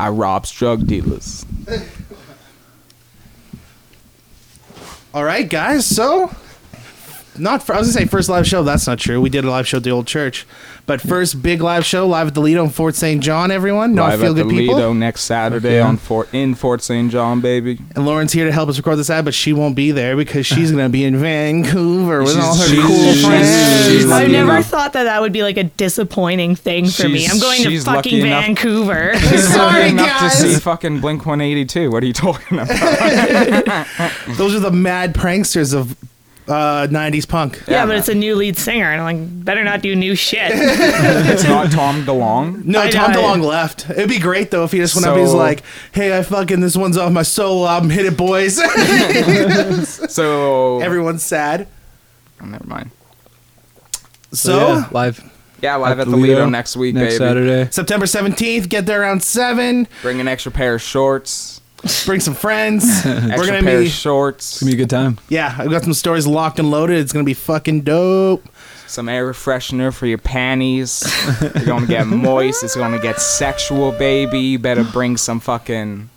I 0.00 0.08
robs 0.08 0.50
drug 0.50 0.86
dealers. 0.86 1.44
All 5.12 5.24
right, 5.24 5.46
guys. 5.46 5.84
So, 5.84 6.34
not 7.40 7.62
for, 7.62 7.74
I 7.74 7.78
was 7.78 7.88
gonna 7.94 8.04
say 8.06 8.10
first 8.10 8.28
live 8.28 8.46
show. 8.46 8.62
That's 8.62 8.86
not 8.86 8.98
true. 8.98 9.20
We 9.20 9.30
did 9.30 9.44
a 9.44 9.50
live 9.50 9.66
show 9.66 9.78
at 9.78 9.84
the 9.84 9.90
old 9.90 10.06
church, 10.06 10.46
but 10.86 11.00
first 11.00 11.42
big 11.42 11.60
live 11.62 11.84
show 11.84 12.06
live 12.06 12.28
at 12.28 12.34
the 12.34 12.40
Lido 12.40 12.62
in 12.64 12.70
Fort 12.70 12.94
St. 12.94 13.22
John. 13.22 13.50
Everyone, 13.50 13.94
not 13.94 14.10
Live 14.10 14.20
feel 14.20 14.30
at 14.30 14.36
the 14.36 14.42
good 14.44 14.50
people. 14.50 14.74
Lido 14.76 14.92
next 14.92 15.22
Saturday 15.24 15.76
yeah. 15.76 15.86
on 15.86 15.96
Fort 15.96 16.28
in 16.32 16.54
Fort 16.54 16.82
St. 16.82 17.10
John, 17.10 17.40
baby. 17.40 17.78
And 17.96 18.06
Lauren's 18.06 18.32
here 18.32 18.44
to 18.46 18.52
help 18.52 18.68
us 18.68 18.76
record 18.76 18.96
this 18.96 19.10
ad, 19.10 19.24
but 19.24 19.34
she 19.34 19.52
won't 19.52 19.74
be 19.76 19.90
there 19.92 20.16
because 20.16 20.46
she's 20.46 20.70
gonna 20.70 20.88
be 20.88 21.04
in 21.04 21.16
Vancouver 21.16 22.20
with 22.22 22.32
She's- 22.34 22.44
all 22.44 22.54
her 22.56 22.66
she's- 22.68 22.86
cool 22.86 23.12
she's- 23.12 23.24
friends. 23.24 23.86
she's 23.86 24.04
I've 24.04 24.10
lucky 24.10 24.32
never 24.32 24.50
enough- 24.52 24.66
thought 24.66 24.92
that 24.92 25.04
that 25.04 25.20
would 25.20 25.32
be 25.32 25.42
like 25.42 25.56
a 25.56 25.64
disappointing 25.64 26.54
thing 26.56 26.88
for 26.88 27.08
me. 27.08 27.20
She's- 27.20 27.32
I'm 27.32 27.40
going 27.40 27.62
to 27.62 27.70
she's 27.70 27.84
fucking 27.84 27.96
lucky 28.12 28.20
enough- 28.20 28.44
Vancouver. 28.44 29.18
Sorry, 29.38 29.88
enough 29.90 30.06
guys. 30.20 30.40
to 30.40 30.48
see 30.54 30.60
fucking 30.60 31.00
Blink 31.00 31.26
182. 31.26 31.90
What 31.90 32.02
are 32.02 32.06
you 32.06 32.12
talking 32.12 32.58
about? 32.58 32.68
Those 34.36 34.54
are 34.54 34.60
the 34.60 34.70
mad 34.70 35.14
pranksters 35.14 35.74
of 35.74 35.96
uh, 36.50 36.86
'90s 36.88 37.28
punk. 37.28 37.62
yeah, 37.66 37.74
Yeah, 37.74 37.86
but 37.86 37.96
it's 37.96 38.08
a 38.08 38.14
new 38.14 38.34
lead 38.34 38.56
singer, 38.58 38.90
and 38.90 39.00
I'm 39.00 39.16
like, 39.18 39.44
better 39.44 39.62
not 39.64 39.80
do 39.82 39.94
new 39.94 40.14
shit. 40.14 40.50
it's 40.54 41.44
not 41.44 41.70
Tom 41.70 42.04
DeLonge. 42.04 42.64
No, 42.64 42.80
I 42.82 42.90
Tom 42.90 43.12
know. 43.12 43.22
DeLonge 43.22 43.42
left. 43.44 43.88
It'd 43.90 44.08
be 44.08 44.18
great 44.18 44.50
though 44.50 44.64
if 44.64 44.72
he 44.72 44.78
just 44.78 44.94
went 44.94 45.06
up 45.06 45.12
and 45.14 45.20
he's 45.22 45.30
So- 45.30 45.36
like, 45.38 45.62
"Hey, 45.92 46.16
I 46.18 46.22
fucking 46.22 46.60
this 46.60 46.76
one's 46.76 46.96
off 46.96 47.12
my 47.12 47.22
solo 47.22 47.66
album. 47.66 47.90
Hit 47.90 48.06
it, 48.06 48.16
boys." 48.16 48.60
So 50.10 50.80
Everyone's 50.80 51.22
sad. 51.22 51.66
Oh, 52.42 52.46
never 52.46 52.66
mind. 52.66 52.90
So 54.32 54.56
yeah, 54.58 54.88
live 54.90 55.30
Yeah, 55.60 55.76
live 55.76 55.92
At 55.92 56.00
at, 56.00 56.04
the 56.06 56.10
the 56.12 56.16
Lido 56.16 56.34
Lido 56.34 56.48
next 56.48 56.76
week, 56.76 56.94
next 56.94 57.14
baby. 57.18 57.24
Saturday. 57.24 57.70
September 57.70 58.06
17th, 58.06 58.68
get 58.68 58.86
there 58.86 59.02
around 59.02 59.22
seven. 59.22 59.86
Bring 60.02 60.20
an 60.20 60.28
extra 60.28 60.52
pair 60.52 60.74
of 60.76 60.82
shorts. 60.82 61.60
Bring 62.04 62.20
some 62.20 62.34
friends. 62.34 62.84
We're 63.04 63.46
gonna 63.46 63.62
pair 63.62 63.80
be 63.80 63.86
of 63.86 63.92
shorts. 63.92 64.52
It's 64.54 64.60
gonna 64.62 64.70
be 64.70 64.74
a 64.80 64.84
good 64.84 64.90
time. 64.90 65.18
yeah. 65.28 65.54
I've 65.58 65.70
got 65.70 65.82
some 65.82 65.94
stories 65.94 66.26
locked 66.26 66.58
and 66.58 66.70
loaded. 66.70 66.98
It's 66.98 67.12
gonna 67.12 67.24
be 67.24 67.34
fucking 67.34 67.82
dope. 67.82 68.44
some 68.86 69.08
air 69.08 69.32
freshener 69.32 69.92
for 69.94 70.06
your 70.06 70.18
panties. 70.18 71.02
You're 71.40 71.64
gonna 71.66 71.86
get 71.86 72.06
moist. 72.06 72.62
It's 72.64 72.76
gonna 72.76 72.98
get 73.00 73.20
sexual, 73.20 73.92
baby. 73.92 74.40
You 74.40 74.58
better 74.58 74.84
bring 74.84 75.16
some 75.16 75.40
fucking 75.40 76.08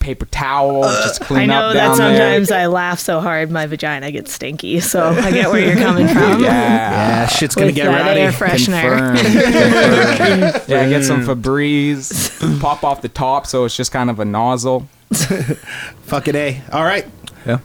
paper 0.00 0.26
towel 0.26 0.82
just 0.82 1.22
uh, 1.22 1.26
to 1.26 1.34
I 1.34 1.46
know 1.46 1.66
up 1.68 1.74
that 1.74 1.86
down 1.88 1.96
sometimes 1.96 2.50
I 2.50 2.66
laugh 2.66 2.98
so 2.98 3.20
hard 3.20 3.50
my 3.50 3.66
vagina 3.66 4.10
gets 4.10 4.32
stinky, 4.32 4.80
so 4.80 5.10
I 5.10 5.30
get 5.30 5.50
where 5.50 5.60
you're 5.64 5.76
coming 5.76 6.08
from. 6.12 6.40
Yeah, 6.42 6.50
Yeah. 6.50 7.26
shit's 7.28 7.54
gonna 7.54 7.66
With 7.66 7.76
get 7.76 7.84
that 7.84 8.06
rowdy. 8.08 8.20
air 8.20 8.32
freshener. 8.32 9.16
Confirm. 9.16 9.16
Confirm. 10.56 10.62
yeah, 10.68 10.88
get 10.88 11.04
some 11.04 11.22
mm. 11.22 11.26
Febreze. 11.42 12.60
Pop 12.60 12.82
off 12.82 13.02
the 13.02 13.08
top 13.08 13.46
so 13.46 13.64
it's 13.64 13.76
just 13.76 13.92
kind 13.92 14.10
of 14.10 14.18
a 14.18 14.24
nozzle. 14.24 14.88
Fucking 15.12 16.34
a. 16.34 16.60
All 16.72 16.84
right. 16.84 17.06
Yeah. 17.46 17.58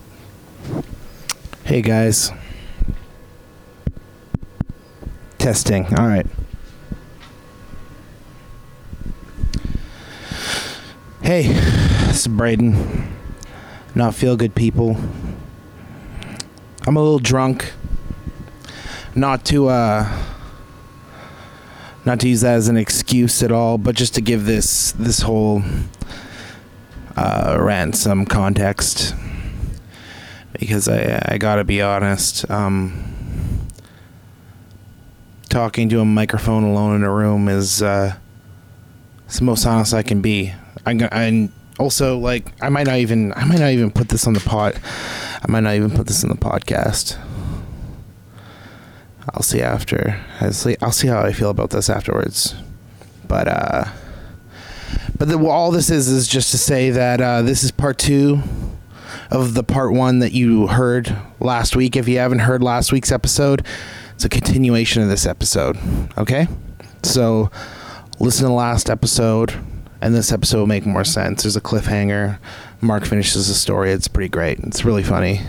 Hey 1.64 1.82
guys. 1.82 2.32
Testing. 5.38 5.86
All 5.98 6.06
right. 6.06 6.26
Hey, 11.26 11.42
this 12.06 12.20
is 12.20 12.28
Braden. 12.28 13.12
Not 13.96 14.14
feel 14.14 14.36
good 14.36 14.54
people. 14.54 14.96
I'm 16.86 16.96
a 16.96 17.02
little 17.02 17.18
drunk. 17.18 17.72
Not 19.16 19.44
to 19.46 19.66
uh 19.66 20.24
not 22.04 22.20
to 22.20 22.28
use 22.28 22.42
that 22.42 22.54
as 22.54 22.68
an 22.68 22.76
excuse 22.76 23.42
at 23.42 23.50
all, 23.50 23.76
but 23.76 23.96
just 23.96 24.14
to 24.14 24.20
give 24.20 24.44
this 24.44 24.92
this 24.92 25.22
whole 25.22 25.64
uh, 27.16 27.56
rant 27.58 27.96
some 27.96 28.24
context 28.24 29.12
because 30.52 30.88
I 30.88 31.20
I 31.24 31.38
gotta 31.38 31.64
be 31.64 31.82
honest. 31.82 32.48
Um, 32.48 33.66
talking 35.48 35.88
to 35.88 35.98
a 35.98 36.04
microphone 36.04 36.62
alone 36.62 36.94
in 36.94 37.02
a 37.02 37.10
room 37.10 37.48
is 37.48 37.82
uh, 37.82 38.14
it's 39.24 39.40
the 39.40 39.44
most 39.44 39.66
honest 39.66 39.92
I 39.92 40.04
can 40.04 40.20
be. 40.20 40.54
I'm 40.86 40.98
gonna, 40.98 41.10
and 41.12 41.52
also 41.78 42.18
like 42.18 42.52
I 42.62 42.68
might 42.68 42.86
not 42.86 42.96
even 42.96 43.32
I 43.34 43.44
might 43.44 43.58
not 43.58 43.70
even 43.70 43.90
put 43.90 44.08
this 44.08 44.26
on 44.26 44.32
the 44.32 44.40
pod. 44.40 44.80
I 45.42 45.50
might 45.50 45.60
not 45.60 45.74
even 45.74 45.90
put 45.90 46.06
this 46.06 46.22
in 46.22 46.28
the 46.30 46.36
podcast. 46.36 47.18
I'll 49.34 49.42
see 49.42 49.60
after. 49.60 50.24
I'll 50.40 50.52
see. 50.52 50.76
I'll 50.80 50.92
see 50.92 51.08
how 51.08 51.20
I 51.20 51.32
feel 51.32 51.50
about 51.50 51.70
this 51.70 51.90
afterwards. 51.90 52.54
But 53.26 53.48
uh, 53.48 53.84
but 55.18 55.28
the, 55.28 55.38
all 55.38 55.70
this 55.70 55.90
is 55.90 56.08
is 56.08 56.28
just 56.28 56.50
to 56.52 56.58
say 56.58 56.90
that 56.90 57.20
uh, 57.20 57.42
this 57.42 57.64
is 57.64 57.70
part 57.70 57.98
two 57.98 58.40
of 59.30 59.54
the 59.54 59.64
part 59.64 59.92
one 59.92 60.20
that 60.20 60.32
you 60.32 60.68
heard 60.68 61.16
last 61.40 61.74
week. 61.74 61.96
If 61.96 62.08
you 62.08 62.18
haven't 62.18 62.40
heard 62.40 62.62
last 62.62 62.92
week's 62.92 63.10
episode, 63.10 63.66
it's 64.14 64.24
a 64.24 64.28
continuation 64.28 65.02
of 65.02 65.08
this 65.08 65.26
episode. 65.26 65.76
Okay, 66.16 66.46
so 67.02 67.50
listen 68.20 68.42
to 68.42 68.48
the 68.48 68.54
last 68.54 68.88
episode, 68.88 69.54
and 70.00 70.14
this 70.14 70.32
episode 70.32 70.58
will 70.58 70.66
make 70.66 70.86
more 70.86 71.04
sense. 71.04 71.42
There's 71.42 71.56
a 71.56 71.60
cliffhanger. 71.60 72.38
Mark 72.80 73.04
finishes 73.04 73.48
the 73.48 73.54
story. 73.54 73.92
It's 73.92 74.08
pretty 74.08 74.28
great. 74.28 74.58
It's 74.60 74.84
really 74.84 75.02
funny. 75.02 75.40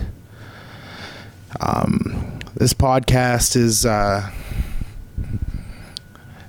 Um, 1.60 2.38
this 2.54 2.74
podcast 2.74 3.56
is. 3.56 3.84
Uh, 3.86 4.30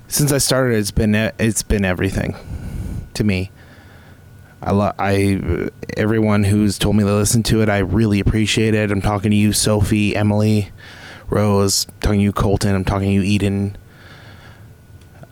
since 0.08 0.32
I 0.32 0.38
started, 0.38 0.76
it's 0.76 0.90
been 0.90 1.14
it's 1.14 1.62
been 1.62 1.84
everything 1.84 2.34
to 3.14 3.22
me. 3.24 3.50
I 4.62 4.72
lo- 4.72 4.92
I 4.98 5.68
everyone 5.96 6.44
who's 6.44 6.78
told 6.78 6.96
me 6.96 7.04
to 7.04 7.14
listen 7.14 7.42
to 7.44 7.62
it, 7.62 7.68
I 7.68 7.78
really 7.78 8.20
appreciate 8.20 8.74
it. 8.74 8.90
I'm 8.90 9.00
talking 9.00 9.30
to 9.30 9.36
you, 9.36 9.52
Sophie, 9.52 10.16
Emily, 10.16 10.70
Rose. 11.28 11.86
talking 12.00 12.18
to 12.18 12.24
you, 12.24 12.32
Colton. 12.32 12.74
I'm 12.74 12.84
talking 12.84 13.08
to 13.08 13.14
you, 13.14 13.22
Eden. 13.22 13.76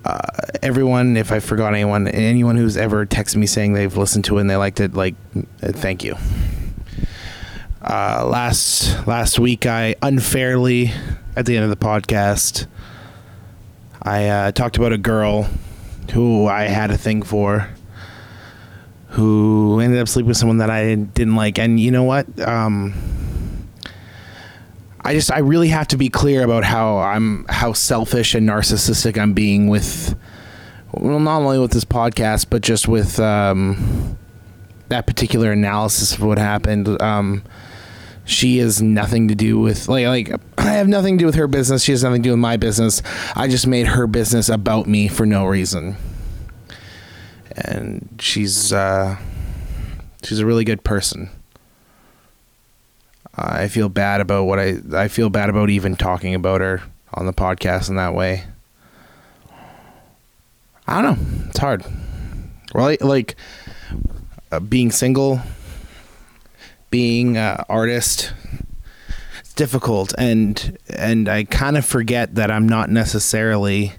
Uh, 0.09 0.21
everyone, 0.63 1.19
if 1.19 1.31
I 1.31 1.39
forgot 1.39 1.75
anyone, 1.75 2.09
anyone 2.09 2.57
who's 2.57 2.79
ever 2.79 3.05
texted 3.05 3.37
me 3.37 3.47
saying 3.47 3.75
they've 3.75 3.95
listened 3.95 4.25
to 4.25 4.39
it 4.39 4.41
and 4.41 4.49
they 4.49 4.57
liked 4.57 4.81
it, 4.81 4.95
like, 4.95 5.15
uh, 5.37 5.43
thank 5.73 6.03
you. 6.03 6.17
Uh, 7.83 8.27
last 8.27 9.07
last 9.07 9.39
week, 9.39 9.67
I 9.67 9.97
unfairly, 10.01 10.93
at 11.37 11.45
the 11.45 11.57
end 11.57 11.65
of 11.65 11.71
the 11.71 11.77
podcast, 11.77 12.67
I 14.03 14.29
uh, 14.29 14.53
talked 14.53 14.79
about 14.79 14.95
a 14.95 14.99
girl 14.99 15.47
who 16.13 16.47
I 16.47 16.65
had 16.65 16.91
a 16.91 16.97
thing 16.97 17.23
for 17.23 17.69
who 19.09 19.81
ended 19.81 20.01
up 20.01 20.09
sleeping 20.09 20.29
with 20.29 20.39
someone 20.39 20.59
that 20.59 20.71
I 20.71 20.95
didn't 20.95 21.37
like. 21.37 21.59
And 21.59 21.79
you 21.79 21.91
know 21.91 22.05
what? 22.05 22.27
Um, 22.41 22.95
I 25.09 25.15
just 25.15 25.33
I 25.33 25.39
really 25.39 25.69
have 25.69 25.89
to 25.89 25.97
be 25.97 26.11
clear 26.11 26.45
about 26.45 26.65
how 26.65 26.99
I'm 26.99 27.47
how 27.49 27.73
selfish 27.73 28.35
and 28.35 28.47
narcissistic 28.47 29.17
I'm 29.17 29.33
being 29.33 29.69
with 29.69 30.15
well 30.93 31.19
not 31.19 31.41
only 31.41 31.59
with 31.59 31.71
this 31.71 31.87
podcast 31.87 32.49
but 32.51 32.61
just 32.61 32.89
with 32.89 33.19
um, 33.19 34.19
that 34.91 35.07
particular 35.07 35.51
analysis 35.51 36.13
of 36.13 36.23
what 36.23 36.37
happened. 36.37 37.01
Um, 37.01 37.43
she 38.27 38.59
has 38.59 38.83
nothing 38.83 39.29
to 39.29 39.35
do 39.35 39.59
with 39.59 39.89
like 39.89 40.05
like 40.05 40.31
I 40.59 40.73
have 40.73 40.89
nothing 40.89 41.17
to 41.17 41.23
do 41.23 41.27
with 41.27 41.37
her 41.37 41.49
business. 41.49 41.83
She 41.85 41.93
has 41.93 42.05
nothing 42.05 42.23
to 42.23 42.27
do 42.27 42.33
with 42.33 42.41
my 42.41 42.59
business. 42.59 43.01
I 43.35 43.49
just 43.49 43.67
made 43.67 43.87
her 43.87 44.07
business 44.07 44.51
about 44.51 44.87
me 44.87 45.09
for 45.09 45.25
no 45.25 45.47
reason 45.47 45.97
and 47.53 48.07
she's 48.21 48.75
uh, 48.75 49.17
she's 50.23 50.41
a 50.41 50.45
really 50.45 50.65
good 50.65 50.85
person. 50.85 51.31
I 53.41 53.69
feel 53.69 53.89
bad 53.89 54.21
about 54.21 54.45
what 54.45 54.59
I 54.59 54.79
I 54.93 55.09
feel 55.09 55.31
bad 55.31 55.49
about 55.49 55.71
even 55.71 55.97
talking 55.97 56.35
about 56.35 56.61
her 56.61 56.83
on 57.15 57.27
the 57.27 57.33
podcast 57.33 57.89
in 57.89 57.97
that 57.97 58.15
way. 58.15 58.45
I 60.87 61.03
don't 61.03 61.19
know. 61.19 61.49
It's 61.49 61.59
hard. 61.59 61.85
Well, 62.75 62.97
like 63.01 63.37
uh, 64.51 64.61
being 64.61 64.91
single, 64.91 65.41
being 66.91 67.37
uh, 67.37 67.65
artist, 67.69 68.33
it's 69.41 69.53
difficult, 69.55 70.15
and 70.19 70.77
and 70.89 71.29
I 71.29 71.45
kind 71.45 71.77
of 71.77 71.85
forget 71.85 72.35
that 72.35 72.51
I'm 72.51 72.69
not 72.69 72.91
necessarily 72.91 73.93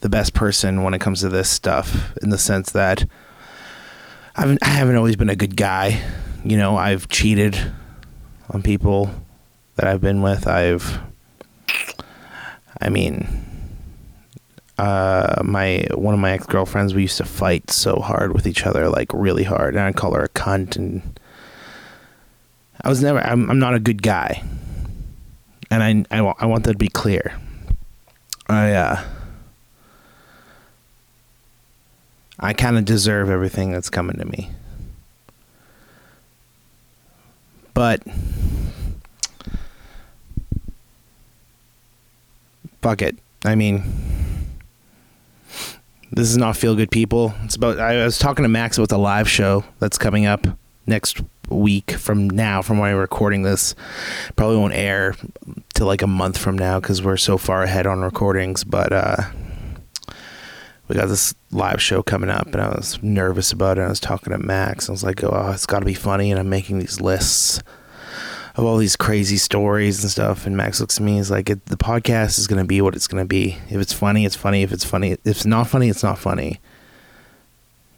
the 0.00 0.08
best 0.08 0.32
person 0.32 0.82
when 0.82 0.94
it 0.94 1.00
comes 1.00 1.20
to 1.20 1.28
this 1.28 1.50
stuff 1.50 2.16
in 2.22 2.30
the 2.30 2.38
sense 2.38 2.72
that 2.72 3.04
I 4.36 4.42
haven't, 4.42 4.58
I 4.62 4.68
haven't 4.68 4.96
always 4.96 5.16
been 5.16 5.28
a 5.28 5.36
good 5.36 5.56
guy. 5.56 6.00
You 6.44 6.56
know, 6.56 6.76
I've 6.76 7.08
cheated 7.08 7.58
on 8.50 8.62
people 8.62 9.10
that 9.76 9.86
I've 9.86 10.00
been 10.00 10.22
with. 10.22 10.46
I've, 10.46 10.98
I 12.80 12.88
mean, 12.88 13.28
uh, 14.78 15.42
my 15.44 15.86
one 15.94 16.14
of 16.14 16.20
my 16.20 16.32
ex 16.32 16.46
girlfriends. 16.46 16.94
We 16.94 17.02
used 17.02 17.18
to 17.18 17.24
fight 17.24 17.70
so 17.70 18.00
hard 18.00 18.32
with 18.32 18.46
each 18.46 18.66
other, 18.66 18.88
like 18.88 19.10
really 19.12 19.44
hard, 19.44 19.74
and 19.74 19.82
I'd 19.82 19.96
call 19.96 20.14
her 20.14 20.24
a 20.24 20.28
cunt. 20.28 20.76
And 20.76 21.18
I 22.82 22.88
was 22.88 23.02
never. 23.02 23.20
I'm, 23.20 23.50
I'm 23.50 23.58
not 23.58 23.74
a 23.74 23.80
good 23.80 24.02
guy, 24.02 24.42
and 25.70 25.82
I 26.10 26.18
I, 26.18 26.34
I 26.38 26.46
want 26.46 26.64
that 26.64 26.72
to 26.72 26.78
be 26.78 26.88
clear. 26.88 27.34
I 28.48 28.72
uh. 28.72 29.04
I 32.42 32.54
kind 32.54 32.78
of 32.78 32.86
deserve 32.86 33.28
everything 33.28 33.70
that's 33.70 33.90
coming 33.90 34.16
to 34.16 34.24
me. 34.24 34.50
But 37.74 38.02
fuck 42.82 43.02
it. 43.02 43.18
I 43.44 43.54
mean, 43.54 43.82
this 46.12 46.28
is 46.28 46.36
not 46.36 46.56
feel 46.56 46.74
good 46.74 46.90
people. 46.90 47.34
It's 47.44 47.56
about. 47.56 47.78
I 47.78 48.04
was 48.04 48.18
talking 48.18 48.42
to 48.42 48.48
Max 48.48 48.76
about 48.78 48.88
the 48.88 48.98
live 48.98 49.28
show 49.28 49.64
that's 49.78 49.98
coming 49.98 50.26
up 50.26 50.46
next 50.86 51.20
week 51.48 51.92
from 51.92 52.28
now, 52.28 52.62
from 52.62 52.78
when 52.78 52.90
I'm 52.90 52.96
recording 52.96 53.42
this. 53.42 53.74
Probably 54.36 54.56
won't 54.56 54.74
air 54.74 55.14
till 55.74 55.86
like 55.86 56.02
a 56.02 56.06
month 56.06 56.38
from 56.38 56.58
now 56.58 56.80
because 56.80 57.02
we're 57.02 57.16
so 57.16 57.38
far 57.38 57.62
ahead 57.62 57.86
on 57.86 58.00
recordings. 58.00 58.64
But 58.64 58.92
uh, 58.92 59.16
we 60.88 60.96
got 60.96 61.06
this 61.06 61.34
live 61.50 61.80
show 61.80 62.02
coming 62.02 62.30
up, 62.30 62.48
and 62.48 62.60
I 62.60 62.68
was 62.68 63.00
nervous 63.02 63.52
about 63.52 63.78
it. 63.78 63.82
I 63.82 63.88
was 63.88 64.00
talking 64.00 64.32
to 64.32 64.38
Max. 64.38 64.88
I 64.88 64.92
was 64.92 65.04
like, 65.04 65.22
"Oh, 65.22 65.52
it's 65.54 65.66
got 65.66 65.78
to 65.80 65.86
be 65.86 65.94
funny," 65.94 66.30
and 66.30 66.40
I'm 66.40 66.50
making 66.50 66.78
these 66.78 67.00
lists 67.00 67.62
of 68.60 68.66
all 68.66 68.76
these 68.76 68.96
crazy 68.96 69.36
stories 69.38 70.02
and 70.02 70.10
stuff. 70.10 70.46
And 70.46 70.56
Max 70.56 70.80
looks 70.80 70.98
at 70.98 71.02
me. 71.02 71.16
He's 71.16 71.30
like, 71.30 71.46
"The 71.46 71.76
podcast 71.76 72.38
is 72.38 72.46
going 72.46 72.60
to 72.60 72.66
be 72.66 72.80
what 72.80 72.94
it's 72.94 73.08
going 73.08 73.22
to 73.22 73.28
be. 73.28 73.58
If 73.68 73.80
it's 73.80 73.92
funny, 73.92 74.24
it's 74.24 74.36
funny. 74.36 74.62
If 74.62 74.72
it's 74.72 74.84
funny, 74.84 75.12
if 75.12 75.20
it's 75.24 75.46
not 75.46 75.66
funny, 75.66 75.88
it's 75.88 76.02
not 76.02 76.18
funny. 76.18 76.60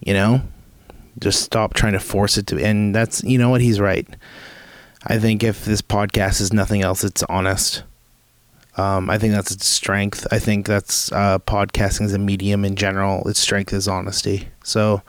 You 0.01 0.15
know, 0.15 0.43
just 1.19 1.43
stop 1.43 1.75
trying 1.75 1.93
to 1.93 2.01
force 2.01 2.39
it 2.39 2.47
to. 2.49 2.65
And 2.65 2.95
that's 2.95 3.23
you 3.25 3.39
know 3.39 3.51
what 3.51 3.61
he's 3.61 3.81
right. 3.81 4.07
I 5.05 5.19
think 5.19 5.43
if 5.43 5.65
this 5.65 5.83
podcast 5.83 6.41
is 6.41 6.53
nothing 6.53 6.83
else, 6.83 7.03
it's 7.03 7.25
honest. 7.25 7.83
Um, 8.77 9.11
I 9.11 9.19
think 9.19 9.35
that's 9.35 9.51
its 9.51 9.67
strength. 9.67 10.27
I 10.31 10.39
think 10.39 10.67
that's 10.67 11.13
uh, 11.13 11.41
podcasting 11.41 12.07
as 12.07 12.15
a 12.15 12.19
medium 12.19 12.65
in 12.65 12.77
general. 12.77 13.29
Its 13.29 13.41
strength 13.41 13.73
is 13.73 13.87
honesty. 13.87 14.49
So, 14.65 15.03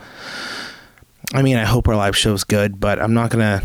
I 1.33 1.41
mean, 1.41 1.55
I 1.55 1.63
hope 1.63 1.87
our 1.87 1.95
live 1.95 2.17
show 2.17 2.33
is 2.33 2.43
good, 2.43 2.79
but 2.81 2.99
I'm 2.99 3.13
not 3.13 3.29
gonna 3.29 3.61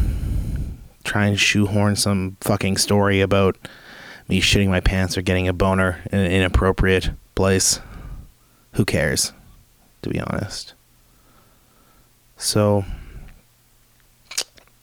try 1.08 1.26
and 1.26 1.40
shoehorn 1.40 1.96
some 1.96 2.36
fucking 2.42 2.76
story 2.76 3.22
about 3.22 3.56
me 4.28 4.40
shitting 4.40 4.68
my 4.68 4.80
pants 4.80 5.16
or 5.16 5.22
getting 5.22 5.48
a 5.48 5.54
boner 5.54 6.00
in 6.12 6.18
an 6.18 6.30
inappropriate 6.30 7.10
place. 7.34 7.80
Who 8.74 8.84
cares? 8.84 9.32
To 10.02 10.10
be 10.10 10.20
honest. 10.20 10.74
So, 12.36 12.84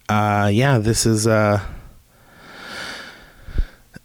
uh, 0.09 0.49
yeah, 0.51 0.79
this 0.79 1.05
is 1.05 1.27
uh, 1.27 1.63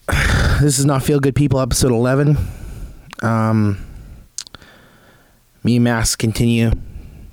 this 0.60 0.78
is 0.78 0.84
not 0.84 1.02
feel 1.02 1.20
good 1.20 1.34
people 1.34 1.60
episode 1.60 1.92
11 1.92 2.36
um 3.22 3.78
me 5.62 5.76
and 5.76 5.84
Max 5.84 6.16
continue 6.16 6.70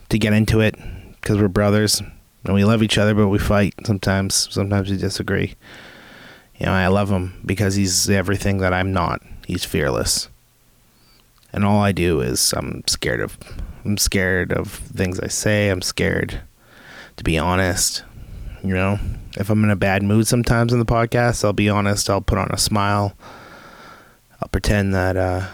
to 0.09 0.19
get 0.19 0.33
into 0.33 0.59
it 0.59 0.75
because 1.21 1.37
we're 1.37 1.47
brothers 1.47 2.01
and 2.47 2.55
we 2.55 2.63
love 2.63 2.81
each 2.81 2.97
other 2.97 3.13
but 3.13 3.27
we 3.27 3.37
fight 3.37 3.75
sometimes. 3.85 4.47
Sometimes 4.51 4.89
we 4.89 4.97
disagree. 4.97 5.55
You 6.57 6.65
know 6.65 6.71
i 6.71 6.87
love 6.87 7.11
him 7.11 7.39
because 7.45 7.75
he's 7.75 8.09
everything 8.09 8.59
that 8.59 8.73
i'm 8.73 8.91
not. 8.91 9.21
He's 9.45 9.65
fearless. 9.65 10.29
And 11.53 11.63
all 11.63 11.81
i 11.81 11.91
do 11.91 12.21
is 12.21 12.53
i'm 12.53 12.83
scared 12.87 13.19
of 13.19 13.37
i'm 13.85 13.97
scared 13.97 14.51
of 14.51 14.71
things 14.71 15.19
i 15.19 15.27
say. 15.27 15.69
I'm 15.69 15.81
scared 15.81 16.41
to 17.17 17.23
be 17.23 17.37
honest. 17.37 18.03
You 18.63 18.73
know 18.73 18.99
if 19.35 19.49
i'm 19.49 19.63
in 19.63 19.69
a 19.69 19.75
bad 19.75 20.01
mood 20.01 20.25
sometimes 20.25 20.71
in 20.73 20.79
the 20.79 20.85
podcast 20.85 21.43
i'll 21.43 21.53
be 21.53 21.69
honest. 21.69 22.09
I'll 22.09 22.21
put 22.21 22.37
on 22.39 22.49
a 22.51 22.57
smile. 22.57 23.15
I'll 24.41 24.49
pretend 24.49 24.93
that 24.93 25.17
uh 25.17 25.47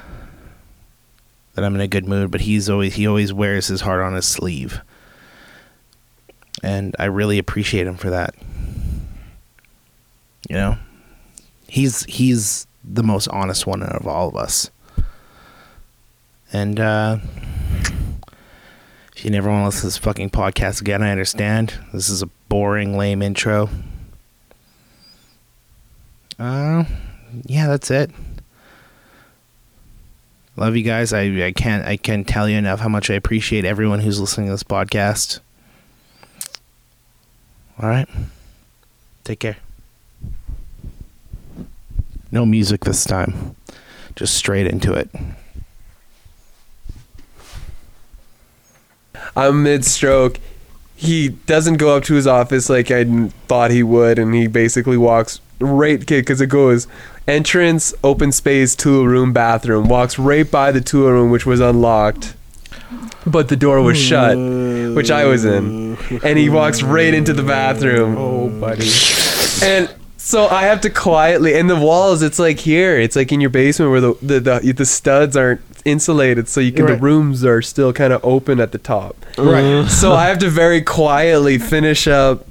that 1.56 1.63
i'm 1.63 1.75
in 1.75 1.81
a 1.81 1.88
good 1.88 2.07
mood 2.07 2.31
but 2.31 2.42
he's 2.42 2.69
always 2.69 2.95
he 2.95 3.07
always 3.07 3.34
wears 3.34 3.68
his 3.68 3.81
heart 3.81 4.01
on 4.01 4.13
his 4.13 4.25
sleeve 4.25 4.81
and 6.63 6.95
i 6.98 7.06
really 7.06 7.38
appreciate 7.38 7.86
him 7.86 7.95
for 7.95 8.10
that 8.10 8.33
you 10.50 10.56
know 10.56 10.77
he's 11.68 12.04
he's 12.06 12.65
the 12.83 13.04
most 13.04 13.27
honest 13.27 13.68
one 13.68 13.83
out 13.83 13.95
of 13.95 14.07
all 14.07 14.27
of 14.27 14.36
us 14.36 14.71
and 16.51 16.80
uh 16.80 17.18
if 19.15 19.24
you 19.27 19.31
never 19.31 19.50
want 19.50 19.62
to 19.62 19.65
listen 19.68 19.81
to 19.81 19.88
this 19.88 19.98
fucking 19.98 20.31
podcast 20.31 20.81
again, 20.81 21.01
I 21.01 21.10
understand. 21.10 21.75
This 21.94 22.10
is 22.10 22.21
a 22.21 22.25
boring, 22.50 22.98
lame 22.98 23.21
intro. 23.21 23.69
Uh, 26.38 26.83
yeah, 27.45 27.68
that's 27.68 27.89
it. 27.89 28.12
Love 30.57 30.75
you 30.75 30.83
guys. 30.83 31.13
I, 31.13 31.21
I 31.45 31.54
can't 31.54 31.86
I 31.86 31.95
can't 31.95 32.27
tell 32.27 32.50
you 32.50 32.57
enough 32.57 32.81
how 32.81 32.89
much 32.89 33.09
I 33.09 33.13
appreciate 33.13 33.63
everyone 33.63 34.00
who's 34.00 34.19
listening 34.19 34.48
to 34.48 34.54
this 34.54 34.63
podcast. 34.63 35.39
All 37.81 37.90
right. 37.90 38.08
Take 39.24 39.40
care. 39.40 39.58
No 42.31 42.46
music 42.46 42.86
this 42.86 43.04
time. 43.04 43.56
Just 44.16 44.36
straight 44.36 44.68
into 44.68 44.94
it. 44.94 45.10
I'm 49.36 49.64
mid 49.64 49.86
stroke. 49.86 50.40
He 50.96 51.30
doesn't 51.30 51.78
go 51.78 51.98
up 51.98 52.04
to 52.06 52.14
his 52.14 52.28
office 52.28 52.70
like 52.70 52.92
I 52.92 53.04
thought 53.48 53.72
he 53.72 53.84
would, 53.84 54.19
and 54.19 54.34
he 54.34 54.48
basically 54.48 54.98
walks 54.98 55.42
right, 55.60 56.06
because 56.06 56.40
it 56.40 56.48
goes 56.48 56.88
entrance, 57.28 57.94
open 58.04 58.31
space, 58.31 58.76
tool 58.76 59.08
room, 59.08 59.34
bathroom. 59.34 59.88
Walks 59.88 60.19
right 60.19 60.50
by 60.50 60.72
the 60.72 60.81
tool 60.81 61.12
room, 61.12 61.30
which 61.31 61.46
was 61.46 61.60
unlocked, 61.60 62.36
but 63.25 63.48
the 63.48 63.56
door 63.56 63.81
was 63.81 63.98
shut, 63.98 64.38
which 64.38 65.12
I 65.12 65.25
was 65.25 65.45
in, 65.45 65.98
and 66.24 66.38
he 66.38 66.50
walks 66.50 66.81
right 66.81 67.13
into 67.13 67.34
the 67.34 67.44
bathroom. 67.44 68.18
Oh, 68.18 68.50
buddy. 68.50 68.90
And 69.63 69.94
so 70.18 70.48
I 70.48 70.63
have 70.63 70.81
to 70.81 70.90
quietly, 70.90 71.56
and 71.57 71.69
the 71.69 71.75
walls, 71.75 72.22
it's 72.22 72.40
like 72.40 72.60
here, 72.60 72.98
it's 72.98 73.16
like 73.16 73.31
in 73.31 73.42
your 73.42 73.50
basement 73.50 73.92
where 73.92 74.01
the 74.01 74.13
the, 74.22 74.40
the, 74.40 74.72
the 74.74 74.86
studs 74.86 75.36
aren't 75.36 75.62
insulated, 75.86 76.48
so 76.48 76.60
you 76.62 76.72
can 76.72 76.86
the 76.86 76.95
rooms 76.98 77.44
are 77.44 77.62
still 77.62 77.94
kind 77.94 78.13
of 78.13 78.24
open 78.24 78.60
at 78.60 78.72
the 78.72 78.78
top. 78.78 79.16
Right. 79.38 79.63
Uh-huh. 79.63 79.90
So 79.90 80.13
I 80.13 80.28
have 80.28 80.40
to 80.40 80.50
very 80.50 80.81
quietly 80.81 81.57
finish 81.57 82.07
up, 82.07 82.45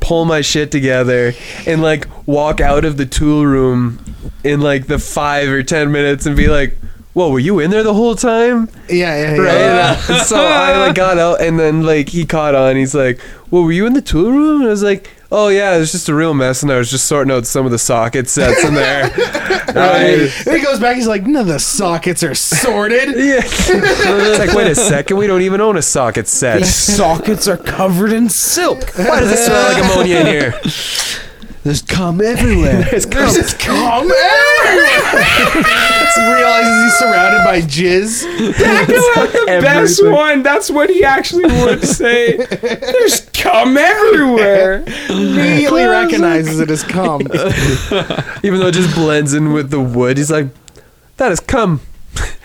pull 0.00 0.24
my 0.24 0.40
shit 0.40 0.70
together, 0.70 1.32
and 1.66 1.82
like 1.82 2.08
walk 2.26 2.60
out 2.60 2.84
of 2.84 2.96
the 2.96 3.06
tool 3.06 3.46
room 3.46 4.00
in 4.42 4.60
like 4.60 4.86
the 4.86 4.98
five 4.98 5.48
or 5.48 5.62
ten 5.62 5.92
minutes 5.92 6.26
and 6.26 6.36
be 6.36 6.48
like, 6.48 6.76
"Whoa, 7.16 7.30
were 7.30 7.38
you 7.38 7.60
in 7.60 7.70
there 7.70 7.82
the 7.82 7.94
whole 7.94 8.14
time?" 8.14 8.68
Yeah, 8.90 9.16
yeah, 9.16 9.36
Right. 9.36 9.50
And, 9.56 9.78
uh, 10.10 10.18
so 10.24 10.36
I 10.36 10.76
like 10.76 10.94
got 10.94 11.16
out, 11.16 11.40
and 11.40 11.58
then 11.58 11.82
like 11.82 12.10
he 12.10 12.26
caught 12.26 12.54
on. 12.54 12.76
He's 12.76 12.94
like, 12.94 13.18
"Well, 13.50 13.62
were 13.62 13.72
you 13.72 13.86
in 13.86 13.94
the 13.94 14.02
tool 14.02 14.30
room?" 14.30 14.60
And 14.60 14.66
I 14.68 14.70
was 14.70 14.82
like, 14.82 15.08
"Oh 15.32 15.48
yeah, 15.48 15.74
it 15.74 15.78
was 15.78 15.92
just 15.92 16.10
a 16.10 16.14
real 16.14 16.34
mess, 16.34 16.62
and 16.62 16.70
I 16.70 16.76
was 16.76 16.90
just 16.90 17.06
sorting 17.06 17.32
out 17.32 17.46
some 17.46 17.64
of 17.64 17.72
the 17.72 17.78
socket 17.78 18.28
sets 18.28 18.62
in 18.62 18.74
there." 18.74 19.10
Right. 19.76 20.32
Then 20.46 20.58
he 20.58 20.64
goes 20.64 20.80
back. 20.80 20.96
He's 20.96 21.06
like, 21.06 21.26
"None 21.26 21.42
of 21.42 21.46
the 21.48 21.58
sockets 21.58 22.22
are 22.22 22.34
sorted. 22.34 23.14
Yeah. 23.16 23.40
it's 23.44 24.38
like, 24.38 24.54
wait 24.54 24.68
a 24.68 24.74
second, 24.74 25.18
we 25.18 25.26
don't 25.26 25.42
even 25.42 25.60
own 25.60 25.76
a 25.76 25.82
socket 25.82 26.28
set. 26.28 26.58
These 26.58 26.74
sockets 26.74 27.46
are 27.46 27.58
covered 27.58 28.12
in 28.12 28.30
silk. 28.30 28.90
Why 28.96 29.20
does 29.20 29.32
it 29.32 29.36
smell 29.44 29.72
like 29.72 29.84
ammonia 29.84 30.20
in 30.20 30.26
here? 30.26 30.60
There's 31.66 31.82
cum 31.82 32.20
everywhere. 32.20 32.88
It's 32.92 33.06
There's 33.06 33.34
just 33.34 33.58
cum 33.58 34.08
everywhere. 34.08 35.26
realizes 36.36 36.84
he's 36.84 36.94
surrounded 36.94 37.44
by 37.44 37.60
jizz. 37.62 38.22
the 39.46 39.58
best 39.60 40.04
one. 40.04 40.44
That's 40.44 40.70
what 40.70 40.90
he 40.90 41.02
actually 41.02 41.46
would 41.64 41.82
say. 41.82 42.36
There's 42.36 43.28
cum 43.30 43.76
everywhere. 43.76 44.84
Immediately 45.08 45.86
recognizes 45.86 46.60
it 46.60 46.70
as 46.70 46.84
cum. 46.84 47.22
Even 48.44 48.60
though 48.60 48.68
it 48.68 48.74
just 48.74 48.94
blends 48.94 49.34
in 49.34 49.52
with 49.52 49.70
the 49.70 49.80
wood, 49.80 50.18
he's 50.18 50.30
like, 50.30 50.46
that 51.16 51.32
is 51.32 51.40
cum. 51.40 51.80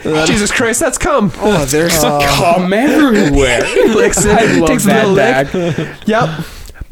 Jesus 0.02 0.52
Christ, 0.52 0.80
that's 0.80 0.98
cum. 0.98 1.32
Oh, 1.36 1.64
there's 1.66 2.00
cum 2.00 2.74
everywhere. 2.74 3.64
he 3.66 3.84
licks 3.84 4.26
it, 4.26 4.36
I 4.36 4.58
love 4.58 4.68
takes 4.68 4.86
a 4.86 4.88
that 4.88 5.08
little 5.54 5.86
lick. 5.86 6.08
Yep. 6.08 6.44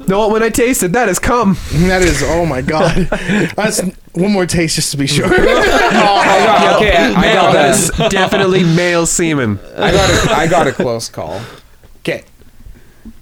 No, 0.08 0.30
when 0.30 0.42
I 0.42 0.50
taste 0.50 0.82
it, 0.84 0.94
that 0.94 1.10
is 1.10 1.20
cum. 1.20 1.58
That 1.72 2.02
is, 2.02 2.24
oh 2.26 2.46
my 2.46 2.62
god. 2.62 2.96
That's 3.56 3.82
one 4.14 4.32
more 4.32 4.46
taste 4.46 4.76
just 4.76 4.92
to 4.92 4.98
be 4.98 5.08
sure. 5.08 5.28
Oh, 5.30 6.16
I 6.16 6.46
got, 6.46 6.76
okay, 6.78 6.96
I, 6.98 7.12
I 7.14 7.22
Male, 7.22 7.34
got 7.36 7.54
that 7.98 8.12
definitely 8.12 8.64
male 8.64 9.06
semen. 9.06 9.60
I 9.76 9.92
got 9.92 10.10
a, 10.10 10.32
I 10.36 10.48
got 10.48 10.68
a 10.68 10.72
close 10.72 11.10
call. 11.10 11.42
Okay. 12.00 12.24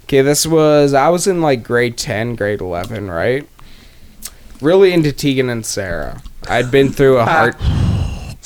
Okay, 0.03 0.21
this 0.21 0.45
was 0.45 0.93
I 0.93 1.09
was 1.09 1.27
in 1.27 1.41
like 1.41 1.63
grade 1.63 1.97
ten, 1.97 2.35
grade 2.35 2.61
eleven, 2.61 3.09
right? 3.09 3.47
Really 4.61 4.93
into 4.93 5.11
Tegan 5.11 5.49
and 5.49 5.65
Sara. 5.65 6.21
I'd 6.47 6.71
been 6.71 6.91
through 6.91 7.17
a 7.17 7.25
heart. 7.25 7.55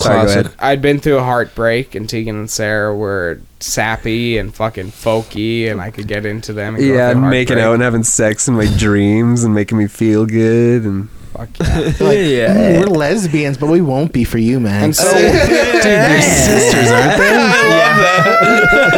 Sorry, 0.02 0.16
go 0.16 0.24
Classic. 0.26 0.46
ahead. 0.46 0.56
I'd 0.60 0.82
been 0.82 1.00
through 1.00 1.18
a 1.18 1.24
heartbreak, 1.24 1.96
and 1.96 2.10
Tegan 2.10 2.36
and 2.36 2.50
Sara 2.50 2.96
were 2.96 3.40
sappy 3.60 4.38
and 4.38 4.54
fucking 4.54 4.92
folky, 4.92 5.70
and 5.70 5.80
I 5.82 5.92
could 5.92 6.08
get 6.08 6.26
into 6.26 6.54
them. 6.54 6.76
And 6.76 6.84
Yeah, 6.84 7.14
through 7.14 7.30
making 7.30 7.60
out 7.60 7.74
and 7.74 7.84
having 7.84 8.04
sex 8.04 8.48
in 8.48 8.56
my 8.56 8.68
dreams 8.78 9.44
and 9.44 9.54
making 9.54 9.78
me 9.78 9.88
feel 9.88 10.26
good 10.26 10.84
and 10.84 11.10
Fuck 11.34 11.50
yeah. 11.60 11.66
Like, 12.00 12.18
mm, 12.18 12.80
We're 12.80 12.88
lesbians, 12.88 13.58
but 13.58 13.68
we 13.68 13.82
won't 13.82 14.12
be 14.12 14.24
for 14.26 14.38
you, 14.38 14.60
man. 14.60 14.84
And 14.86 14.92
oh, 14.92 15.04
so, 15.04 15.14
They're 15.14 16.22
sisters, 16.22 16.92
aren't 16.92 17.18
they? 17.18 17.32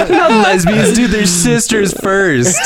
Not 0.15 0.31
lesbians, 0.31 0.93
dude. 0.93 1.12
They're 1.12 1.25
sisters 1.27 1.93
first. 1.93 2.57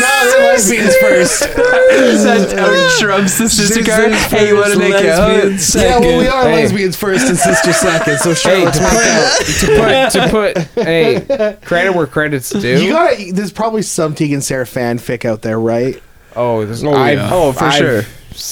No, 0.00 0.30
they're 0.30 0.52
lesbians 0.52 0.96
first. 0.96 1.42
Is 1.90 2.24
that 2.24 2.52
how 2.58 2.98
Trump's 3.00 3.38
the 3.38 3.48
sister 3.48 3.84
card? 3.84 4.12
Hey, 4.12 4.48
you 4.48 4.56
want 4.56 4.72
to 4.72 4.78
make 4.78 4.94
out? 4.94 5.20
Oh, 5.30 5.48
yeah, 5.78 5.98
well, 5.98 6.18
we 6.18 6.26
are 6.26 6.42
Hey. 6.44 6.62
lesbians 6.62 6.96
first 6.96 7.26
and 7.28 7.36
sister 7.38 7.72
second. 7.72 8.18
So 8.18 8.34
sure, 8.34 8.52
hey, 8.52 8.64
let's 8.64 9.60
to 9.60 9.66
make 9.68 9.78
out. 9.78 10.10
put, 10.10 10.10
to 10.10 10.28
put, 10.30 10.54
to 10.74 10.74
put, 10.74 10.84
hey, 10.84 11.56
credit 11.64 11.94
where 11.94 12.06
credit's 12.06 12.50
due. 12.50 12.82
You 12.82 12.92
gotta. 12.92 13.32
There's 13.32 13.52
probably 13.52 13.82
some 13.82 14.14
Tegan 14.14 14.40
Sara 14.42 14.64
fanfic 14.64 15.24
out 15.24 15.42
there, 15.42 15.58
right? 15.60 16.02
oh, 16.36 16.64
there's, 16.64 16.82
Oh, 16.82 16.92
I've, 16.92 17.18
yeah. 17.18 17.30
Oh, 17.32 17.52
for 17.52 17.64
I've 17.64 17.74
sure. 17.74 18.02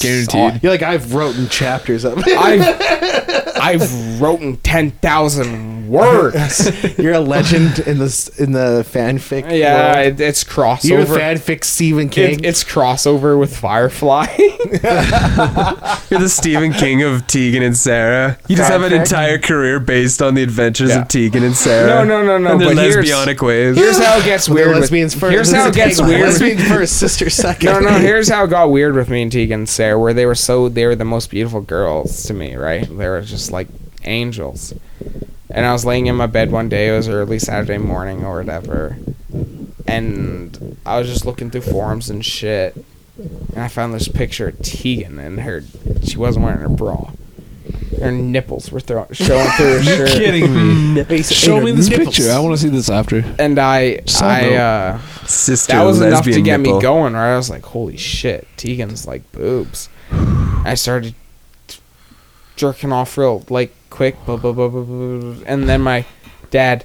Guaranteed. 0.00 0.62
You're 0.62 0.70
like 0.70 0.82
I've 0.82 1.12
written 1.12 1.48
chapters 1.48 2.04
of 2.04 2.18
it. 2.24 2.28
I've, 2.38 3.56
I've 3.60 4.20
written 4.22 4.56
ten 4.58 4.92
thousand 4.92 5.71
words. 5.88 6.70
You're 6.98 7.14
a 7.14 7.20
legend 7.20 7.80
in 7.80 7.98
this 7.98 8.28
in 8.40 8.52
the 8.52 8.86
fanfic. 8.88 9.50
Yeah, 9.56 9.94
world. 9.94 10.06
it, 10.06 10.20
it's 10.20 10.44
You're 10.44 10.64
a 11.00 11.04
crossover. 11.04 11.06
fanfic 11.18 11.64
Stephen 11.64 12.08
King. 12.08 12.40
It, 12.40 12.46
it's 12.46 12.64
crossover 12.64 13.38
with 13.38 13.56
Firefly. 13.56 14.26
You're 16.10 16.20
the 16.20 16.28
Stephen 16.28 16.72
King 16.72 17.02
of 17.02 17.26
Tegan 17.26 17.62
and 17.62 17.76
Sara. 17.76 18.38
You 18.48 18.56
just 18.56 18.70
have 18.70 18.82
an 18.82 18.92
Fanfic. 18.92 19.00
entire 19.00 19.38
career 19.38 19.80
based 19.80 20.20
on 20.22 20.34
the 20.34 20.42
adventures 20.42 20.90
Yeah. 20.90 21.02
of 21.02 21.08
Tegan 21.08 21.42
and 21.44 21.54
Sara. 21.56 21.86
No, 21.86 22.04
no, 22.04 22.22
no, 22.26 22.38
no, 22.38 22.52
And 22.52 22.60
their 22.60 22.74
but 22.74 22.82
here's- 22.82 23.06
lesbianic 23.08 23.40
ways. 23.40 23.76
Here's 23.76 23.98
how 24.02 24.18
it 24.18 24.24
gets 24.24 24.48
Well, 24.48 24.56
they're 24.56 24.66
weird. 24.66 24.74
with- 24.76 24.80
lesbians 24.82 25.14
first. 25.14 25.32
Here's 25.32 25.52
how 25.52 25.68
it 25.68 25.74
gets 25.74 26.00
weird. 26.02 26.20
Lesbians 26.22 26.68
first, 26.68 26.96
sister 26.98 27.30
second. 27.30 27.66
No, 27.72 27.80
no. 27.80 27.98
Here's 27.98 28.28
how 28.28 28.44
it 28.44 28.48
got 28.50 28.70
weird 28.70 28.94
with 28.94 29.08
me 29.08 29.22
and 29.22 29.32
Tegan 29.32 29.60
and 29.60 29.68
Sara, 29.68 29.98
where 29.98 30.12
they 30.14 30.26
were 30.26 30.34
so 30.34 30.68
they 30.68 30.86
were 30.86 30.94
the 30.96 31.04
most 31.04 31.30
beautiful 31.30 31.60
girls 31.60 32.24
to 32.24 32.34
me, 32.34 32.54
right? 32.56 32.86
They 32.86 33.08
were 33.08 33.20
just 33.22 33.52
like 33.52 33.68
angels. 34.04 34.74
And 35.54 35.66
I 35.66 35.72
was 35.72 35.84
laying 35.84 36.06
in 36.06 36.16
my 36.16 36.26
bed 36.26 36.50
one 36.50 36.68
day. 36.68 36.88
It 36.88 36.92
was 36.96 37.08
early 37.08 37.38
Saturday 37.38 37.76
morning 37.78 38.24
or 38.24 38.38
whatever, 38.38 38.96
and 39.86 40.76
I 40.86 40.98
was 40.98 41.08
just 41.08 41.26
looking 41.26 41.50
through 41.50 41.60
forums 41.62 42.08
and 42.10 42.24
shit, 42.24 42.74
and 43.18 43.58
I 43.58 43.68
found 43.68 43.92
this 43.92 44.08
picture 44.08 44.48
of 44.48 44.58
Tegan 44.62 45.18
and 45.18 45.40
her. 45.40 45.62
She 46.04 46.16
wasn't 46.16 46.44
wearing 46.46 46.60
her 46.60 46.68
bra. 46.68 47.10
Her 48.00 48.10
nipples 48.10 48.72
were 48.72 48.80
throw- 48.80 49.06
showing 49.12 49.46
through 49.50 49.80
her 49.80 49.82
You're 49.82 50.06
shirt. 50.08 50.18
kidding 50.18 50.94
me. 50.94 51.22
Show 51.22 51.60
me 51.60 51.70
this 51.72 51.88
Nipples. 51.88 52.16
picture. 52.16 52.32
I 52.32 52.38
want 52.40 52.56
to 52.56 52.60
see 52.62 52.68
this 52.70 52.88
after. 52.90 53.22
And 53.38 53.58
I, 53.58 54.00
Side 54.06 54.44
I, 54.44 54.48
note. 54.50 54.56
uh, 54.56 54.98
Sister 55.26 55.72
that 55.74 55.82
was 55.84 56.00
enough 56.00 56.24
to 56.24 56.30
lesbian 56.30 56.44
get 56.44 56.60
nipple. 56.60 56.76
me 56.76 56.82
going. 56.82 57.12
Right, 57.12 57.34
I 57.34 57.36
was 57.36 57.50
like, 57.50 57.62
"Holy 57.64 57.96
shit, 57.98 58.48
Tegan's 58.56 59.06
like 59.06 59.30
boobs." 59.32 59.88
I 60.10 60.74
started 60.74 61.14
jerking 62.56 62.92
off 62.92 63.16
real 63.18 63.44
like 63.50 63.74
quick, 63.92 64.16
blah, 64.24 64.36
blah, 64.36 64.52
blah, 64.52 64.68
blah, 64.68 64.82
blah, 64.82 65.44
and 65.46 65.68
then 65.68 65.82
my 65.82 66.04
dad, 66.50 66.84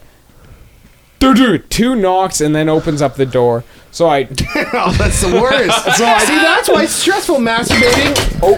"Dude, 1.20 1.70
two 1.70 1.96
knocks, 1.96 2.42
and 2.42 2.54
then 2.54 2.70
opens 2.70 3.02
up 3.02 3.16
the 3.16 3.26
door. 3.26 3.64
So 3.92 4.08
I, 4.08 4.24
oh, 4.74 4.94
that's 4.98 5.22
the 5.22 5.40
worst. 5.42 5.98
so 5.98 6.06
I, 6.06 6.20
see, 6.20 6.36
that's 6.36 6.70
why 6.70 6.84
it's 6.84 6.94
stressful 6.94 7.38
masturbating. 7.38 8.40
Oh, 8.44 8.58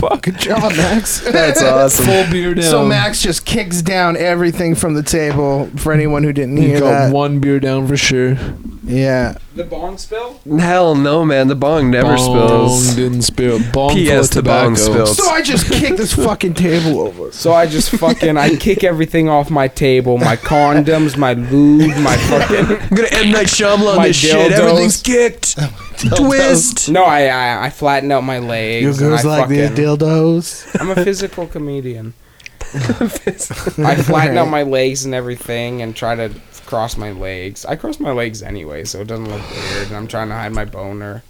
fuck, 0.00 0.22
good 0.22 0.38
job, 0.38 0.72
Max. 0.76 1.20
That's 1.20 1.62
awesome. 1.62 2.06
Full 2.06 2.30
beer 2.30 2.54
down. 2.54 2.64
So 2.64 2.86
Max 2.86 3.22
just 3.22 3.44
kicks 3.44 3.82
down 3.82 4.16
everything 4.16 4.74
from 4.74 4.94
the 4.94 5.02
table. 5.02 5.66
For 5.76 5.92
anyone 5.92 6.22
who 6.22 6.32
didn't 6.32 6.56
You 6.56 6.68
hear 6.68 6.80
got 6.80 6.90
that, 6.90 7.12
one 7.12 7.40
beer 7.40 7.60
down 7.60 7.86
for 7.86 7.96
sure. 7.96 8.36
yeah. 8.84 9.36
the 9.54 9.64
bong 9.64 9.98
spill. 9.98 10.40
Hell 10.58 10.94
no, 10.94 11.24
man. 11.24 11.48
The 11.48 11.54
bong 11.54 11.90
never 11.90 12.16
Bong 12.16 12.18
spills. 12.18 12.94
Didn't 12.94 13.22
spill. 13.22 13.58
Bong 13.72 13.90
full 13.90 13.94
P.S. 13.94 14.28
of 14.28 14.34
the 14.36 14.42
bong 14.42 14.74
tobacco. 14.74 14.92
spilled. 15.04 15.16
So 15.16 15.30
I 15.30 15.42
just 15.42 15.70
kicked 15.70 15.96
this 15.98 16.14
fucking 16.14 16.54
table 16.54 17.00
over. 17.00 17.30
So 17.32 17.52
I 17.52 17.66
just 17.66 17.90
fucking 17.90 18.36
I 18.36 18.56
kick 18.56 18.84
everything 18.84 19.28
off 19.28 19.50
my 19.50 19.68
table, 19.68 20.18
my 20.18 20.36
condoms, 20.36 21.16
my 21.16 21.34
lube, 21.34 21.96
my 21.98 22.16
fucking. 22.16 22.76
I'm 22.76 22.88
gonna 22.94 23.08
M 23.12 23.30
Night 23.30 23.48
Shyamalan 23.76 23.96
My 23.96 24.06
this 24.08 24.16
shit. 24.16 24.52
dildos. 24.52 24.58
Everything's 24.58 25.02
kicked. 25.02 25.58
Twist. 26.16 26.90
No, 26.90 27.04
I 27.04 27.26
I, 27.26 27.66
I 27.66 27.70
flatten 27.70 28.10
out 28.12 28.24
my 28.24 28.38
legs. 28.38 28.82
You 28.82 28.90
and 28.90 28.98
girls 28.98 29.24
I 29.24 29.38
like 29.38 29.48
these 29.48 29.68
fucking- 29.68 29.84
dildos? 29.84 30.80
I'm 30.80 30.90
a 30.90 30.96
physical 31.04 31.46
comedian. 31.46 32.14
I 32.74 33.96
flatten 33.96 34.38
out 34.38 34.48
my 34.48 34.62
legs 34.62 35.04
and 35.04 35.14
everything 35.14 35.82
and 35.82 35.94
try 35.94 36.14
to 36.14 36.32
cross 36.64 36.96
my 36.96 37.12
legs. 37.12 37.66
I 37.66 37.76
cross 37.76 38.00
my 38.00 38.12
legs 38.12 38.42
anyway, 38.42 38.84
so 38.84 39.00
it 39.00 39.08
doesn't 39.08 39.28
look 39.28 39.42
weird. 39.50 39.88
And 39.88 39.96
I'm 39.96 40.08
trying 40.08 40.28
to 40.28 40.34
hide 40.34 40.52
my 40.52 40.64
boner. 40.64 41.22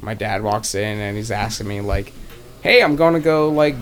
My 0.00 0.14
dad 0.14 0.42
walks 0.42 0.74
in 0.74 0.98
and 0.98 1.16
he's 1.16 1.30
asking 1.30 1.68
me 1.68 1.80
like, 1.80 2.12
"Hey, 2.62 2.82
I'm 2.82 2.96
going 2.96 3.14
to 3.14 3.20
go 3.20 3.50
like 3.50 3.76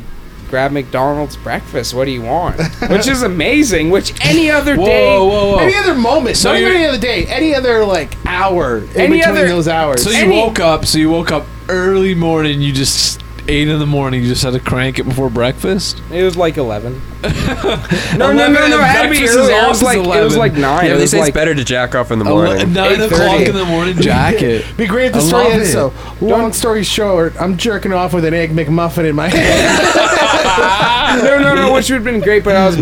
grab 0.48 0.72
McDonald's 0.72 1.36
breakfast. 1.36 1.94
What 1.94 2.06
do 2.06 2.10
you 2.10 2.22
want?" 2.22 2.56
Which 2.90 3.06
is 3.06 3.22
amazing. 3.22 3.90
Which 3.90 4.12
any 4.24 4.50
other 4.50 4.76
Whoa, 4.76 4.84
day, 4.86 5.16
whoa, 5.18 5.26
whoa. 5.52 5.58
Any 5.58 5.74
other 5.76 5.94
moment? 5.94 6.36
So 6.36 6.52
not 6.52 6.60
even 6.60 6.72
any 6.74 6.86
other 6.86 6.98
day. 6.98 7.26
Any 7.26 7.54
other 7.54 7.84
like 7.84 8.16
hour 8.26 8.78
in 8.78 8.88
Any 8.96 9.18
between 9.18 9.24
other- 9.24 9.48
those 9.48 9.68
hours. 9.68 10.02
So 10.02 10.10
you 10.10 10.16
Any- 10.24 10.36
woke 10.40 10.60
up. 10.60 10.86
So 10.86 10.98
you 10.98 11.10
woke 11.10 11.30
up 11.32 11.46
early 11.68 12.14
morning. 12.14 12.60
You 12.60 12.72
just 12.72 13.22
eight 13.50 13.66
in 13.68 13.78
the 13.78 13.86
morning. 13.86 14.22
You 14.22 14.28
just 14.28 14.42
had 14.42 14.52
to 14.52 14.60
crank 14.60 14.98
it 14.98 15.04
before 15.04 15.30
breakfast. 15.30 16.02
it 16.12 16.22
was 16.22 16.36
like 16.36 16.56
eleven. 16.58 17.00
no, 17.24 17.28
no, 17.30 18.30
11 18.30 18.36
no, 18.36 18.46
no. 18.46 18.54
and 18.60 18.72
It 18.74 18.80
had 18.84 19.02
to 19.04 19.10
be 19.10 19.24
is 19.24 19.34
early. 19.34 19.52
It 19.52 19.68
was 19.68 19.82
always 19.82 19.82
like 19.82 20.18
it 20.18 20.22
was 20.24 20.36
like 20.36 20.52
nine. 20.52 20.84
Yeah, 20.86 20.94
they 20.94 21.00
was 21.00 21.10
say 21.10 21.18
like 21.18 21.28
it's 21.30 21.34
better 21.34 21.54
to 21.54 21.64
jack 21.64 21.94
off 21.96 22.10
in 22.12 22.18
the 22.20 22.24
Ele- 22.26 22.36
morning. 22.44 22.72
Nine 22.72 22.96
8:30. 22.96 23.06
o'clock 23.06 23.40
in 23.40 23.54
the 23.56 23.64
morning 23.64 23.96
jacket. 24.00 24.64
Be 24.76 24.86
great 24.86 25.06
if 25.06 25.12
the 25.14 25.20
story 25.22 25.44
love 25.44 25.52
ends 25.54 25.70
it. 25.70 25.72
so. 25.72 25.92
Long 26.20 26.52
story 26.52 26.84
short, 26.84 27.34
I'm 27.40 27.56
jerking 27.56 27.92
off 27.92 28.12
with 28.12 28.24
an 28.24 28.34
egg 28.34 28.50
McMuffin 28.54 29.08
in 29.08 29.16
my 29.16 29.28
hand. 29.28 30.08
no, 31.22 31.38
no, 31.38 31.54
no, 31.54 31.72
which 31.72 31.88
would 31.90 31.96
have 31.96 32.04
been 32.04 32.20
great, 32.20 32.44
but 32.44 32.56
I 32.56 32.66
was 32.66 32.76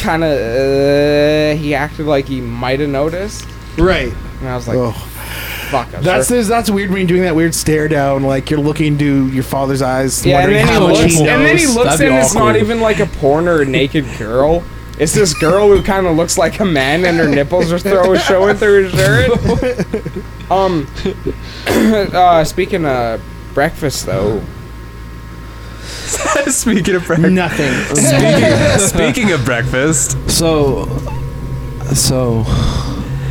kind 0.00 0.24
of. 0.24 0.30
Uh, 0.32 1.54
he 1.60 1.74
acted 1.74 2.06
like 2.06 2.26
he 2.26 2.40
might 2.40 2.80
have 2.80 2.88
noticed, 2.90 3.46
right. 3.78 4.12
and 4.40 4.48
I 4.48 4.56
was 4.56 4.66
like, 4.68 4.76
Oh. 4.78 4.92
"Fuck." 5.70 5.94
I'm 5.94 6.02
That's 6.02 6.28
sure. 6.28 6.42
that's 6.42 6.70
weird 6.70 6.90
when 6.90 7.00
you're 7.00 7.08
doing 7.08 7.22
that 7.22 7.34
weird 7.36 7.54
stare 7.54 7.88
down, 7.88 8.22
like 8.22 8.50
you're 8.50 8.60
looking 8.60 8.86
into 8.88 9.28
your 9.28 9.44
father's 9.44 9.82
eyes. 9.82 10.24
Yeah, 10.24 10.40
and 10.40 10.52
wondering 10.52 10.66
then 10.66 10.68
he 10.68 10.72
how 10.74 10.86
much 10.88 10.98
looks, 10.98 11.12
he 11.14 11.18
and 11.20 11.42
then 11.44 11.58
he 11.58 11.66
looks, 11.66 12.00
and 12.00 12.14
it's 12.14 12.34
not 12.34 12.56
even 12.56 12.80
like 12.80 13.00
a 13.00 13.06
porn 13.06 13.48
or 13.48 13.62
a 13.62 13.66
naked 13.66 14.06
girl. 14.18 14.62
It's 14.98 15.14
this 15.14 15.32
girl 15.34 15.68
who 15.68 15.82
kind 15.82 16.06
of 16.06 16.16
looks 16.16 16.36
like 16.36 16.60
a 16.60 16.64
man, 16.66 17.04
and 17.06 17.16
her 17.16 17.26
nipples 17.28 17.72
are 17.72 17.78
throw 17.78 18.14
showing 18.16 18.56
through 18.56 18.90
her 18.90 18.96
shirt. 18.96 20.24
Um, 20.50 20.86
uh, 21.66 22.44
speaking 22.44 22.84
of 22.84 23.22
breakfast, 23.54 24.04
though, 24.04 24.42
Speaking 26.52 26.94
of 26.96 27.06
breakfast. 27.06 27.32
Nothing. 27.32 27.72
Speaking, 27.96 28.78
speaking 28.88 29.32
of 29.32 29.44
breakfast. 29.44 30.16
So, 30.30 30.86
so. 31.94 32.42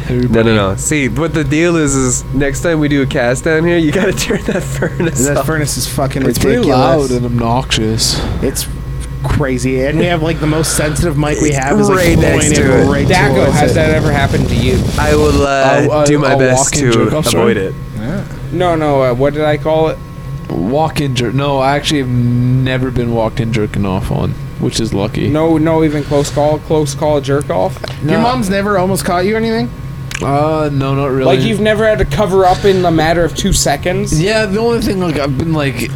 No, 0.09 0.15
Everybody, 0.17 0.49
no, 0.49 0.71
no. 0.71 0.75
See, 0.75 1.07
what 1.07 1.33
the 1.33 1.43
deal 1.43 1.77
is, 1.77 1.95
is 1.95 2.25
next 2.33 2.61
time 2.61 2.79
we 2.79 2.89
do 2.89 3.01
a 3.01 3.05
cast 3.05 3.45
down 3.45 3.63
here, 3.65 3.77
you 3.77 3.91
gotta 3.93 4.11
turn 4.27 4.41
that 4.45 4.61
furnace 4.61 5.25
that 5.25 5.37
off. 5.37 5.45
furnace 5.45 5.77
is 5.77 5.87
fucking 5.87 6.23
It's 6.25 6.43
ridiculous. 6.43 6.65
pretty 6.65 6.69
loud 6.69 7.11
and 7.11 7.25
obnoxious. 7.25 8.19
It's 8.43 8.67
crazy, 9.23 9.85
and 9.85 9.97
we 9.99 10.05
have 10.05 10.21
like 10.21 10.39
the 10.41 10.47
most 10.47 10.75
sensitive 10.75 11.17
mic 11.17 11.39
we 11.39 11.51
have 11.53 11.79
is 11.79 11.87
like 11.87 11.97
Right 11.99 12.17
next 12.17 12.47
it 12.51 12.55
to 12.55 12.81
it. 12.81 12.91
right 12.91 13.07
Dago, 13.07 13.35
towards 13.45 13.53
has 13.59 13.71
it. 13.71 13.75
that 13.75 13.91
ever 13.91 14.11
happened 14.11 14.49
to 14.49 14.55
you? 14.55 14.83
I 14.99 15.15
will 15.15 15.43
uh, 15.43 15.63
I'll- 15.63 15.91
I'll- 15.91 16.05
do 16.05 16.19
my 16.19 16.31
I'll 16.31 16.39
best 16.39 16.57
walk 16.75 16.83
in 16.83 16.91
jerk 16.91 17.09
to 17.11 17.15
off, 17.17 17.25
sorry. 17.27 17.51
avoid 17.51 17.57
it. 17.57 17.75
No, 18.51 18.75
no. 18.75 19.03
Uh, 19.03 19.13
what 19.13 19.33
did 19.33 19.43
I 19.45 19.55
call 19.57 19.89
it? 19.89 19.97
Walk-in 20.51 21.15
jerk. 21.15 21.33
No, 21.33 21.59
I 21.59 21.75
actually 21.75 21.99
have 21.99 22.09
never 22.09 22.91
been 22.91 23.13
walked-in 23.13 23.53
jerking 23.53 23.85
off 23.85 24.11
on, 24.11 24.31
which 24.59 24.79
is 24.79 24.93
lucky. 24.93 25.27
No, 25.29 25.57
no. 25.57 25.83
Even 25.83 26.03
close 26.03 26.29
call, 26.29 26.59
close 26.59 26.93
call, 26.93 27.21
jerk 27.21 27.49
off. 27.49 27.81
Your 28.03 28.19
mom's 28.19 28.49
never 28.49 28.77
almost 28.77 29.05
caught 29.05 29.25
you 29.25 29.35
or 29.35 29.37
anything? 29.37 29.69
Uh, 30.21 30.69
no, 30.71 30.93
not 30.93 31.07
really. 31.07 31.25
Like 31.37 31.39
you've 31.45 31.59
never 31.61 31.85
had 31.87 31.97
to 31.97 32.05
cover 32.05 32.45
up 32.45 32.63
in 32.65 32.85
a 32.85 32.91
matter 32.91 33.23
of 33.23 33.35
two 33.35 33.53
seconds. 33.53 34.21
Yeah, 34.21 34.45
the 34.45 34.59
only 34.59 34.81
thing 34.81 34.99
like 34.99 35.15
I've 35.17 35.37
been 35.37 35.53
like, 35.53 35.89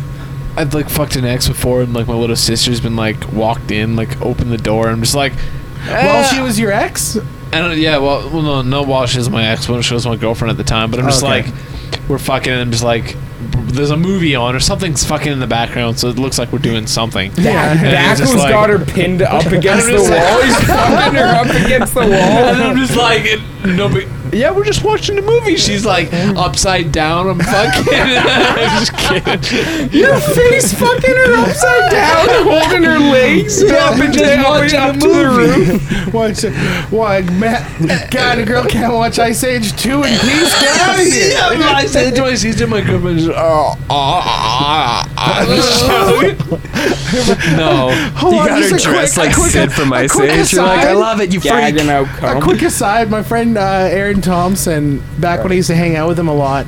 I've 0.58 0.74
like 0.74 0.90
fucked 0.90 1.16
an 1.16 1.26
ex 1.26 1.48
before, 1.48 1.82
and 1.82 1.94
like 1.94 2.08
my 2.08 2.16
little 2.16 2.36
sister's 2.36 2.80
been 2.82 2.96
like 2.96 3.32
walked 3.32 3.70
in, 3.72 3.96
like 3.96 4.20
opened 4.22 4.52
the 4.52 4.58
door, 4.58 4.86
and 4.86 4.94
I'm 4.94 5.02
just 5.02 5.14
like, 5.16 5.34
Well, 5.86 6.24
eh. 6.24 6.28
she 6.34 6.42
was 6.42 6.58
your 6.60 6.72
ex. 6.72 7.18
I 7.54 7.60
don't. 7.60 7.78
Yeah, 7.78 7.98
well, 8.00 8.28
well, 8.32 8.42
no, 8.42 8.62
no. 8.64 8.82
While 8.82 9.06
she 9.06 9.20
was 9.20 9.30
my 9.30 9.46
ex, 9.46 9.70
when 9.70 9.82
she 9.84 9.94
was 9.94 10.08
my 10.08 10.16
girlfriend 10.16 10.50
at 10.52 10.58
the 10.58 10.64
time, 10.64 10.90
but 10.90 11.00
I'm 11.00 11.06
just 11.06 11.24
Okay. 11.24 11.44
like, 11.44 11.54
we're 12.10 12.18
fucking, 12.18 12.52
and 12.52 12.62
I'm 12.62 12.72
just 12.72 12.84
like, 12.84 13.16
there's 13.74 13.92
a 13.92 13.98
movie 13.98 14.36
on 14.36 14.56
or 14.56 14.60
something's 14.60 15.04
fucking 15.04 15.32
in 15.32 15.40
the 15.40 15.48
background, 15.48 16.00
so 16.00 16.08
it 16.10 16.18
looks 16.18 16.38
like 16.40 16.52
we're 16.52 16.60
doing 16.60 16.88
something. 16.88 17.32
Yeah. 17.38 17.74
It's 17.74 18.20
Dako's 18.22 18.36
like- 18.36 18.52
got 18.52 18.70
her 18.70 18.80
pinned 18.80 19.22
up 19.22 19.46
against 19.52 19.88
the 19.88 19.94
wall. 19.96 20.42
He's 20.42 20.58
fucking 20.68 21.16
her 21.20 21.36
up 21.36 21.48
against 21.66 21.94
the 21.94 22.02
wall. 22.02 22.10
And. 22.46 22.64
I'm 22.64 22.78
just 22.78 22.96
like, 22.96 23.26
no, 23.66 23.90
but 23.90 24.06
yeah, 24.36 24.52
we're 24.52 24.66
just 24.66 24.84
watching 24.84 25.18
a 25.18 25.22
movie. 25.22 25.56
She's 25.56 25.86
like 25.86 26.10
upside 26.14 26.92
down. 26.92 27.28
I'm 27.30 27.40
fucking. 27.40 27.94
I'm 27.94 28.80
just 28.80 28.94
kidding. 28.98 29.92
Your 29.98 30.20
face 30.20 30.74
fucking 30.74 31.16
her 31.16 31.36
upside 31.38 31.92
down, 31.92 32.28
holding 32.44 32.84
her 32.84 33.00
legs 33.00 33.64
up 33.64 33.98
and 33.98 34.14
just 34.14 34.46
watching 34.46 34.80
up 34.80 34.96
to 34.96 35.08
the 35.08 35.30
roof. 35.30 36.14
Watch, 36.14 36.44
why, 36.92 37.22
Matt, 37.22 38.12
God, 38.12 38.40
a 38.40 38.46
girl 38.46 38.66
can't 38.66 38.94
watch 38.94 39.20
Ice 39.20 39.44
Age 39.44 39.76
2 39.82 40.04
in 40.04 40.20
peace? 40.20 40.62
Get 40.62 40.82
out 40.82 41.00
of 41.00 41.06
here. 41.12 41.30
Yeah, 41.32 41.72
I 41.74 41.86
said 41.86 42.16
to 42.16 42.22
my 42.22 42.36
sister, 42.36 42.68
my 42.68 42.82
girlfriend, 42.82 43.20
just, 43.20 43.32
oh, 43.36 43.76
no. 47.58 47.92
Hold 48.16 48.34
You 48.34 48.40
on, 48.42 48.48
got 48.48 48.62
her 48.64 48.70
just 48.70 48.86
a 48.86 48.90
dressed 48.90 49.16
quick- 49.16 49.28
like 49.28 49.38
a 49.38 49.40
quick- 49.40 49.52
Sid 49.52 49.72
from 49.72 49.92
a 49.92 49.96
Ice 49.98 50.12
quick 50.12 50.32
Age. 50.32 50.54
You're 50.54 50.64
like, 50.64 50.80
I 50.80 50.84
aside. 50.84 50.94
love 50.94 51.22
it, 51.22 51.34
you 51.34 51.40
freak. 51.40 51.54
Gagging 51.54 51.90
out 51.90 52.08
A 52.08 52.20
cum. 52.20 52.42
quick 52.42 52.62
aside, 52.62 53.10
my 53.10 53.24
friend 53.24 53.58
uh, 53.58 53.62
Aaron 53.92 54.22
Thompson, 54.22 55.04
back 55.20 55.44
when 55.44 55.52
I 55.52 55.56
used 55.56 55.70
to 55.70 55.76
hang 55.76 55.96
out 55.96 56.08
with 56.08 56.20
him 56.20 56.28
a 56.28 56.34
lot, 56.34 56.66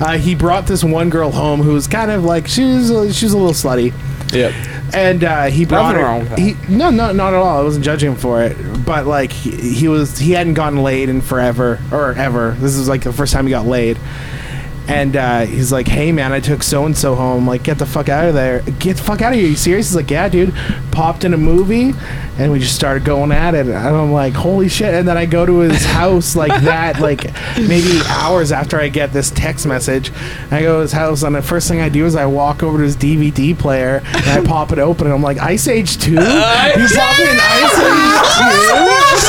uh, 0.00 0.18
he 0.18 0.34
brought 0.34 0.66
this 0.66 0.82
one 0.82 1.10
girl 1.10 1.30
home 1.30 1.60
who 1.62 1.72
was 1.72 1.86
kind 1.86 2.10
of 2.10 2.24
like 2.24 2.48
she 2.48 2.64
was 2.64 2.90
a, 2.90 3.12
she 3.12 3.26
was 3.26 3.32
a 3.32 3.38
little 3.38 3.52
slutty, 3.52 3.92
Yep. 4.32 4.52
and 4.94 5.22
uh, 5.22 5.44
he 5.44 5.64
brought 5.64 5.92
Nothing 5.92 5.98
her. 6.00 6.04
wrong 6.04 6.20
with 6.20 6.28
that. 6.30 6.38
He, 6.38 6.54
no, 6.68 6.90
no, 6.90 7.12
not 7.12 7.32
at 7.32 7.38
all. 7.38 7.60
I 7.60 7.62
wasn't 7.62 7.84
judging 7.84 8.12
him 8.12 8.16
for 8.18 8.42
it, 8.42 8.56
but 8.84 9.06
like 9.06 9.30
he, 9.32 9.74
he 9.74 9.88
was 9.88 10.18
he 10.18 10.32
hadn't 10.32 10.54
gotten 10.54 10.82
laid 10.82 11.08
in 11.08 11.20
forever 11.20 11.78
or 11.92 12.12
ever. 12.14 12.52
This 12.58 12.74
is 12.74 12.88
like 12.88 13.02
the 13.02 13.12
first 13.12 13.32
time 13.32 13.46
he 13.46 13.50
got 13.50 13.66
laid. 13.66 13.98
And 14.86 15.16
uh, 15.16 15.40
he's 15.46 15.72
like, 15.72 15.88
"Hey 15.88 16.12
man, 16.12 16.32
I 16.32 16.40
took 16.40 16.62
so 16.62 16.84
and 16.84 16.96
so 16.96 17.14
home. 17.14 17.46
Like, 17.46 17.62
get 17.62 17.78
the 17.78 17.86
fuck 17.86 18.08
out 18.10 18.26
of 18.28 18.34
there. 18.34 18.60
Get 18.78 18.98
the 18.98 19.02
fuck 19.02 19.22
out 19.22 19.32
of 19.32 19.38
here. 19.38 19.48
you 19.48 19.56
serious?" 19.56 19.88
He's 19.88 19.96
like, 19.96 20.10
"Yeah, 20.10 20.28
dude." 20.28 20.54
Popped 20.90 21.24
in 21.24 21.32
a 21.34 21.38
movie, 21.38 21.92
and 22.38 22.52
we 22.52 22.58
just 22.60 22.76
started 22.76 23.04
going 23.04 23.32
at 23.32 23.54
it. 23.54 23.66
And 23.66 23.74
I'm 23.76 24.12
like, 24.12 24.34
"Holy 24.34 24.68
shit!" 24.68 24.92
And 24.94 25.08
then 25.08 25.16
I 25.16 25.24
go 25.26 25.46
to 25.46 25.58
his 25.60 25.84
house 25.92 26.36
like 26.36 26.62
that, 26.62 27.00
like 27.00 27.24
maybe 27.56 28.00
hours 28.08 28.52
after 28.52 28.78
I 28.78 28.88
get 28.88 29.12
this 29.12 29.30
text 29.30 29.66
message. 29.66 30.12
I 30.50 30.60
go 30.60 30.76
to 30.76 30.80
his 30.82 30.92
house, 30.92 31.22
and 31.22 31.34
the 31.34 31.42
first 31.42 31.66
thing 31.66 31.80
I 31.80 31.88
do 31.88 32.04
is 32.04 32.14
I 32.14 32.26
walk 32.26 32.62
over 32.62 32.76
to 32.78 32.84
his 32.84 32.96
DVD 32.96 33.58
player 33.58 34.02
and 34.04 34.26
I 34.26 34.44
pop 34.46 34.70
it 34.70 34.78
open, 34.78 35.06
and 35.06 35.14
I'm 35.14 35.22
like, 35.22 35.38
"Ice 35.38 35.66
Age 35.66 35.96
2? 35.98 36.12
You 36.12 36.18
pop 36.18 36.28
in 36.28 37.38
Ice 37.40 37.78
Age 37.78 38.20
2? 38.36 39.24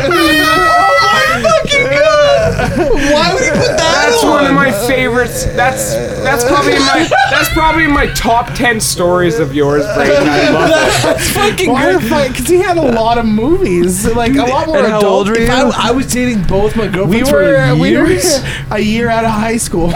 oh 0.00 0.92
my 1.02 1.42
fucking 1.42 1.86
god! 1.90 3.12
Why 3.12 3.34
would 3.34 3.42
he 3.44 3.50
put 3.50 3.76
that 3.78 3.99
one 4.42 4.50
of 4.50 4.54
my 4.56 4.70
favorites. 4.88 5.44
That's 5.46 5.94
that's 5.94 6.44
probably 6.44 6.78
my 6.78 7.08
that's 7.30 7.48
probably 7.52 7.86
my 7.86 8.06
top 8.14 8.52
ten 8.54 8.80
stories 8.80 9.38
of 9.38 9.54
yours, 9.54 9.84
Brayden. 9.84 10.26
I 10.28 10.50
love 10.50 10.70
it. 10.70 11.02
That's 11.02 11.30
fucking 11.30 11.70
Why 11.70 11.92
the 11.92 12.00
fuck? 12.00 12.28
Because 12.28 12.48
he 12.48 12.56
had 12.56 12.76
a 12.76 12.92
lot 12.92 13.18
of 13.18 13.26
movies, 13.26 14.06
like 14.14 14.34
a 14.34 14.42
lot 14.44 14.66
more 14.66 14.78
And 14.78 14.86
how 14.86 14.98
adult. 14.98 15.04
old 15.12 15.28
were 15.28 15.34
If 15.36 15.48
you? 15.48 15.54
I, 15.54 15.88
I 15.88 15.90
was 15.92 16.06
dating 16.06 16.42
both 16.44 16.76
my 16.76 16.86
We 16.86 16.92
girlfriends 16.92 17.30
were 17.32 17.56
uh, 17.56 17.74
for 17.74 17.80
we 17.80 17.96
were 17.96 18.06
years. 18.06 18.40
a 18.70 18.78
year 18.80 19.08
out 19.08 19.24
of 19.24 19.30
high 19.30 19.56
school. 19.56 19.90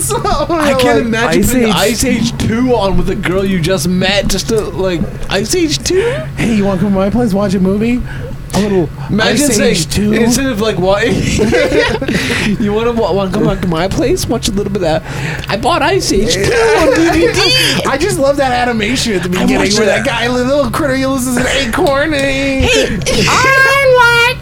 so, 0.00 0.16
I 0.22 0.76
can't 0.80 0.98
like, 0.98 1.04
imagine 1.06 1.40
Ice 1.42 1.46
putting 1.52 1.68
Age- 1.68 1.74
Ice 1.74 2.04
Age 2.04 2.38
2 2.38 2.74
on 2.74 2.96
with 2.96 3.10
a 3.10 3.14
girl 3.16 3.44
you 3.44 3.60
just 3.60 3.88
met 3.88 4.28
just 4.28 4.48
to, 4.48 4.60
like, 4.60 5.00
Ice 5.30 5.54
Age 5.54 5.78
2? 5.78 5.94
Hey, 6.36 6.54
you 6.56 6.64
want 6.64 6.80
to 6.80 6.84
come 6.86 6.92
to 6.92 6.98
my 6.98 7.10
place 7.10 7.32
watch 7.34 7.54
a 7.54 7.60
movie? 7.60 8.02
A 8.54 8.60
little 8.60 8.88
Imagine 9.08 9.46
Ice 9.46 9.56
saying, 9.56 9.70
Age 9.76 9.88
2. 9.94 10.12
instead 10.12 10.46
of 10.46 10.60
like, 10.60 10.78
what? 10.78 11.06
you 12.60 12.72
want 12.72 12.86
to 12.86 12.92
want 12.92 13.32
to 13.32 13.38
come 13.38 13.46
back 13.46 13.60
to 13.62 13.68
my 13.68 13.88
place, 13.88 14.26
watch 14.26 14.48
a 14.48 14.52
little 14.52 14.72
bit 14.72 14.82
of 14.82 15.02
that. 15.02 15.50
I 15.50 15.56
bought 15.56 15.80
Ice 15.82 16.12
Age 16.12 16.34
2 16.34 16.40
on 16.40 16.46
DVD. 16.94 17.86
I 17.86 17.96
just 17.98 18.18
love 18.18 18.36
that 18.36 18.52
animation 18.52 19.14
at 19.14 19.22
the 19.22 19.28
beginning 19.30 19.56
watched 19.56 19.78
where 19.78 19.86
that. 19.86 20.04
that 20.04 20.06
guy, 20.06 20.28
the 20.28 20.34
little 20.44 20.70
critter, 20.70 20.96
he 20.96 21.06
loses 21.06 21.36
an 21.36 21.46
acorn 21.46 22.12
and 22.12 22.64
he, 22.64 22.68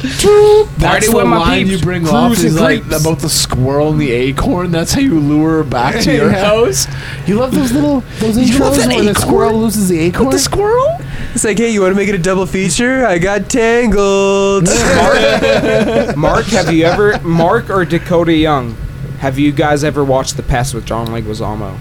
That's 0.80 0.82
Party 0.82 1.06
the 1.08 1.16
with 1.16 1.26
my 1.26 1.38
line 1.38 1.66
peeps, 1.66 1.70
you 1.80 1.84
bring 1.84 2.08
off 2.08 2.28
cruise 2.28 2.44
is 2.44 2.56
and 2.56 2.64
like 2.64 2.82
creeps. 2.82 3.04
about 3.04 3.18
the 3.18 3.28
squirrel 3.28 3.92
and 3.92 4.00
the 4.00 4.10
acorn. 4.10 4.70
That's 4.70 4.92
how 4.92 5.00
you 5.00 5.18
lure 5.20 5.58
her 5.58 5.64
back 5.64 6.02
to 6.04 6.12
your 6.14 6.30
house. 6.30 6.86
You 7.26 7.36
love 7.38 7.54
those 7.54 7.72
little 7.72 8.00
those 8.18 8.38
You 8.38 8.58
love 8.58 8.74
intros 8.74 8.78
that 8.78 8.88
where 8.88 9.04
the 9.04 9.10
acorn? 9.10 9.14
squirrel 9.14 9.60
loses 9.60 9.88
the 9.88 9.98
acorn. 9.98 10.26
With 10.26 10.36
the 10.36 10.40
squirrel? 10.40 10.98
It's 11.32 11.44
like, 11.44 11.58
hey, 11.58 11.70
you 11.70 11.80
want 11.80 11.92
to 11.92 11.96
make 11.96 12.08
it 12.08 12.14
a 12.14 12.18
double 12.18 12.44
feature? 12.46 13.06
I 13.06 13.18
got 13.18 13.48
Tangled. 13.48 14.64
Mark, 14.96 16.16
Mark, 16.16 16.44
have 16.46 16.72
you 16.72 16.84
ever 16.84 17.18
Mark 17.20 17.70
or 17.70 17.84
Dakota 17.84 18.32
Young? 18.32 18.74
Have 19.20 19.38
you 19.38 19.52
guys 19.52 19.84
ever 19.84 20.02
watched 20.04 20.36
The 20.36 20.42
Pest 20.42 20.74
with 20.74 20.84
John 20.86 21.06
Leguizamo? 21.08 21.78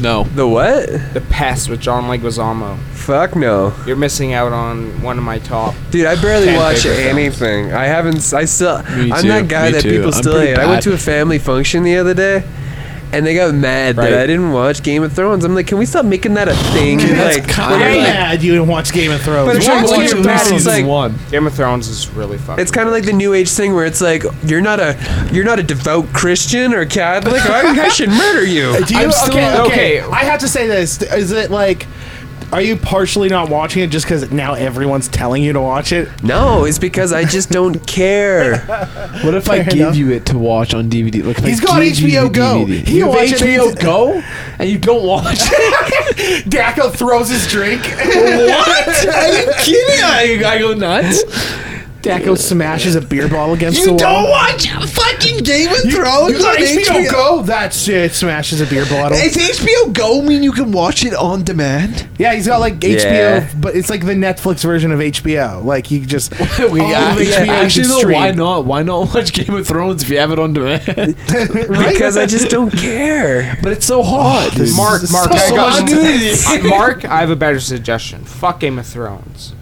No. 0.00 0.24
the 0.24 0.46
what? 0.48 0.86
The 1.14 1.20
Pest 1.28 1.68
with 1.68 1.80
John 1.80 2.04
Leguizamo. 2.04 2.78
Fuck 2.92 3.34
no, 3.36 3.74
You're 3.86 3.96
missing 3.96 4.32
out 4.32 4.52
on 4.52 5.02
one 5.02 5.18
of 5.18 5.24
my 5.24 5.38
top. 5.40 5.74
dude. 5.90 6.06
I 6.06 6.20
barely 6.20 6.54
watch 6.54 6.82
favorite 6.82 7.02
films. 7.02 7.18
anything. 7.18 7.72
I 7.72 7.84
haven't. 7.86 8.32
I 8.32 8.44
still. 8.44 8.78
Me 8.84 9.10
I'm 9.12 9.22
too, 9.22 9.28
that 9.28 9.48
guy 9.48 9.66
me 9.66 9.72
that 9.72 9.82
too. 9.82 9.90
people 9.90 10.06
I'm 10.06 10.12
still 10.12 10.32
pretty 10.34 10.48
hate. 10.50 10.58
I 10.58 10.66
went 10.66 10.82
to 10.84 10.92
a 10.94 10.98
family 10.98 11.38
function 11.38 11.82
the 11.82 11.96
other 11.96 12.14
day. 12.14 12.44
And 13.12 13.26
they 13.26 13.34
got 13.34 13.54
mad 13.54 13.96
Right. 13.98 14.08
that 14.10 14.20
I 14.20 14.26
didn't 14.26 14.52
watch 14.52 14.82
Game 14.82 15.02
of 15.02 15.12
Thrones. 15.12 15.44
I'm 15.44 15.54
like, 15.54 15.66
can 15.66 15.76
we 15.76 15.84
stop 15.84 16.04
making 16.06 16.32
that 16.34 16.48
a 16.48 16.54
thing? 16.72 16.96
That's 16.98 17.38
like, 17.38 17.46
kind 17.48 17.74
of 17.74 17.80
you're 17.80 17.88
like- 17.98 18.02
mad 18.14 18.42
you 18.42 18.52
didn't 18.52 18.68
watch 18.68 18.92
Game 18.92 19.10
of 19.10 19.20
Thrones. 19.20 19.46
But 19.48 19.56
it's 19.56 19.68
Watch 19.68 19.82
like- 19.90 19.90
Game 19.90 19.98
watch 19.98 20.12
of 20.12 20.24
Thrones. 20.46 20.50
it's 20.52 20.66
like- 20.66 20.86
one. 20.86 21.18
Game 21.30 21.46
of 21.46 21.52
Thrones 21.54 21.88
is 21.88 22.08
really 22.10 22.38
fun. 22.38 22.58
It's 22.58 22.70
kind 22.70 22.88
of 22.88 22.94
like 22.94 23.04
the 23.04 23.12
new 23.12 23.34
age 23.34 23.50
thing 23.50 23.74
where 23.74 23.84
it's 23.84 24.00
like 24.00 24.24
you're 24.44 24.62
not 24.62 24.80
a 24.80 24.96
you're 25.30 25.44
not 25.44 25.58
a 25.58 25.62
devout 25.62 26.10
Christian 26.14 26.72
or 26.72 26.86
Catholic. 26.86 27.44
I, 27.44 27.84
I 27.84 27.88
should 27.88 28.08
murder 28.08 28.44
you. 28.46 28.82
Do 28.86 28.94
you, 28.94 29.00
I'm 29.02 29.12
still- 29.12 29.34
okay, 29.36 29.58
okay, 29.60 30.02
okay. 30.02 30.10
I 30.10 30.24
have 30.24 30.40
to 30.40 30.48
say 30.48 30.66
this. 30.66 31.00
Is 31.02 31.32
it 31.32 31.50
like, 31.50 31.86
are 32.52 32.60
you 32.60 32.76
partially 32.76 33.28
not 33.30 33.48
watching 33.48 33.82
it 33.82 33.88
just 33.90 34.04
because 34.04 34.30
now 34.30 34.52
everyone's 34.54 35.08
telling 35.08 35.42
you 35.42 35.52
to 35.54 35.60
watch 35.60 35.90
it? 35.92 36.08
No, 36.22 36.64
it's 36.64 36.78
because 36.78 37.12
I 37.12 37.24
just 37.24 37.50
don't 37.50 37.84
care. 37.86 38.58
What 39.24 39.34
if 39.34 39.48
I 39.48 39.62
Fair 39.62 39.64
give 39.72 39.80
enough. 39.80 39.96
you 39.96 40.10
it 40.10 40.26
to 40.26 40.38
watch 40.38 40.74
on 40.74 40.90
DVD? 40.90 41.24
Like 41.24 41.38
if 41.38 41.44
He's 41.44 41.60
I 41.62 41.64
got 41.66 41.80
give 41.80 41.98
you 42.00 42.08
HBO 42.20 42.22
the 42.24 42.28
Go. 42.30 42.64
DVD. 42.66 42.86
He 42.86 42.96
you 42.98 43.04
have 43.06 43.14
watch 43.14 43.32
it 43.32 43.40
HBO 43.40 43.66
anytime. 43.66 43.84
Go, 43.84 44.22
and 44.58 44.68
you 44.68 44.78
don't 44.78 45.06
watch 45.06 45.38
it. 45.40 46.44
Daco 46.50 46.92
throws 46.94 47.30
his 47.30 47.46
drink. 47.48 47.82
what? 47.82 47.98
Are 49.08 49.32
you 49.32 49.52
kidding? 49.58 50.04
I, 50.04 50.42
I 50.46 50.58
go 50.58 50.74
nuts. 50.74 51.22
Daco 52.02 52.36
smashes 52.36 52.94
a 52.96 53.00
beer 53.00 53.28
bottle 53.28 53.54
against 53.54 53.78
the 53.80 53.84
You 53.86 53.90
wall. 53.92 53.98
don't 53.98 54.28
watch 54.30 54.68
fucking 54.68 55.38
Game 55.44 55.68
of 55.70 55.80
Thrones 55.82 56.32
You 56.32 56.38
got 56.38 56.56
on 56.58 56.62
HBO 56.62 57.10
Go? 57.10 57.42
That's 57.42 57.86
it. 57.88 58.12
Smashes 58.12 58.60
a 58.60 58.66
beer 58.66 58.84
bottle. 58.86 59.16
Does 59.16 59.36
HBO 59.36 59.92
Go 59.92 60.20
mean 60.22 60.42
you 60.42 60.52
can 60.52 60.72
watch 60.72 61.04
it 61.04 61.14
on 61.14 61.44
demand? 61.44 62.08
Yeah, 62.18 62.34
he's 62.34 62.46
got 62.46 62.58
like 62.60 62.74
HBO, 62.80 63.04
Yeah. 63.04 63.48
but 63.60 63.76
it's 63.76 63.88
like 63.88 64.04
the 64.04 64.14
Netflix 64.14 64.62
version 64.62 64.90
of 64.90 64.98
HBO. 64.98 65.64
Like 65.64 65.90
you 65.92 66.04
just 66.04 66.32
we 66.58 66.80
all 66.80 66.80
of 66.80 66.80
yeah, 66.80 67.12
HBO 67.14 67.46
you 67.46 67.52
actually, 67.52 67.86
though, 67.86 67.98
stream. 67.98 68.18
why 68.18 68.30
not? 68.32 68.64
Why 68.64 68.82
not 68.82 69.14
watch 69.14 69.32
Game 69.32 69.54
of 69.54 69.66
Thrones 69.66 70.02
if 70.02 70.10
you 70.10 70.18
have 70.18 70.32
it 70.32 70.38
on 70.38 70.52
demand? 70.52 70.84
because 71.26 72.16
I 72.16 72.26
just 72.26 72.50
don't 72.50 72.70
care. 72.72 73.58
but 73.62 73.72
it's 73.72 73.86
so 73.86 74.02
hot. 74.02 74.52
this 74.56 74.76
Mark, 74.76 75.02
Mark, 75.12 75.30
so 75.32 75.36
I 75.36 75.50
got 75.50 75.82
much 75.90 76.62
Mark, 76.64 77.04
I 77.04 77.20
have 77.20 77.30
a 77.30 77.36
better 77.36 77.60
suggestion. 77.60 78.24
Fuck 78.24 78.60
Game 78.60 78.78
of 78.78 78.86
Thrones. 78.86 79.54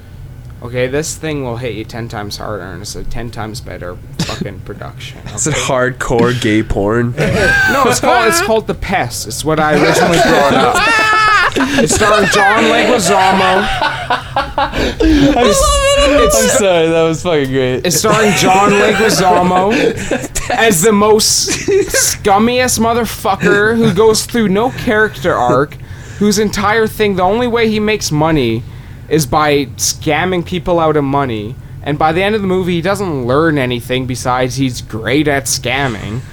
Okay, 0.63 0.89
this 0.89 1.17
thing 1.17 1.43
will 1.43 1.57
hit 1.57 1.75
you 1.75 1.85
ten 1.85 2.07
times 2.09 2.37
harder, 2.37 2.65
and 2.65 2.83
it's 2.83 2.95
a 2.95 3.03
ten 3.05 3.31
times 3.31 3.61
better 3.63 3.97
fucking 4.19 4.61
production. 4.67 5.21
It's 5.27 5.47
a 5.47 5.53
hardcore 5.53 6.39
gay 6.41 6.63
porn. 6.63 7.15
No, 7.73 7.85
it's 7.87 8.01
called 8.01 8.29
it's 8.29 8.43
called 8.43 8.67
The 8.67 8.75
Pest. 8.75 9.27
It's 9.29 9.45
what 9.45 9.59
I 9.61 9.73
originally 9.73 10.19
brought 10.19 10.55
up. 10.55 10.77
It's 11.83 11.95
starring 11.97 12.29
John 12.31 12.63
Leguizamo. 12.65 13.67
It's, 15.01 16.37
I'm 16.37 16.49
sorry, 16.59 16.89
that 16.89 17.03
was 17.03 17.23
fucking 17.25 17.51
great. 17.51 17.85
it's 17.87 17.97
starring 17.97 18.33
John 18.37 18.71
Leguizamo 18.71 19.73
as 20.51 20.83
the 20.83 20.93
most 20.93 21.49
scummiest 21.89 22.79
motherfucker 22.79 23.77
who 23.77 23.93
goes 23.95 24.27
through 24.27 24.49
no 24.49 24.71
character 24.71 25.35
arc, 25.35 25.75
whose 26.19 26.39
entire 26.39 26.87
thing, 26.87 27.17
the 27.17 27.23
only 27.23 27.49
way 27.49 27.69
he 27.69 27.81
makes 27.81 28.13
money 28.13 28.63
is 29.11 29.27
by 29.27 29.67
scamming 29.77 30.45
people 30.47 30.81
out 30.81 30.97
of 30.97 31.05
money. 31.05 31.55
And 31.83 31.99
by 31.99 32.13
the 32.13 32.23
end 32.23 32.35
of 32.35 32.41
the 32.43 32.47
movie, 32.47 32.75
he 32.75 32.81
doesn't 32.83 33.27
learn 33.27 33.59
anything 33.59 34.07
besides 34.07 34.57
he's 34.57 34.81
great 34.81 35.29
at 35.29 35.45
scamming. 35.45 36.21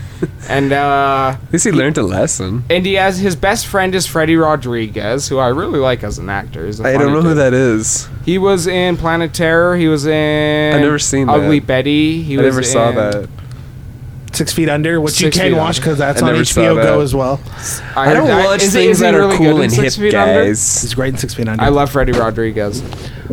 And 0.49 0.73
uh, 0.73 1.37
At 1.43 1.53
least 1.53 1.65
he 1.65 1.71
learned 1.71 1.97
a 1.99 2.01
lesson. 2.01 2.63
and 2.71 2.83
he 2.85 2.95
has 2.95 3.19
his 3.19 3.35
best 3.35 3.67
friend 3.67 3.93
is 3.93 4.07
Freddy 4.07 4.35
Rodriguez, 4.35 5.27
who 5.27 5.37
I 5.37 5.49
really 5.49 5.77
like 5.77 6.03
as 6.03 6.17
an 6.17 6.27
actor. 6.29 6.65
I 6.83 6.93
don't 6.93 7.13
know 7.13 7.21
who 7.21 7.35
that 7.35 7.53
is. 7.53 8.09
He 8.25 8.39
was 8.39 8.65
in 8.65 8.97
Planet 8.97 9.31
Terror. 9.33 9.75
He 9.77 9.87
was 9.87 10.07
in. 10.07 10.73
I've 10.73 10.81
never 10.81 10.97
seen 10.97 11.29
Ugly 11.29 11.59
that. 11.59 11.67
Betty. 11.67 12.23
He 12.23 12.35
I 12.39 12.41
never 12.41 12.63
saw 12.63 12.91
that. 12.93 13.29
Six 14.37 14.53
Feet 14.53 14.69
Under, 14.69 15.01
which 15.01 15.19
you 15.19 15.29
can 15.31 15.51
Feet 15.51 15.57
watch 15.57 15.77
because 15.77 15.97
that's 15.97 16.21
I 16.21 16.27
on 16.27 16.33
never 16.33 16.45
saw 16.45 16.61
HBO 16.61 16.75
Go 16.75 16.97
that. 16.97 17.03
as 17.03 17.15
well. 17.15 17.39
I 17.95 18.13
don't 18.13 18.27
watch 18.29 18.61
is 18.63 18.73
he- 18.73 18.79
things 18.79 18.91
is 18.91 18.97
he 18.99 19.03
that 19.05 19.15
are 19.15 19.19
really 19.19 19.37
cool 19.37 19.45
good 19.53 19.55
in 19.57 19.61
and 19.63 19.73
Six 19.73 19.95
hip 19.95 20.01
Feet 20.11 20.15
Under? 20.15 20.43
guys. 20.45 20.81
He's 20.81 20.93
great 20.93 21.13
in 21.13 21.17
Six 21.17 21.33
Feet 21.33 21.47
Under. 21.47 21.63
I 21.63 21.69
love 21.69 21.91
Freddy 21.91 22.11
Rodriguez, 22.13 22.81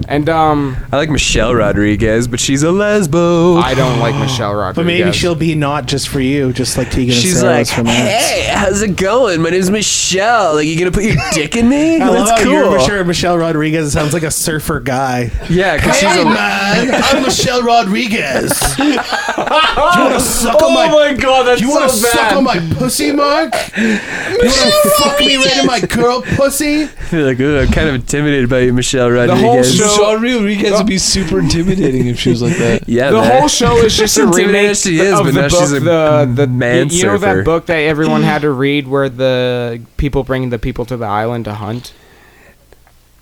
and 0.08 0.28
um, 0.28 0.76
I 0.92 0.96
like 0.96 1.10
Michelle 1.10 1.54
Rodriguez, 1.54 2.26
but 2.26 2.40
she's 2.40 2.62
a 2.62 2.66
lesbo. 2.68 3.62
I 3.62 3.74
don't 3.74 3.98
like 4.00 4.14
Michelle 4.16 4.54
Rodriguez. 4.54 4.76
but 4.76 4.86
maybe 4.86 5.12
she'll 5.12 5.34
be 5.34 5.54
not 5.54 5.86
just 5.86 6.08
for 6.08 6.20
you, 6.20 6.52
just 6.52 6.76
like 6.78 6.90
Tegan 6.90 7.10
and 7.14 7.22
She's 7.22 7.38
Sara 7.40 7.52
like, 7.52 7.58
was 7.60 7.72
for 7.72 7.84
Max. 7.84 8.24
hey, 8.30 8.44
how's 8.52 8.82
it 8.82 8.96
going? 8.96 9.40
My 9.42 9.50
name's 9.50 9.70
Michelle. 9.70 10.54
Like, 10.54 10.66
you 10.66 10.78
gonna 10.78 10.90
put 10.90 11.04
your 11.04 11.16
dick 11.32 11.56
in 11.56 11.68
me? 11.68 11.96
I 12.00 12.08
love 12.08 12.26
That's 12.26 12.42
how 12.42 12.50
you're 12.50 12.64
cool. 12.78 12.86
sure 12.86 13.04
Michelle 13.04 13.36
Rodriguez 13.38 13.92
sounds 13.92 14.12
like 14.14 14.22
a 14.22 14.30
surfer 14.30 14.80
guy. 14.80 15.30
Yeah, 15.50 15.76
because 15.76 15.96
she's 15.98 16.16
a 16.16 16.24
man, 16.24 16.90
I'm 16.92 17.22
Michelle 17.22 17.62
Rodriguez. 17.62 18.78
you 18.78 18.96
want 18.96 20.14
to 20.14 20.20
suck 20.20 20.62
on 20.62 20.74
my 20.74 20.88
my 20.94 21.14
god, 21.14 21.44
that's 21.44 21.60
You 21.60 21.68
so 21.68 21.74
want 21.80 21.92
to 21.92 22.02
bad. 22.02 22.12
suck 22.12 22.32
on 22.36 22.44
my 22.44 22.58
pussy, 22.78 23.12
Mark? 23.12 23.52
You 23.76 23.88
want 23.88 24.82
to 24.82 24.90
fuck 24.98 25.18
me 25.20 25.36
right 25.36 25.56
in 25.58 25.66
my 25.66 25.80
girl 25.80 26.22
pussy? 26.22 26.82
I 26.82 26.86
feel 26.86 27.26
like 27.26 27.38
ooh, 27.40 27.58
I'm 27.60 27.68
kind 27.68 27.88
of 27.88 27.94
intimidated 27.94 28.48
by 28.48 28.60
you, 28.60 28.72
Michelle 28.72 29.10
whole 29.10 29.26
Rodriguez. 29.26 29.74
show- 29.74 29.84
Michelle 29.86 30.14
Rodriguez 30.14 30.72
would 30.72 30.86
be 30.86 30.98
super 30.98 31.38
intimidating 31.40 32.06
if 32.06 32.18
she 32.18 32.30
was 32.30 32.42
like 32.42 32.56
that. 32.58 32.88
yeah, 32.88 33.10
the 33.10 33.20
man. 33.20 33.38
whole 33.40 33.48
show 33.48 33.76
is 33.78 33.96
just 33.96 34.16
a 34.18 34.22
Intimidating 34.24 34.54
remake 34.62 34.76
she 34.76 35.00
is, 35.00 35.12
of 35.18 35.24
but 35.26 35.34
the 35.34 35.40
now 35.42 35.48
book. 35.48 35.60
she's 35.60 35.72
a 35.72 35.80
the 35.80 36.32
the 36.34 36.46
man 36.46 36.88
you 36.90 37.04
know 37.04 37.16
surfer. 37.18 37.36
that 37.36 37.44
book 37.44 37.66
that 37.66 37.76
everyone 37.78 38.22
had 38.22 38.42
to 38.42 38.50
read 38.50 38.88
where 38.88 39.08
the 39.08 39.80
people 39.96 40.24
bring 40.24 40.50
the 40.50 40.58
people 40.58 40.84
to 40.86 40.96
the 40.96 41.06
island 41.06 41.44
to 41.46 41.54
hunt. 41.54 41.92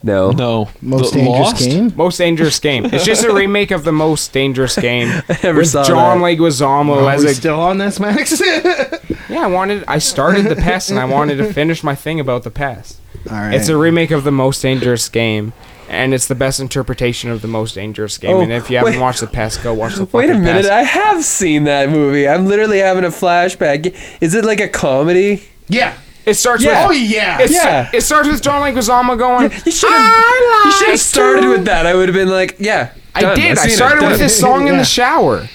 No. 0.02 0.30
No. 0.32 0.68
Most 0.80 1.12
The 1.12 1.20
dangerous 1.20 1.38
Lost? 1.52 1.64
game. 1.68 1.92
Most 1.96 2.16
Dangerous 2.18 2.58
Game. 2.58 2.84
It's 2.86 3.04
just 3.04 3.24
a 3.24 3.32
remake 3.34 3.70
of 3.70 3.84
the 3.84 3.92
Most 3.92 4.32
Dangerous 4.32 4.76
Game 4.76 5.08
I 5.28 5.38
never 5.42 5.58
with 5.60 5.68
saw 5.68 5.84
John 5.84 6.20
that. 6.20 6.26
Leguizamo 6.26 7.02
Are 7.04 7.10
as 7.12 7.24
we 7.24 7.30
a 7.30 7.34
still 7.34 7.60
on 7.60 7.78
this, 7.78 8.00
Max? 8.00 8.40
yeah. 9.28 9.42
I 9.42 9.46
wanted. 9.46 9.84
I 9.86 9.98
started 9.98 10.46
the 10.46 10.56
Pest 10.56 10.90
and 10.90 10.98
I 10.98 11.04
wanted 11.04 11.36
to 11.36 11.52
finish 11.52 11.82
my 11.84 11.94
thing 11.94 12.18
about 12.20 12.42
the 12.42 12.50
Pest. 12.50 12.98
All 13.30 13.36
right. 13.36 13.54
It's 13.54 13.68
a 13.68 13.76
remake 13.76 14.10
of 14.10 14.24
the 14.24 14.32
Most 14.32 14.60
Dangerous 14.62 15.08
Game. 15.08 15.52
And 15.88 16.14
it's 16.14 16.26
the 16.26 16.34
best 16.34 16.58
interpretation 16.58 17.30
of 17.30 17.42
the 17.42 17.48
most 17.48 17.74
dangerous 17.74 18.16
game. 18.16 18.36
Oh, 18.36 18.40
and 18.40 18.50
if 18.50 18.70
you 18.70 18.78
haven't 18.78 18.94
wait. 18.94 19.00
watched 19.00 19.20
the 19.20 19.26
Pest, 19.26 19.62
go 19.62 19.74
watch 19.74 19.96
the 19.96 20.06
Wait 20.06 20.24
a 20.24 20.28
fucking 20.28 20.42
minute, 20.42 20.62
Pest. 20.62 20.70
I 20.72 20.82
have 20.84 21.22
seen 21.22 21.64
that 21.64 21.90
movie. 21.90 22.26
I'm 22.26 22.46
literally 22.46 22.78
having 22.78 23.04
a 23.04 23.08
flashback. 23.08 23.94
Is 24.22 24.34
it 24.34 24.42
like 24.46 24.60
a 24.60 24.68
comedy? 24.68 25.42
yeah. 25.68 25.94
It 26.24 26.34
starts 26.34 26.62
Yeah. 26.62 26.86
with 26.86 26.96
Oh 26.96 27.00
yeah. 27.00 27.38
It's, 27.40 27.52
Yeah. 27.52 27.90
It 27.92 28.00
starts 28.02 28.28
with 28.28 28.42
John 28.42 28.62
Leguizamo 28.62 29.18
going. 29.18 29.50
You 29.64 29.72
should 29.72 29.90
have. 29.90 30.24
You 30.64 30.72
should 30.72 30.80
like 30.82 30.90
have 30.90 31.00
started 31.00 31.40
to-" 31.42 31.48
with 31.50 31.64
that. 31.66 31.86
I 31.86 31.94
would 31.94 32.08
have 32.08 32.14
been 32.14 32.28
like, 32.30 32.56
yeah. 32.58 32.92
I 33.14 33.20
done. 33.22 33.36
did. 33.36 33.52
I've 33.52 33.58
I 33.58 33.62
seen 33.62 33.70
it. 33.72 33.76
started 33.76 34.08
with 34.08 34.18
this 34.18 34.38
song 34.38 34.68
in 34.68 34.76
the 34.76 34.84
shower. 34.98 35.48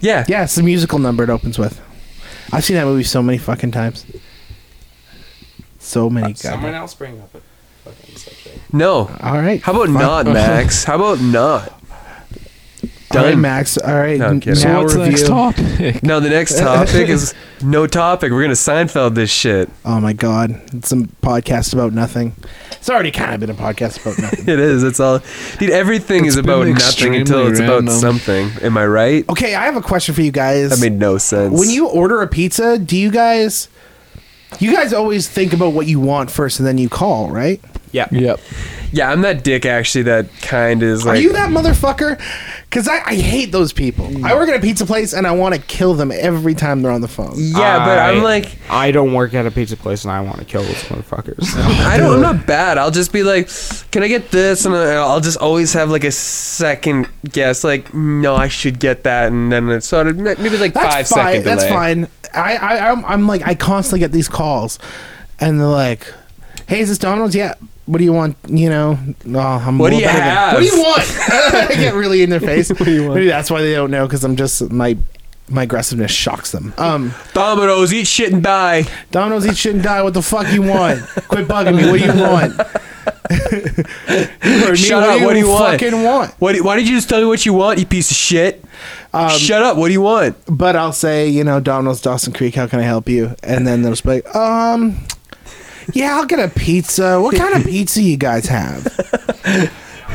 Yeah. 0.00 0.24
Yeah, 0.28 0.44
it's 0.44 0.54
the 0.54 0.62
musical 0.62 0.98
number 0.98 1.24
it 1.24 1.30
opens 1.30 1.58
with. 1.58 1.80
I've 2.52 2.64
seen 2.64 2.76
that 2.76 2.84
movie 2.86 3.02
so 3.02 3.22
many 3.22 3.38
fucking 3.38 3.72
times. 3.72 4.06
So 5.78 6.08
many. 6.08 6.28
Times. 6.28 6.40
Someone 6.42 6.74
else 6.74 6.94
bring 6.94 7.20
up 7.20 7.34
a 7.34 7.40
fucking 7.90 8.16
subject. 8.16 8.72
No. 8.72 9.10
All 9.22 9.38
right. 9.38 9.60
How 9.62 9.72
about 9.72 9.86
Fine. 9.86 9.94
not, 9.94 10.26
Max? 10.26 10.84
How 10.84 10.94
about 10.96 11.20
not? 11.20 11.77
All 13.10 13.22
right, 13.22 13.30
Done. 13.30 13.40
Max. 13.40 13.78
All 13.78 13.94
right. 13.94 14.18
No, 14.18 14.26
I'm 14.26 14.40
kidding. 14.40 14.56
So 14.56 14.68
now 14.68 14.82
what's 14.82 14.92
the 14.94 15.00
next 15.08 15.22
review. 15.22 15.34
topic? 15.34 16.02
No, 16.02 16.20
the 16.20 16.28
next 16.28 16.58
topic 16.58 17.08
is 17.08 17.34
no 17.62 17.86
topic. 17.86 18.30
We're 18.32 18.42
gonna 18.42 18.52
Seinfeld 18.54 19.14
this 19.14 19.30
shit. 19.30 19.70
Oh 19.84 19.98
my 19.98 20.12
god, 20.12 20.50
it's 20.74 20.92
a 20.92 20.96
podcast 20.96 21.72
about 21.72 21.94
nothing. 21.94 22.34
It's 22.72 22.90
already 22.90 23.10
kind 23.10 23.32
of 23.34 23.40
been 23.40 23.50
a 23.50 23.54
podcast 23.54 24.02
about 24.02 24.18
nothing. 24.22 24.46
It 24.48 24.60
is. 24.60 24.82
It's 24.84 25.00
all. 25.00 25.20
Dude, 25.58 25.70
everything 25.70 26.26
It's 26.26 26.34
is 26.34 26.38
about 26.38 26.66
nothing 26.66 27.14
until 27.14 27.46
extremely 27.46 27.50
it's 27.50 27.60
about 27.60 27.88
something. 27.90 28.50
Am 28.62 28.76
I 28.76 28.86
right? 28.86 29.28
okay, 29.30 29.54
I 29.54 29.64
have 29.64 29.76
a 29.76 29.82
question 29.82 30.14
for 30.14 30.20
you 30.22 30.30
guys. 30.30 30.70
That 30.70 30.80
made 30.80 30.98
no 30.98 31.16
sense. 31.16 31.58
when 31.58 31.70
you 31.70 31.88
order 31.88 32.20
a 32.20 32.28
pizza, 32.28 32.78
do 32.78 32.96
you 32.96 33.10
guys, 33.10 33.68
you 34.58 34.70
guys 34.72 34.92
always 34.92 35.26
think 35.28 35.54
about 35.54 35.72
what 35.72 35.86
you 35.86 35.98
want 35.98 36.30
first 36.30 36.58
and 36.60 36.66
then 36.68 36.76
you 36.76 36.88
call, 36.90 37.30
right? 37.30 37.60
Yeah. 37.92 38.06
Yep. 38.10 38.40
yeah, 38.92 39.10
I'm 39.10 39.20
that 39.22 39.44
dick 39.44 39.64
actually. 39.66 40.02
That 40.04 40.26
kind 40.42 40.82
is 40.82 41.04
like. 41.04 41.18
Are 41.18 41.20
you 41.20 41.32
that 41.32 41.50
motherfucker? 41.50 42.20
Because 42.64 42.86
I, 42.86 43.00
I 43.04 43.14
hate 43.14 43.50
those 43.50 43.72
people. 43.72 44.10
I 44.26 44.34
work 44.34 44.48
at 44.50 44.56
a 44.56 44.60
pizza 44.60 44.84
place 44.84 45.14
and 45.14 45.26
I 45.26 45.30
want 45.32 45.54
to 45.54 45.60
kill 45.62 45.94
them 45.94 46.12
every 46.12 46.54
time 46.54 46.82
they're 46.82 46.92
on 46.92 47.00
the 47.00 47.08
phone. 47.08 47.32
yeah, 47.36 47.78
but 47.78 47.98
I- 47.98 48.10
I'm 48.12 48.22
like, 48.22 48.58
I 48.68 48.90
don't 48.90 49.14
work 49.14 49.32
at 49.34 49.46
a 49.46 49.50
pizza 49.50 49.76
place 49.76 50.04
and 50.04 50.12
I 50.12 50.20
want 50.20 50.38
to 50.38 50.44
kill 50.44 50.62
those 50.62 50.74
motherfuckers. 50.84 51.54
I 51.86 51.96
don't. 51.96 52.16
I'm 52.16 52.20
not 52.36 52.46
bad. 52.46 52.76
I'll 52.78 52.90
just 52.90 53.12
be 53.12 53.22
like, 53.22 53.48
can 53.90 54.02
I 54.02 54.08
get 54.08 54.30
this? 54.30 54.64
And 54.66 54.74
I'll 54.74 55.20
just 55.20 55.38
always 55.38 55.72
have 55.72 55.90
like 55.90 56.04
a 56.04 56.12
second 56.12 57.08
guess. 57.30 57.64
Like, 57.64 57.94
no, 57.94 58.36
I 58.36 58.48
should 58.48 58.78
get 58.78 59.04
that, 59.04 59.28
and 59.32 59.50
then 59.50 59.68
it's 59.70 59.86
sort 59.86 60.06
of 60.08 60.16
maybe 60.18 60.50
like 60.58 60.74
five 60.74 60.92
That's 61.08 61.10
fine. 61.10 61.24
second 61.24 61.42
delay. 61.44 61.54
That's 61.56 61.68
fine. 61.68 62.08
I, 62.34 62.56
I 62.56 62.90
I'm, 62.90 63.04
I'm 63.06 63.26
like 63.26 63.46
I 63.46 63.54
constantly 63.54 64.00
get 64.00 64.12
these 64.12 64.28
calls, 64.28 64.78
and 65.40 65.58
they're 65.58 65.66
like, 65.66 66.12
"Hey, 66.66 66.80
is 66.80 66.88
this 66.90 66.98
Domino's? 66.98 67.34
Yeah. 67.34 67.54
What 67.88 67.98
do 67.98 68.04
you 68.04 68.12
want? 68.12 68.36
You 68.46 68.68
know, 68.68 68.98
oh, 69.34 69.38
I'm 69.38 69.78
What 69.78 69.90
do 69.90 69.96
you 69.96 70.02
better 70.04 70.18
than- 70.18 70.28
have? 70.28 70.52
What 70.54 70.60
do 70.60 70.66
you 70.66 70.76
want? 70.82 71.00
I 71.70 71.74
get 71.74 71.94
really 71.94 72.22
in 72.22 72.28
their 72.28 72.38
face. 72.52 72.68
what 72.68 72.84
do 72.84 72.92
you 72.92 73.02
want? 73.04 73.14
Maybe 73.14 73.28
that's 73.28 73.50
why 73.50 73.62
they 73.62 73.72
don't 73.72 73.90
know 73.90 74.06
because 74.06 74.24
I'm 74.24 74.36
just 74.36 74.70
my 74.70 74.96
my 75.48 75.62
aggressiveness 75.62 76.10
shocks 76.10 76.52
them. 76.52 76.74
Um, 76.76 77.14
Domino's, 77.32 77.90
eat 77.94 78.06
shit 78.06 78.30
and 78.34 78.42
die. 78.42 78.84
Domino's 79.10 79.46
eat 79.46 79.56
shit 79.56 79.74
and 79.74 79.82
die. 79.82 80.02
What 80.02 80.12
the 80.12 80.20
fuck 80.20 80.52
you 80.52 80.60
want? 80.60 81.00
Quit 81.28 81.48
bugging 81.48 81.76
me. 81.76 81.90
What 81.90 81.98
do 81.98 82.04
you 82.04 82.22
want? 82.22 82.52
You. 83.30 84.76
Shut 84.76 85.02
up. 85.02 85.22
What 85.22 85.32
do 85.32 85.38
you 85.38 85.48
want? 85.48 85.80
Fucking 85.80 86.02
want? 86.02 86.32
What? 86.38 86.60
Why 86.60 86.76
did 86.76 86.86
you 86.88 86.94
just 86.96 87.08
tell 87.08 87.20
me 87.20 87.26
what 87.26 87.46
you 87.46 87.54
want, 87.54 87.78
you 87.78 87.86
piece 87.86 88.10
of 88.10 88.16
shit? 88.18 88.62
Shut 89.38 89.62
up. 89.62 89.78
What 89.78 89.86
do 89.86 89.92
you 89.92 90.02
want? 90.02 90.36
But 90.46 90.76
I'll 90.76 90.92
say, 90.92 91.28
you 91.28 91.44
know, 91.44 91.60
Domino's 91.60 92.02
Dawson 92.02 92.34
Creek. 92.34 92.54
How 92.54 92.66
can 92.66 92.80
I 92.80 92.82
help 92.82 93.08
you? 93.08 93.34
And 93.42 93.66
then 93.66 93.80
they'll 93.82 93.92
just 93.92 94.04
be 94.04 94.10
like, 94.20 94.36
um, 94.36 94.98
yeah, 95.92 96.16
I'll 96.16 96.26
get 96.26 96.38
a 96.38 96.48
pizza. 96.48 97.20
What 97.20 97.36
kind 97.36 97.54
of 97.54 97.64
pizza 97.64 98.02
you 98.02 98.16
guys 98.16 98.46
have? 98.46 98.86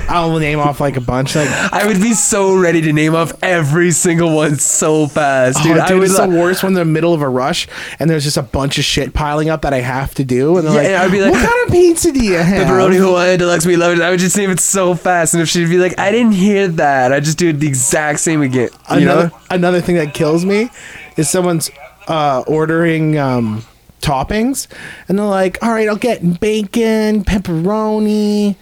I'll 0.10 0.38
name 0.40 0.60
off 0.60 0.82
like 0.82 0.98
a 0.98 1.02
bunch. 1.02 1.36
Like, 1.36 1.48
I 1.50 1.86
would 1.86 2.02
be 2.02 2.14
so 2.14 2.56
ready 2.58 2.82
to 2.82 2.92
name 2.94 3.14
off 3.16 3.32
every 3.44 3.92
single 3.92 4.36
one 4.36 4.56
so 4.58 5.08
fast, 5.08 5.58
dude, 5.64 5.76
dude. 5.76 5.88
dude 5.88 5.92
I 5.92 6.00
was 6.00 6.12
it's 6.12 6.20
the 6.20 6.28
worst 6.28 6.64
when 6.64 6.74
they're 6.74 6.82
in 6.82 6.88
the 6.88 6.94
middle 6.94 7.14
of 7.14 7.22
a 7.22 7.30
rush 7.30 7.68
and 8.00 8.10
there's 8.10 8.24
just 8.24 8.36
a 8.36 8.42
bunch 8.42 8.78
of 8.80 8.84
shit 8.84 9.14
piling 9.14 9.50
up 9.50 9.62
that 9.62 9.74
I 9.74 9.82
have 9.82 10.14
to 10.16 10.26
do. 10.26 10.58
And 10.58 10.68
they're 10.68 10.74
Yeah, 10.74 10.80
like, 10.80 10.88
and 10.88 10.96
I'd 11.04 11.12
be 11.12 11.22
like, 11.22 11.32
what 11.32 11.48
kind 11.48 11.68
of 11.68 11.72
pizza 11.72 12.12
do 12.12 12.24
you 12.24 12.34
have? 12.38 12.68
Pepperoni 12.68 12.98
Hawaiian 12.98 13.40
Deluxe 13.40 13.66
We 13.68 13.76
Love 13.78 13.98
it. 13.98 14.02
I 14.02 14.10
would 14.10 14.20
just 14.20 14.36
name 14.36 14.50
it 14.50 14.60
so 14.60 14.96
fast, 14.96 15.36
and 15.36 15.44
if 15.44 15.48
she'd 15.50 15.70
be 15.70 15.78
like, 15.78 15.98
"I 16.00 16.12
didn't 16.12 16.34
hear 16.34 16.68
that," 16.70 17.14
I 17.14 17.20
just 17.20 17.38
do 17.38 17.50
it 17.50 17.60
the 17.60 17.68
exact 17.68 18.20
same 18.20 18.42
again. 18.42 18.70
You 18.90 18.98
another 18.98 19.28
know? 19.30 19.38
another 19.52 19.80
thing 19.82 19.96
that 19.98 20.14
kills 20.14 20.44
me 20.44 20.70
is 21.18 21.30
someone's 21.30 21.70
uh, 22.08 22.44
ordering 22.48 23.18
um, 23.20 23.64
toppings, 24.04 24.68
and 25.08 25.18
they're 25.18 25.26
like, 25.26 25.58
"All 25.63 25.72
right, 25.72 25.88
I'll 25.89 25.96
get 25.96 26.39
bacon, 26.39 27.24
pepperoni, 27.24 28.56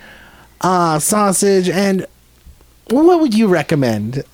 uh, 0.62 1.00
sausage, 1.00 1.68
and 1.68 2.06
what 2.90 3.20
would 3.20 3.34
you 3.34 3.48
recommend?" 3.48 4.24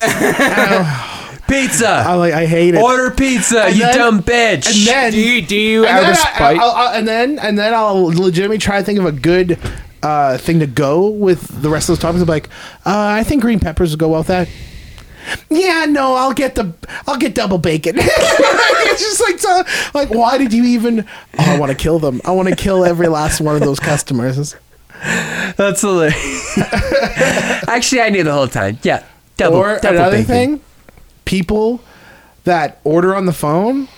Pizza. 1.48 1.88
I 1.88 2.12
like, 2.14 2.34
I 2.34 2.44
hate 2.44 2.74
it. 2.74 2.82
Order 2.82 3.10
pizza, 3.10 3.64
And 3.64 3.74
you 3.76 3.80
then- 3.82 3.96
dumb 3.96 4.22
bitch. 4.22 4.66
and 4.68 4.86
then, 4.86 5.12
do 5.12 5.18
you, 5.18 5.40
do 5.40 5.56
you 5.56 5.86
and 5.86 5.96
out 5.96 6.00
then 6.02 6.10
of 6.12 6.18
I- 6.18 6.34
spite? 6.34 6.58
I'll- 6.58 6.70
I'll- 6.72 6.94
and 6.94 7.08
then 7.08 7.38
and 7.38 7.58
then 7.58 7.72
I'll 7.72 8.04
legitimately 8.08 8.58
try 8.58 8.78
to 8.80 8.84
think 8.84 8.98
of 8.98 9.06
a 9.06 9.12
good 9.12 9.58
uh, 10.02 10.36
thing 10.36 10.58
to 10.60 10.66
go 10.66 11.08
with 11.08 11.62
the 11.62 11.70
rest 11.70 11.88
of 11.88 11.98
those 11.98 12.04
toppings. 12.04 12.20
I'm 12.20 12.26
like, 12.28 12.48
uh, 12.84 12.90
I 13.18 13.24
think 13.24 13.40
green 13.40 13.60
peppers 13.60 13.90
would 13.92 13.98
go 13.98 14.08
well 14.08 14.20
with 14.20 14.26
that. 14.26 14.46
Yeah, 15.50 15.86
no, 15.88 16.14
I'll 16.14 16.32
get 16.32 16.54
the 16.54 16.72
I'll 17.06 17.16
get 17.16 17.34
double 17.34 17.58
bacon. 17.58 17.96
it's 17.98 19.00
just 19.00 19.20
like 19.20 19.38
so, 19.38 19.62
like 19.94 20.10
why 20.10 20.38
did 20.38 20.52
you 20.52 20.64
even? 20.64 21.00
Oh, 21.00 21.06
I 21.38 21.58
want 21.58 21.70
to 21.72 21.76
kill 21.76 21.98
them. 21.98 22.20
I 22.24 22.30
want 22.32 22.48
to 22.48 22.56
kill 22.56 22.84
every 22.84 23.08
last 23.08 23.40
one 23.40 23.54
of 23.54 23.60
those 23.62 23.80
customers. 23.80 24.56
That's 25.56 25.80
hilarious. 25.80 26.58
Actually, 27.68 28.02
I 28.02 28.08
knew 28.10 28.24
the 28.24 28.32
whole 28.32 28.48
time. 28.48 28.78
Yeah, 28.82 29.04
double. 29.36 29.58
or 29.58 29.78
double 29.80 29.96
another 29.96 30.16
bacon. 30.18 30.26
thing, 30.26 30.60
people 31.24 31.80
that 32.44 32.80
order 32.84 33.14
on 33.14 33.26
the 33.26 33.32
phone, 33.32 33.88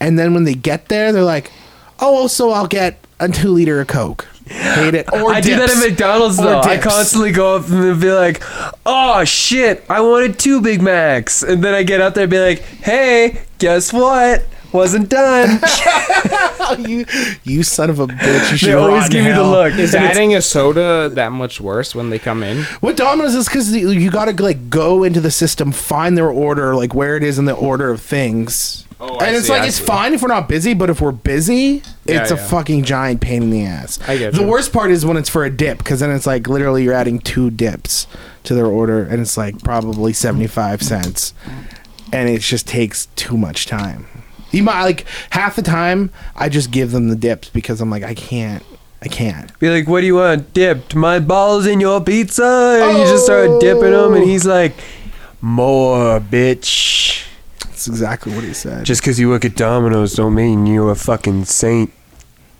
and 0.00 0.18
then 0.18 0.34
when 0.34 0.44
they 0.44 0.54
get 0.54 0.88
there, 0.88 1.12
they're 1.12 1.22
like, 1.22 1.50
"Oh, 1.98 2.26
so 2.26 2.50
I'll 2.50 2.66
get 2.66 3.04
a 3.18 3.28
two 3.28 3.50
liter 3.50 3.80
of 3.80 3.88
Coke." 3.88 4.26
Hate 4.50 4.94
it. 4.94 5.12
Or 5.12 5.32
I 5.32 5.40
do 5.40 5.56
that 5.56 5.70
at 5.70 5.78
McDonald's 5.78 6.38
Or 6.38 6.44
though. 6.44 6.60
I 6.60 6.78
constantly 6.78 7.30
go 7.30 7.56
up 7.56 7.68
and 7.68 8.00
be 8.00 8.10
like, 8.10 8.42
"Oh 8.84 9.24
shit, 9.24 9.84
I 9.88 10.00
wanted 10.00 10.38
two 10.38 10.60
Big 10.60 10.82
Macs," 10.82 11.42
and 11.42 11.62
then 11.62 11.72
I 11.72 11.84
get 11.84 12.00
out 12.00 12.14
there 12.14 12.24
and 12.24 12.30
be 12.30 12.40
like, 12.40 12.60
"Hey, 12.60 13.42
guess 13.58 13.92
what? 13.92 14.44
Wasn't 14.72 15.08
done." 15.08 15.60
you, 16.88 17.06
you 17.44 17.62
son 17.62 17.90
of 17.90 18.00
a 18.00 18.08
bitch! 18.08 18.50
You 18.50 18.56
should 18.56 18.68
they 18.70 18.74
always 18.74 19.02
rot 19.02 19.06
in 19.06 19.12
give 19.12 19.24
me 19.24 19.32
the 19.32 19.42
look. 19.44 19.74
is 19.74 19.94
And 19.94 20.04
adding 20.04 20.34
a 20.34 20.42
soda 20.42 21.08
that 21.10 21.30
much 21.30 21.60
worse 21.60 21.94
when 21.94 22.10
they 22.10 22.18
come 22.18 22.42
in? 22.42 22.64
What 22.80 22.96
Domino's 22.96 23.34
is 23.36 23.46
because 23.46 23.72
you 23.72 24.10
got 24.10 24.24
to 24.24 24.42
like 24.42 24.68
go 24.68 25.04
into 25.04 25.20
the 25.20 25.30
system, 25.30 25.70
find 25.70 26.18
their 26.18 26.30
order, 26.30 26.74
like 26.74 26.92
where 26.92 27.16
it 27.16 27.22
is 27.22 27.38
in 27.38 27.44
the 27.44 27.54
order 27.54 27.90
of 27.90 28.00
things. 28.00 28.84
Oh, 29.02 29.16
I 29.16 29.28
and 29.28 29.36
it's 29.36 29.46
see, 29.46 29.52
like 29.52 29.62
I 29.62 29.66
it's 29.68 29.76
see. 29.76 29.84
fine 29.84 30.12
if 30.12 30.20
we're 30.20 30.28
not 30.28 30.46
busy, 30.48 30.74
but 30.74 30.90
if 30.90 31.00
we're 31.00 31.10
busy, 31.10 31.82
Yeah, 32.04 32.20
it's 32.20 32.30
a 32.30 32.34
yeah. 32.34 32.46
fucking 32.48 32.84
giant 32.84 33.20
pain 33.22 33.42
in 33.44 33.50
the 33.50 33.64
ass. 33.64 33.98
I 34.06 34.18
get 34.18 34.34
the 34.34 34.42
you. 34.42 34.46
worst 34.46 34.72
part 34.74 34.90
is 34.90 35.06
when 35.06 35.16
it's 35.16 35.28
for 35.30 35.44
a 35.44 35.50
dip, 35.50 35.78
because 35.78 36.00
then 36.00 36.10
it's 36.10 36.26
like 36.26 36.48
literally 36.48 36.84
you're 36.84 36.92
adding 36.92 37.18
two 37.18 37.50
dips 37.50 38.06
to 38.44 38.54
their 38.54 38.66
order, 38.66 39.02
and 39.02 39.20
it's 39.22 39.38
like 39.38 39.62
probably 39.64 40.12
seventy 40.12 40.46
five 40.46 40.82
cents, 40.82 41.32
and 42.12 42.28
it 42.28 42.42
just 42.42 42.68
takes 42.68 43.06
too 43.16 43.38
much 43.38 43.64
time. 43.66 44.06
You 44.50 44.64
might 44.64 44.82
like 44.82 45.06
half 45.30 45.56
the 45.56 45.62
time 45.62 46.10
I 46.36 46.48
just 46.50 46.70
give 46.70 46.90
them 46.90 47.08
the 47.08 47.16
dips 47.16 47.48
because 47.48 47.80
I'm 47.80 47.88
like 47.88 48.02
I 48.02 48.12
can't, 48.14 48.62
I 49.00 49.08
can't. 49.08 49.56
Be 49.60 49.70
like, 49.70 49.88
what 49.88 50.00
do 50.02 50.06
you 50.08 50.16
want 50.16 50.52
dipped? 50.52 50.94
My 50.94 51.20
balls 51.20 51.66
in 51.66 51.80
your 51.80 52.02
pizza? 52.02 52.80
And 52.82 52.98
you 52.98 53.04
just 53.04 53.24
start 53.24 53.60
dipping 53.62 53.92
them, 53.92 54.12
and 54.12 54.24
oh. 54.24 54.26
he's 54.26 54.44
like, 54.44 54.74
more, 55.40 56.20
bitch. 56.20 57.24
That's 57.80 57.88
exactly 57.88 58.34
what 58.34 58.44
he 58.44 58.52
said. 58.52 58.84
Just 58.84 59.00
because 59.00 59.18
you 59.18 59.30
work 59.30 59.42
at 59.46 59.56
Domino's 59.56 60.12
don't 60.12 60.34
mean 60.34 60.66
you're 60.66 60.90
a 60.90 60.94
fucking 60.94 61.46
saint. 61.46 61.90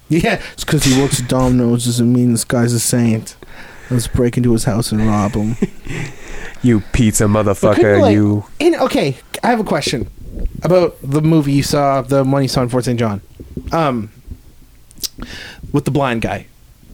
Yeah, 0.09 0.41
it's 0.55 0.65
because 0.65 0.85
he 0.85 0.99
works 0.99 1.21
at 1.21 1.29
Domino's 1.29 1.85
doesn't 1.85 2.11
mean 2.11 2.33
this 2.33 2.43
guy's 2.45 2.73
a 2.73 2.81
saint. 2.81 3.37
Let's 3.91 4.07
break 4.07 4.39
into 4.39 4.51
his 4.53 4.65
house 4.65 4.93
and 4.93 5.07
rob 5.07 5.33
him. 5.33 5.57
You 6.63 6.81
pizza 6.93 7.25
motherfucker, 7.25 8.01
like- 8.01 8.13
you. 8.15 8.45
In, 8.59 8.75
okay, 8.77 9.17
I 9.43 9.49
have 9.49 9.61
a 9.61 9.65
question. 9.65 10.09
about 10.63 10.97
the 11.03 11.21
movie 11.21 11.53
you 11.53 11.63
saw, 11.63 12.01
the 12.01 12.25
one 12.25 12.41
you 12.43 12.49
saw 12.49 12.63
in 12.63 12.69
Fort 12.71 12.85
St. 12.85 12.99
John, 12.99 13.21
um, 13.73 14.11
with 15.73 15.85
the 15.85 15.91
blind 15.91 16.23
guy. 16.23 16.47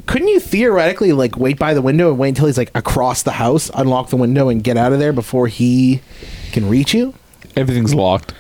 Couldn't 0.07 0.29
you 0.29 0.39
theoretically 0.41 1.13
like 1.13 1.37
wait 1.37 1.59
by 1.59 1.75
the 1.75 1.83
window 1.83 2.11
and 2.11 2.19
wait 2.19 2.31
until 2.31 2.47
he's 2.47 2.59
like 2.59 2.71
across 2.77 3.23
the 3.25 3.33
house, 3.33 3.71
unlock 3.75 4.11
the 4.11 4.17
window, 4.17 4.49
and 4.49 4.63
get 4.65 4.77
out 4.77 4.93
of 4.93 4.99
there 5.01 5.13
before 5.13 5.47
he 5.49 6.01
can 6.53 6.69
reach 6.69 6.93
you? 6.95 7.15
Everything's 7.57 7.95
locked. 7.95 8.33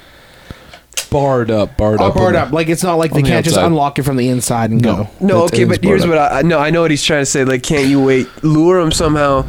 Barred 1.10 1.50
up, 1.50 1.76
barred 1.76 2.00
Oh, 2.00 2.06
up. 2.08 2.14
barred 2.14 2.34
on 2.36 2.48
up. 2.48 2.52
Like 2.52 2.68
it's 2.68 2.82
not 2.82 2.96
like 2.96 3.12
they 3.12 3.22
the 3.22 3.28
can't 3.28 3.44
just 3.44 3.56
outside. 3.56 3.66
unlock 3.68 3.98
it 3.98 4.02
from 4.02 4.16
the 4.16 4.28
inside 4.28 4.70
and 4.70 4.82
No. 4.82 4.94
go. 4.96 5.08
No, 5.20 5.36
It's- 5.44 5.52
okay, 5.54 5.62
it's 5.62 5.68
but 5.70 5.84
here's 5.84 6.00
barred 6.02 6.10
what 6.10 6.18
up. 6.18 6.32
I 6.32 6.42
no, 6.42 6.58
I 6.58 6.70
know 6.70 6.82
what 6.82 6.90
he's 6.90 7.02
trying 7.04 7.22
to 7.22 7.26
say. 7.26 7.44
Like, 7.44 7.62
can't 7.62 7.86
you 7.86 8.02
wait? 8.02 8.26
Lure 8.42 8.80
him 8.80 8.90
somehow 8.92 9.44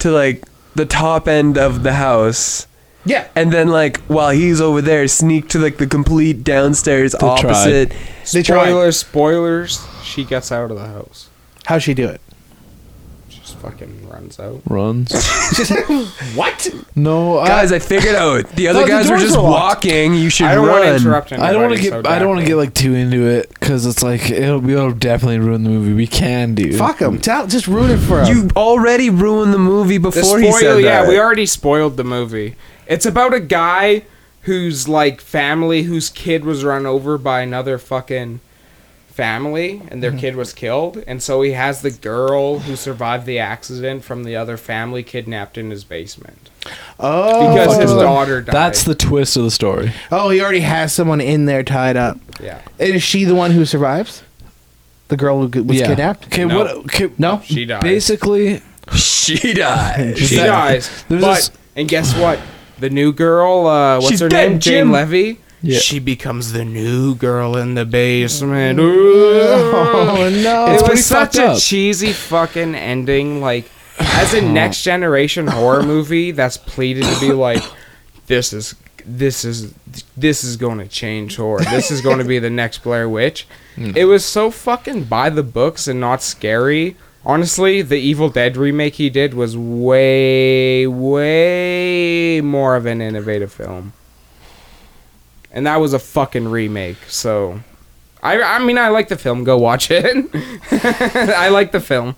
to 0.00 0.10
like 0.10 0.42
the 0.74 0.86
top 0.86 1.28
end 1.28 1.58
of 1.58 1.82
the 1.82 1.92
house, 1.92 2.66
Yeah. 3.04 3.24
and 3.36 3.52
then 3.52 3.68
like 3.68 4.00
while 4.06 4.30
he's 4.30 4.60
over 4.60 4.80
there, 4.80 5.06
sneak 5.06 5.48
to 5.50 5.58
like 5.58 5.76
the 5.76 5.86
complete 5.86 6.42
downstairs 6.44 7.14
tried. 7.18 7.28
opposite. 7.44 7.92
They 8.32 8.42
tried. 8.42 8.64
Spoilers, 8.68 8.96
spoilers. 8.96 9.80
She 10.02 10.24
gets 10.24 10.50
out 10.50 10.70
of 10.70 10.78
the 10.78 10.86
house. 10.86 11.28
How'd 11.66 11.82
she 11.82 11.92
do 11.94 12.08
it? 12.08 12.20
Just 13.60 13.72
fucking 13.72 14.08
runs 14.08 14.40
out. 14.40 14.60
runs. 14.66 15.12
What? 16.34 16.68
No, 16.94 17.38
I, 17.38 17.48
Guys, 17.48 17.72
I 17.72 17.78
figured 17.78 18.14
out. 18.14 18.48
The 18.50 18.68
other 18.68 18.80
thought 18.80 18.86
the 18.86 18.92
guys 18.92 19.04
were 19.06 19.16
doors 19.16 19.22
just 19.22 19.36
were 19.36 19.42
locked. 19.42 19.84
walking. 19.84 20.14
You 20.14 20.30
should 20.30 20.46
I 20.46 20.54
don't 20.54 20.66
run. 20.66 20.80
want 20.80 20.84
to 20.88 20.94
interrupt 20.96 21.32
anybody. 21.32 21.48
I 21.48 21.52
don't 21.52 21.62
want 21.62 21.74
to 21.76 21.82
get. 21.82 21.90
so 22.04 22.10
I 22.10 22.18
don't 22.18 22.28
want 22.28 22.40
to 22.40 22.46
get 22.46 22.56
like 22.56 22.74
too 22.74 22.94
into 22.94 23.26
it 23.26 23.48
because 23.48 23.86
it's 23.86 24.02
like 24.02 24.30
it'll 24.30 24.60
be. 24.60 24.72
It'll 24.72 24.92
definitely 24.92 25.38
ruin 25.40 25.62
the 25.64 25.70
movie. 25.70 25.92
We 25.92 26.06
can 26.06 26.54
do. 26.54 26.76
Fuck 26.76 27.00
him. 27.00 27.18
Tell, 27.18 27.46
just 27.46 27.66
ruin 27.66 27.90
it 27.90 27.98
for 27.98 28.22
him. 28.22 28.34
You 28.36 28.48
already 28.56 29.10
ruined 29.10 29.52
the 29.52 29.58
movie 29.58 29.98
The 29.98 30.10
before 30.10 30.38
he 30.38 30.50
spoil, 30.50 30.60
said 30.60 30.84
yeah, 30.84 31.08
we 31.08 31.18
already 31.18 31.46
spoiled 31.46 31.96
the 31.96 32.04
movie. 32.04 32.56
It's 32.86 33.06
about 33.06 33.34
a 33.34 33.40
guy 33.40 34.04
whose 34.42 34.88
like 34.88 35.20
family 35.20 35.82
whose 35.82 36.08
kid 36.08 36.44
was 36.44 36.64
run 36.64 36.86
over 36.86 37.18
by 37.18 37.40
another 37.40 37.78
fucking 37.78 38.40
family 39.20 39.82
and 39.88 40.02
their 40.02 40.12
kid 40.16 40.34
was 40.34 40.54
killed 40.54 40.96
and 41.06 41.22
so 41.22 41.42
he 41.42 41.52
has 41.52 41.82
the 41.82 41.90
girl 41.90 42.60
who 42.60 42.74
survived 42.74 43.26
the 43.26 43.38
accident 43.38 44.02
from 44.02 44.24
the 44.24 44.34
other 44.34 44.56
family 44.56 45.02
kidnapped 45.02 45.58
in 45.58 45.70
his 45.70 45.84
basement 45.84 46.48
oh, 46.98 47.50
because 47.50 47.66
fuck 47.74 47.82
his 47.82 47.90
is 47.90 47.96
daughter 47.98 48.40
died. 48.40 48.54
That's 48.54 48.84
the 48.84 48.94
twist 48.94 49.36
of 49.36 49.42
the 49.44 49.50
story. 49.50 49.92
oh, 50.10 50.30
he 50.30 50.40
already 50.40 50.60
has 50.60 50.94
someone 50.94 51.20
in 51.20 51.44
there 51.44 51.62
tied 51.62 51.98
up. 51.98 52.16
yeah. 52.42 52.62
And 52.78 52.94
is 52.94 53.02
she 53.02 53.24
the 53.24 53.34
one 53.34 53.50
who 53.50 53.66
survives? 53.66 54.22
The 55.08 55.18
girl 55.18 55.46
who 55.46 55.64
was 55.64 55.76
yeah. 55.78 55.88
kidnapped? 55.88 56.26
Okay. 56.28 56.46
No. 56.46 56.58
What? 56.58 56.70
Okay, 56.86 57.10
No. 57.18 57.42
She 57.44 57.66
died. 57.66 57.82
Basically, 57.82 58.62
she 58.96 59.52
died. 59.52 60.16
she 60.16 60.36
that- 60.36 60.46
dies. 60.46 61.04
there's 61.08 61.20
But 61.22 61.34
this- 61.36 61.50
and 61.76 61.88
guess 61.88 62.16
what? 62.16 62.38
The 62.78 62.88
new 62.88 63.12
girl, 63.12 63.66
uh, 63.66 63.96
what's 63.96 64.08
She's 64.08 64.20
her 64.20 64.30
dead, 64.30 64.50
name? 64.52 64.60
Jim. 64.60 64.86
Jane 64.86 64.92
Levy. 64.92 65.40
Yeah. 65.62 65.78
She 65.78 65.98
becomes 65.98 66.52
the 66.52 66.64
new 66.64 67.14
girl 67.14 67.56
in 67.56 67.74
the 67.74 67.84
basement. 67.84 68.78
Oh 68.80 70.30
no! 70.42 70.74
it 70.74 70.88
was 70.88 71.04
such 71.04 71.36
a 71.36 71.48
up. 71.48 71.58
cheesy 71.58 72.12
fucking 72.12 72.74
ending. 72.74 73.40
Like, 73.40 73.70
as 73.98 74.32
a 74.32 74.40
next 74.40 74.82
generation 74.82 75.46
horror 75.46 75.82
movie 75.82 76.30
that's 76.30 76.56
pleaded 76.56 77.04
to 77.04 77.20
be 77.20 77.32
like, 77.32 77.62
this 78.26 78.52
is 78.52 78.74
this 79.04 79.44
is 79.44 79.74
this 80.16 80.44
is 80.44 80.56
going 80.56 80.78
to 80.78 80.88
change 80.88 81.36
horror. 81.36 81.62
This 81.64 81.90
is 81.90 82.00
going 82.00 82.18
to 82.18 82.24
be 82.24 82.38
the 82.38 82.50
next 82.50 82.82
Blair 82.82 83.08
Witch. 83.08 83.46
It 83.76 84.04
was 84.04 84.24
so 84.24 84.50
fucking 84.50 85.04
by 85.04 85.30
the 85.30 85.42
books 85.42 85.88
and 85.88 86.00
not 86.00 86.22
scary. 86.22 86.96
Honestly, 87.24 87.82
the 87.82 87.98
Evil 87.98 88.28
Dead 88.30 88.56
remake 88.56 88.94
he 88.94 89.10
did 89.10 89.34
was 89.34 89.56
way 89.56 90.86
way 90.86 92.40
more 92.42 92.76
of 92.76 92.86
an 92.86 93.00
innovative 93.02 93.52
film. 93.52 93.92
And 95.52 95.66
that 95.66 95.76
was 95.76 95.92
a 95.92 95.98
fucking 95.98 96.48
remake, 96.48 96.98
so 97.08 97.60
I 98.22 98.40
I 98.40 98.58
mean 98.64 98.78
I 98.78 98.88
like 98.88 99.08
the 99.08 99.16
film. 99.18 99.44
Go 99.44 99.58
watch 99.58 99.90
it. 99.90 100.04
I 101.36 101.48
like 101.48 101.72
the 101.72 101.80
film. 101.80 102.16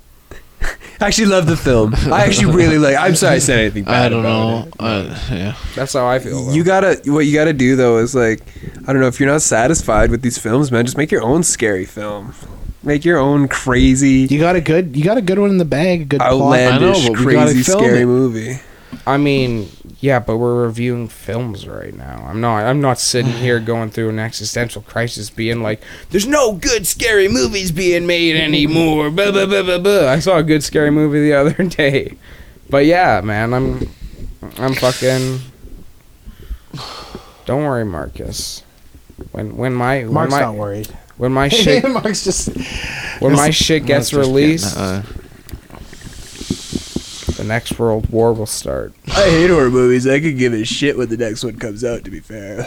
I 1.01 1.07
actually 1.07 1.27
love 1.27 1.47
the 1.47 1.57
film. 1.57 1.95
I 2.13 2.25
actually 2.25 2.55
really 2.55 2.79
like. 2.79 2.97
I'm 2.97 3.17
sorry 3.17 3.37
I 3.37 3.39
said 3.39 3.59
anything 3.59 3.85
bad. 3.85 4.07
I 4.07 4.09
don't 4.09 4.21
about 4.21 4.67
know. 4.67 4.69
it. 4.69 4.75
Uh, 4.79 5.19
yeah. 5.35 5.57
That's 5.75 5.93
how 5.95 6.07
I 6.07 6.19
feel. 6.21 6.45
though. 6.45 6.53
You 6.53 6.63
gotta. 6.63 7.01
What 7.07 7.27
you 7.27 7.35
gotta 7.35 7.53
do 7.53 7.75
though 7.75 7.99
is 7.99 8.15
like, 8.15 8.41
I 8.87 8.93
don't 8.93 9.01
know 9.01 9.09
if 9.09 9.19
you're 9.19 9.29
not 9.29 9.43
satisfied 9.43 10.11
with 10.11 10.23
these 10.23 10.39
films, 10.39 10.71
man. 10.71 10.85
Just 10.85 10.97
make 10.97 11.11
your 11.11 11.23
own 11.23 11.43
scary 11.43 11.85
film. 11.87 12.35
Make 12.85 13.05
your 13.05 13.19
own 13.19 13.47
crazy, 13.47 14.27
you 14.29 14.41
got 14.41 14.57
a 14.57 14.61
good, 14.61 14.97
you 14.97 15.05
got 15.05 15.17
a 15.17 15.23
good 15.23 15.39
one 15.39 15.51
in 15.51 15.59
the 15.59 15.65
bag. 15.65 16.01
A 16.01 16.05
good 16.05 16.19
plot. 16.21 16.33
outlandish, 16.33 17.05
I 17.05 17.09
know, 17.09 17.15
but 17.15 17.25
we 17.25 17.33
gotta 17.33 17.53
crazy, 17.53 17.63
scary 17.63 18.01
it. 18.01 18.07
movie. 18.07 18.59
I 19.07 19.17
mean, 19.17 19.69
yeah, 20.01 20.19
but 20.19 20.37
we're 20.37 20.65
reviewing 20.65 21.09
films 21.09 21.67
right 21.67 21.95
now. 21.95 22.25
I'm 22.29 22.41
not. 22.41 22.65
I'm 22.65 22.81
not 22.81 22.99
sitting 22.99 23.33
here 23.33 23.59
going 23.73 23.91
through 23.91 24.11
an 24.11 24.19
existential 24.19 24.83
crisis, 24.83 25.31
being 25.31 25.63
like, 25.63 25.83
"There's 26.11 26.27
no 26.27 26.53
good 26.53 26.87
scary 26.87 27.29
movies 27.29 27.73
being 27.73 28.07
made 28.07 28.37
anymore." 28.37 29.11
Blah, 29.11 29.33
blah, 29.33 29.47
blah, 29.47 29.63
blah, 29.63 29.79
blah. 29.79 30.09
I 30.09 30.19
saw 30.19 30.39
a 30.39 30.43
good 30.43 30.63
scary 30.63 30.91
movie 30.91 31.21
the 31.21 31.33
other 31.35 31.65
day, 31.69 32.17
but 32.69 32.87
yeah, 32.87 33.21
man, 33.23 33.55
I'm, 33.55 33.89
I'm 34.59 34.75
fucking. 34.75 35.41
Don't 37.47 37.65
worry, 37.65 37.85
Marcus. 37.85 38.63
When 39.33 39.57
when 39.57 39.73
my 39.73 40.03
when 40.05 40.13
Mark's 40.13 40.33
my 40.33 40.41
not 40.41 40.55
worried. 40.55 40.89
when 41.17 41.33
my 41.33 41.49
shit 41.49 41.89
Mark's 41.89 42.25
just. 42.25 42.51
when 43.21 43.33
my 43.35 43.51
shit 43.51 43.87
gets 43.87 44.13
released, 44.13 44.75
getting, 44.75 44.83
uh, 44.83 45.03
the 47.43 47.49
next 47.49 47.79
world 47.79 48.09
war 48.11 48.33
will 48.33 48.47
start. 48.47 48.93
I 49.09 49.29
hate 49.31 49.51
horror 49.51 49.71
movies. 49.71 50.07
I 50.07 50.21
could 50.21 50.39
give 50.39 50.53
a 50.53 50.65
shit 50.65 50.97
when 50.97 51.09
the 51.09 51.17
next 51.17 51.45
one 51.45 51.59
comes 51.59 51.85
out. 51.85 52.05
To 52.05 52.11
be 52.11 52.21
fair, 52.21 52.67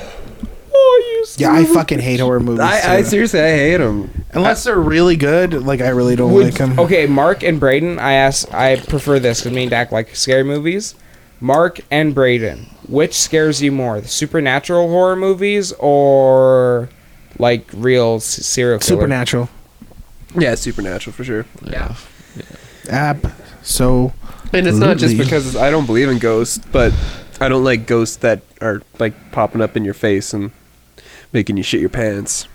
Oh, 0.77 1.03
you. 1.07 1.25
Yeah, 1.37 1.53
I 1.53 1.65
fucking 1.65 1.99
hate 1.99 2.19
horror 2.19 2.39
movies. 2.39 2.59
I, 2.59 2.97
I 2.97 3.01
too. 3.01 3.07
seriously 3.09 3.39
I 3.39 3.51
hate 3.55 3.77
them. 3.77 4.25
Unless 4.33 4.65
they're 4.65 4.79
really 4.79 5.15
good, 5.15 5.53
like 5.53 5.81
I 5.81 5.89
really 5.89 6.15
don't 6.15 6.31
Would- 6.33 6.45
like 6.45 6.53
them. 6.55 6.77
Okay, 6.79 7.07
Mark 7.07 7.43
and 7.43 7.59
Braden, 7.59 7.97
I 7.99 8.13
ask, 8.13 8.53
I 8.53 8.75
prefer 8.77 9.19
this 9.19 9.39
because 9.41 9.53
me 9.53 9.63
and 9.63 9.69
Dak 9.71 9.91
like 9.91 10.15
scary 10.15 10.43
movies. 10.43 10.95
Mark 11.41 11.79
and 11.91 12.13
Braden, 12.15 12.65
which 12.87 13.13
scares 13.13 13.61
you 13.61 13.71
more, 13.71 13.99
the 14.01 14.07
supernatural 14.07 14.87
horror 14.89 15.15
movies 15.15 15.73
or 15.79 16.89
like 17.39 17.69
real 17.73 18.15
s- 18.15 18.25
serial 18.25 18.79
killer? 18.79 18.99
Supernatural 18.99 19.49
Yeah, 20.35 20.55
supernatural 20.55 21.13
for 21.13 21.23
sure. 21.23 21.45
yeah. 21.63 21.95
app. 22.89 23.17
So 23.63 24.13
And 24.55 24.67
it's 24.67 24.77
not 24.77 24.97
just 24.97 25.17
because 25.17 25.55
I 25.55 25.69
don't 25.69 25.85
believe 25.85 26.09
in 26.09 26.19
ghosts, 26.19 26.57
but 26.71 26.93
I 27.39 27.49
don't 27.49 27.63
like 27.63 27.85
ghosts 27.87 28.17
that 28.17 28.41
are 28.61 28.81
like 28.99 29.31
popping 29.31 29.61
up 29.61 29.75
in 29.75 29.83
your 29.83 29.93
face 29.93 30.33
and 30.33 30.51
making 31.33 31.57
you 31.57 31.63
shit 31.63 31.81
your 31.81 31.89
pants. 31.89 32.47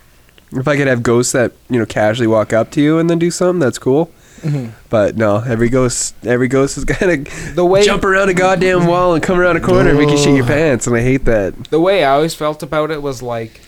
If 0.53 0.67
I 0.67 0.77
could 0.77 0.89
have 0.89 1.03
ghosts 1.03 1.33
that 1.33 1.53
you 1.69 1.79
know 1.79 1.87
casually 1.87 2.27
walk 2.27 2.53
up 2.53 2.71
to 2.73 2.81
you 2.81 2.99
and 2.99 3.09
then 3.09 3.19
do 3.19 3.31
something, 3.31 3.61
that's 3.61 3.79
cool. 3.79 4.11
Mm-hmm. 4.41 4.71
But 4.89 5.17
no, 5.17 5.37
every 5.41 5.69
ghost, 5.69 6.15
every 6.25 6.49
ghost 6.49 6.79
is 6.79 6.85
gonna 6.87 7.19
The 7.55 7.65
way 7.65 7.83
jump 7.85 8.05
around 8.05 8.31
a 8.31 8.35
goddamn 8.35 8.87
wall 8.87 9.15
and 9.15 9.23
come 9.23 9.39
around 9.39 9.57
a 9.57 9.61
corner 9.61 9.91
and 9.91 9.99
make 9.99 10.09
you 10.09 10.17
shit 10.17 10.35
your 10.35 10.47
pants, 10.47 10.87
and 10.87 10.97
I 10.97 11.03
hate 11.03 11.27
that. 11.27 11.65
the 11.65 11.81
way 11.81 12.05
I 12.05 12.15
always 12.15 12.35
felt 12.35 12.63
about 12.63 12.91
it 12.91 13.03
was 13.03 13.23
like 13.23 13.61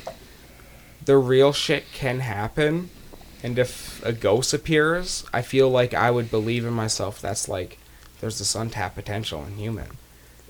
the 1.04 1.18
real 1.18 1.52
shit 1.52 1.84
can 1.92 2.20
happen, 2.20 2.88
and 3.42 3.58
if 3.58 4.02
a 4.04 4.12
ghost 4.12 4.54
appears, 4.54 5.24
I 5.32 5.42
feel 5.42 5.68
like 5.68 5.92
I 5.92 6.10
would 6.10 6.30
believe 6.30 6.64
in 6.64 6.72
myself. 6.72 7.20
That's 7.20 7.48
like 7.48 7.78
there's 8.22 8.38
this 8.38 8.54
untapped 8.54 8.94
potential 8.94 9.44
in 9.44 9.56
human. 9.58 9.98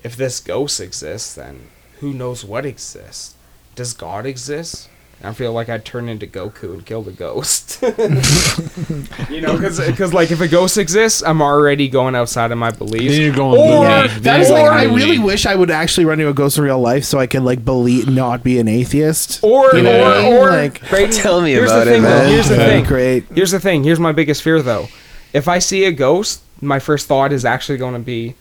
If 0.03 0.15
this 0.15 0.39
ghost 0.39 0.79
exists, 0.79 1.33
then 1.35 1.67
who 1.99 2.13
knows 2.13 2.45
what 2.45 2.65
exists? 2.65 3.35
Does 3.75 3.93
God 3.93 4.25
exist? 4.25 4.87
I 5.25 5.31
feel 5.33 5.53
like 5.53 5.69
I'd 5.69 5.85
turn 5.85 6.09
into 6.09 6.27
Goku 6.27 6.73
and 6.73 6.85
kill 6.85 7.01
the 7.01 7.13
ghost. 7.13 7.81
you 9.29 9.41
know, 9.41 9.57
because 9.57 10.13
like 10.13 10.31
if 10.31 10.41
a 10.41 10.47
ghost 10.49 10.77
exists, 10.77 11.23
I'm 11.23 11.41
already 11.41 11.87
going 11.87 12.13
outside 12.13 12.51
of 12.51 12.57
my 12.57 12.71
beliefs. 12.71 13.13
Then 13.13 13.21
you're 13.21 13.33
going 13.33 13.57
Or- 13.59 13.65
loony. 13.65 13.81
Yeah, 13.83 14.07
Then 14.07 14.21
that 14.23 14.33
you're 14.35 14.41
is 14.43 14.49
like 14.51 14.65
I 14.71 14.83
really 14.85 15.19
wish 15.19 15.45
I 15.45 15.55
would 15.55 15.71
actually 15.71 16.05
run 16.05 16.19
into 16.19 16.29
a 16.29 16.33
ghost 16.33 16.57
in 16.57 16.65
real 16.65 16.79
life 16.79 17.05
so 17.05 17.19
I 17.19 17.27
could 17.27 17.43
like 17.43 17.63
believe 17.63 18.09
not 18.09 18.43
be 18.43 18.59
an 18.59 18.67
atheist. 18.67 19.41
Or, 19.43 19.73
You 19.73 19.83
know 19.83 19.97
what 20.03 20.17
I 20.17 20.23
mean? 20.23 20.33
or, 20.33 20.47
or, 20.49 20.51
Like- 20.51 20.89
Braden, 20.89 21.11
Tell 21.15 21.41
me 21.41 21.55
about 21.55 21.85
the 21.85 21.91
it, 21.91 21.93
thing, 21.93 22.01
man. 22.03 22.29
Here's 22.29 22.49
the 22.49 22.55
That'd 22.55 22.73
thing. 22.73 22.85
great. 22.85 23.23
Here's 23.33 23.51
the 23.51 23.59
thing. 23.61 23.83
Here's 23.85 23.99
my 24.01 24.11
biggest 24.11 24.43
fear, 24.43 24.61
though. 24.61 24.87
If 25.31 25.47
I 25.47 25.59
see 25.59 25.85
a 25.85 25.91
ghost, 25.91 26.41
my 26.61 26.79
first 26.79 27.07
thought 27.07 27.31
is 27.33 27.45
actually 27.45 27.77
going 27.77 27.93
to 27.93 27.99
be, 27.99 28.35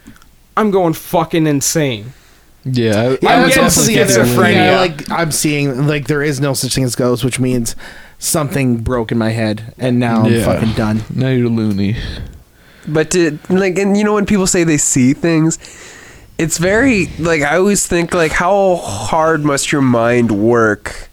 I'm 0.57 0.71
going 0.71 0.93
fucking 0.93 1.47
insane. 1.47 2.13
Yeah, 2.65 2.95
I, 2.95 3.05
I'm 3.05 3.09
I 3.29 3.41
would 3.43 3.49
getting 3.55 3.65
definitely 3.65 3.95
schizophrenia. 3.95 4.55
Yeah, 4.55 4.79
like 4.81 5.11
I'm 5.11 5.33
seeing 5.33 5.87
like 5.89 6.07
there 6.07 6.23
is 6.23 6.41
no 6.41 6.55
such 6.55 6.75
thing 6.77 6.85
as 6.85 6.95
ghosts, 6.95 7.25
which 7.25 7.41
means 7.41 7.75
something 8.21 8.79
broke 8.79 9.11
in 9.11 9.19
my 9.19 9.31
head, 9.31 9.75
and 9.79 9.99
now 9.99 10.23
I'm 10.23 10.33
Yeah. 10.33 10.45
fucking 10.45 10.75
done. 10.75 11.03
Now 11.13 11.29
you're 11.31 11.47
a 11.47 11.51
loony. 11.51 11.97
But 12.87 13.11
to 13.13 13.39
like, 13.49 13.79
and 13.79 13.97
you 13.97 14.05
know 14.05 14.15
when 14.15 14.27
people 14.27 14.47
say 14.47 14.63
they 14.63 14.77
see 14.79 15.13
things, 15.13 15.59
it's 16.39 16.59
very 16.59 17.07
like 17.19 17.43
I 17.43 17.57
always 17.57 17.85
think 17.87 18.15
like 18.15 18.31
how 18.33 18.77
hard 18.77 19.45
must 19.45 19.73
your 19.73 19.83
mind 19.83 20.31
work 20.31 21.09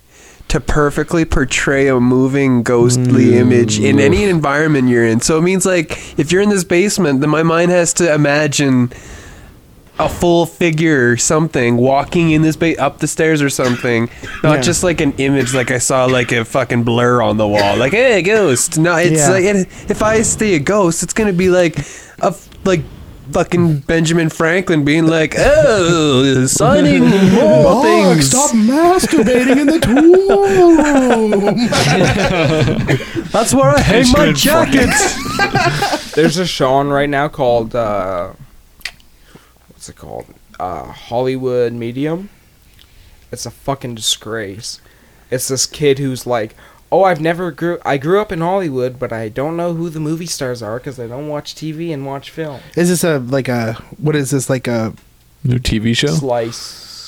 to 0.49 0.59
perfectly 0.59 1.25
portray 1.25 1.87
a 1.87 1.99
moving 1.99 2.63
ghostly 2.63 3.37
image 3.37 3.79
in 3.79 3.97
mm. 3.97 4.01
any 4.01 4.23
environment 4.23 4.89
you're 4.89 5.05
in. 5.05 5.21
So 5.21 5.37
it 5.37 5.41
means 5.41 5.65
like 5.65 5.91
if 6.19 6.31
you're 6.31 6.41
in 6.41 6.49
this 6.49 6.63
basement, 6.63 7.21
then 7.21 7.29
my 7.29 7.43
mind 7.43 7.71
has 7.71 7.93
to 7.93 8.13
imagine 8.13 8.91
a 9.99 10.07
full 10.09 10.45
figure 10.45 11.11
or 11.11 11.17
something 11.17 11.75
walking 11.75 12.31
in 12.31 12.41
this 12.41 12.55
ba- 12.55 12.81
up 12.81 12.99
the 12.99 13.07
stairs 13.07 13.41
or 13.41 13.49
something, 13.49 14.09
not 14.43 14.55
Yeah. 14.55 14.61
just 14.61 14.81
like 14.81 15.01
an 15.01 15.11
image 15.17 15.53
like 15.53 15.71
I 15.71 15.77
saw 15.77 16.05
like 16.05 16.31
a 16.31 16.45
fucking 16.45 16.83
blur 16.83 17.21
on 17.21 17.37
the 17.37 17.47
wall, 17.47 17.75
like 17.75 17.91
hey 17.91 18.21
ghost. 18.21 18.77
No, 18.79 18.95
it's 18.95 19.19
Yeah. 19.19 19.29
like 19.29 19.43
it, 19.43 19.67
if 19.89 20.01
I 20.01 20.21
see 20.21 20.55
a 20.55 20.59
ghost, 20.59 21.03
it's 21.03 21.13
gonna 21.13 21.33
be 21.33 21.49
like 21.49 21.77
a 22.21 22.33
like. 22.63 22.81
Fucking 23.31 23.79
Benjamin 23.81 24.29
Franklin 24.29 24.83
being 24.83 25.05
like, 25.07 25.35
"Oh, 25.37 26.45
signing 26.47 27.05
more 27.05 27.63
Mark, 27.63 27.83
things." 27.83 28.27
stop 28.29 28.51
masturbating 28.51 29.57
in 29.57 29.67
the 29.67 29.79
tool 29.79 30.37
room. 30.77 31.55
That's 33.31 33.53
where 33.53 33.69
I 33.69 33.79
hang 33.79 34.11
my 34.11 34.25
Benjamin 34.25 34.35
jackets. 34.35 36.11
There's 36.15 36.37
a 36.37 36.45
show 36.47 36.73
on 36.73 36.89
right 36.89 37.09
now 37.09 37.27
called 37.27 37.75
uh, 37.75 38.33
what's 39.69 39.89
it 39.89 39.95
called? 39.95 40.25
Uh, 40.59 40.91
Hollywood 40.91 41.73
Medium. 41.73 42.29
It's 43.31 43.45
a 43.45 43.51
fucking 43.51 43.95
disgrace. 43.95 44.81
It's 45.31 45.47
this 45.47 45.65
kid 45.65 45.99
who's 45.99 46.25
like, 46.25 46.55
"Oh, 46.91 47.03
I've 47.03 47.21
never 47.21 47.51
grew. 47.51 47.77
I 47.85 47.97
grew 47.97 48.19
up 48.21 48.31
in 48.31 48.41
Hollywood, 48.41 48.99
but 48.99 49.11
I 49.13 49.29
don't 49.29 49.55
know 49.57 49.73
who 49.73 49.89
the 49.89 49.99
movie 49.99 50.25
stars 50.25 50.61
are 50.63 50.77
because 50.77 50.99
I 50.99 51.07
don't 51.07 51.27
watch 51.27 51.55
TV 51.55 51.93
and 51.93 52.05
watch 52.05 52.29
film." 52.31 52.59
Is 52.75 52.89
this 52.89 53.03
a 53.03 53.19
like 53.19 53.47
a 53.47 53.73
what 53.97 54.15
is 54.15 54.31
this 54.31 54.49
like 54.49 54.67
a 54.67 54.93
New 55.43 55.57
TV 55.59 55.95
show. 55.95 56.07
Slice. 56.07 56.57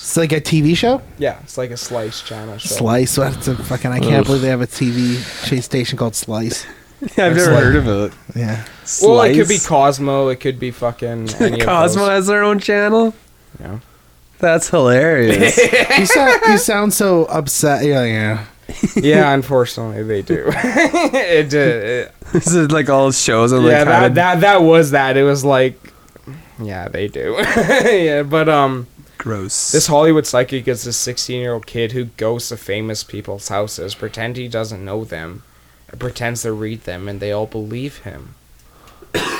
it's 0.03 0.15
like 0.17 0.31
a 0.31 0.39
TV 0.39 0.75
show? 0.77 1.01
Yeah, 1.17 1.39
it's 1.43 1.57
like 1.57 1.69
a 1.71 1.77
Slice 1.77 2.21
channel 2.21 2.57
show. 2.57 2.75
Slice. 2.75 3.15
That's 3.15 3.47
a 3.49 3.55
fucking. 3.55 3.91
I 3.91 3.99
can't 3.99 4.25
believe 4.25 4.41
they 4.41 4.47
have 4.49 4.61
a 4.61 4.67
TV 4.67 5.17
chase 5.47 5.65
station 5.65 5.97
called 5.97 6.15
Slice. 6.15 6.65
Yeah, 7.01 7.25
I've 7.25 7.35
never 7.35 7.37
It's 7.37 7.47
like- 7.47 7.63
heard 7.63 7.75
of 7.75 7.87
it. 7.87 8.13
Yeah. 8.35 8.65
Well, 9.01 9.21
it 9.23 9.35
could 9.35 9.47
be 9.49 9.57
Cosmo. 9.59 10.27
It 10.29 10.39
could 10.39 10.59
be 10.59 10.71
fucking 10.71 11.29
any 11.41 11.59
of 11.59 11.65
Cosmo 11.67 12.03
those. 12.03 12.09
has 12.09 12.27
their 12.27 12.43
own 12.43 12.59
channel. 12.59 13.13
Yeah. 13.59 13.79
That's 14.39 14.69
hilarious. 14.69 15.57
you 15.99 16.05
sound 16.05 16.41
you 16.47 16.57
sound 16.57 16.93
so 16.93 17.25
upset. 17.25 17.83
Yeah, 17.85 18.03
yeah. 18.05 18.45
yeah, 18.95 19.33
unfortunately, 19.33 20.03
they 20.03 20.21
do. 20.21 20.45
it, 20.53 21.53
uh, 21.53 21.57
it, 21.57 22.13
this 22.33 22.47
is 22.47 22.71
like 22.71 22.89
all 22.89 23.11
shows 23.11 23.51
like 23.53 23.71
yeah, 23.71 23.83
that, 23.83 24.07
to- 24.09 24.13
that 24.15 24.39
that 24.41 24.61
was 24.61 24.91
that. 24.91 25.17
It 25.17 25.23
was 25.23 25.43
like, 25.43 25.79
yeah, 26.59 26.87
they 26.87 27.07
do. 27.07 27.35
yeah, 27.57 28.23
but 28.23 28.49
um, 28.49 28.87
gross. 29.17 29.71
this 29.71 29.87
Hollywood 29.87 30.25
psychic 30.25 30.67
is 30.67 30.85
a 30.85 30.93
16 30.93 31.39
year 31.39 31.53
old 31.53 31.65
kid 31.65 31.91
who 31.91 32.05
goes 32.05 32.49
to 32.49 32.57
famous 32.57 33.03
people's 33.03 33.47
houses, 33.47 33.95
pretend 33.95 34.37
he 34.37 34.47
doesn't 34.47 34.83
know 34.83 35.03
them, 35.03 35.43
and 35.89 35.99
pretends 35.99 36.43
to 36.43 36.51
read 36.51 36.83
them, 36.83 37.07
and 37.07 37.19
they 37.19 37.31
all 37.31 37.47
believe 37.47 37.99
him. 37.99 38.35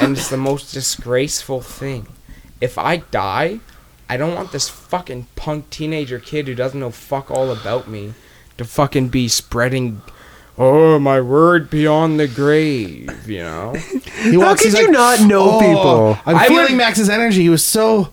and 0.01 0.17
it's 0.17 0.29
the 0.29 0.37
most 0.37 0.73
disgraceful 0.73 1.61
thing. 1.61 2.07
If 2.59 2.77
I 2.77 2.97
die, 2.97 3.59
I 4.09 4.17
don't 4.17 4.35
want 4.35 4.51
this 4.51 4.67
fucking 4.67 5.27
punk 5.35 5.69
teenager 5.69 6.19
kid 6.19 6.47
who 6.47 6.55
doesn't 6.55 6.79
know 6.79 6.91
fuck 6.91 7.31
all 7.31 7.51
about 7.51 7.87
me 7.87 8.13
to 8.57 8.65
fucking 8.65 9.09
be 9.09 9.27
spreading. 9.27 10.01
Oh, 10.57 10.99
my 10.99 11.21
word 11.21 11.69
beyond 11.69 12.19
the 12.19 12.27
grave, 12.27 13.27
you 13.27 13.39
know? 13.39 13.73
He 14.21 14.33
How 14.33 14.39
walks, 14.49 14.61
could 14.61 14.73
you 14.73 14.85
like, 14.87 14.91
not 14.91 15.21
know 15.27 15.49
"Oh, 15.53 15.59
people? 15.59 16.17
I'm 16.27 16.35
I 16.35 16.47
feeling 16.47 16.73
would- 16.73 16.77
Max's 16.77 17.09
energy. 17.09 17.41
He 17.41 17.49
was 17.49 17.65
so. 17.65 18.09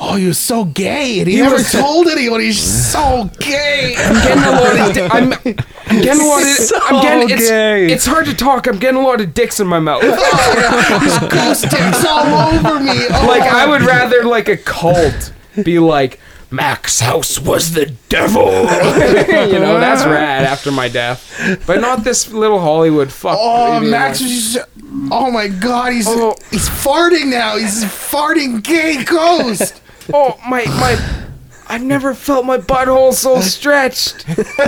Oh, 0.00 0.14
he 0.14 0.26
was 0.26 0.38
so 0.38 0.64
gay, 0.64 1.18
and 1.20 1.26
he, 1.28 1.36
He 1.36 1.42
never 1.42 1.56
was- 1.56 1.72
told 1.72 2.06
anyone. 2.06 2.40
He's 2.40 2.60
so 2.60 3.30
gay. 3.40 3.94
I'm 3.98 4.14
getting 4.14 4.44
a 4.44 4.50
lot 4.50 4.88
of. 4.88 4.94
Di- 4.94 5.06
I'm, 5.08 5.32
I'm 5.32 6.02
getting 6.02 6.20
a 6.22 6.26
lot 6.28 6.42
of. 6.42 6.48
So 6.48 6.78
I'm 6.82 7.02
getting. 7.02 7.30
It's, 7.30 7.48
gay. 7.48 7.86
it's 7.90 8.04
hard 8.06 8.26
to 8.26 8.34
talk. 8.34 8.66
I'm 8.66 8.78
getting 8.78 9.00
a 9.00 9.04
lot 9.04 9.20
of 9.22 9.32
dicks 9.32 9.58
in 9.58 9.66
my 9.66 9.80
mouth. 9.80 10.02
Oh, 10.04 11.28
ghost 11.30 11.62
dicks 11.70 12.04
all 12.04 12.26
over 12.26 12.80
me. 12.80 12.92
Oh. 13.10 13.24
like 13.26 13.42
I 13.42 13.66
would 13.66 13.82
rather 13.82 14.24
like 14.24 14.48
a 14.48 14.56
cult 14.58 15.32
be 15.64 15.78
like 15.78 16.20
Max 16.50 17.00
House 17.00 17.38
was 17.38 17.72
the 17.74 17.86
devil. 18.08 18.46
you 18.46 19.58
know 19.58 19.78
that's 19.78 20.04
rad 20.04 20.44
after 20.44 20.70
my 20.72 20.88
death, 20.88 21.62
but 21.66 21.80
not 21.80 22.04
this 22.04 22.32
little 22.32 22.58
Hollywood 22.60 23.12
fuck. 23.12 23.36
Oh, 23.38 23.80
being 23.80 23.90
Max 23.90 24.20
like- 24.20 24.30
was 24.30 24.52
just. 24.54 24.68
Oh 25.10 25.30
my 25.30 25.48
God, 25.48 25.92
he's 25.92 26.06
Oh. 26.08 26.34
he's 26.50 26.68
farting 26.68 27.26
now. 27.30 27.56
He's 27.58 27.82
a 27.82 27.86
farting 27.86 28.62
gay 28.62 29.04
ghost. 29.04 29.82
Oh 30.14 30.38
my 30.48 30.64
my. 30.64 31.26
I've 31.70 31.82
never 31.82 32.14
felt 32.14 32.46
my 32.46 32.56
butthole 32.56 33.12
so 33.12 33.42
stretched. 33.42 34.26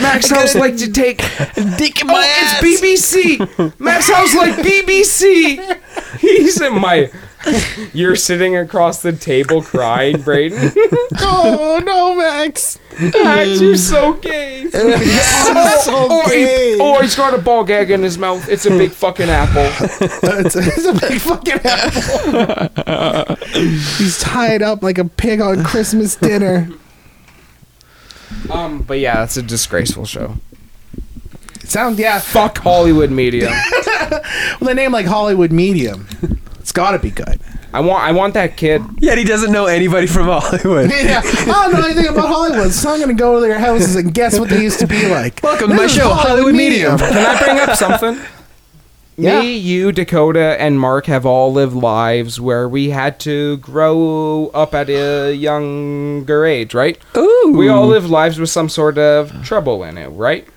Max 0.00 0.30
House 0.30 0.54
like 0.54 0.76
to 0.76 0.92
take 0.92 1.18
Dick 1.18 2.00
in 2.00 2.10
Oh, 2.10 2.22
it's 2.22 2.62
BBC. 2.62 3.80
Max 3.80 4.08
House 4.08 4.32
like 4.36 4.54
BBC. 4.54 5.58
He's 6.20 6.60
in 6.60 6.80
my. 6.80 7.10
You're 7.92 8.16
sitting 8.16 8.56
across 8.56 9.02
the 9.02 9.12
table 9.12 9.62
crying, 9.62 10.16
Brayden. 10.16 10.74
Oh 11.26 11.80
no, 11.84 12.14
Max. 12.16 12.78
Max, 12.98 13.60
you're 13.60 13.76
so 13.76 14.14
gay. 14.14 14.68
so 14.70 14.80
oh, 14.82 16.22
gay. 16.28 16.74
he, 16.74 16.80
oh, 16.80 17.00
he's 17.00 17.14
got 17.14 17.34
a 17.34 17.38
ball 17.38 17.64
gag 17.64 17.90
in 17.90 18.02
his 18.02 18.18
mouth. 18.18 18.48
It's 18.48 18.66
a 18.66 18.70
big 18.70 18.90
fucking 18.90 19.28
apple. 19.28 19.70
it's, 20.00 20.56
a, 20.56 20.60
it's 20.60 20.84
a 20.84 20.92
big 20.92 21.20
fucking 21.20 21.60
apple. 21.64 23.36
he's 23.98 24.18
tied 24.18 24.62
up 24.62 24.82
like 24.82 24.98
a 24.98 25.04
pig 25.04 25.40
on 25.40 25.64
Christmas 25.64 26.16
dinner. 26.16 26.68
Um, 28.50 28.82
but 28.82 28.98
yeah, 28.98 29.16
that's 29.16 29.36
a 29.36 29.42
disgraceful 29.42 30.06
show. 30.06 30.36
Sound 31.64 31.98
yeah. 31.98 32.20
Fuck 32.20 32.58
Hollywood 32.58 33.10
media. 33.10 33.50
With 34.60 34.68
a 34.68 34.74
name 34.74 34.92
like 34.92 35.06
Hollywood 35.06 35.50
Medium, 35.50 36.06
it's 36.64 36.72
got 36.72 36.92
to 36.92 36.98
be 36.98 37.10
good. 37.10 37.38
I 37.74 37.80
want, 37.80 38.02
I 38.04 38.12
want 38.12 38.32
that 38.32 38.56
kid. 38.56 38.80
Yet 38.98 39.18
he 39.18 39.24
doesn't 39.24 39.52
know 39.52 39.66
anybody 39.66 40.06
from 40.06 40.28
Hollywood. 40.28 40.90
Yeah, 40.94 41.20
I 41.22 41.44
don't 41.44 41.72
know 41.74 41.84
anything 41.86 42.06
about 42.06 42.28
Hollywood, 42.28 42.72
so 42.72 42.88
I'm 42.90 43.00
gonna 43.00 43.12
go 43.12 43.34
to 43.34 43.40
their 43.46 43.58
houses 43.58 43.96
and 43.96 44.14
guess 44.14 44.40
what 44.40 44.48
they 44.48 44.62
used 44.62 44.78
to 44.78 44.86
be 44.86 45.06
like. 45.10 45.40
Welcome 45.42 45.68
to 45.68 45.74
my 45.74 45.86
show, 45.86 46.08
Hollywood 46.08 46.54
Medium. 46.54 46.96
Can 46.96 47.12
I 47.12 47.38
bring 47.44 47.58
up 47.58 47.76
something? 47.76 48.18
Yeah. 49.16 49.42
Me, 49.42 49.56
you, 49.56 49.92
Dakota, 49.92 50.60
and 50.60 50.80
Mark 50.80 51.06
have 51.06 51.24
all 51.24 51.52
lived 51.52 51.76
lives 51.76 52.40
where 52.40 52.68
we 52.68 52.90
had 52.90 53.20
to 53.20 53.58
grow 53.58 54.50
up 54.52 54.74
at 54.74 54.90
a 54.90 55.32
younger 55.32 56.44
age, 56.44 56.74
right? 56.74 56.98
Ooh. 57.16 57.54
We 57.56 57.68
all 57.68 57.86
lived 57.86 58.08
lives 58.08 58.40
with 58.40 58.50
some 58.50 58.68
sort 58.68 58.98
of 58.98 59.44
trouble 59.44 59.84
in 59.84 59.98
it, 59.98 60.08
right? 60.08 60.48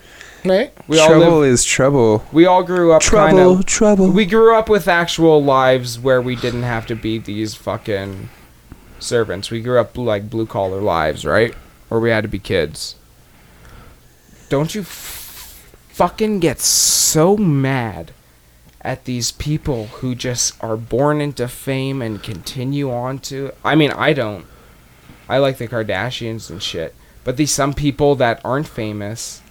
Right? 0.45 0.71
We 0.88 1.00
all 1.00 1.08
trouble 1.08 1.39
live, 1.39 1.52
is 1.54 1.65
trouble. 1.65 2.26
we 2.32 2.45
all 2.45 2.63
grew 2.63 2.93
up 2.93 3.02
kind 3.02 3.36
Trouble, 3.36 3.60
of 3.60 3.65
trouble. 3.65 4.12
we 4.12 4.26
grew 4.26 4.56
up 4.56 4.69
with 4.69 4.88
actual 4.88 5.43
lives 5.43 6.00
where 6.00 6.21
we 6.21 6.36
didn't 6.36 6.63
have 6.63 6.86
to 6.88 6.95
be 6.95 7.17
these 7.17 7.56
fucking 7.56 8.30
servants. 9.00 9.52
We 9.52 9.62
grew 9.62 9.80
up 9.80 9.97
like 9.97 10.30
blue 10.30 10.45
collar 10.45 10.82
lives, 10.82 11.26
right? 11.26 11.54
Where 11.89 12.00
we 12.00 12.10
had 12.10 12.21
to 12.21 12.28
be 12.30 12.39
kids. 12.39 12.95
Don't 14.50 14.73
you 14.73 14.82
f- 14.82 15.67
fucking 15.89 16.39
get 16.39 16.60
so 16.62 17.36
mad 17.36 18.12
at 18.82 19.04
these 19.06 19.32
people 19.34 19.88
who 19.88 20.15
just 20.15 20.62
are 20.63 20.78
born 20.78 21.19
into 21.19 21.47
fame 21.47 22.02
and 22.02 22.23
continue 22.23 22.89
on 22.91 23.19
to 23.19 23.52
I 23.65 23.76
mean, 23.76 23.91
I 23.91 24.13
don't. 24.13 24.45
I 25.28 25.39
like 25.39 25.58
the 25.58 25.67
Kardashians 25.67 26.50
and 26.50 26.63
shit. 26.63 26.95
But 27.26 27.36
these 27.36 27.52
some 27.52 27.73
people 27.73 28.15
that 28.15 28.39
aren't 28.45 28.67
famous 28.69 29.41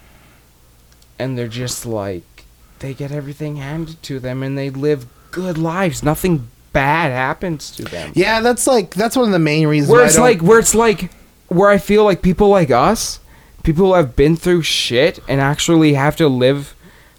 and 1.18 1.36
they're 1.36 1.48
just 1.48 1.86
like 1.86 2.44
they 2.80 2.94
get 2.94 3.12
everything 3.12 3.56
handed 3.56 4.02
to 4.04 4.20
them 4.20 4.42
and 4.42 4.56
they 4.56 4.70
live 4.70 5.06
good 5.30 5.58
lives. 5.58 6.02
Nothing 6.02 6.48
bad 6.72 7.10
happens 7.10 7.70
to 7.76 7.84
them. 7.84 8.12
Yeah, 8.14 8.40
that's 8.40 8.66
like 8.66 8.94
that's 8.94 9.16
one 9.16 9.26
of 9.26 9.32
the 9.32 9.38
main 9.38 9.66
reasons. 9.66 9.90
Where 9.90 10.04
it's 10.04 10.18
like 10.18 10.40
where 10.40 10.58
it's 10.58 10.74
like 10.74 11.10
where 11.48 11.70
I 11.70 11.78
feel 11.78 12.04
like 12.04 12.22
people 12.22 12.48
like 12.48 12.70
us, 12.70 13.20
people 13.62 13.86
who 13.86 13.94
have 13.94 14.16
been 14.16 14.36
through 14.36 14.62
shit 14.62 15.18
and 15.28 15.40
actually 15.40 15.94
have 15.94 16.16
to 16.16 16.28
live 16.28 16.74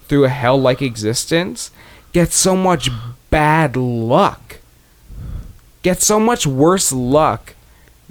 through 0.07 0.25
a 0.25 0.29
hell 0.29 0.59
like 0.59 0.81
existence, 0.81 1.71
get 2.13 2.31
so 2.31 2.55
much 2.55 2.89
bad 3.29 3.75
luck. 3.75 4.57
Get 5.81 6.01
so 6.01 6.19
much 6.19 6.45
worse 6.45 6.91
luck 6.91 7.55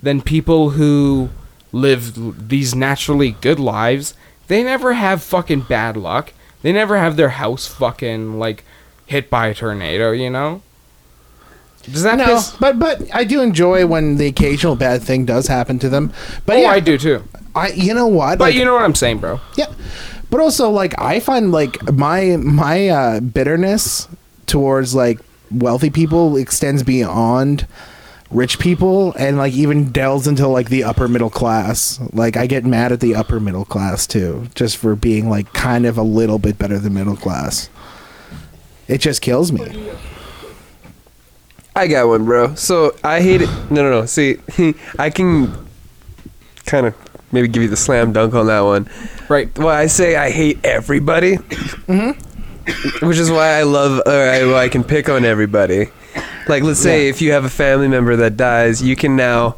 than 0.00 0.22
people 0.22 0.70
who 0.70 1.30
live 1.72 2.48
these 2.48 2.74
naturally 2.74 3.32
good 3.32 3.58
lives. 3.58 4.14
They 4.48 4.62
never 4.62 4.94
have 4.94 5.22
fucking 5.22 5.62
bad 5.62 5.96
luck. 5.96 6.32
They 6.62 6.72
never 6.72 6.96
have 6.96 7.16
their 7.16 7.30
house 7.30 7.66
fucking 7.66 8.38
like 8.38 8.64
hit 9.06 9.30
by 9.30 9.48
a 9.48 9.54
tornado, 9.54 10.12
you 10.12 10.30
know? 10.30 10.62
Does 11.84 12.02
that 12.02 12.18
no, 12.18 12.24
piss- 12.24 12.56
but 12.58 12.78
but 12.78 13.02
I 13.14 13.24
do 13.24 13.40
enjoy 13.40 13.86
when 13.86 14.16
the 14.16 14.26
occasional 14.26 14.74
bad 14.74 15.02
thing 15.02 15.24
does 15.24 15.46
happen 15.46 15.78
to 15.80 15.88
them. 15.88 16.12
But 16.44 16.56
oh, 16.56 16.60
yeah, 16.62 16.70
I 16.70 16.80
do 16.80 16.98
too. 16.98 17.22
I 17.54 17.68
you 17.68 17.94
know 17.94 18.08
what? 18.08 18.38
But 18.38 18.46
Like, 18.46 18.54
you 18.54 18.64
know 18.64 18.74
what 18.74 18.82
I'm 18.82 18.94
saying, 18.94 19.18
bro. 19.18 19.40
Yeah. 19.56 19.72
But 20.28 20.40
also 20.40 20.68
like 20.70 21.00
I 21.00 21.20
find 21.20 21.52
like 21.52 21.92
my 21.92 22.36
my 22.36 22.88
uh 22.88 23.20
bitterness 23.20 24.08
towards 24.46 24.94
like 24.94 25.20
wealthy 25.50 25.90
people 25.90 26.36
extends 26.36 26.82
beyond 26.82 27.66
rich 28.30 28.58
people 28.58 29.12
and 29.14 29.38
like 29.38 29.52
even 29.52 29.92
delves 29.92 30.26
into 30.26 30.46
like 30.48 30.68
the 30.68 30.82
upper 30.84 31.06
middle 31.08 31.30
class. 31.30 32.00
Like 32.12 32.36
I 32.36 32.46
get 32.46 32.64
mad 32.64 32.92
at 32.92 33.00
the 33.00 33.14
upper 33.14 33.38
middle 33.40 33.64
class 33.64 34.06
too 34.06 34.48
just 34.54 34.76
for 34.76 34.96
being 34.96 35.28
like 35.30 35.52
kind 35.52 35.86
of 35.86 35.96
a 35.96 36.02
little 36.02 36.38
bit 36.38 36.58
better 36.58 36.78
than 36.78 36.94
middle 36.94 37.16
class. 37.16 37.70
It 38.88 38.98
just 38.98 39.20
kills 39.22 39.52
me. 39.52 39.90
I 41.74 41.86
got 41.88 42.08
one, 42.08 42.24
bro. 42.24 42.54
So 42.54 42.96
I 43.04 43.20
hate 43.20 43.42
it. 43.42 43.48
No, 43.70 43.82
no, 43.82 43.90
no. 43.90 44.06
See, 44.06 44.38
I 44.98 45.10
can 45.10 45.52
kind 46.64 46.86
of 46.86 46.94
maybe 47.32 47.48
give 47.48 47.62
you 47.62 47.68
the 47.68 47.76
slam 47.76 48.12
dunk 48.12 48.34
on 48.34 48.46
that 48.46 48.60
one. 48.60 48.88
Right. 49.28 49.56
Well, 49.58 49.68
I 49.68 49.86
say 49.86 50.16
I 50.16 50.30
hate 50.30 50.58
everybody, 50.64 51.36
Mm-hmm. 51.36 53.06
which 53.06 53.18
is 53.18 53.30
why 53.30 53.48
I 53.58 53.64
love, 53.64 54.00
or 54.06 54.10
I, 54.12 54.44
why 54.46 54.62
I 54.64 54.68
can 54.68 54.84
pick 54.84 55.08
on 55.08 55.24
everybody. 55.24 55.88
Like, 56.48 56.62
let's 56.62 56.80
say 56.80 57.08
if 57.08 57.20
you 57.22 57.32
have 57.32 57.44
a 57.44 57.50
family 57.50 57.88
member 57.88 58.16
that 58.16 58.36
dies, 58.36 58.82
you 58.82 58.96
can 58.96 59.16
now 59.16 59.56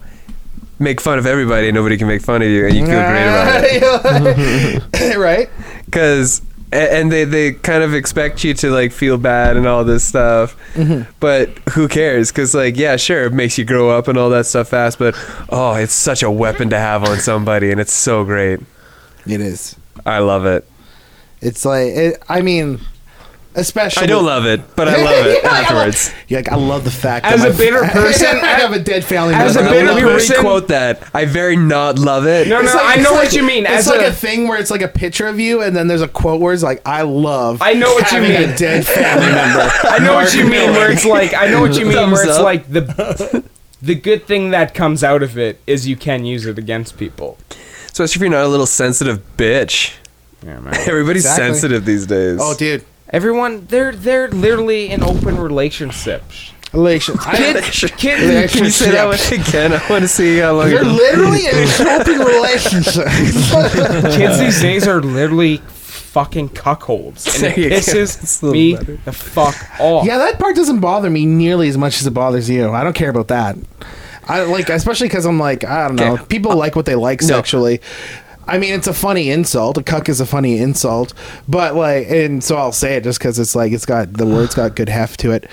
make 0.78 1.00
fun 1.00 1.18
of 1.18 1.26
everybody, 1.26 1.68
and 1.68 1.74
nobody 1.74 1.96
can 1.96 2.06
make 2.08 2.22
fun 2.22 2.40
of 2.42 2.48
you, 2.48 2.66
and 2.66 2.74
you 2.74 2.86
feel 2.86 3.02
great 3.02 3.26
about 3.26 3.64
it. 3.64 5.16
right? 5.16 5.50
because 5.86 6.42
and 6.72 7.10
they 7.10 7.24
they 7.24 7.52
kind 7.52 7.82
of 7.82 7.94
expect 7.94 8.44
you 8.44 8.52
to 8.52 8.70
like 8.70 8.92
feel 8.92 9.16
bad 9.16 9.56
and 9.56 9.66
all 9.66 9.84
this 9.84 10.04
stuff 10.04 10.54
Mm-hmm. 10.74 11.10
but 11.18 11.48
who 11.70 11.88
cares 11.88 12.30
because 12.30 12.54
like 12.54 12.76
yeah 12.76 12.96
sure 12.96 13.24
it 13.24 13.32
makes 13.32 13.56
you 13.56 13.64
grow 13.64 13.88
up 13.88 14.06
and 14.06 14.18
all 14.18 14.28
that 14.30 14.44
stuff 14.44 14.68
fast 14.68 14.98
but 14.98 15.14
oh 15.48 15.72
it's 15.76 15.94
such 15.94 16.22
a 16.22 16.30
weapon 16.30 16.68
to 16.68 16.78
have 16.78 17.04
on 17.04 17.18
somebody 17.20 17.70
and 17.70 17.80
it's 17.80 17.92
so 17.94 18.22
great 18.22 18.60
It 19.26 19.40
is. 19.40 19.76
i 20.04 20.18
love 20.18 20.44
it 20.44 20.68
It's 21.40 21.64
like 21.64 21.88
it, 21.88 22.22
I 22.28 22.42
mean, 22.42 22.80
especially 23.58 24.02
i 24.04 24.06
don't 24.06 24.24
love 24.24 24.46
it 24.46 24.60
but 24.76 24.88
i 24.88 24.96
love 25.04 25.26
it 25.26 25.44
afterwards 25.44 26.12
Yeah, 26.28 26.38
like, 26.38 26.52
I 26.52 26.56
love 26.56 26.84
the 26.84 26.90
fact 26.90 27.26
As 27.26 27.40
that 27.42 27.48
a 27.48 27.52
my- 27.52 27.58
bitter 27.58 27.82
person- 27.84 28.26
I 28.42 28.46
have 28.62 28.72
a 28.72 28.78
dead 28.78 29.04
family 29.04 29.34
as 29.34 29.54
member. 29.56 29.68
a 29.68 29.72
I 29.72 29.74
bitter 29.74 29.86
love 29.86 29.96
let 29.96 30.04
me 30.04 30.10
person- 30.12 30.36
re-quote 30.36 30.68
that 30.68 31.02
i 31.14 31.24
very 31.24 31.56
not 31.56 31.98
love 31.98 32.26
it 32.26 32.48
No, 32.48 32.60
no, 32.60 32.66
like- 32.72 32.74
I 32.76 32.94
it's 32.94 33.02
know 33.04 33.10
like- 33.12 33.24
what 33.24 33.32
you 33.34 33.42
mean. 33.42 33.64
It's 33.66 33.72
As 33.74 33.86
like 33.88 34.00
a, 34.02 34.08
a 34.08 34.12
thing 34.12 34.48
where 34.48 34.58
it's 34.58 34.70
like 34.70 34.82
a 34.82 34.88
picture 34.88 35.26
of 35.26 35.38
you, 35.40 35.62
and 35.62 35.74
then 35.76 35.86
there's 35.88 36.02
a 36.02 36.08
quote 36.08 36.40
where 36.40 36.54
it's 36.54 36.62
like, 36.62 36.80
"I 36.86 37.02
love." 37.02 37.60
I 37.60 37.72
know 37.74 37.92
what 37.92 38.10
you 38.12 38.20
mean. 38.20 38.32
A 38.32 38.56
dead 38.56 38.86
family 38.86 39.26
member. 39.26 39.70
I 39.84 39.98
know 39.98 40.14
what 40.14 40.34
you 40.34 40.44
mean. 40.44 40.70
Where 40.72 40.90
it's 40.90 41.04
like, 41.04 41.34
I 41.34 41.48
know 41.48 41.60
what 41.60 41.78
you 41.78 41.84
mean. 41.84 41.94
Thumbs 41.94 42.12
Where 42.12 42.26
it's 42.28 42.36
up. 42.38 42.44
like 42.44 42.70
the 42.72 43.44
the 43.82 43.94
good 43.94 44.24
thing 44.26 44.50
that 44.50 44.74
comes 44.74 45.02
out 45.04 45.22
of 45.22 45.36
it 45.38 45.60
is 45.66 45.86
you 45.86 45.96
can 45.96 46.24
use 46.24 46.46
it 46.46 46.58
against 46.58 46.96
people. 46.98 47.38
especially 47.86 48.18
if 48.18 48.20
you're 48.22 48.30
not 48.30 48.44
a 48.44 48.48
little 48.48 48.66
sensitive 48.66 49.20
bitch 49.36 49.94
Yeah, 50.44 50.60
man. 50.60 50.74
everybody's 50.74 51.24
Exactly. 51.24 51.46
sensitive 51.54 51.84
these 51.84 52.06
days 52.06 52.38
Oh, 52.40 52.54
dude, 52.54 52.84
Everyone, 53.10 53.64
they're 53.66 53.92
they're 53.92 54.28
literally 54.28 54.90
in 54.90 55.02
open 55.02 55.38
relationships. 55.38 56.52
relations. 56.72 57.18
I- 57.24 57.36
Kids, 57.36 57.70
kids, 57.96 58.52
can 58.52 58.64
you 58.64 58.70
say 58.70 58.90
that 58.90 59.06
one 59.06 59.40
again 59.40 59.72
i 59.80 59.88
want 59.90 60.02
to 60.02 60.08
see 60.08 60.38
how 60.38 60.52
long 60.52 60.68
They're 60.68 60.82
you're 60.84 60.92
literally 60.92 61.46
in 61.46 61.56
an 61.56 62.00
open 62.00 62.18
relationship. 62.18 63.06
kids 64.14 64.38
these 64.38 64.60
days 64.60 64.86
are 64.86 65.00
literally 65.00 65.58
fucking 65.58 66.50
cuckolds, 66.50 67.26
and 67.36 67.44
it 67.44 67.56
There 67.56 67.58
you 67.64 67.70
go. 67.70 67.76
It's 67.76 67.88
pisses 67.92 68.52
me 68.52 68.74
better. 68.76 68.96
the 69.04 69.12
fuck 69.12 69.54
off. 69.80 70.06
yeah, 70.06 70.18
that 70.18 70.38
part 70.38 70.56
doesn't 70.56 70.80
bother 70.80 71.08
me 71.10 71.24
nearly 71.26 71.68
as 71.68 71.78
much 71.78 72.00
as 72.00 72.06
it 72.06 72.10
bothers 72.12 72.48
you. 72.50 72.70
I 72.70 72.82
don't 72.84 72.94
care 72.94 73.10
about 73.10 73.28
that. 73.28 73.56
I 74.26 74.42
like, 74.42 74.68
especially 74.68 75.08
because 75.08 75.24
I'm 75.24 75.38
like, 75.38 75.64
I 75.64 75.86
don't 75.86 75.96
know. 75.96 76.14
Okay. 76.14 76.24
People 76.26 76.52
uh, 76.52 76.56
like 76.56 76.76
what 76.76 76.84
they 76.86 76.94
like 76.96 77.20
No. 77.22 77.28
sexually. 77.28 77.80
I 78.48 78.58
mean, 78.58 78.72
it's 78.72 78.86
a 78.86 78.94
funny 78.94 79.30
insult. 79.30 79.76
A 79.76 79.82
cuck 79.82 80.08
is 80.08 80.20
a 80.20 80.26
funny 80.26 80.58
insult, 80.58 81.12
but 81.46 81.74
like, 81.74 82.08
and 82.08 82.42
so 82.42 82.56
I'll 82.56 82.72
say 82.72 82.96
it 82.96 83.04
just 83.04 83.18
because 83.18 83.38
it's 83.38 83.54
like 83.54 83.72
it's 83.72 83.86
got 83.86 84.14
the 84.14 84.26
words 84.26 84.54
got 84.54 84.74
good 84.74 84.88
heft 84.88 85.20
to 85.20 85.32
it. 85.32 85.48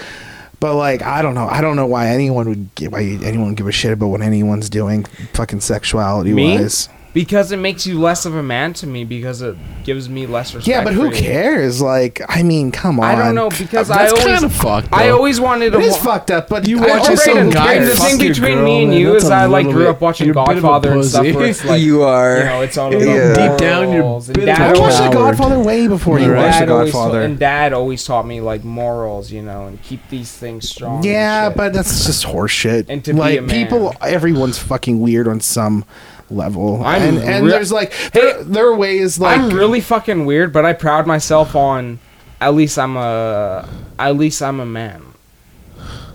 But 0.61 0.75
like, 0.75 1.01
I 1.01 1.21
don't 1.21 1.35
know. 1.35 1.47
I 1.47 1.59
don't 1.61 1.75
know 1.75 1.85
why 1.85 2.07
anyone 2.07 2.47
would 2.47 2.73
give 2.75 2.93
why 2.93 3.01
anyone 3.01 3.49
would 3.49 3.57
give 3.57 3.67
a 3.67 3.71
shit 3.73 3.91
about 3.91 4.07
what 4.07 4.21
anyone's 4.21 4.69
doing, 4.69 5.03
fucking 5.33 5.59
sexuality 5.59 6.33
Me? 6.33 6.57
wise. 6.57 6.89
Because 7.15 7.53
it 7.53 7.57
makes 7.57 7.87
you 7.87 7.97
less 7.97 8.25
of 8.25 8.35
a 8.35 8.43
man 8.43 8.73
to 8.73 8.85
me 8.87 9.05
because 9.05 9.41
it 9.41 9.55
gives 9.85 10.09
me 10.09 10.27
less 10.27 10.53
respect. 10.53 10.67
Yeah, 10.67 10.83
but 10.83 10.93
who 10.93 11.09
cares? 11.11 11.81
Like, 11.81 12.21
I 12.27 12.43
mean, 12.43 12.71
come 12.71 12.99
on. 12.99 13.05
I 13.05 13.15
don't 13.15 13.33
know 13.35 13.49
because 13.49 13.89
I 13.89 14.07
always 14.09 14.23
kind 14.25 14.43
of 14.43 14.53
fucked. 14.53 14.89
I 14.91 15.09
always 15.09 15.39
wanted 15.39 15.71
to 15.71 15.79
It 15.79 15.85
is 15.85 15.93
wa- 15.93 15.99
fucked 16.03 16.29
up, 16.29 16.49
but 16.49 16.67
You 16.67 16.77
watch 16.79 17.09
it, 17.09 17.17
some 17.19 17.33
Brandon, 17.35 17.53
guy 17.53 17.79
the 17.79 17.95
thing 17.95 18.17
between 18.17 18.55
girl, 18.55 18.65
me 18.65 18.81
and 18.81 18.91
man, 18.91 18.99
you 18.99 19.11
that's 19.13 19.23
is 19.23 19.29
a 19.29 19.33
I 19.33 19.45
like 19.45 19.65
little 19.65 19.79
grew 19.79 19.89
up 19.89 20.01
watching 20.01 20.27
you're 20.27 20.37
a 20.37 20.45
bit 20.45 20.57
of 20.57 20.63
a 20.65 20.67
Godfather 20.67 20.91
and 20.91 21.05
stuff 21.05 21.23
where 21.33 21.45
it's 21.45 21.63
like 21.71 21.81
you 21.81 22.03
are 22.03 22.37
you 22.39 22.43
know 22.43 22.61
it's 22.61 22.77
all 22.77 22.89
about 22.93 23.01
Yeah. 23.07 23.33
Deep 23.49 23.59
down, 23.59 23.93
you're 23.93 24.01
morals, 24.03 24.29
a 24.29 24.33
bit 24.33 24.49
of 24.49 24.57
dad 24.57 24.75
a 24.75 24.77
I 24.77 24.81
watched 24.81 24.97
The. 24.97 25.09
Godfather 25.11 25.59
way 25.59 25.87
before 25.87 26.19
you 26.19 26.33
watched 26.33 26.59
The 26.59 26.65
Godfather. 26.65 27.21
and 27.21 27.39
dad 27.39 27.71
always 27.71 28.03
taught 28.03 28.27
me 28.27 28.41
like 28.41 28.65
morals, 28.65 29.31
you 29.31 29.41
know, 29.41 29.67
and 29.67 29.81
keep 29.83 30.05
these 30.09 30.33
things 30.33 30.67
strong. 30.69 31.01
Yeah, 31.01 31.49
but 31.49 31.71
that's 31.71 32.05
just 32.05 32.25
horseshit. 32.25 32.87
And 32.89 33.05
to 33.05 33.13
be 33.13 33.19
like 33.19 33.39
a 33.39 33.41
man. 33.43 33.49
people, 33.63 33.95
everyone's 34.01 34.59
fucking 34.59 34.99
weird 34.99 35.29
on 35.29 35.39
some 35.39 35.85
level, 36.29 36.83
I'm 36.83 37.01
and 37.01 37.17
and 37.19 37.45
re- 37.45 37.51
there's 37.51 37.71
like 37.71 37.93
there, 38.13 38.43
there 38.43 38.67
are 38.67 38.75
ways 38.75 39.19
like 39.19 39.39
I'm 39.39 39.49
really 39.51 39.81
fucking 39.81 40.25
weird, 40.25 40.51
but 40.53 40.65
I 40.65 40.73
proud 40.73 41.05
myself 41.07 41.55
on 41.55 41.99
at 42.41 42.53
least 42.55 42.77
I'm 42.77 42.97
a 42.97 43.67
at 43.99 44.15
least 44.17 44.41
I'm 44.41 44.59
a 44.59 44.65
man. 44.65 45.03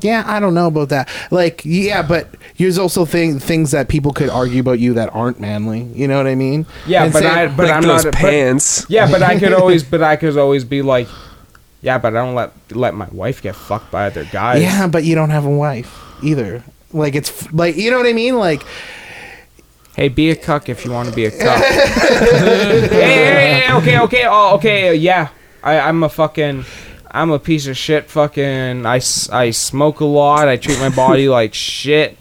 yeah, 0.02 0.24
I 0.26 0.40
don't 0.40 0.54
know 0.54 0.66
about 0.66 0.88
that. 0.90 1.08
Like 1.30 1.62
yeah, 1.64 2.02
but 2.02 2.28
there's 2.58 2.78
also 2.78 3.04
thing 3.04 3.38
things 3.38 3.70
that 3.70 3.88
people 3.88 4.12
could 4.12 4.28
argue 4.30 4.60
about 4.60 4.78
you 4.78 4.94
that 4.94 5.14
aren't 5.14 5.40
manly. 5.40 5.82
You 5.82 6.08
know 6.08 6.16
what 6.16 6.26
I 6.26 6.34
mean? 6.34 6.66
Yeah, 6.86 7.04
And 7.04 7.12
but 7.12 7.22
say- 7.22 7.28
I 7.28 7.46
but 7.48 7.66
like 7.66 7.72
I'm 7.72 7.82
those 7.82 8.04
not. 8.04 8.12
But, 8.12 8.14
pants 8.20 8.86
yeah, 8.88 9.10
but 9.10 9.22
I 9.22 9.38
could 9.38 9.52
always 9.52 9.82
but 9.92 10.02
I 10.02 10.16
could 10.16 10.36
always 10.36 10.64
be 10.64 10.82
like, 10.82 11.08
yeah, 11.82 11.98
but 11.98 12.16
I 12.16 12.24
don't 12.24 12.34
let 12.34 12.52
let 12.72 12.94
my 12.94 13.08
wife 13.12 13.42
get 13.42 13.54
fucked 13.56 13.90
by 13.90 14.06
other 14.06 14.24
guys. 14.24 14.60
yeah, 14.62 14.86
but 14.86 15.04
you 15.04 15.14
don't 15.14 15.30
have 15.30 15.44
a 15.44 15.50
wife 15.50 15.98
either. 16.22 16.62
Like 16.92 17.14
it's 17.14 17.52
like 17.52 17.76
you 17.76 17.90
know 17.90 17.98
what 17.98 18.06
I 18.06 18.12
mean? 18.12 18.36
Like 18.36 18.62
Hey, 19.96 20.08
be 20.08 20.30
a 20.30 20.36
cuck 20.36 20.68
if 20.68 20.84
you 20.84 20.92
want 20.92 21.08
to 21.08 21.14
be 21.14 21.26
a 21.26 21.30
cuck. 21.30 21.62
hey, 21.64 22.88
hey, 22.88 23.60
hey, 23.60 23.72
okay, 23.74 23.98
okay, 24.00 24.24
oh, 24.26 24.54
okay, 24.56 24.94
yeah. 24.94 25.28
I, 25.62 25.80
I'm 25.80 26.02
a 26.02 26.08
fucking, 26.08 26.64
I'm 27.10 27.30
a 27.30 27.38
piece 27.38 27.66
of 27.66 27.76
shit. 27.76 28.08
Fucking, 28.08 28.86
I, 28.86 29.00
I 29.32 29.50
smoke 29.50 30.00
a 30.00 30.04
lot. 30.04 30.48
I 30.48 30.56
treat 30.56 30.78
my 30.78 30.88
body 30.90 31.28
like 31.38 31.54
shit. 31.54 32.16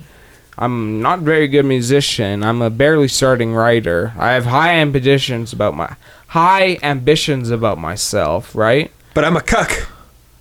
I'm 0.58 1.02
not 1.02 1.20
a 1.20 1.22
very 1.22 1.48
good 1.48 1.64
musician. 1.64 2.44
I'm 2.44 2.62
a 2.62 2.70
barely 2.70 3.08
starting 3.08 3.54
writer. 3.54 4.14
I 4.18 4.32
have 4.32 4.46
high 4.46 4.74
ambitions 4.76 5.54
about 5.54 5.76
my 5.76 5.96
high 6.28 6.78
ambitions 6.84 7.50
about 7.50 7.78
myself. 7.78 8.54
Right. 8.56 8.92
but 9.14 9.24
i'm 9.26 9.36
a 9.38 9.42
cuck 9.42 9.90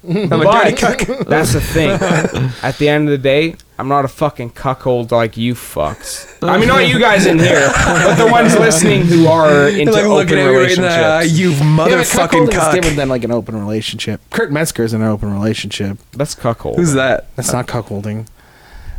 i'm 0.04 0.32
a 0.32 0.38
But- 0.44 0.64
dirty 0.64 0.76
cuck 1.06 1.26
That's 1.26 1.52
the 1.54 1.60
thing. 1.60 1.90
At 2.62 2.78
the 2.78 2.88
end 2.88 3.08
of 3.08 3.10
the 3.12 3.18
day, 3.18 3.56
I'm 3.78 3.88
not 3.88 4.04
a 4.04 4.08
fucking 4.08 4.50
cuckold 4.50 5.10
like 5.12 5.36
you 5.36 5.54
fucks. 5.54 6.26
I 6.42 6.56
mean, 6.58 6.68
not 6.68 6.86
you 6.88 6.98
guys 6.98 7.26
in 7.26 7.38
here, 7.38 7.70
but 7.74 8.14
the 8.16 8.26
ones 8.30 8.56
listening 8.58 9.02
who 9.06 9.26
are 9.26 9.68
into 9.68 9.92
like 9.92 10.04
open 10.04 10.10
looking 10.16 10.38
at 10.38 10.50
me 10.50 10.56
right 10.56 10.70
in 10.76 10.82
the 10.82 10.88
eye, 10.88 11.18
relationships. 11.22 11.38
you 11.40 11.50
yeah, 11.50 11.76
but 11.76 11.90
motherfucking 11.90 12.28
cuckolding 12.28 12.48
is 12.48 12.54
cuck. 12.58 12.74
different 12.74 12.96
than 12.96 13.08
like 13.08 13.24
an 13.24 13.30
open 13.32 13.56
relationship. 13.58 14.20
Kurt 14.30 14.50
Metzger 14.52 14.84
is 14.84 14.94
in 14.94 15.02
an 15.02 15.08
open 15.08 15.32
relationship. 15.32 15.98
That's 16.12 16.34
cuckold. 16.34 16.76
Who's 16.76 16.94
that? 16.94 17.34
That's 17.36 17.52
not 17.52 17.66
cuckolding. 17.66 18.26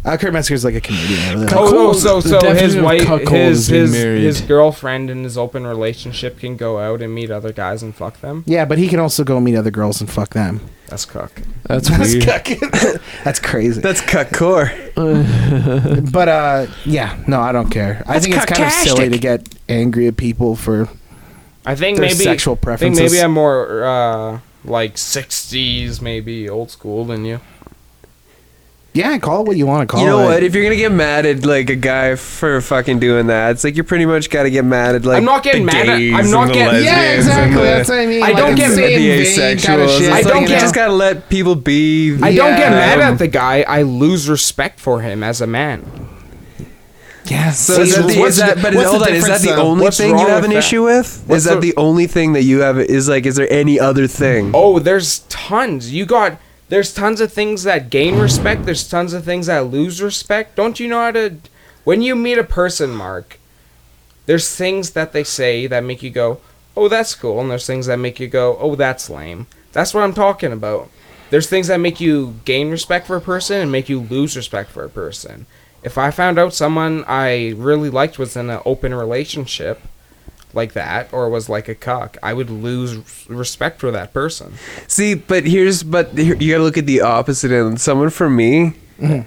Uh, 0.06 0.16
Kurt 0.18 0.32
Metzger's 0.34 0.64
like 0.64 0.76
a 0.76 0.82
comedian. 0.82 1.36
Over 1.36 1.46
there. 1.46 1.60
Oh, 1.60 1.90
oh, 1.90 1.94
so 1.94 2.20
so 2.22 2.40
his 2.54 2.78
wife, 2.78 3.06
his 3.28 3.68
his 3.68 3.94
his 3.94 4.42
girlfriend 4.42 5.10
in 5.10 5.24
his 5.24 5.38
open 5.38 5.68
relationship 5.68 6.40
can 6.40 6.56
go 6.56 6.80
out 6.80 7.02
and 7.02 7.14
meet 7.14 7.30
other 7.30 7.52
guys 7.52 7.84
and 7.84 7.94
fuck 7.94 8.22
them. 8.22 8.44
Yeah, 8.48 8.66
but 8.66 8.78
he 8.78 8.88
can 8.88 9.00
also 9.00 9.24
go 9.24 9.40
meet 9.40 9.56
other 9.56 9.72
girls 9.72 10.00
and 10.00 10.10
fuck 10.10 10.34
them. 10.34 10.62
That's 10.88 11.06
cuck. 11.06 11.42
That's 11.64 11.90
That's, 11.90 12.14
weird. 12.14 12.26
cuck- 12.26 13.02
That's 13.24 13.40
crazy. 13.40 13.82
That's 13.82 14.02
cuck 14.02 14.32
core. 14.32 14.72
But 16.12 16.28
uh, 16.30 16.68
yeah, 16.86 17.22
no, 17.28 17.40
I 17.42 17.52
don't 17.52 17.70
care. 17.70 18.04
I 18.08 18.20
think 18.20 18.36
it's 18.36 18.46
kind 18.46 18.64
of 18.64 18.72
silly 18.72 19.10
to 19.10 19.18
get 19.18 19.48
angry 19.68 20.08
at 20.08 20.18
people 20.18 20.56
for 20.56 20.90
I 21.66 21.76
think 21.76 21.98
their 21.98 22.08
maybe 22.08 22.16
sexual 22.24 22.54
I 22.54 22.56
think 22.56 22.62
preferences. 22.64 23.12
maybe 23.12 23.24
I'm 23.24 23.32
more 23.34 23.84
uh, 23.84 24.40
like 24.66 24.96
'60s, 24.96 26.02
maybe 26.02 26.50
old 26.50 26.72
school 26.72 27.06
than 27.06 27.26
you. 27.26 27.40
Yeah, 28.94 29.18
call 29.20 29.42
it 29.42 29.48
what 29.48 29.56
you 29.58 29.68
want 29.68 29.88
to 29.88 29.92
call 29.92 30.02
it. 30.02 30.04
You 30.06 30.10
know 30.10 30.22
it. 30.22 30.26
what? 30.26 30.44
If 30.44 30.56
you're 30.56 30.64
gonna 30.64 30.76
get 30.76 30.92
mad 30.92 31.26
at 31.26 31.46
like 31.46 31.70
a 31.70 31.76
guy 31.76 32.16
for 32.16 32.60
fucking 32.60 33.00
doing 33.00 33.28
that, 33.28 33.52
it's 33.52 33.64
like 33.64 33.76
you 33.78 33.84
pretty 33.84 34.06
much 34.06 34.30
got 34.30 34.44
to 34.44 34.50
get 34.50 34.66
mad 34.66 34.96
at 34.96 35.06
like. 35.06 35.18
I'm 35.18 35.26
not 35.26 35.44
getting 35.44 35.66
the 35.66 35.72
mad 35.72 35.90
at- 35.90 35.98
gays 36.00 36.14
I'm 36.16 36.32
not 36.32 36.42
and 36.44 36.50
the 36.50 36.54
getting- 36.56 36.84
yeah, 36.86 37.12
exactly. 37.14 37.56
the- 37.58 37.62
That's 37.64 37.90
what 37.90 38.00
I 38.00 38.06
mean. 38.08 38.24
I 38.24 38.28
Like, 38.30 38.38
don't 38.38 38.56
get 38.56 38.70
mad 38.70 38.76
same 38.76 39.00
the 39.00 39.08
vein 39.24 39.26
asexuals. 39.26 39.66
kind 39.66 39.82
of 39.82 39.90
shit. 39.92 40.12
I 40.12 40.22
don't 40.24 40.42
you 40.42 40.48
get- 40.48 40.62
just 40.62 40.76
gotta 40.76 40.94
let 40.94 41.30
people 41.30 41.56
be. 41.56 42.14
I 42.22 42.34
don't 42.36 42.56
get 42.58 42.72
Yeah. 42.72 42.96
mad 42.96 43.00
at 43.00 43.20
the 43.20 43.28
guy. 43.28 43.64
I 43.68 43.84
lose 43.84 44.28
respect 44.28 44.80
for 44.80 45.02
him 45.02 45.24
as 45.24 45.40
a 45.42 45.48
man. 45.48 45.86
Yeah. 47.26 47.52
So 47.52 47.82
is 47.82 47.96
that, 47.96 48.08
the, 48.08 48.22
is 48.24 48.38
that 48.38 48.60
but 48.60 48.74
is, 48.74 48.84
hold 48.90 49.04
on, 49.04 49.14
is 49.14 49.28
that 49.28 49.42
the 49.42 49.56
only 49.56 49.84
What's 49.84 49.98
thing 49.98 50.18
you 50.18 50.26
have 50.28 50.44
an 50.44 50.50
that? 50.50 50.58
issue 50.58 50.84
with? 50.86 51.24
What's 51.28 51.40
is 51.40 51.44
that 51.44 51.62
the- 51.62 51.74
the, 51.74 51.78
only 51.78 52.08
thing 52.08 52.34
that 52.34 52.42
you 52.42 52.62
have? 52.62 52.80
Is 52.80 53.08
like, 53.08 53.28
is 53.28 53.36
there 53.36 53.52
any 53.54 53.80
other 53.80 54.08
thing? 54.08 54.50
Oh, 54.56 54.80
there's 54.80 55.20
tons. 55.30 55.94
You 55.94 56.08
got 56.08 56.40
there's 56.70 56.94
tons 56.94 57.20
of 57.20 57.34
things 57.34 57.64
that 57.64 57.90
gain 57.90 58.18
respect. 58.18 58.66
There's 58.66 58.88
tons 58.88 59.14
of 59.14 59.26
things 59.26 59.48
that 59.48 59.66
lose 59.66 60.02
respect. 60.02 60.56
Don't 60.56 60.80
you 60.80 60.88
know 60.88 61.02
how 61.02 61.12
to? 61.12 61.38
When 61.84 62.02
you 62.02 62.16
meet 62.16 62.38
a 62.38 62.44
person, 62.44 62.92
Mark, 62.92 63.40
there's 64.26 64.56
things 64.56 64.92
that 64.92 65.12
they 65.12 65.24
say 65.24 65.68
that 65.68 65.84
make 65.84 66.04
you 66.04 66.12
go, 66.12 66.40
"Oh, 66.78 66.88
that's 66.88 67.16
cool," 67.16 67.42
and 67.42 67.50
there's 67.50 67.66
things 67.68 67.88
that 67.88 67.98
make 67.98 68.20
you 68.20 68.28
go, 68.28 68.58
"Oh, 68.62 68.76
that's 68.76 69.10
lame." 69.10 69.48
That's 69.74 69.94
what 69.94 70.04
I'm 70.04 70.14
talking 70.14 70.52
about. 70.52 70.90
There's 71.30 71.48
things 71.48 71.68
that 71.68 71.80
make 71.80 72.00
you 72.00 72.36
gain 72.46 72.72
respect 72.72 73.08
for 73.08 73.16
a 73.16 73.22
person 73.22 73.58
and 73.62 73.72
make 73.72 73.90
you 73.90 74.00
lose 74.00 74.36
respect 74.36 74.72
for 74.72 74.84
a 74.84 74.90
person. 74.90 75.46
If 75.84 75.98
I 75.98 76.12
found 76.12 76.38
out 76.38 76.54
someone 76.54 77.06
I 77.08 77.54
really 77.56 77.90
liked 77.90 78.20
was 78.20 78.36
in 78.36 78.50
an 78.50 78.62
open 78.66 78.94
relationship, 78.94 79.82
like 80.54 80.74
that 80.74 81.14
or 81.14 81.30
was 81.30 81.50
like 81.50 81.68
a 81.68 81.76
cuck, 81.76 82.18
I 82.24 82.34
would 82.34 82.50
lose 82.50 83.28
respect 83.30 83.80
for 83.80 83.92
that 83.92 84.14
person. 84.14 84.54
See, 84.88 85.14
but 85.14 85.46
here's 85.46 85.84
but 85.84 86.18
here, 86.18 86.36
you 86.36 86.52
gotta 86.52 86.64
look 86.64 86.78
at 86.78 86.86
the 86.86 87.02
opposite 87.02 87.52
end. 87.52 87.80
Someone 87.82 88.10
for 88.10 88.30
me, 88.30 88.74
mm-hmm. 89.00 89.22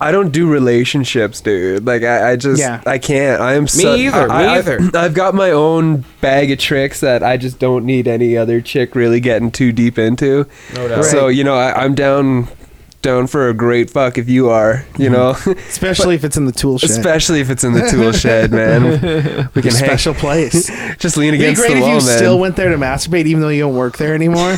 I 0.00 0.10
don't 0.10 0.30
do 0.30 0.50
relationships, 0.50 1.40
dude. 1.40 1.86
Like 1.86 2.02
I, 2.02 2.32
I 2.32 2.36
just 2.36 2.60
Yeah. 2.60 2.82
I 2.84 2.98
can't. 2.98 3.40
I 3.40 3.54
am 3.54 3.66
so, 3.66 3.94
either, 3.94 4.30
I, 4.30 4.42
me 4.42 4.48
I- 4.48 4.58
either. 4.58 4.80
I've, 4.80 4.94
I've 4.94 5.14
got 5.14 5.34
my 5.34 5.50
own 5.50 6.04
bag 6.20 6.50
of 6.50 6.58
tricks 6.58 7.00
that 7.00 7.22
I 7.22 7.36
just 7.36 7.58
don't 7.58 7.86
need 7.86 8.08
any 8.08 8.36
other 8.36 8.60
chick 8.60 8.94
really 8.94 9.20
getting 9.20 9.50
too 9.50 9.72
deep 9.72 9.98
into. 9.98 10.46
No 10.74 10.88
doubt. 10.88 11.04
So 11.04 11.28
you 11.28 11.44
know, 11.44 11.54
I, 11.54 11.84
I'm 11.84 11.94
down 11.94 12.48
down 13.04 13.28
for 13.28 13.48
a 13.48 13.54
great 13.54 13.88
fuck 13.90 14.18
if 14.18 14.28
you 14.28 14.48
are. 14.50 14.84
You 14.98 15.10
know, 15.10 15.30
Especially 15.68 16.16
if 16.16 16.24
it's 16.24 16.36
in 16.36 16.46
the 16.46 16.52
tool 16.52 16.78
shed. 16.78 16.90
especially 16.90 17.40
if 17.40 17.50
it's 17.50 17.62
in 17.62 17.72
the 17.74 17.86
tool 17.88 18.10
shed, 18.24 18.50
man. 18.50 18.82
We 19.54 19.62
can 19.62 19.70
hang, 19.70 19.84
special 19.84 20.14
place. 20.14 20.66
just 20.98 21.16
lean 21.16 21.28
It'd 21.28 21.38
be 21.40 21.44
against 21.46 21.60
great 21.62 21.74
the 21.74 21.76
if 21.76 21.82
wall, 21.82 21.90
you 22.00 22.06
man. 22.06 22.16
still 22.16 22.38
went 22.40 22.56
there 22.56 22.70
to 22.70 22.76
masturbate, 22.76 23.26
even 23.26 23.42
though 23.42 23.50
you 23.50 23.60
don't 23.60 23.76
work 23.76 23.96
there 23.98 24.14
anymore. 24.14 24.50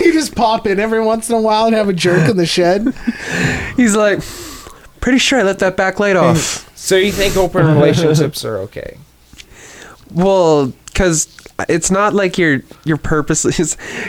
you 0.00 0.12
just 0.12 0.34
pop 0.34 0.66
in 0.66 0.80
every 0.80 1.00
once 1.02 1.28
in 1.28 1.36
a 1.36 1.40
while 1.40 1.66
and 1.66 1.74
have 1.76 1.88
a 1.88 1.92
jerk 1.92 2.28
in 2.28 2.36
the 2.36 2.46
shed. 2.46 2.92
He's 3.76 3.94
like, 3.94 4.20
pretty 5.00 5.18
sure 5.18 5.38
I 5.38 5.42
let 5.42 5.58
that 5.60 5.76
back 5.76 6.00
light 6.00 6.16
off. 6.16 6.70
So 6.76 6.96
you 6.96 7.12
think 7.12 7.36
open 7.36 7.66
relationships 7.66 8.44
are 8.44 8.58
okay? 8.58 8.96
Well, 10.12 10.72
because 10.86 11.26
it's 11.68 11.90
not 11.90 12.14
like 12.14 12.36
you're 12.38 12.60
you're 12.84 12.96
purposely. 12.96 13.52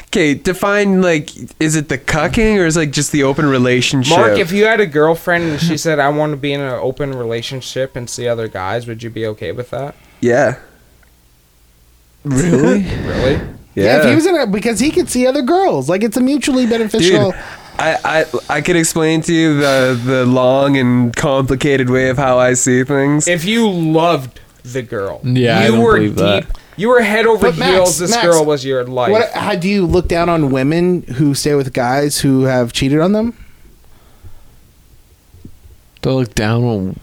Okay, 0.07 0.33
define 0.33 1.01
like 1.01 1.29
is 1.59 1.75
it 1.75 1.89
the 1.89 1.97
cucking 1.97 2.57
or 2.57 2.65
is 2.65 2.77
it 2.77 2.79
like 2.81 2.91
just 2.91 3.11
the 3.11 3.23
open 3.23 3.45
relationship? 3.45 4.17
Mark, 4.17 4.37
if 4.39 4.51
you 4.51 4.65
had 4.65 4.79
a 4.79 4.85
girlfriend 4.85 5.43
and 5.45 5.59
she 5.61 5.75
said, 5.77 5.99
"I 5.99 6.09
want 6.09 6.31
to 6.31 6.37
be 6.37 6.53
in 6.53 6.61
an 6.61 6.71
open 6.73 7.11
relationship 7.11 7.95
and 7.97 8.09
see 8.09 8.27
other 8.27 8.47
guys," 8.47 8.87
would 8.87 9.03
you 9.03 9.09
be 9.09 9.25
okay 9.27 9.51
with 9.51 9.69
that? 9.71 9.93
yeah, 10.21 10.55
Really? 12.23 12.83
Really? 13.05 13.41
Yeah. 13.75 13.99
if 13.99 14.05
he 14.05 14.15
was 14.15 14.25
in 14.25 14.35
it 14.35 14.51
because 14.51 14.79
he 14.79 14.89
could 14.89 15.09
see 15.09 15.27
other 15.27 15.41
girls. 15.41 15.89
Like 15.89 16.01
it's 16.01 16.15
a 16.15 16.21
mutually 16.21 16.65
beneficial. 16.65 17.31
Dude, 17.31 17.41
I, 17.77 17.97
I 18.05 18.25
I 18.57 18.61
could 18.61 18.77
explain 18.77 19.21
to 19.23 19.33
you 19.33 19.57
the 19.59 19.99
the 20.05 20.25
long 20.25 20.77
and 20.77 21.13
complicated 21.15 21.89
way 21.89 22.07
of 22.09 22.17
how 22.17 22.37
I 22.39 22.53
see 22.53 22.85
things. 22.85 23.27
If 23.27 23.43
you 23.43 23.69
loved 23.69 24.39
the 24.63 24.81
girl, 24.81 25.19
Yeah, 25.23 25.59
I 25.59 25.65
you 25.65 25.71
don't 25.73 25.81
were 25.81 25.95
believe 25.95 26.15
deep. 26.15 26.47
that. 26.47 26.57
You 26.77 26.89
were 26.89 27.01
head 27.01 27.25
over 27.25 27.51
But 27.51 27.57
Max, 27.57 27.71
heels. 27.71 27.99
This 27.99 28.11
Max, 28.11 28.25
girl 28.25 28.43
was 28.45 28.65
your 28.65 28.83
life. 28.83 29.11
What? 29.11 29.31
How 29.31 29.55
do 29.55 29.69
you 29.69 29.85
look 29.85 30.07
down 30.07 30.29
on 30.29 30.49
women 30.51 31.03
who 31.03 31.33
stay 31.33 31.55
with 31.55 31.73
guys 31.73 32.19
who 32.19 32.43
have 32.43 32.73
cheated 32.73 32.99
on 32.99 33.13
them? 33.13 33.37
Don't 36.01 36.15
look 36.19 36.35
down 36.35 36.63
on. 36.63 36.99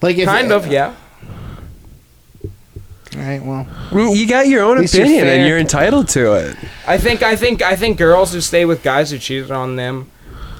Like 0.00 0.16
if, 0.16 0.26
kind 0.26 0.52
of, 0.52 0.66
yeah. 0.68 0.94
All 3.16 3.20
right. 3.20 3.42
Well, 3.42 4.14
you 4.14 4.28
got 4.28 4.46
your 4.46 4.62
own 4.62 4.76
At 4.76 4.82
least 4.82 4.94
you're 4.94 5.04
opinion 5.04 5.26
and 5.26 5.48
you're 5.48 5.58
entitled 5.58 6.08
to 6.10 6.34
it. 6.34 6.56
I 6.86 6.98
think, 6.98 7.22
I 7.22 7.36
think, 7.36 7.62
I 7.62 7.74
think 7.74 7.98
girls 7.98 8.32
who 8.32 8.40
stay 8.40 8.64
with 8.64 8.82
guys 8.82 9.10
who 9.10 9.18
cheated 9.18 9.50
on 9.50 9.76
them 9.76 10.10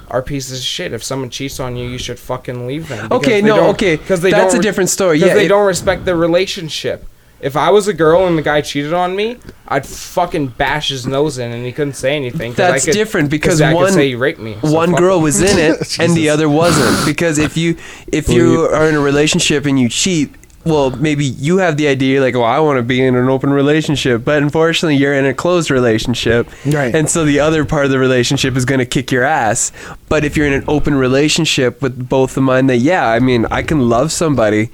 are 0.09 0.21
pieces 0.21 0.59
of 0.59 0.65
shit. 0.65 0.91
If 0.91 1.03
someone 1.03 1.29
cheats 1.29 1.59
on 1.59 1.77
you, 1.77 1.87
you 1.87 1.97
should 1.97 2.19
fucking 2.19 2.67
leave 2.67 2.89
them. 2.89 3.11
Okay, 3.11 3.41
no, 3.41 3.69
okay, 3.69 3.95
because 3.95 4.21
they 4.21 4.31
that's 4.31 4.53
don't 4.53 4.59
a 4.59 4.63
different 4.63 4.89
story. 4.89 5.19
Yeah, 5.19 5.33
they 5.33 5.45
it- 5.45 5.49
don't 5.49 5.65
respect 5.67 6.05
the 6.05 6.15
relationship. 6.15 7.05
If 7.41 7.55
I 7.55 7.69
was 7.69 7.87
a 7.87 7.93
girl 7.93 8.27
and 8.27 8.37
the 8.37 8.41
guy 8.41 8.59
cheated 8.61 8.91
on 8.93 9.15
me, 9.15 9.37
I'd 9.67 9.85
fucking 9.85 10.47
bash 10.57 10.89
his 10.89 11.07
nose 11.07 11.37
in, 11.37 11.51
and 11.51 11.65
he 11.65 11.71
couldn't 11.71 11.93
say 11.93 12.15
anything. 12.15 12.53
'cause 12.53 12.59
I 12.59 12.71
That's 12.71 12.85
could- 12.85 12.93
different 12.93 13.29
because 13.29 13.61
I 13.61 13.71
could 13.71 13.75
one- 13.77 13.93
say 13.93 14.09
he 14.09 14.15
raped 14.15 14.39
me. 14.41 14.57
So 14.61 14.71
one 14.71 14.91
girl 14.93 15.17
him. 15.17 15.23
was 15.23 15.41
in 15.41 15.57
it 15.57 15.97
and 15.99 16.15
the 16.15 16.29
other 16.29 16.49
wasn't 16.49 17.05
because 17.05 17.37
if 17.37 17.55
you 17.55 17.77
if 18.11 18.27
you 18.29 18.63
are 18.65 18.89
in 18.89 18.95
a 18.95 18.99
relationship 18.99 19.65
and 19.65 19.79
you 19.79 19.87
cheat 19.87 20.33
well 20.65 20.89
maybe 20.91 21.25
you 21.25 21.57
have 21.57 21.77
the 21.77 21.87
idea 21.87 22.19
like 22.21 22.33
well 22.35 22.43
i 22.43 22.59
want 22.59 22.77
to 22.77 22.83
be 22.83 23.01
in 23.01 23.15
an 23.15 23.29
open 23.29 23.49
relationship 23.51 24.25
but 24.25 24.43
unfortunately 24.43 24.95
you're 24.95 25.13
in 25.13 25.25
a 25.25 25.33
closed 25.33 25.71
relationship. 25.71 26.47
Right. 26.65 26.93
and 26.93 27.09
so 27.09 27.23
the 27.25 27.39
other 27.39 27.63
part 27.65 27.85
of 27.85 27.91
the 27.91 27.99
relationship 27.99 28.55
is 28.57 28.65
going 28.65 28.79
to 28.79 28.85
kick 28.85 29.11
your 29.11 29.23
ass. 29.23 29.71
But 30.09 30.25
if 30.25 30.35
you're 30.35 30.47
in 30.47 30.53
an 30.53 30.65
open 30.67 30.95
relationship 30.95 31.81
with 31.81 32.09
both 32.09 32.35
the 32.35 32.41
mind 32.41 32.69
that 32.69 32.77
yeah 32.77 33.07
i 33.07 33.19
mean 33.19 33.45
i 33.45 33.61
can 33.63 33.87
love 33.89 34.11
somebody 34.11 34.69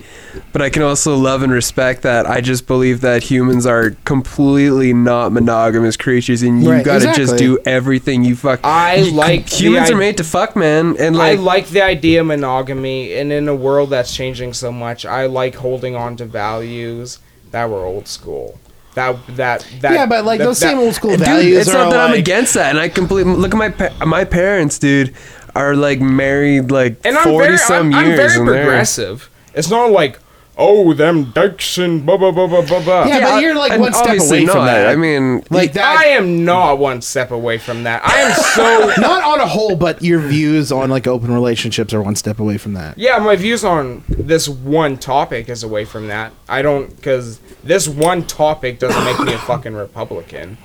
but 0.54 0.62
i 0.62 0.70
can 0.70 0.82
also 0.82 1.16
love 1.16 1.44
and 1.44 1.52
respect 1.52 2.02
that 2.04 2.26
i 2.26 2.40
just 2.42 2.66
believe 2.68 3.02
that 3.02 3.24
humans 3.24 3.66
are 3.66 3.92
completely 4.06 4.94
not 4.94 5.32
monogamous 5.34 5.98
creatures 5.98 6.42
and 6.42 6.64
you 6.64 6.72
Right, 6.72 6.86
got 6.86 7.02
to 7.02 7.14
just 7.14 7.38
do 7.38 7.60
everything 7.66 8.24
you 8.24 8.36
fuck 8.36 8.62
I 8.64 8.96
you- 8.96 9.12
like 9.12 9.50
the 9.50 9.56
humans 9.58 9.92
are 9.92 9.98
made 9.98 10.18
to 10.18 10.24
fuck, 10.24 10.56
man, 10.56 10.96
and 10.98 11.16
I 11.18 11.34
like, 11.34 11.40
like 11.40 11.68
the 11.68 11.82
idea 11.84 12.22
of 12.22 12.28
monogamy, 12.28 13.14
and 13.14 13.32
in 13.32 13.48
a 13.48 13.56
world 13.56 13.90
that's 13.92 14.14
changing 14.16 14.54
so 14.54 14.72
much, 14.72 15.06
I 15.06 15.26
like 15.28 15.56
holding 15.56 15.75
on 15.96 16.16
to 16.18 16.26
values 16.26 17.20
that 17.52 17.70
were 17.70 17.84
old 17.84 18.08
school. 18.08 18.60
That 18.94 19.18
that 19.36 19.66
that. 19.82 19.94
yeah, 19.94 20.06
but 20.06 20.24
like 20.24 20.38
that- 20.40 20.46
those 20.46 20.60
that- 20.62 20.70
same 20.70 20.80
old 20.80 20.94
school 20.96 21.12
dude, 21.18 21.20
values 21.26 21.68
it's 21.68 21.70
are 21.76 21.84
not 21.86 21.90
that 21.92 22.10
I'm 22.10 22.14
against 22.14 22.54
that, 22.54 22.70
and 22.70 22.80
I 22.80 22.88
completely 22.88 23.34
look 23.34 23.54
at 23.54 23.58
my 23.58 23.70
pa- 23.70 24.06
my 24.06 24.24
parents, 24.24 24.80
dude, 24.80 25.14
are 25.54 25.76
like 25.76 26.00
married 26.00 26.72
like 26.72 26.96
and 27.04 27.18
forty 27.18 27.48
very, 27.48 27.58
some 27.58 27.94
I'm, 27.94 28.06
years, 28.06 28.20
I'm 28.22 28.28
very 28.28 28.40
and 28.40 28.48
they're- 28.48 28.64
progressive. 28.64 29.30
It's 29.54 29.70
not 29.70 29.92
like 29.92 30.20
oh 30.58 30.94
them 30.94 31.32
dykes 31.32 31.78
and 31.78 32.06
blah 32.06 32.18
blah 32.18 32.32
blah 32.32 32.48
blah 32.48 32.62
blah 32.66 32.84
blah. 32.84 33.06
Yeah, 33.06 33.20
but 33.22 33.42
you're 33.42 33.56
like 33.56 33.80
one 33.80 33.94
step 33.94 34.08
obviously 34.08 34.40
away 34.44 34.48
from 34.48 34.66
that. 34.66 34.88
I 34.88 34.96
mean, 34.96 35.44
like 35.50 35.74
that. 35.74 35.98
I 36.00 36.06
am 36.10 36.46
not 36.46 36.78
one 36.80 37.02
step 37.02 37.32
away 37.32 37.58
from 37.58 37.84
that. 37.84 38.06
I 38.06 38.20
am 38.22 38.34
so. 38.36 38.94
not 39.02 39.24
on 39.24 39.40
a 39.42 39.48
whole, 39.48 39.76
but 39.76 40.02
your 40.02 40.20
views 40.20 40.72
on 40.72 40.90
like 40.90 41.08
open 41.08 41.34
relationships 41.34 41.94
are 41.94 42.02
one 42.02 42.16
step 42.16 42.40
away 42.40 42.58
from 42.58 42.74
that. 42.74 42.98
Yeah, 42.98 43.18
my 43.20 43.36
views 43.36 43.64
on 43.64 44.04
this 44.08 44.48
one 44.48 44.98
topic 44.98 45.50
is 45.50 45.64
away 45.64 45.86
from 45.86 46.08
that. 46.08 46.32
I 46.48 46.62
don't 46.62 46.96
because 46.96 47.40
this 47.64 47.88
one 47.88 48.26
topic 48.26 48.80
doesn't 48.80 49.04
make 49.04 49.20
me 49.20 49.34
a 49.34 49.38
fucking 49.46 49.74
Republican. 49.74 50.58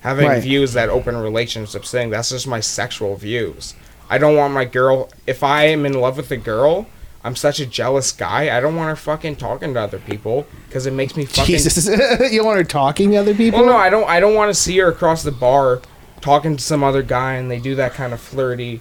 Having 0.00 0.28
Right. 0.28 0.42
views 0.42 0.72
that 0.72 0.88
open 0.88 1.14
relationships 1.16 1.90
thing, 1.90 2.08
that's 2.08 2.30
just 2.30 2.46
my 2.46 2.60
sexual 2.60 3.16
views. 3.16 3.74
I 4.08 4.16
don't 4.16 4.34
want 4.34 4.54
my 4.54 4.64
girl. 4.64 5.10
If 5.26 5.42
I 5.42 5.64
am 5.64 5.84
in 5.84 5.92
love 5.92 6.16
with 6.16 6.30
a 6.30 6.38
girl, 6.38 6.86
I'm 7.22 7.36
such 7.36 7.60
a 7.60 7.66
jealous 7.66 8.12
guy. 8.12 8.56
I 8.56 8.60
don't 8.60 8.76
want 8.76 8.88
her 8.88 8.96
fucking 8.96 9.36
talking 9.36 9.74
to 9.74 9.80
other 9.80 9.98
people 9.98 10.46
because 10.66 10.86
it 10.86 10.92
makes 10.92 11.16
me 11.16 11.26
fucking. 11.26 11.44
Jesus, 11.44 11.86
you 12.32 12.44
want 12.44 12.56
her 12.58 12.64
talking 12.64 13.10
to 13.10 13.16
other 13.16 13.34
people? 13.34 13.60
Well, 13.60 13.68
no, 13.68 13.76
I 13.76 13.90
don't. 13.90 14.08
I 14.08 14.20
don't 14.20 14.34
want 14.34 14.48
to 14.48 14.54
see 14.58 14.78
her 14.78 14.88
across 14.88 15.22
the 15.22 15.32
bar 15.32 15.82
talking 16.20 16.56
to 16.56 16.62
some 16.62 16.82
other 16.82 17.02
guy, 17.02 17.34
and 17.34 17.50
they 17.50 17.58
do 17.58 17.74
that 17.74 17.92
kind 17.92 18.12
of 18.12 18.20
flirty, 18.20 18.80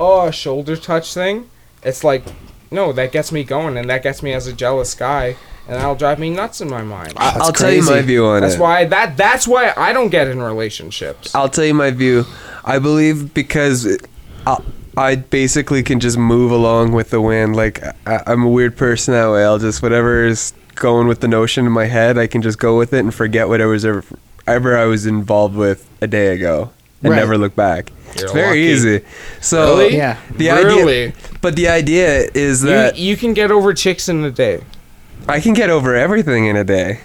oh, 0.00 0.30
shoulder 0.30 0.76
touch 0.76 1.12
thing. 1.12 1.50
It's 1.82 2.02
like, 2.02 2.24
no, 2.70 2.92
that 2.92 3.12
gets 3.12 3.30
me 3.32 3.44
going, 3.44 3.76
and 3.76 3.88
that 3.90 4.02
gets 4.02 4.22
me 4.22 4.32
as 4.32 4.46
a 4.46 4.52
jealous 4.54 4.94
guy, 4.94 5.36
and 5.68 5.76
that'll 5.76 5.94
drive 5.94 6.18
me 6.18 6.30
nuts 6.30 6.62
in 6.62 6.70
my 6.70 6.82
mind. 6.82 7.12
I'll 7.18 7.46
That's 7.46 7.60
tell 7.60 7.70
you 7.72 7.82
my 7.82 8.00
view 8.00 8.24
on 8.26 8.40
that's 8.40 8.54
it. 8.54 8.60
why 8.60 8.86
that. 8.86 9.18
That's 9.18 9.46
why 9.46 9.74
I 9.76 9.92
don't 9.92 10.08
get 10.08 10.28
in 10.28 10.40
relationships. 10.42 11.34
I'll 11.34 11.50
tell 11.50 11.64
you 11.66 11.74
my 11.74 11.90
view. 11.90 12.24
I 12.64 12.78
believe 12.78 13.34
because 13.34 13.86
I, 14.46 14.62
I 14.96 15.16
basically 15.16 15.82
can 15.82 16.00
just 16.00 16.16
move 16.18 16.50
along 16.50 16.92
with 16.92 17.10
the 17.10 17.20
wind. 17.20 17.56
Like 17.56 17.82
I, 18.06 18.22
I'm 18.26 18.42
a 18.42 18.48
weird 18.48 18.76
person 18.76 19.14
that 19.14 19.30
way. 19.30 19.44
I'll 19.44 19.58
just 19.58 19.82
whatever 19.82 20.24
is 20.24 20.52
going 20.74 21.06
with 21.08 21.20
the 21.20 21.28
notion 21.28 21.66
in 21.66 21.72
my 21.72 21.86
head, 21.86 22.18
I 22.18 22.26
can 22.26 22.42
just 22.42 22.58
go 22.58 22.76
with 22.78 22.92
it 22.92 23.00
and 23.00 23.14
forget 23.14 23.48
whatever 23.48 23.70
was 23.72 23.84
ever, 23.84 24.04
ever 24.46 24.76
I 24.76 24.84
was 24.86 25.06
involved 25.06 25.56
with 25.56 25.88
a 26.00 26.06
day 26.06 26.28
ago 26.34 26.70
and 27.02 27.10
Right. 27.12 27.18
never 27.18 27.36
look 27.38 27.54
back. 27.54 27.90
You're 28.16 28.24
it's 28.24 28.32
very 28.32 28.48
lucky. 28.48 28.60
easy. 28.60 29.00
So 29.40 29.76
Really? 29.78 29.96
Yeah. 29.96 30.16
the 30.36 30.48
Really? 30.50 31.02
idea, 31.06 31.12
but 31.40 31.56
the 31.56 31.68
idea 31.68 32.28
is 32.34 32.62
You, 32.62 32.70
that 32.70 32.96
you 32.98 33.16
can 33.16 33.34
get 33.34 33.50
over 33.50 33.72
chicks 33.74 34.08
in 34.08 34.24
a 34.24 34.30
day. 34.30 34.60
I 35.28 35.40
can 35.40 35.54
get 35.54 35.70
over 35.70 35.94
everything 35.94 36.46
in 36.46 36.56
a 36.56 36.64
day. 36.64 37.00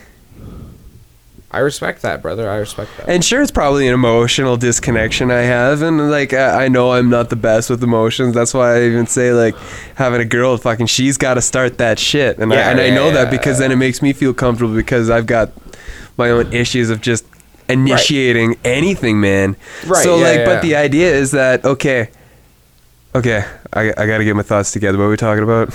I 1.51 1.59
respect 1.59 2.03
that, 2.03 2.21
brother. 2.21 2.47
I 2.47 2.57
respect 2.57 2.91
that. 2.97 3.09
And 3.09 3.25
sure, 3.25 3.41
it's 3.41 3.49
probably 3.49 3.87
an 3.87 3.93
emotional 3.95 4.55
disconnection 4.55 5.31
I 5.31 5.41
have, 5.41 5.81
and 5.81 6.11
like 6.11 6.31
I, 6.31 6.65
I 6.65 6.67
know 6.67 6.91
I'm 6.91 7.09
not 7.09 7.29
the 7.31 7.35
best 7.35 7.71
with 7.71 7.81
emotions. 7.83 8.35
That's 8.35 8.53
why 8.53 8.75
I 8.77 8.83
even 8.83 9.07
say 9.07 9.33
like 9.33 9.55
having 9.95 10.21
a 10.21 10.25
girl, 10.25 10.57
fucking, 10.57 10.85
she's 10.85 11.17
got 11.17 11.33
to 11.35 11.41
start 11.41 11.79
that 11.79 11.97
shit, 11.97 12.37
and 12.37 12.51
Yeah, 12.51 12.67
I 12.67 12.71
and 12.71 12.79
I 12.79 12.85
yeah, 12.87 12.95
know 12.95 13.11
that 13.11 13.25
yeah. 13.25 13.37
because 13.37 13.57
then 13.57 13.71
it 13.71 13.77
makes 13.77 14.01
me 14.01 14.13
feel 14.13 14.33
comfortable 14.33 14.75
because 14.75 15.09
I've 15.09 15.25
got 15.25 15.51
my 16.17 16.29
own 16.29 16.53
issues 16.53 16.91
of 16.91 17.01
just 17.01 17.25
initiating 17.67 18.57
anything, 18.63 19.19
man. 19.19 19.55
Right, 19.85 20.03
So 20.03 20.17
like, 20.17 20.45
but 20.45 20.61
the 20.61 20.75
idea 20.75 21.13
is 21.15 21.31
that 21.31 21.65
okay, 21.65 22.09
okay, 23.15 23.43
I 23.73 23.89
I 23.97 24.05
got 24.07 24.17
to 24.19 24.23
get 24.25 24.35
my 24.35 24.43
thoughts 24.43 24.71
together. 24.71 24.97
What 24.97 25.05
are 25.05 25.09
we 25.09 25.17
talking 25.17 25.43
about? 25.43 25.73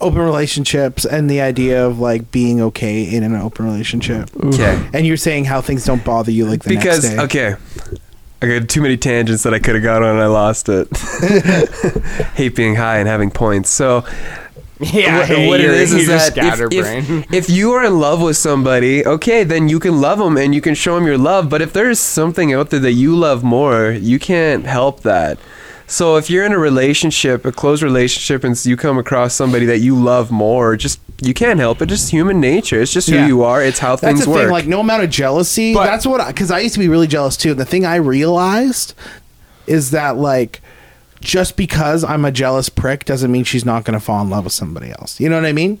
Open 0.00 0.18
relationships 0.20 1.04
and 1.04 1.30
the 1.30 1.40
idea 1.40 1.86
of 1.86 1.98
like 1.98 2.30
being 2.30 2.60
okay 2.60 3.04
in 3.04 3.22
an 3.22 3.34
open 3.36 3.64
relationship. 3.66 4.30
Okay. 4.44 4.88
And 4.92 5.06
you're 5.06 5.16
saying 5.16 5.44
how 5.46 5.60
things 5.60 5.84
don't 5.84 6.04
bother 6.04 6.30
you 6.30 6.46
like 6.46 6.62
the 6.62 6.68
because 6.74 7.04
next 7.04 7.16
day. 7.16 7.22
okay 7.22 7.56
i 8.42 8.58
got 8.58 8.68
too 8.68 8.82
many 8.82 8.96
tangents 8.96 9.44
that 9.44 9.54
i 9.54 9.58
could 9.60 9.76
have 9.76 9.84
got 9.84 10.02
on 10.02 10.10
and 10.16 10.20
i 10.20 10.26
lost 10.26 10.68
it 10.68 10.88
hate 12.34 12.56
being 12.56 12.74
high 12.74 12.98
and 12.98 13.06
having 13.06 13.30
points 13.30 13.70
so 13.70 14.04
yeah, 14.80 15.18
what, 15.18 15.28
hey, 15.28 15.48
what 15.48 15.60
it 15.60 15.64
you're- 15.64 15.76
is 15.78 15.92
is 15.94 16.08
that 16.08 16.36
if, 16.36 16.72
if, 16.72 17.32
if 17.32 17.48
you 17.50 17.70
are 17.72 17.84
in 17.84 18.00
love 18.00 18.20
with 18.20 18.36
somebody 18.36 19.06
okay 19.06 19.44
then 19.44 19.68
you 19.68 19.78
can 19.78 20.00
love 20.00 20.18
them 20.18 20.36
and 20.36 20.56
you 20.56 20.60
can 20.60 20.74
show 20.74 20.96
them 20.96 21.06
your 21.06 21.18
love 21.18 21.48
but 21.48 21.62
if 21.62 21.72
there's 21.72 22.00
something 22.00 22.52
out 22.52 22.70
there 22.70 22.80
that 22.80 22.94
you 22.94 23.14
love 23.16 23.44
more 23.44 23.92
you 23.92 24.18
can't 24.18 24.66
help 24.66 25.02
that 25.02 25.38
So 25.92 26.16
if 26.16 26.30
you're 26.30 26.46
in 26.46 26.52
a 26.52 26.58
relationship, 26.58 27.44
a 27.44 27.52
close 27.52 27.82
relationship, 27.82 28.44
and 28.44 28.56
you 28.64 28.78
come 28.78 28.96
across 28.96 29.34
somebody 29.34 29.66
that 29.66 29.80
you 29.80 29.94
love 29.94 30.30
more, 30.30 30.74
just 30.74 30.98
you 31.20 31.34
can't 31.34 31.60
help 31.60 31.82
it. 31.82 31.86
Just 31.90 32.10
human 32.10 32.40
nature. 32.40 32.80
It's 32.80 32.94
just 32.94 33.08
Yeah. 33.10 33.20
who 33.22 33.26
you 33.28 33.42
are. 33.42 33.62
It's 33.62 33.78
how 33.78 33.96
That's 33.96 34.00
things 34.00 34.24
the 34.24 34.30
work. 34.30 34.40
thing. 34.44 34.50
Like 34.50 34.66
no 34.66 34.80
amount 34.80 35.04
of 35.04 35.10
jealousy. 35.10 35.74
But- 35.74 35.84
that's 35.84 36.06
what 36.06 36.26
because 36.26 36.50
I, 36.50 36.60
used 36.60 36.72
to 36.74 36.80
be 36.80 36.88
really 36.88 37.06
jealous 37.06 37.36
too. 37.36 37.50
And 37.50 37.60
the 37.60 37.66
thing 37.66 37.84
I 37.84 37.96
realized 37.96 38.94
is 39.66 39.90
that 39.90 40.16
like 40.16 40.62
just 41.22 41.56
because 41.56 42.04
I'm 42.04 42.24
a 42.24 42.32
jealous 42.32 42.68
prick 42.68 43.04
doesn't 43.04 43.30
mean 43.30 43.44
she's 43.44 43.64
not 43.64 43.84
going 43.84 43.98
to 43.98 44.04
fall 44.04 44.20
in 44.22 44.28
love 44.28 44.44
with 44.44 44.52
somebody 44.52 44.90
else. 44.90 45.20
You 45.20 45.28
know 45.28 45.36
what 45.36 45.46
I 45.46 45.52
mean? 45.52 45.78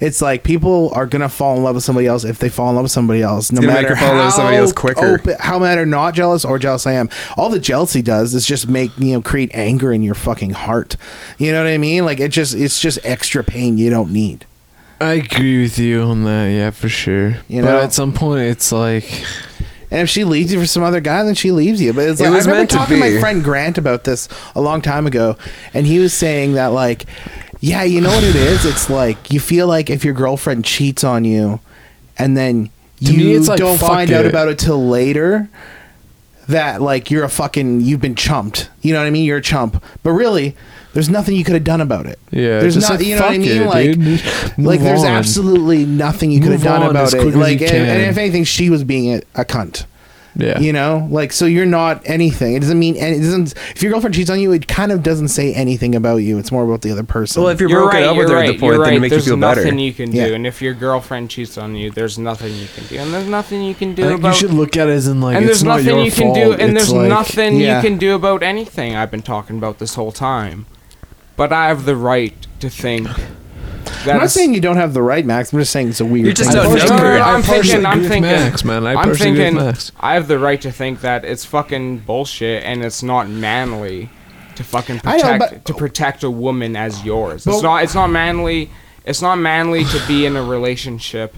It's 0.00 0.20
like 0.20 0.42
people 0.42 0.90
are 0.94 1.06
going 1.06 1.22
to 1.22 1.28
fall 1.28 1.56
in 1.56 1.62
love 1.62 1.76
with 1.76 1.84
somebody 1.84 2.06
else 2.06 2.24
if 2.24 2.38
they 2.38 2.48
fall 2.48 2.70
in 2.70 2.74
love 2.74 2.84
with 2.84 2.92
somebody 2.92 3.22
else. 3.22 3.52
No 3.52 3.60
matter 3.60 3.94
her 3.94 3.96
fall 3.96 4.12
in 4.12 4.18
love 4.18 4.32
somebody 4.32 4.56
how 4.56 4.62
else 4.62 4.72
quicker. 4.72 5.14
open- 5.20 5.36
how 5.38 5.58
matter 5.58 5.86
not 5.86 6.14
jealous 6.14 6.44
or 6.44 6.58
jealous 6.58 6.86
I 6.86 6.92
am. 6.92 7.08
All 7.36 7.48
the 7.48 7.60
jealousy 7.60 8.02
does 8.02 8.34
is 8.34 8.44
just 8.44 8.68
make 8.68 8.90
you 8.98 9.14
know 9.14 9.22
create 9.22 9.50
anger 9.54 9.92
in 9.92 10.02
your 10.02 10.14
fucking 10.14 10.50
heart. 10.50 10.96
You 11.38 11.52
know 11.52 11.62
what 11.62 11.70
I 11.70 11.78
mean? 11.78 12.04
Like 12.04 12.20
it 12.20 12.28
just 12.28 12.54
it's 12.54 12.80
just 12.80 12.98
extra 13.04 13.44
pain 13.44 13.78
you 13.78 13.90
don't 13.90 14.12
need. 14.12 14.44
I 15.00 15.14
agree 15.14 15.62
with 15.62 15.78
you 15.78 16.02
on 16.02 16.24
that. 16.24 16.48
Yeah, 16.48 16.70
for 16.70 16.90
sure. 16.90 17.38
You 17.48 17.62
but 17.62 17.70
know? 17.70 17.80
at 17.80 17.94
some 17.94 18.12
point, 18.12 18.42
it's 18.42 18.70
like 18.70 19.24
And 19.90 20.00
if 20.02 20.08
she 20.08 20.24
leaves 20.24 20.52
you 20.52 20.60
for 20.60 20.66
some 20.66 20.82
other 20.82 21.00
guy, 21.00 21.22
then 21.24 21.34
she 21.34 21.50
leaves 21.50 21.80
you. 21.82 21.92
But 21.92 22.08
it's 22.08 22.20
It 22.20 22.24
like, 22.24 22.32
was 22.34 22.46
I 22.46 22.50
remember 22.50 22.70
to 22.70 22.76
talking 22.76 22.96
to 22.98 23.02
be. 23.02 23.14
my 23.14 23.20
friend 23.20 23.42
Grant 23.42 23.76
about 23.78 24.04
this 24.04 24.28
a 24.54 24.60
long 24.60 24.82
time 24.82 25.06
ago, 25.06 25.36
and 25.74 25.86
he 25.86 25.98
was 25.98 26.14
saying 26.14 26.52
that 26.54 26.68
like, 26.68 27.06
yeah, 27.60 27.82
you 27.82 28.00
know 28.00 28.10
what 28.10 28.24
it 28.24 28.36
is? 28.36 28.64
It's 28.64 28.88
like 28.88 29.30
you 29.32 29.40
feel 29.40 29.66
like 29.66 29.90
if 29.90 30.04
your 30.04 30.14
girlfriend 30.14 30.64
cheats 30.64 31.02
on 31.04 31.24
you, 31.24 31.60
and 32.18 32.36
then 32.36 32.70
To 33.04 33.12
you 33.12 33.18
me, 33.18 33.34
it's 33.34 33.48
like, 33.48 33.58
don't 33.58 33.78
find 33.78 34.10
out 34.12 34.26
about 34.26 34.48
it 34.48 34.58
till 34.58 34.86
later. 34.88 35.48
That 36.48 36.80
like 36.82 37.10
you're 37.10 37.24
a 37.24 37.28
fucking 37.28 37.80
you've 37.82 38.00
been 38.00 38.16
chumped. 38.16 38.70
You 38.82 38.92
know 38.92 39.00
what 39.00 39.06
I 39.06 39.10
mean? 39.10 39.24
You're 39.24 39.38
a 39.38 39.42
chump. 39.42 39.82
But 40.02 40.12
really, 40.12 40.56
there's 40.92 41.08
nothing 41.08 41.36
you 41.36 41.44
could 41.44 41.54
have 41.54 41.64
done 41.64 41.80
about 41.80 42.06
it. 42.06 42.18
Yeah, 42.30 42.60
there's 42.60 42.74
just 42.74 42.88
not. 42.90 42.98
like, 42.98 43.06
you 43.06 43.14
know 43.16 43.22
what 43.22 43.30
I 43.30 43.38
mean? 43.38 43.50
it, 43.62 43.66
like, 43.66 44.56
dude. 44.56 44.64
like 44.66 44.80
there's 44.80 45.00
on. 45.00 45.06
absolutely 45.06 45.86
nothing 45.86 46.30
you 46.30 46.40
could 46.40 46.52
have 46.52 46.62
done 46.62 46.82
about 46.82 47.12
it. 47.12 47.16
quick 47.16 47.28
as 47.28 47.34
you 47.34 47.40
Like, 47.40 47.60
and, 47.62 47.70
and 47.72 48.02
if 48.02 48.18
anything, 48.18 48.44
she 48.44 48.70
was 48.70 48.82
being 48.84 49.14
a, 49.14 49.22
a 49.36 49.44
cunt. 49.44 49.84
yeah. 50.36 50.58
You 50.60 50.72
know, 50.72 51.08
like 51.10 51.32
so 51.32 51.44
you're 51.46 51.66
not 51.66 52.02
anything. 52.08 52.54
It 52.54 52.60
doesn't 52.60 52.78
mean 52.78 52.96
and 52.96 53.14
it 53.16 53.18
doesn't. 53.20 53.52
If 53.74 53.82
your 53.82 53.90
girlfriend 53.92 54.14
cheats 54.14 54.30
on 54.30 54.38
you, 54.40 54.52
it 54.52 54.68
kind 54.68 54.92
of 54.92 55.02
doesn't 55.02 55.28
say 55.28 55.52
anything 55.54 55.94
about 55.96 56.18
you. 56.18 56.38
It's 56.38 56.52
more 56.52 56.64
about 56.64 56.82
the 56.82 56.90
other 56.92 57.02
person. 57.02 57.42
well, 57.42 57.50
if 57.50 57.60
you're, 57.60 57.68
You're 57.68 57.82
broken 57.82 58.00
right. 58.00 58.08
up 58.08 58.16
with 58.16 58.28
her 58.28 58.34
right. 58.36 58.48
at 58.48 58.52
the 58.52 58.58
point, 58.58 58.74
you're 58.76 58.84
then 58.84 58.94
it 58.94 59.00
makes 59.00 59.10
there's 59.10 59.26
you 59.26 59.32
feel 59.32 59.40
better. 59.40 59.54
There's 59.56 59.66
nothing 59.66 59.78
you 59.80 59.92
can 59.92 60.10
do, 60.12 60.18
Yeah. 60.18 60.26
and 60.36 60.46
if 60.46 60.62
your 60.62 60.74
girlfriend 60.74 61.30
cheats 61.30 61.58
on 61.58 61.74
you, 61.74 61.90
there's 61.90 62.16
nothing 62.18 62.54
you 62.54 62.68
can 62.74 62.84
do, 62.86 62.98
and 62.98 63.12
there's 63.12 63.26
nothing 63.28 63.62
you 63.62 63.74
can 63.74 63.94
do 63.94 64.08
I 64.08 64.12
about. 64.12 64.28
you 64.28 64.34
should 64.40 64.52
look 64.54 64.76
at 64.76 64.88
it 64.88 64.92
as 64.92 65.08
in 65.08 65.20
like 65.20 65.36
and 65.36 65.44
it's 65.46 65.62
there's 65.62 65.64
not 65.64 65.78
nothing 65.78 65.96
your 65.96 66.04
you 66.04 66.12
can 66.12 66.32
do, 66.32 66.52
and 66.52 66.62
It's 66.62 66.72
there's 66.74 66.92
like- 66.92 67.08
nothing 67.08 67.56
Yeah. 67.60 67.76
you 67.82 67.88
can 67.88 67.98
do 67.98 68.14
about 68.14 68.42
anything 68.44 68.94
I've 68.96 69.10
been 69.10 69.22
talking 69.22 69.58
about 69.58 69.78
this 69.80 69.94
whole 69.96 70.12
time. 70.12 70.66
But 71.40 71.54
I 71.54 71.68
have 71.68 71.86
the 71.86 71.96
right 71.96 72.34
to 72.60 72.68
think. 72.68 73.08
That 74.04 74.08
I'm 74.08 74.18
not 74.18 74.30
saying 74.30 74.52
you 74.52 74.60
don't 74.60 74.76
have 74.76 74.92
the 74.92 75.00
right, 75.00 75.24
Max. 75.24 75.54
I'm 75.54 75.58
just 75.58 75.72
saying 75.72 75.88
it's 75.88 76.00
a 76.00 76.04
weird. 76.04 76.26
You're 76.26 76.34
just 76.34 76.50
thing. 76.52 76.62
don't 76.62 76.74
No, 76.74 76.84
know 76.84 76.84
no, 76.84 76.96
no, 76.98 77.02
her. 77.02 77.18
no, 77.18 77.24
I 77.24 77.32
I'm 77.32 77.42
partially 77.42 77.68
thinking. 77.70 77.86
I'm 77.86 77.92
agree 77.92 78.02
with 78.02 78.10
thinking. 78.10 78.30
Max, 78.30 78.64
man. 78.66 78.86
I 78.86 78.92
I'm 78.92 79.08
personally 79.08 79.30
agree 79.30 79.44
with 79.44 79.46
thinking. 79.54 79.64
Max. 79.66 79.92
I 80.00 80.12
have 80.14 80.28
the 80.28 80.38
right 80.38 80.60
to 80.60 80.70
think 80.70 81.00
that 81.00 81.24
it's 81.24 81.46
fucking 81.46 82.00
bullshit, 82.00 82.62
and 82.64 82.84
it's 82.84 83.02
not 83.02 83.30
manly 83.30 84.10
to 84.56 84.64
fucking 84.64 85.00
I 85.02 85.16
know, 85.16 85.22
protect 85.22 85.38
but- 85.54 85.64
to 85.64 85.72
protect 85.74 86.22
a 86.24 86.30
woman 86.30 86.76
as 86.76 87.06
yours. 87.06 87.46
But- 87.46 87.54
it's 87.54 87.62
not. 87.62 87.82
It's 87.84 87.94
not 87.94 88.08
manly. 88.10 88.68
It's 89.06 89.22
not 89.22 89.36
manly 89.36 89.84
to 89.86 90.06
be 90.06 90.26
in 90.26 90.36
a 90.36 90.42
relationship 90.44 91.34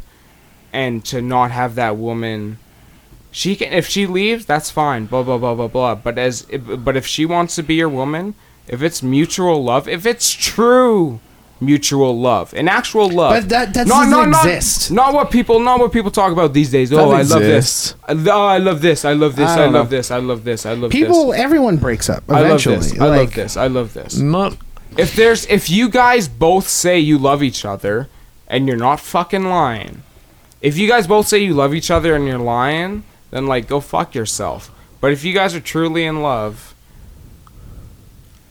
and 0.72 1.04
to 1.04 1.22
not 1.22 1.52
have 1.52 1.76
that 1.76 1.96
woman. 1.96 2.58
She 3.30 3.54
can 3.54 3.72
if 3.72 3.86
she 3.86 4.08
leaves, 4.08 4.46
that's 4.46 4.68
fine. 4.68 5.06
Blah 5.06 5.22
blah 5.22 5.38
blah 5.38 5.54
blah 5.54 5.68
blah. 5.68 5.94
But 5.94 6.18
as 6.18 6.42
but 6.42 6.96
if 6.96 7.06
she 7.06 7.24
wants 7.24 7.54
to 7.54 7.62
be 7.62 7.74
your 7.76 7.88
woman, 7.88 8.34
if 8.68 8.82
it's 8.82 9.02
mutual 9.02 9.62
love, 9.62 9.88
if 9.88 10.06
it's 10.06 10.30
true 10.30 11.20
mutual 11.60 12.18
love, 12.18 12.52
an 12.54 12.66
actual 12.68 13.08
love, 13.08 13.30
But 13.34 13.48
that- 13.50 13.74
that 13.74 13.86
not, 13.86 13.94
doesn't 14.04 14.10
not, 14.10 14.28
not- 14.30 14.46
exist. 14.46 14.90
Not 14.90 15.14
what 15.14 15.30
people 15.30 15.60
not 15.60 15.78
what 15.78 15.92
people 15.92 16.10
talk 16.10 16.32
about 16.32 16.52
these 16.52 16.70
days. 16.70 16.92
Oh, 16.92 17.10
I 17.12 17.22
love 17.22 17.40
this. 17.40 17.94
I- 18.08 18.12
Oh, 18.14 18.46
I 18.46 18.58
love 18.58 18.80
this. 18.80 19.04
I 19.04 19.12
love 19.12 19.36
this. 19.36 19.48
I 19.48 19.62
I, 19.62 19.66
love 19.66 19.72
know. 19.72 19.96
this. 19.96 20.10
I 20.10 20.18
love 20.18 20.44
this. 20.44 20.66
I 20.66 20.72
love 20.74 20.90
this. 20.90 21.00
People, 21.00 21.30
this. 21.30 21.40
everyone 21.40 21.76
breaks 21.76 22.10
up 22.10 22.24
I 22.28 22.32
love 22.40 22.44
eventually. 22.46 22.76
this. 22.76 23.00
I 23.00 23.06
love 23.06 23.34
this. 23.34 23.56
I 23.56 23.66
love 23.68 23.94
this. 23.94 24.16
Not 24.18 24.56
If 24.96 25.14
there's 25.14 25.46
if 25.46 25.70
you 25.70 25.88
guys 25.88 26.26
both 26.28 26.68
say 26.68 26.98
you 26.98 27.16
love 27.18 27.42
each 27.42 27.64
other 27.64 28.08
and 28.48 28.66
you're 28.66 28.76
not 28.76 28.98
fucking 29.00 29.44
lying. 29.44 30.02
If 30.60 30.76
you 30.78 30.86
guys 30.88 31.06
both 31.06 31.26
say 31.28 31.38
you 31.38 31.54
love 31.54 31.74
each 31.74 31.90
other 31.90 32.14
and 32.16 32.26
you're 32.26 32.38
lying, 32.38 33.04
then 33.30 33.46
like 33.46 33.68
go 33.68 33.78
fuck 33.80 34.14
yourself. 34.14 34.70
But 35.00 35.12
if 35.12 35.24
you 35.24 35.32
guys 35.32 35.54
are 35.54 35.60
truly 35.60 36.04
in 36.04 36.22
love, 36.22 36.71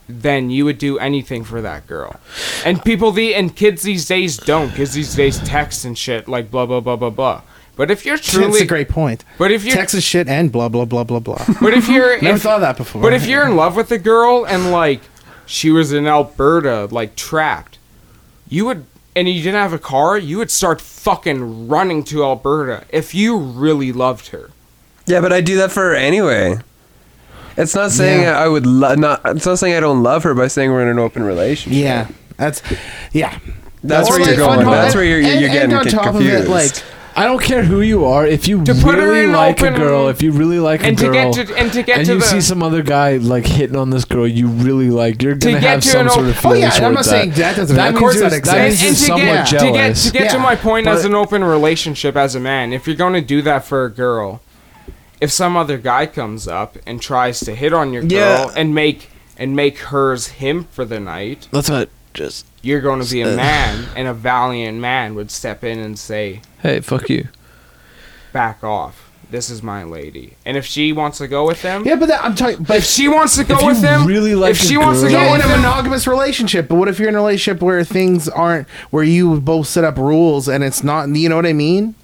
then 0.08 0.50
you 0.50 0.64
would 0.64 0.78
do 0.78 0.98
anything 0.98 1.44
for 1.44 1.60
that 1.62 1.86
girl. 1.86 2.16
And 2.64 2.82
people 2.84 3.12
the 3.12 3.34
and 3.34 3.54
kids 3.54 3.82
these 3.82 4.06
days 4.06 4.36
don't. 4.36 4.68
because 4.70 4.92
these 4.92 5.14
days 5.14 5.38
text 5.40 5.84
and 5.84 5.96
shit 5.96 6.28
like 6.28 6.50
blah 6.50 6.66
blah 6.66 6.80
blah 6.80 6.96
blah 6.96 7.10
blah. 7.10 7.42
But 7.74 7.90
if 7.90 8.04
you're 8.04 8.18
truly 8.18 8.44
That's 8.46 8.52
truly 8.58 8.64
a 8.64 8.68
great 8.68 8.88
point. 8.90 9.24
but 9.38 9.50
if 9.50 9.64
you're 9.64 9.74
Texas 9.74 10.04
shit 10.04 10.28
and 10.28 10.52
blah 10.52 10.68
blah 10.68 10.84
blah 10.84 11.04
blah 11.04 11.20
blah. 11.20 11.42
but 11.62 11.72
if 11.72 11.88
you're 11.88 12.20
Never 12.20 12.36
if, 12.36 12.42
thought 12.42 12.60
that 12.60 12.76
before. 12.76 13.00
but 13.00 13.12
if 13.14 13.26
you're 13.26 13.46
in 13.46 13.56
love 13.56 13.76
with 13.76 13.90
a 13.92 13.98
girl 13.98 14.44
and 14.44 14.70
like 14.70 15.00
she 15.46 15.70
was 15.70 15.92
in 15.92 16.06
Alberta, 16.06 16.86
like 16.90 17.16
trapped, 17.16 17.78
you 18.48 18.66
would 18.66 18.84
and 19.16 19.28
you 19.28 19.42
didn't 19.42 19.60
have 19.60 19.72
a 19.72 19.78
car, 19.78 20.18
you 20.18 20.38
would 20.38 20.50
start 20.50 20.80
fucking 20.80 21.68
running 21.68 22.02
to 22.04 22.22
Alberta 22.24 22.84
if 22.90 23.14
you 23.14 23.36
really 23.38 23.92
loved 23.92 24.28
her. 24.28 24.50
Yeah, 25.06 25.20
but 25.20 25.32
I'd 25.32 25.44
do 25.44 25.56
that 25.56 25.72
for 25.72 25.80
her 25.80 25.94
anyway. 25.94 26.58
It's 27.56 27.74
not 27.74 27.90
saying 27.90 28.22
Yeah. 28.22 28.38
I 28.38 28.48
would 28.48 28.66
lo- 28.66 28.94
not. 28.94 29.20
It's 29.24 29.46
not 29.46 29.58
saying 29.58 29.74
I 29.74 29.80
don't 29.80 30.02
love 30.02 30.22
her 30.24 30.34
by 30.34 30.48
saying 30.48 30.70
we're 30.70 30.82
in 30.82 30.88
an 30.88 30.98
open 30.98 31.22
relationship. 31.22 31.78
yeah, 31.78 32.06
that's 32.36 32.62
yeah. 33.12 33.38
That's 33.84 34.08
Or 34.08 34.18
where 34.18 34.28
you're 34.28 34.36
going. 34.36 34.60
on 34.60 34.66
That's 34.72 34.94
where 34.94 35.04
you're, 35.04 35.20
you're 35.20 35.30
and- 35.32 35.52
getting 35.52 35.70
and 35.72 35.74
on 35.80 35.84
con- 35.84 35.92
top 36.04 36.14
of 36.14 36.22
it, 36.22 36.48
like 36.48 36.70
I 37.14 37.24
don't 37.26 37.42
care 37.42 37.62
who 37.62 37.82
you 37.82 38.06
are. 38.06 38.24
If 38.26 38.48
you 38.48 38.64
To 38.64 38.72
put 38.74 38.94
her 38.94 39.06
really 39.10 39.24
in 39.24 39.32
like 39.32 39.60
a 39.60 39.70
girl, 39.72 40.08
if 40.08 40.22
you 40.22 40.32
really 40.32 40.58
like 40.60 40.82
a 40.82 40.86
and 40.86 40.96
to 40.98 41.04
girl, 41.10 41.34
get 41.34 41.46
to 41.48 41.56
and 41.58 41.70
to 41.72 41.82
get 41.82 41.98
and 41.98 42.06
to 42.06 42.12
you 42.14 42.18
the 42.20 42.24
see 42.24 42.40
some 42.40 42.62
other 42.62 42.82
guy 42.82 43.16
like 43.18 43.44
hitting 43.44 43.76
on 43.76 43.90
this 43.90 44.06
girl 44.06 44.26
you 44.26 44.46
really 44.46 44.88
like, 44.88 45.20
you're 45.20 45.34
gonna 45.34 45.60
get 45.60 45.62
have 45.62 45.84
some 45.84 46.06
an 46.06 46.08
sort 46.12 46.24
o- 46.26 46.28
of 46.30 46.38
Oh 46.38 46.40
feelings 46.40 46.60
yeah, 46.60 46.66
and 46.76 46.86
I'm 46.86 46.92
toward 46.92 46.94
not 46.94 47.04
saying 47.04 47.30
that 47.32 47.56
doesn't. 47.56 47.76
That 47.76 47.88
of 47.88 47.94
means 47.94 48.00
course 48.00 48.14
that 48.14 48.20
you're- 48.20 48.38
exists. 48.38 48.50
that 48.54 48.58
and, 48.60 48.68
means 48.68 48.80
and 48.80 48.86
you're 48.86 48.94
to 48.94 49.04
somewhat 49.04 49.34
get, 49.34 49.46
to 49.46 49.52
get 49.56 49.74
jealous. 49.74 50.06
to 50.06 50.12
get 50.12 50.30
to 50.30 50.38
my 50.38 50.56
point 50.56 50.86
as 50.86 51.04
an 51.04 51.14
open 51.14 51.44
relationship 51.44 52.16
as 52.16 52.34
a 52.34 52.40
man, 52.40 52.72
if 52.72 52.86
you're 52.86 52.96
going 52.96 53.12
to 53.14 53.20
do 53.20 53.42
that 53.42 53.64
for 53.66 53.84
a 53.84 53.90
girl, 53.90 54.40
if 55.22 55.30
some 55.30 55.56
other 55.56 55.78
guy 55.78 56.04
comes 56.06 56.46
up 56.48 56.76
and 56.86 57.00
tries 57.00 57.40
to 57.40 57.54
hit 57.54 57.72
on 57.72 57.92
your 57.92 58.02
girl 58.02 58.10
Yeah. 58.50 58.54
and 58.56 58.74
make 58.74 59.08
and 59.38 59.56
make 59.56 59.78
hers 59.78 60.26
him 60.42 60.64
for 60.64 60.84
the 60.84 61.00
night, 61.00 61.48
That's 61.52 61.70
what. 61.70 61.88
Just 62.14 62.44
you're 62.60 62.82
going 62.82 63.02
to 63.02 63.10
be 63.10 63.22
a 63.22 63.34
man, 63.34 63.86
and 63.96 64.06
a 64.06 64.12
valiant 64.12 64.78
man 64.78 65.14
would 65.14 65.30
step 65.30 65.64
in 65.64 65.78
and 65.78 65.98
say, 65.98 66.42
hey, 66.60 66.80
fuck 66.80 67.08
you. 67.08 67.28
"Back 68.32 68.62
off. 68.62 69.10
This 69.30 69.48
is 69.48 69.62
my 69.62 69.82
lady." 69.84 70.36
And 70.44 70.58
if 70.58 70.66
she 70.66 70.92
wants 70.92 71.16
to 71.18 71.26
go 71.28 71.46
with 71.46 71.62
him, 71.62 71.86
Yeah, 71.86 71.96
but 71.96 72.06
that, 72.08 72.22
I'm 72.22 72.34
talking. 72.34 72.64
But 72.64 72.76
if 72.78 72.84
she 72.84 73.08
wants 73.08 73.36
to 73.36 73.44
go 73.44 73.58
you 73.60 73.66
with 73.68 73.82
him, 73.82 74.04
really 74.06 74.34
like 74.34 74.50
if 74.50 74.58
she 74.58 74.76
wants 74.76 75.00
to 75.00 75.08
girl- 75.08 75.20
go 75.20 75.24
yeah, 75.24 75.34
in 75.36 75.40
a 75.40 75.56
monogamous 75.56 76.06
relationship. 76.06 76.68
But 76.68 76.74
what 76.74 76.88
if 76.88 76.98
you're 76.98 77.08
in 77.08 77.14
a 77.14 77.18
relationship 77.18 77.62
where 77.62 77.82
things 77.84 78.28
aren't 78.28 78.68
where 78.90 79.04
you 79.04 79.40
both 79.40 79.66
set 79.68 79.84
up 79.84 79.96
rules 79.96 80.48
and 80.48 80.62
it's 80.62 80.82
not? 80.84 81.08
You 81.08 81.30
know 81.30 81.36
what 81.36 81.46
I 81.46 81.54
mean? 81.54 81.94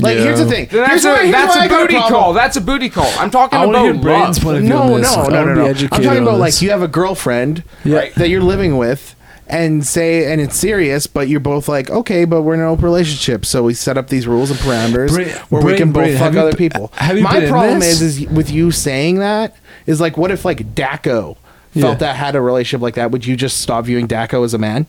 Like 0.00 0.16
Yeah. 0.16 0.22
here's 0.24 0.38
the 0.38 0.46
thing. 0.46 0.68
then 0.70 0.88
Here's 0.88 1.02
that's 1.02 1.04
why- 1.04 1.12
a 1.22 1.26
here's 1.26 1.32
that's 1.32 1.56
why 1.56 1.62
I 1.62 1.66
a 1.66 1.68
got 1.68 1.80
booty 1.88 2.00
call. 2.00 2.32
That's 2.32 2.56
a 2.56 2.60
booty 2.60 2.88
call. 2.88 3.12
I'm 3.18 3.30
talking 3.30 3.58
I 3.58 3.64
about 3.64 3.82
hear 3.84 3.94
Brayden's 3.94 4.38
love. 4.38 4.42
point 4.44 4.56
of 4.56 4.62
view 4.62 4.70
No, 4.70 4.88
no, 4.88 4.98
this. 4.98 5.16
no, 5.16 5.22
no, 5.28 5.54
no. 5.54 5.66
I'm 5.66 5.74
talking 5.74 6.06
about 6.18 6.30
this. 6.32 6.40
like 6.40 6.62
you 6.62 6.70
have 6.70 6.82
a 6.82 6.88
girlfriend 6.88 7.62
Yeah. 7.84 8.06
that 8.16 8.28
you're 8.28 8.42
living 8.42 8.76
with 8.78 9.14
and 9.48 9.84
say 9.86 10.32
and 10.32 10.40
it's 10.40 10.56
serious, 10.56 11.06
but 11.06 11.28
you're 11.28 11.40
both 11.40 11.68
like, 11.68 11.90
okay, 11.90 12.24
but 12.24 12.40
we're 12.42 12.54
in 12.54 12.60
an 12.60 12.66
open 12.66 12.84
relationship, 12.86 13.44
so 13.44 13.62
we 13.64 13.74
set 13.74 13.98
up 13.98 14.08
these 14.08 14.26
rules 14.26 14.50
and 14.50 14.58
parameters 14.60 15.12
Bra- 15.12 15.42
where 15.50 15.62
we 15.62 15.76
can 15.76 15.92
both 15.92 16.04
Bra- 16.04 16.12
fuck 16.12 16.18
have 16.22 16.34
you 16.34 16.40
other 16.40 16.54
people. 16.56 16.90
have 16.96 17.16
you 17.18 17.22
My 17.24 17.40
been 17.40 17.50
problem 17.50 17.82
is 17.82 18.00
is 18.00 18.26
with 18.28 18.50
you 18.50 18.70
saying 18.70 19.18
that 19.18 19.54
is 19.86 20.00
like 20.00 20.16
what 20.16 20.30
if 20.30 20.44
like 20.46 20.74
Daco 20.74 21.36
Yeah. 21.74 21.82
felt 21.82 21.98
that 21.98 22.16
had 22.16 22.34
a 22.34 22.40
relationship 22.40 22.80
like 22.82 22.94
that, 22.94 23.10
would 23.10 23.26
you 23.26 23.36
just 23.36 23.60
stop 23.60 23.84
viewing 23.84 24.08
Daco 24.08 24.42
as 24.44 24.54
a 24.54 24.58
man? 24.58 24.86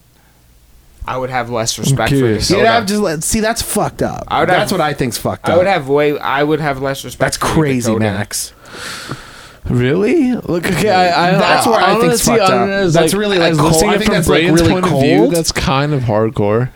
I 1.05 1.17
would 1.17 1.29
have 1.29 1.49
less 1.49 1.77
respect 1.77 2.09
for 2.11 2.15
curious. 2.15 2.47
Dakota. 2.47 2.63
Yeah, 2.65 2.77
I've 2.77 2.85
just 2.85 3.01
let, 3.01 3.23
see 3.23 3.39
that's 3.41 3.61
fucked 3.61 4.01
up. 4.01 4.23
I 4.29 4.39
would 4.41 4.49
that's 4.49 4.71
have- 4.71 4.79
what 4.79 4.85
I 4.85 4.93
think's 4.93 5.17
fucked 5.17 5.45
up. 5.49 5.55
I 5.55 5.57
would 5.57 5.67
have 5.67 5.89
way. 5.89 6.17
I 6.17 6.43
would 6.43 6.59
have 6.61 6.81
less 6.81 7.03
respect. 7.03 7.19
that's 7.19 7.37
for 7.37 7.45
crazy, 7.45 7.87
Dakota. 7.91 8.05
Max. 8.05 8.53
Really? 9.65 10.33
Look, 10.33 10.65
okay, 10.65 10.89
I, 10.89 11.29
I 11.29 11.31
That's 11.37 11.65
where 11.65 11.75
I 11.79 11.91
think's 11.93 12.03
honestly, 12.27 12.31
fucked 12.37 12.41
up. 12.41 12.49
don't 12.49 12.69
know, 12.69 12.83
it's 12.85 12.93
That's 12.93 13.13
really, 13.13 13.39
like, 13.39 13.53
as 13.53 13.57
cold. 13.59 13.83
I 13.83 13.93
it 13.95 13.97
think 13.99 14.05
from 14.05 14.13
that's, 14.15 14.27
like, 14.27 14.43
really 14.43 14.69
point 14.69 14.85
of 14.85 14.91
view, 14.99 15.17
cold. 15.19 15.33
that's 15.35 15.51
kind 15.53 15.93
of 15.93 16.01
hardcore. 16.01 16.69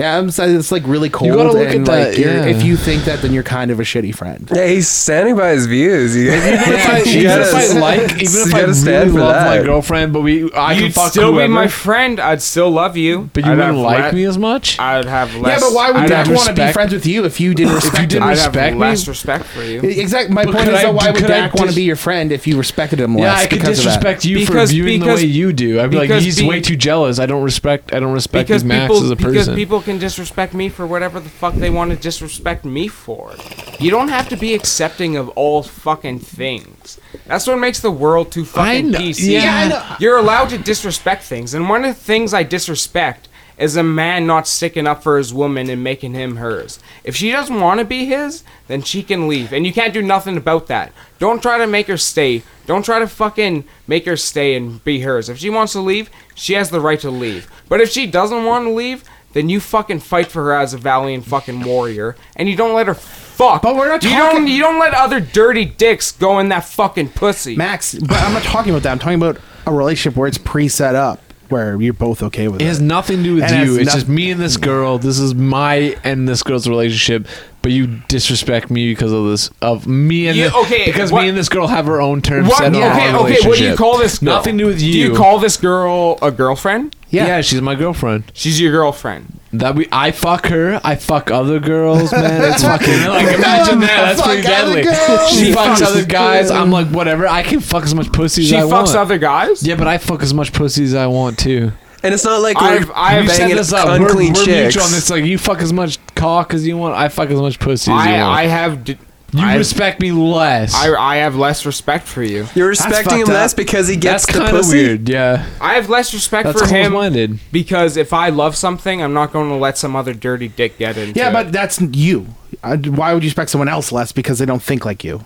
Yeah, 0.00 0.18
I'm 0.18 0.30
saying 0.30 0.56
it's 0.56 0.72
like 0.72 0.82
really 0.86 1.10
cold. 1.10 1.32
gotta 1.34 1.52
look 1.52 1.68
and 1.74 1.86
at 1.86 1.92
like 1.92 2.08
that, 2.14 2.18
you're- 2.18 2.32
yeah. 2.34 2.44
if 2.46 2.62
you 2.62 2.76
think 2.76 3.04
that, 3.04 3.20
then 3.22 3.32
you're 3.32 3.42
kind 3.42 3.70
of 3.70 3.78
a 3.80 3.82
shitty 3.82 4.14
friend. 4.14 4.50
Yeah, 4.54 4.66
he's 4.66 4.88
standing 4.88 5.36
by 5.36 5.50
his 5.50 5.66
views. 5.66 6.16
You, 6.16 6.32
Even 6.32 6.48
if 6.54 6.88
I, 6.88 6.98
you 6.98 7.04
even 7.20 7.24
gotta- 7.24 7.42
if 7.42 7.54
I 7.54 7.78
like, 7.78 8.00
even 8.00 8.18
you 8.20 8.42
if 8.46 8.54
I 8.54 8.60
gotta 8.62 8.74
stand 8.74 8.96
really 9.10 9.12
for 9.12 9.20
love 9.20 9.34
that. 9.34 9.58
my 9.58 9.62
girlfriend, 9.62 10.12
but 10.12 10.20
we, 10.22 10.44
I 10.54 10.74
can 10.74 10.84
You'd 10.84 10.94
fuck 10.94 11.10
still 11.10 11.32
whoever, 11.32 11.48
be 11.48 11.52
my 11.54 11.68
friend. 11.68 12.18
I'd 12.18 12.40
still 12.40 12.70
love 12.70 12.96
you. 12.96 13.28
but 13.34 13.44
you 13.44 13.50
I'd 13.52 13.58
wouldn't 13.58 13.76
have 13.76 13.84
like 13.84 14.12
le- 14.12 14.16
me 14.16 14.24
as 14.24 14.38
much. 14.38 14.78
I'd 14.78 15.04
have 15.04 15.34
less. 15.36 15.60
yeah, 15.60 15.68
but 15.68 15.74
why 15.74 15.90
would 15.90 16.00
I'd 16.02 16.08
Dak 16.08 16.26
want 16.28 16.38
to 16.40 16.44
be 16.46 16.50
respect- 16.62 16.74
friends 16.74 16.92
with 16.94 17.06
you 17.06 17.24
if 17.26 17.38
you 17.40 17.54
didn't 17.54 17.74
respect 17.74 17.96
didn't 18.10 18.22
him? 18.22 18.28
I'd 18.28 18.30
respect 18.30 18.56
have 18.56 18.72
me? 18.74 18.78
less 18.80 19.06
respect 19.08 19.44
for 19.44 19.62
you. 19.62 19.80
Exactly. 19.82 20.34
My 20.34 20.44
But 20.46 20.54
point 20.54 20.64
could 20.64 20.74
is, 20.74 20.80
I- 20.80 20.82
though, 20.84 20.92
why 20.92 21.10
would 21.10 21.16
could 21.20 21.30
I 21.30 21.40
Dak 21.40 21.54
want 21.54 21.60
to 21.62 21.66
dis- 21.66 21.74
be 21.76 21.82
your 21.82 21.96
friend 21.96 22.32
if 22.32 22.46
you 22.46 22.56
respected 22.56 23.00
him 23.00 23.16
less? 23.16 23.22
yeah, 23.22 23.34
I 23.34 23.46
could 23.46 23.58
because 23.58 23.78
of 23.80 23.84
that? 23.84 23.90
disrespect 23.90 24.24
you 24.24 24.46
for 24.46 24.64
viewing 24.66 25.00
because- 25.00 25.20
the 25.20 25.26
way 25.26 25.30
you 25.30 25.52
do. 25.52 25.78
I'd 25.80 25.90
be 25.90 25.98
like, 25.98 26.08
because 26.08 26.24
he's 26.24 26.38
be- 26.38 26.48
way 26.48 26.60
too 26.62 26.76
jealous. 26.76 27.18
I 27.18 27.26
don't 27.26 27.42
respect. 27.42 27.92
I 27.92 28.00
don't 28.00 28.12
respect 28.12 28.48
because 28.48 28.62
his 28.62 28.64
Max 28.68 28.84
people, 28.92 29.04
as 29.04 29.10
a 29.10 29.16
because 29.16 29.34
person. 29.34 29.54
people 29.56 29.80
can 29.90 29.98
disrespect 29.98 30.54
me 30.54 30.68
for 30.68 30.86
whatever 30.86 31.18
the 31.18 31.28
fuck 31.28 31.52
they 31.54 31.68
want 31.68 31.90
to 31.90 31.96
disrespect 31.96 32.64
me 32.64 32.86
for. 32.86 33.34
You 33.80 33.90
don't 33.90 34.06
have 34.06 34.28
to 34.28 34.36
be 34.36 34.54
accepting 34.54 35.16
of 35.16 35.28
all 35.30 35.64
fucking 35.64 36.20
things. 36.20 37.00
That's 37.26 37.48
what 37.48 37.58
makes 37.58 37.80
the 37.80 37.90
world 37.90 38.30
too 38.30 38.44
fucking 38.44 38.92
PC. 38.92 39.32
yeah, 39.32 39.56
I 39.56 39.68
know. 39.68 39.96
You're 39.98 40.18
allowed 40.18 40.50
to 40.50 40.58
disrespect 40.58 41.24
things, 41.24 41.54
and 41.54 41.68
one 41.68 41.84
of 41.84 41.96
the 41.96 42.00
things 42.00 42.32
I 42.32 42.44
disrespect 42.44 43.26
is 43.58 43.76
a 43.76 43.82
man 43.82 44.28
not 44.28 44.46
sticking 44.46 44.86
up 44.86 45.02
for 45.02 45.18
his 45.18 45.34
woman 45.34 45.68
and 45.68 45.82
making 45.82 46.14
him 46.14 46.36
hers. 46.36 46.78
If 47.02 47.16
she 47.16 47.32
doesn't 47.32 47.60
want 47.60 47.80
to 47.80 47.84
be 47.84 48.06
his, 48.06 48.44
then 48.68 48.82
she 48.82 49.02
can 49.02 49.26
leave, 49.26 49.52
and 49.52 49.66
you 49.66 49.72
can't 49.72 49.92
do 49.92 50.02
nothing 50.02 50.36
about 50.36 50.68
that. 50.68 50.92
Don't 51.18 51.42
try 51.42 51.58
to 51.58 51.66
make 51.66 51.88
her 51.88 51.96
stay. 51.96 52.44
Don't 52.66 52.84
try 52.84 53.00
to 53.00 53.08
fucking 53.08 53.64
make 53.88 54.06
her 54.06 54.16
stay 54.16 54.54
and 54.54 54.82
be 54.84 55.00
hers. 55.00 55.28
If 55.28 55.38
she 55.38 55.50
wants 55.50 55.72
to 55.72 55.80
leave, 55.80 56.10
she 56.36 56.54
has 56.54 56.70
the 56.70 56.80
right 56.80 57.00
to 57.00 57.10
leave. 57.10 57.50
But 57.68 57.80
if 57.80 57.90
she 57.90 58.06
doesn't 58.06 58.44
want 58.44 58.66
to 58.66 58.70
leave, 58.70 59.04
then 59.32 59.48
you 59.48 59.60
fucking 59.60 60.00
fight 60.00 60.26
for 60.28 60.44
her 60.44 60.52
as 60.54 60.74
a 60.74 60.78
valiant 60.78 61.24
fucking 61.24 61.62
warrior, 61.62 62.16
and 62.36 62.48
you 62.48 62.56
don't 62.56 62.74
let 62.74 62.86
her 62.86 62.94
fuck. 62.94 63.62
But 63.62 63.76
we're 63.76 63.88
not 63.88 64.02
you 64.02 64.10
talking- 64.10 64.38
don't. 64.40 64.46
You 64.48 64.60
don't 64.60 64.78
let 64.78 64.94
other 64.94 65.20
dirty 65.20 65.64
dicks 65.64 66.12
go 66.12 66.38
in 66.38 66.48
that 66.50 66.64
fucking 66.64 67.10
pussy. 67.10 67.56
Max, 67.56 67.94
but 67.94 68.18
I'm 68.18 68.32
not 68.32 68.42
talking 68.42 68.70
about 68.72 68.82
that. 68.84 68.92
I'm 68.92 68.98
talking 68.98 69.22
about 69.22 69.38
a 69.66 69.72
relationship 69.72 70.16
where 70.16 70.26
it's 70.28 70.38
pre-set 70.38 70.94
up, 70.94 71.20
where 71.48 71.80
you're 71.80 71.92
both 71.92 72.22
okay 72.22 72.48
with 72.48 72.60
It 72.60 72.64
it. 72.64 72.68
has 72.68 72.80
nothing 72.80 73.18
to 73.18 73.22
do 73.22 73.34
with 73.36 73.44
And 73.44 73.52
it 73.52 73.56
has 73.56 73.68
you. 73.68 73.76
It's 73.78 73.86
noth- 73.86 73.94
just 73.94 74.08
me 74.08 74.30
and 74.30 74.40
this 74.40 74.56
girl. 74.56 74.98
This 74.98 75.18
is 75.18 75.34
my 75.34 75.96
and 76.04 76.28
this 76.28 76.42
girl's 76.42 76.68
relationship. 76.68 77.26
But 77.62 77.72
you 77.72 78.00
disrespect 78.08 78.70
me 78.70 78.90
because 78.90 79.12
of 79.12 79.26
this 79.28 79.50
of 79.60 79.86
me 79.86 80.28
and 80.28 80.36
You- 80.38 80.48
the- 80.48 80.56
okay, 80.56 80.86
because 80.86 81.12
what- 81.12 81.22
me 81.22 81.28
and 81.28 81.36
this 81.36 81.50
girl 81.50 81.66
have 81.66 81.88
our 81.88 82.00
own 82.00 82.22
terms 82.22 82.48
What? 82.48 82.56
set 82.58 82.74
Okay, 82.74 82.82
our 82.82 82.90
okay. 82.90 83.12
What 83.12 83.26
do 83.28 83.32
you 83.34 83.40
relationship. 83.44 83.76
call 83.76 83.98
this? 83.98 84.18
Girl? 84.18 84.34
Nothing 84.36 84.56
to 84.58 84.64
do 84.64 84.68
with 84.68 84.80
you. 84.80 84.92
Do 84.92 84.98
you. 84.98 85.08
you 85.10 85.14
call 85.14 85.38
this 85.38 85.56
girl 85.58 86.18
a 86.22 86.30
girlfriend? 86.30 86.96
yeah. 87.10 87.26
Yeah. 87.26 87.40
she's 87.42 87.60
my 87.60 87.74
girlfriend. 87.74 88.24
She's 88.32 88.58
your 88.60 88.72
girlfriend. 88.72 89.34
That 89.52 89.74
we 89.74 89.88
I 89.92 90.10
fuck 90.12 90.46
her. 90.46 90.80
I 90.84 90.94
fuck 90.94 91.30
other 91.30 91.58
girls, 91.58 92.12
man. 92.12 92.42
It's 92.52 92.62
fucking 92.62 93.04
like 93.08 93.26
imagine 93.34 93.80
that. 93.80 94.14
That's 94.16 94.22
pretty 94.22 94.42
Fuck 94.42 94.52
other 94.62 94.74
deadly. 94.76 94.82
girls. 94.84 95.28
She 95.30 95.36
She 95.46 95.52
fucks 95.52 95.74
fucks- 95.74 95.82
other 95.86 96.04
guys. 96.06 96.50
I'm 96.50 96.70
like 96.70 96.86
whatever. 96.88 97.26
I 97.26 97.42
can 97.42 97.60
fuck 97.60 97.82
as 97.84 97.94
much 97.94 98.10
pussy 98.12 98.44
She 98.44 98.56
as 98.56 98.64
I 98.64 98.66
fucks 98.68 98.70
want. 98.86 98.96
other 98.96 99.18
guys. 99.18 99.62
yeah, 99.66 99.74
but 99.74 99.86
I 99.88 99.98
fuck 99.98 100.22
as 100.22 100.32
much 100.32 100.52
pussy 100.52 100.84
as 100.84 100.94
I 100.94 101.08
want 101.08 101.36
too. 101.38 101.72
And 102.02 102.14
it's 102.14 102.24
not 102.24 102.40
like 102.40 102.56
I've- 102.60 102.84
we're 102.86 102.92
I've 102.94 103.22
we 103.22 103.28
set 103.28 103.38
banging 103.38 103.56
this 103.56 103.72
up. 103.72 103.86
We're, 103.88 104.06
unclean 104.08 104.32
we're 104.34 104.44
chicks. 104.44 104.74
mutual 104.76 104.82
on 104.84 104.90
this. 104.92 105.10
Like 105.10 105.24
you 105.24 105.38
fuck 105.38 105.60
as 105.60 105.72
much 105.72 105.98
cock 106.14 106.54
as 106.54 106.66
you 106.66 106.76
want. 106.76 106.94
I 106.94 107.08
fuck 107.08 107.30
as 107.30 107.40
much 107.40 107.58
pussy 107.58 107.90
as 107.90 108.06
you 108.06 108.12
I, 108.12 108.22
want. 108.22 108.38
I 108.38 108.46
have. 108.46 108.84
D- 108.84 108.98
you 109.32 109.44
I, 109.46 109.54
respect 109.58 110.00
me 110.00 110.10
less. 110.10 110.74
I, 110.74 110.92
I 110.92 111.16
have 111.18 111.36
less 111.36 111.64
respect 111.64 112.08
for 112.08 112.20
you. 112.20 112.48
You're 112.56 112.66
respecting 112.66 113.18
him 113.20 113.26
fucked 113.26 113.34
less 113.34 113.54
because 113.54 113.86
he 113.86 113.94
gets 113.94 114.26
That's 114.26 114.38
the 114.38 114.44
kind 114.44 114.56
of 114.56 114.62
pussy. 114.64 114.76
weird. 114.76 115.08
Yeah, 115.08 115.46
I 115.60 115.74
have 115.74 115.88
less 115.88 116.12
respect 116.12 116.46
that's 116.46 116.60
for 116.60 116.66
him 116.66 116.90
close-minded. 116.90 117.38
because 117.52 117.96
if 117.96 118.12
I 118.12 118.30
love 118.30 118.56
something, 118.56 119.00
I'm 119.00 119.12
not 119.12 119.32
going 119.32 119.48
to 119.50 119.54
let 119.54 119.78
some 119.78 119.94
other 119.94 120.14
dirty 120.14 120.48
dick 120.48 120.78
get 120.78 120.96
into 120.98 121.16
yeah, 121.16 121.28
it. 121.30 121.32
but 121.32 121.52
that's 121.52 121.80
you. 121.80 122.26
Uh, 122.64 122.76
why 122.76 123.14
would 123.14 123.22
you 123.22 123.28
respect 123.28 123.50
someone 123.50 123.68
else 123.68 123.92
less 123.92 124.10
because 124.10 124.40
they 124.40 124.46
don't 124.46 124.62
think 124.64 124.84
like 124.84 125.04
you? 125.04 125.24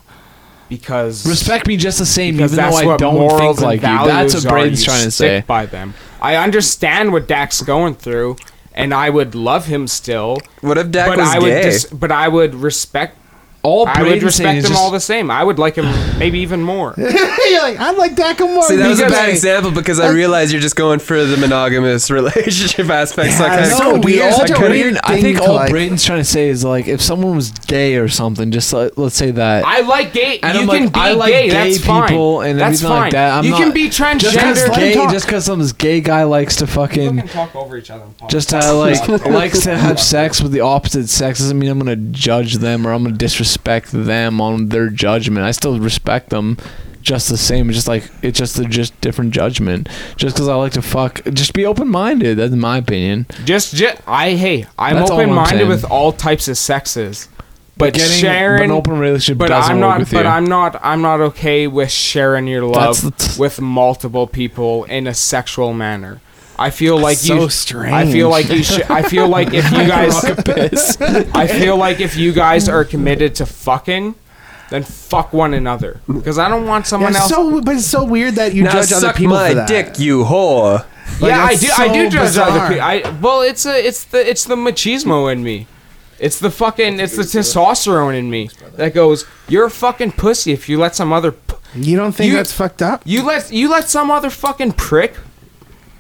Because 0.69 1.27
Respect 1.27 1.67
me 1.67 1.77
just 1.77 1.99
the 1.99 2.07
same, 2.07 2.37
because 2.37 2.53
even 2.53 2.71
though 2.71 2.77
I 2.77 2.85
what 2.87 2.99
don't 2.99 3.39
think 3.39 3.61
like 3.61 3.81
you. 3.81 3.87
That's 3.87 4.07
values 4.09 4.35
what 4.35 4.45
are. 4.47 4.49
Braden's 4.51 4.81
You 4.81 4.85
trying 4.87 5.05
to 5.05 5.11
stick 5.11 5.43
say. 5.43 5.45
by 5.47 5.67
them. 5.67 5.95
I 6.21 6.37
understand 6.37 7.13
what 7.13 7.29
Dak's 7.29 7.61
going 7.63 7.95
through, 7.95 8.37
and 8.75 8.95
I 8.95 9.11
would 9.11 9.35
love 9.35 9.67
him 9.67 9.87
still. 9.87 10.39
What 10.63 10.79
if 10.79 10.91
Dak 10.91 11.09
but 11.09 11.19
was 11.19 11.29
I 11.29 11.39
would 11.39 11.49
gay? 11.49 11.63
dis- 11.63 11.87
but 11.87 12.11
I 12.11 12.29
would 12.29 12.55
respect. 12.55 13.19
All 13.65 13.89
I 13.89 14.03
would 14.03 14.23
respect 14.23 14.59
is 14.59 14.65
him 14.67 14.71
just- 14.73 14.81
all 14.81 14.91
the 14.91 15.01
same. 15.01 15.31
I 15.31 15.43
would 15.43 15.59
like 15.59 15.75
him 15.77 15.87
maybe 16.19 16.41
even 16.41 16.61
more. 16.63 16.93
you're 16.99 17.11
like, 17.63 17.79
I 17.81 17.93
like 17.93 18.15
Dak 18.15 18.39
more. 18.41 18.63
See, 18.65 18.77
that 18.77 18.89
was 18.89 19.01
a 19.01 19.07
bad 19.09 19.29
I- 19.31 19.33
example 19.33 19.71
because 19.71 19.99
I 19.99 20.11
realize 20.11 20.53
you're 20.53 20.61
just 20.61 20.77
going 20.77 20.99
for 20.99 21.25
the 21.25 21.39
monogamous 21.39 22.11
relationship 22.11 22.91
aspects. 22.91 23.41
Yeah, 23.41 23.47
like, 23.47 23.53
I- 23.61 23.65
so 23.71 23.95
we 23.95 24.17
weird. 24.19 24.33
all 24.33 24.39
Such 24.41 24.51
a 24.51 24.55
Braden- 24.57 24.71
weird 24.93 24.99
I 25.03 25.19
think 25.21 25.41
all 25.41 25.55
like- 25.55 25.71
Braden's 25.71 26.05
trying 26.05 26.19
to 26.21 26.25
say 26.27 26.49
is 26.51 26.63
like 26.63 26.89
if 26.89 27.01
someone 27.01 27.35
was 27.37 27.51
gay 27.51 27.97
or 27.97 28.07
something, 28.09 28.51
just 28.51 28.71
like, 28.73 28.93
let's 28.99 29.17
say 29.17 29.31
that. 29.31 29.65
I 29.65 29.81
like 29.81 30.13
gay. 30.13 30.41
And 30.43 30.55
you 30.57 30.61
I'm 30.63 30.69
can 30.69 30.85
like, 30.85 30.93
be 30.93 31.01
I 31.01 31.13
like 31.13 31.33
gay. 31.33 31.49
gay 31.49 31.71
That's 31.73 31.85
fine. 31.87 32.09
people 32.09 32.41
and 32.43 32.61
That's 32.61 32.83
fine. 32.83 32.91
like 32.91 33.13
that. 33.13 33.39
I'm 33.39 33.45
you 33.45 33.51
not- 33.53 33.61
can 33.63 33.73
be 33.73 33.89
just 33.89 33.99
because 34.23 34.63
transgender. 34.63 34.75
gay, 34.77 34.95
just 35.11 35.25
because 35.27 35.45
some 35.47 35.65
gay 35.79 36.03
guy 36.03 36.25
likes 36.25 36.57
to 36.57 36.67
fucking 36.67 37.29
talk 37.29 37.57
over 37.57 37.79
each 37.79 37.91
other. 37.91 38.05
just 38.29 38.53
like 38.53 39.09
likes 39.27 39.63
to 39.63 39.75
have 39.79 39.99
sex 39.99 40.43
with 40.43 40.53
the 40.53 40.61
opposite 40.61 41.09
sex 41.09 41.39
doesn't 41.39 41.59
mean 41.59 41.71
I'm 41.71 41.79
gonna 41.79 41.97
judge 41.97 42.57
them 42.57 42.87
or 42.87 42.93
I'm 42.93 43.05
gonna 43.05 43.17
disrespect 43.17 43.54
them 43.63 44.41
on 44.41 44.69
their 44.69 44.89
judgment. 44.89 45.47
I 45.47 45.51
still 45.53 45.79
respect 45.79 46.31
them 46.31 46.57
just 47.05 47.29
the 47.29 47.37
same. 47.37 47.69
It's 47.69 47.77
just 47.77 47.87
like 47.89 48.11
it's 48.23 48.39
just 48.39 48.59
a 48.59 48.65
just 48.65 48.99
different 49.01 49.33
judgment. 49.33 49.89
Just 50.17 50.35
because 50.35 50.49
I 50.49 50.55
like 50.55 50.73
to 50.73 50.83
fuck, 50.83 51.23
just 51.33 51.53
be 51.53 51.67
open 51.67 51.89
minded. 51.89 52.39
That's 52.39 52.55
my 52.55 52.79
opinion. 52.79 53.27
Just, 53.45 53.75
just 53.75 54.01
I 54.07 54.31
hey, 54.33 54.67
I'm 54.79 54.97
That's 54.97 55.11
all 55.11 55.21
I'm 55.21 55.29
open 55.31 55.35
minded 55.37 55.59
saying. 55.59 55.69
with 55.69 55.85
all 55.85 56.13
types 56.13 56.49
of 56.49 56.57
sexes, 56.57 57.29
but 57.77 57.95
Getting 57.95 58.17
sharing 58.19 58.65
an 58.65 58.71
open 58.71 58.99
relationship 58.99 59.39
But 59.39 59.49
doesn't 59.49 59.71
I'm 59.77 59.81
work 59.81 59.91
not. 59.91 59.99
with 60.01 60.13
you. 60.13 60.19
But 60.19 60.27
I'm 60.27 60.45
not. 60.47 60.81
I'm 60.83 61.03
not 61.03 61.21
okay 61.21 61.67
with 61.67 61.91
sharing 61.91 62.47
your 62.47 62.65
love 62.65 63.01
That's 63.03 63.03
the 63.03 63.11
t- 63.35 63.41
with 63.41 63.61
multiple 63.61 64.27
people 64.27 64.85
in 64.85 65.07
a 65.07 65.15
sexual 65.15 65.75
manner. 65.75 66.21
I 66.59 66.71
feel 66.71 66.99
like 66.99 67.19
so 67.19 67.35
you. 67.43 67.49
strange. 67.51 67.93
I 67.93 68.11
feel 68.11 68.29
like 68.29 68.49
you 68.49 68.63
should. 68.63 68.83
I 68.91 69.03
feel 69.03 69.29
like 69.29 69.53
if 69.53 69.65
you 69.73 69.79
guys. 69.95 70.25
I 71.35 71.47
feel 71.47 71.77
like 71.77 72.01
if 72.01 72.17
you 72.17 72.33
guys 72.33 72.69
are 72.69 72.85
committed 72.85 73.35
to 73.37 73.47
fucking, 73.47 74.15
then 74.71 74.83
fuck 74.85 75.33
one 75.33 75.53
another. 75.55 76.01
Because 76.07 76.39
I 76.39 76.49
don't 76.49 76.67
want 76.67 76.85
Yeah, 76.85 76.89
someone 76.89 77.11
it's 77.11 77.21
else. 77.21 77.31
so, 77.31 77.61
but 77.61 77.77
it's 77.77 77.87
so 77.87 78.05
weird 78.05 78.35
that 78.37 78.55
you 78.55 78.63
now 78.65 78.73
judge 78.73 78.93
other 78.93 79.09
suck 79.09 79.17
people 79.17 79.35
my 79.35 79.49
for 79.51 79.55
that. 79.57 79.69
dick, 79.69 79.99
you 79.99 80.25
whore. 80.25 80.85
Like, 81.21 81.31
yeah, 81.31 81.45
I 81.45 81.55
that's 81.57 81.61
do. 81.77 81.83
I 81.83 81.89
do 81.93 82.11
so 82.11 82.17
judge 82.17 82.37
other 82.39 82.69
people. 82.69 82.83
I 82.83 83.19
well, 83.21 83.43
it's 83.43 83.67
a, 83.67 83.87
it's 83.87 84.05
the, 84.05 84.29
it's 84.29 84.45
the 84.45 84.57
machismo 84.57 85.31
in 85.33 85.43
me. 85.43 85.67
It's 86.19 86.39
the 86.39 86.51
fucking, 86.51 87.01
it's 87.01 87.17
the 87.17 87.25
testosterone 87.25 88.17
in 88.17 88.31
me 88.31 88.49
that 88.77 88.95
goes. 88.95 89.27
You're 89.49 89.67
a 89.67 89.71
fucking 89.71 90.13
pussy 90.13 90.53
if 90.53 90.69
you 90.69 90.79
let 90.79 90.95
some 90.95 91.13
other. 91.13 91.33
P- 91.33 91.55
You 91.75 91.97
don't 91.97 92.13
think 92.13 92.31
You- 92.31 92.37
that's 92.37 92.53
fucked 92.53 92.81
up? 92.83 93.03
you 93.05 93.23
let 93.25 93.51
you 93.53 93.69
let 93.69 93.89
some 93.91 94.11
other 94.11 94.31
fucking 94.31 94.73
prick 94.73 95.15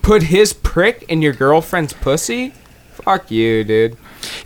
put 0.05 0.25
his 0.25 0.53
prick 0.53 1.03
in 1.09 1.23
your 1.23 1.33
girlfriend's 1.33 1.93
pussy. 1.93 2.53
Fuck 2.93 3.31
you, 3.31 3.65
dude. 3.65 3.97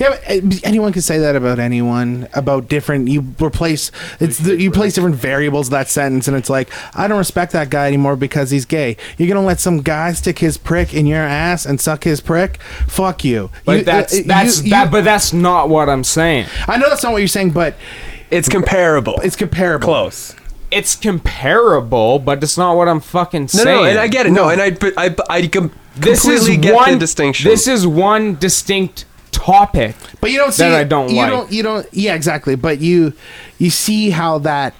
Yeah, 0.01 0.09
but 0.11 0.21
uh, 0.29 0.59
anyone 0.65 0.93
can 0.93 1.03
say 1.03 1.19
that 1.19 1.37
about 1.37 1.59
anyone. 1.61 2.27
About 2.35 2.69
different, 2.69 3.07
you 3.09 3.21
replace 3.41 3.93
it's 4.19 4.39
the, 4.39 4.61
you 4.61 4.71
place 4.73 4.95
different 4.95 5.15
variables 5.17 5.71
that 5.71 5.89
sentence, 5.89 6.27
and 6.27 6.37
it's 6.37 6.51
like 6.51 6.69
I 6.97 7.07
don't 7.07 7.19
respect 7.19 7.53
that 7.53 7.71
guy 7.71 7.87
anymore 7.87 8.17
because 8.17 8.51
he's 8.51 8.65
gay. 8.65 8.97
You're 9.19 9.29
gonna 9.29 9.47
let 9.47 9.61
some 9.61 9.83
guy 9.83 10.13
stick 10.15 10.39
his 10.41 10.57
prick 10.57 10.95
in 10.95 11.07
your 11.07 11.21
ass 11.21 11.67
and 11.67 11.81
suck 11.81 12.03
his 12.05 12.21
prick? 12.21 12.61
Fuck 12.89 13.23
you. 13.25 13.51
But 13.65 13.79
You- 13.79 13.85
that's 13.85 14.19
uh, 14.19 14.23
that's 14.27 14.63
you- 14.65 14.71
that. 14.71 14.91
But 14.91 15.05
that's 15.05 15.33
not 15.33 15.69
what 15.69 15.89
I'm 15.89 16.03
saying. 16.05 16.47
I 16.67 16.79
know 16.79 16.89
that's 16.89 17.03
not 17.05 17.13
what 17.13 17.19
you're 17.19 17.29
saying, 17.29 17.51
but 17.51 17.77
It's 18.31 18.49
comparable. 18.49 19.21
it's 19.23 19.37
comparable. 19.37 19.85
close. 19.87 20.35
It's 20.71 20.95
comparable, 20.97 22.19
but 22.19 22.43
it's 22.43 22.59
not 22.59 22.77
what 22.77 22.89
I'm 22.89 23.01
fucking 23.01 23.43
No, 23.43 23.47
saying. 23.47 23.66
no, 23.66 23.85
and 23.85 23.99
I 23.99 24.09
get 24.09 24.27
it. 24.27 24.31
No, 24.33 24.49
and 24.51 24.61
I, 24.61 24.71
but 24.71 24.93
I, 24.97 25.14
I 25.31 25.47
com- 25.47 25.73
this 25.97 26.25
is 26.27 26.41
completely 26.47 26.57
get 26.59 26.75
one 26.75 26.93
the 26.93 26.99
distinction. 26.99 27.51
This 27.51 27.66
is 27.66 27.87
one 27.87 28.35
distinct 28.37 29.05
topic. 29.33 29.97
But 30.21 30.31
you 30.31 30.39
don't 30.39 30.53
see 30.53 30.64
That 30.64 30.79
I 30.81 30.85
don't 30.85 31.11
you 31.11 31.16
like. 31.16 31.31
Don't, 31.31 31.53
you 31.53 31.62
don't. 31.62 31.87
Yeah, 31.93 32.14
exactly. 32.14 32.55
But 32.55 32.81
you 32.81 33.14
you 33.59 33.71
see 33.71 34.11
how 34.11 34.39
that 34.41 34.75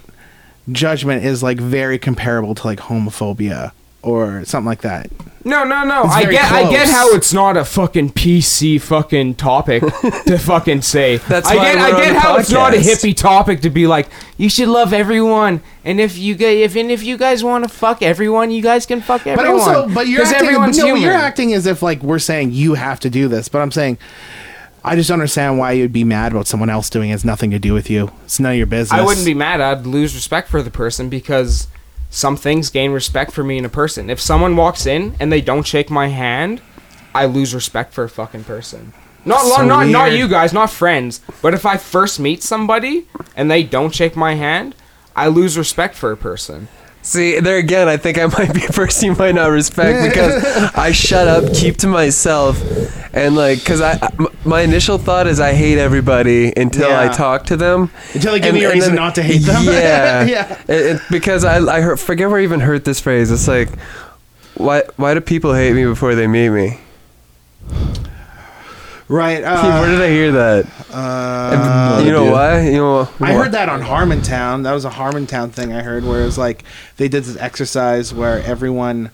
judgment 0.71 1.25
is 1.25 1.43
like 1.43 1.59
very 1.59 1.99
comparable 1.99 2.55
to 2.55 2.67
like 2.67 2.79
homophobia 2.81 3.73
or 4.03 4.45
something 4.45 4.67
like 4.67 4.83
that. 4.83 5.11
No, 5.45 5.65
no, 5.65 5.83
no. 5.85 6.05
It's 6.05 6.15
I 6.15 6.23
very 6.23 6.35
get, 6.35 6.53
I 6.53 6.69
get 6.71 6.89
how 6.89 7.15
it's 7.15 7.33
not 7.33 7.57
a 7.57 7.65
fucking 7.65 8.11
PC 8.11 8.81
fucking 8.81 9.37
topic 9.37 9.83
to 10.27 10.37
fucking 10.39 10.83
say. 10.83 11.17
That's 11.19 11.49
I 11.49 11.57
why 11.57 11.65
get, 11.73 11.77
we're 11.77 11.83
I 11.97 12.05
get 12.05 12.13
the 12.13 12.21
how 12.21 12.37
it's 12.37 12.51
not 12.51 12.75
a 12.75 12.77
hippie 12.77 13.17
topic 13.17 13.63
to 13.63 13.71
be 13.71 13.87
like, 13.87 14.09
you 14.37 14.51
should 14.51 14.69
love 14.69 14.93
everyone, 14.93 15.63
and 15.85 16.01
if 16.01 16.19
you 16.19 16.35
guys, 16.35 16.59
if 16.59 16.77
and 16.77 16.91
if 16.91 17.03
you 17.03 17.17
guys 17.17 17.43
want 17.43 17.65
to 17.65 17.71
fuck 17.71 18.03
everyone, 18.03 18.51
you 18.51 18.63
guys 18.63 18.85
can 18.85 19.01
fuck 19.01 19.25
But 19.25 19.39
everyone. 19.39 19.61
also, 19.61 19.89
but 19.89 20.07
you're 20.07 20.21
'Cause 20.23 20.33
acting. 20.33 20.47
But 20.47 20.53
everyone's 20.55 20.79
no, 20.79 20.93
but 20.93 21.01
you're 21.01 21.13
acting 21.13 21.55
as 21.55 21.67
if 21.67 21.83
like 21.83 22.03
we're 22.03 22.19
saying 22.19 22.53
you 22.53 22.75
have 22.75 23.01
to 23.01 23.11
do 23.11 23.29
this. 23.29 23.49
But 23.49 23.63
I'm 23.63 23.71
saying. 23.73 23.99
I 24.85 24.95
just 24.95 25.09
don't 25.09 25.19
understand 25.19 25.59
why 25.59 25.73
you'd 25.73 25.93
be 25.93 26.05
mad 26.05 26.33
about 26.33 26.47
someone 26.47 26.71
else 26.71 26.89
doing 26.89 27.11
it. 27.11 27.15
It's 27.15 27.25
nothing 27.25 27.51
to 27.51 27.59
do 27.59 27.75
with 27.75 27.91
you. 27.91 28.13
It's 28.25 28.39
none 28.39 28.53
of 28.53 28.59
your 28.59 28.67
business. 28.67 28.99
I 28.99 29.05
wouldn't 29.05 29.27
be 29.27 29.35
mad. 29.35 29.61
I'd 29.61 29.85
lose 29.87 30.15
respect 30.15 30.49
for 30.49 30.63
the 30.63 30.71
person 30.71 31.09
because 31.09 31.67
some 32.11 32.37
things 32.37 32.71
gain 32.71 32.93
respect 32.93 33.33
for 33.33 33.45
me 33.45 33.59
in 33.59 33.65
a 33.65 33.69
person. 33.69 34.11
If 34.11 34.21
someone 34.21 34.57
walks 34.57 34.87
in 34.87 35.15
and 35.21 35.33
they 35.33 35.41
don't 35.41 35.67
shake 35.67 35.91
my 35.91 36.09
hand, 36.09 36.63
I 37.15 37.27
lose 37.27 37.55
respect 37.55 37.93
for 37.93 38.05
a 38.05 38.09
fucking 38.09 38.45
person. 38.45 38.93
Not 39.25 39.41
So 39.43 39.65
not 39.65 39.89
not 39.89 40.13
you 40.13 40.29
guys, 40.29 40.53
not 40.53 40.71
friends. 40.71 41.21
But 41.43 41.53
if 41.55 41.67
I 41.67 41.77
first 41.77 42.19
meet 42.21 42.43
somebody 42.43 43.07
and 43.37 43.51
they 43.51 43.63
don't 43.63 43.95
shake 43.95 44.17
my 44.17 44.35
hand, 44.35 44.75
I 45.15 45.29
lose 45.29 45.59
respect 45.59 45.95
for 45.97 46.13
a 46.13 46.17
person. 46.17 46.69
See, 47.03 47.41
there 47.41 47.57
again, 47.57 47.89
I 47.89 47.97
think 47.97 48.19
I 48.19 48.27
might 48.27 48.53
be 48.53 48.65
a 48.69 48.71
person 48.73 49.07
you 49.07 49.15
might 49.17 49.35
not 49.35 49.47
respect 49.47 50.11
because 50.13 50.45
I 50.75 50.93
shut 50.93 51.27
up, 51.27 51.55
keep 51.55 51.79
to 51.79 51.87
myself, 51.87 52.61
and 53.15 53.35
like, 53.35 53.65
cause 53.65 53.81
I, 53.81 53.99
m- 54.19 54.27
my 54.45 54.61
initial 54.61 54.99
thought 54.99 55.27
is 55.27 55.41
I 55.41 55.55
hate 55.55 55.79
everybody 55.79 56.53
until 56.55 56.93
I 56.95 57.09
talk 57.09 57.47
to 57.47 57.57
them. 57.57 57.91
Until 58.13 58.33
they 58.33 58.41
give 58.41 58.55
me 58.55 58.65
a 58.65 58.71
reason 58.73 58.91
then- 58.91 58.97
not 58.97 59.15
to 59.15 59.23
hate 59.23 59.43
them. 59.43 59.65
Yeah, 59.65 60.25
Yeah. 60.27 60.59
It, 60.69 60.97
it- 60.97 61.03
because 61.11 61.45
I, 61.45 61.59
I 61.61 61.81
heard, 61.81 61.99
forget 61.99 62.29
where 62.29 62.41
I 62.41 62.43
even 62.43 62.61
heard 62.61 62.85
this 62.85 63.01
phrase. 63.01 63.31
It's 63.31 63.49
like, 63.49 63.71
why, 64.57 64.83
why 64.97 65.15
do 65.15 65.21
people 65.23 65.55
hate 65.55 65.73
me 65.75 65.85
before 65.85 66.15
they 66.15 66.27
meet 66.27 66.51
me? 66.51 66.79
Right. 69.09 69.41
Where 69.43 69.51
Uh, 69.55 69.87
did 69.87 70.01
I 70.03 70.09
hear 70.11 70.33
that? 70.33 70.67
uh, 70.93 72.03
you 72.05 72.11
know 72.13 72.23
idea. 72.25 72.33
why? 72.33 72.69
You 72.69 72.77
know, 72.77 73.09
I 73.21 73.33
heard 73.33 73.53
that 73.53 73.69
on 73.69 73.81
Harmontown. 73.83 74.65
That 74.65 74.73
was 74.73 74.85
a 74.85 74.91
Harmontown 74.91 75.51
thing 75.51 75.73
I 75.73 75.81
heard 75.83 76.05
where 76.05 76.21
it 76.23 76.25
was 76.27 76.37
like 76.39 76.65
they 76.99 77.09
did 77.09 77.25
this 77.25 77.37
exercise 77.37 78.13
where 78.13 78.43
everyone 78.43 79.11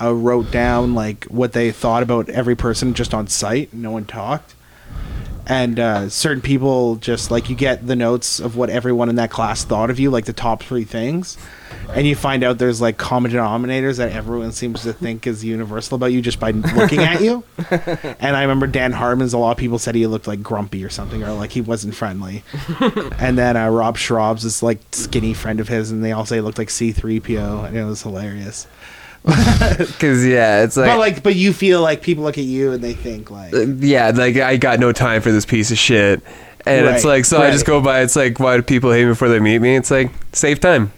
uh, 0.00 0.12
wrote 0.12 0.50
down 0.50 0.94
like 0.94 1.24
what 1.24 1.52
they 1.52 1.70
thought 1.70 2.02
about 2.02 2.28
every 2.28 2.54
person 2.54 2.92
just 2.94 3.14
on 3.14 3.26
site. 3.26 3.72
No 3.72 3.90
one 3.90 4.04
talked. 4.04 4.54
And 5.46 5.80
uh, 5.80 6.08
certain 6.08 6.40
people 6.40 6.96
just 6.96 7.30
like 7.30 7.50
you 7.50 7.56
get 7.56 7.86
the 7.86 7.96
notes 7.96 8.38
of 8.38 8.56
what 8.56 8.70
everyone 8.70 9.08
in 9.08 9.16
that 9.16 9.30
class 9.30 9.64
thought 9.64 9.90
of 9.90 9.98
you, 9.98 10.10
like 10.10 10.24
the 10.24 10.32
top 10.32 10.62
three 10.62 10.84
things, 10.84 11.36
and 11.90 12.06
you 12.06 12.14
find 12.14 12.44
out 12.44 12.58
there's 12.58 12.80
like 12.80 12.96
common 12.96 13.32
denominators 13.32 13.98
that 13.98 14.12
everyone 14.12 14.52
seems 14.52 14.82
to 14.82 14.92
think 14.92 15.26
is 15.26 15.44
universal 15.44 15.96
about 15.96 16.06
you 16.06 16.22
just 16.22 16.38
by 16.38 16.52
looking 16.52 17.00
at 17.00 17.20
you. 17.20 17.44
And 18.22 18.36
I 18.36 18.42
remember 18.42 18.66
Dan 18.66 18.92
Harmon's. 18.92 19.32
A 19.32 19.38
lot 19.38 19.52
of 19.52 19.56
people 19.56 19.78
said 19.78 19.94
he 19.94 20.06
looked 20.06 20.28
like 20.28 20.42
grumpy 20.42 20.84
or 20.84 20.88
something, 20.88 21.22
or 21.24 21.32
like 21.32 21.50
he 21.50 21.60
wasn't 21.60 21.94
friendly. 21.94 22.44
and 23.18 23.36
then 23.36 23.56
uh, 23.56 23.68
Rob 23.68 23.96
Schrab's 23.96 24.44
this 24.44 24.62
like 24.62 24.80
skinny 24.92 25.34
friend 25.34 25.58
of 25.58 25.68
his, 25.68 25.90
and 25.90 26.04
they 26.04 26.12
all 26.12 26.24
say 26.24 26.36
he 26.36 26.40
looked 26.40 26.58
like 26.58 26.70
C-3PO, 26.70 27.66
and 27.66 27.76
it 27.76 27.84
was 27.84 28.02
hilarious. 28.02 28.66
Cause 30.00 30.24
yeah, 30.26 30.64
it's 30.64 30.76
like, 30.76 30.86
but 30.86 30.98
like, 30.98 31.22
but 31.22 31.36
you 31.36 31.52
feel 31.52 31.80
like 31.80 32.02
people 32.02 32.24
look 32.24 32.38
at 32.38 32.44
you 32.44 32.72
and 32.72 32.82
they 32.82 32.92
think 32.92 33.30
like, 33.30 33.54
uh, 33.54 33.66
yeah, 33.66 34.10
like 34.10 34.36
I 34.36 34.56
got 34.56 34.80
no 34.80 34.90
time 34.90 35.22
for 35.22 35.30
this 35.30 35.46
piece 35.46 35.70
of 35.70 35.78
shit. 35.78 36.22
And 36.66 36.86
it's 36.86 37.04
like, 37.04 37.24
so 37.24 37.40
I 37.40 37.50
just 37.50 37.66
go 37.66 37.80
by. 37.80 38.02
It's 38.02 38.16
like, 38.16 38.38
why 38.38 38.56
do 38.56 38.62
people 38.62 38.92
hate 38.92 39.04
me 39.04 39.10
before 39.10 39.28
they 39.28 39.40
meet 39.40 39.58
me? 39.58 39.76
It's 39.76 39.90
like, 39.90 40.10
save 40.32 40.60
time, 40.60 40.92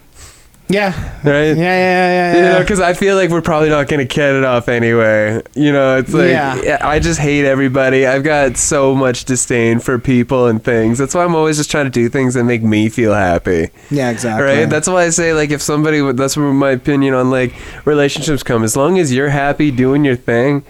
yeah, 0.68 0.92
right? 1.24 1.48
yeah, 1.48 1.54
yeah, 1.56 1.56
yeah, 1.56 2.34
You 2.34 2.40
yeah. 2.42 2.52
know, 2.52 2.60
because 2.60 2.80
I 2.80 2.94
feel 2.94 3.16
like 3.16 3.30
we're 3.30 3.42
probably 3.42 3.68
not 3.68 3.86
gonna 3.88 4.04
get 4.04 4.34
it 4.34 4.44
off 4.44 4.68
anyway. 4.68 5.42
You 5.54 5.72
know, 5.72 5.98
it's 5.98 6.12
like 6.14 6.30
yeah, 6.30 6.78
I 6.80 6.98
just 7.00 7.20
hate 7.20 7.44
everybody. 7.44 8.06
I've 8.06 8.24
got 8.24 8.56
so 8.56 8.94
much 8.94 9.24
disdain 9.24 9.78
for 9.78 9.98
people 9.98 10.46
and 10.46 10.62
things. 10.62 10.98
That's 10.98 11.14
why 11.14 11.24
I'm 11.24 11.34
always 11.34 11.56
just 11.58 11.70
trying 11.70 11.84
to 11.86 11.90
do 11.90 12.08
things 12.08 12.34
that 12.34 12.44
make 12.44 12.62
me 12.62 12.88
feel 12.88 13.12
happy. 13.12 13.68
yeah, 13.90 14.10
exactly. 14.10 14.44
Right. 14.44 14.64
That's 14.70 14.88
why 14.88 15.04
I 15.04 15.10
say 15.10 15.32
like 15.34 15.50
if 15.50 15.60
somebody 15.60 16.00
that's 16.12 16.36
my 16.36 16.70
opinion 16.70 17.14
on 17.14 17.30
like 17.30 17.54
relationships 17.84 18.42
come. 18.42 18.62
As 18.64 18.76
long 18.76 18.98
as 18.98 19.12
you're 19.12 19.28
happy 19.30 19.70
doing 19.70 20.04
your 20.04 20.16
thing, 20.16 20.64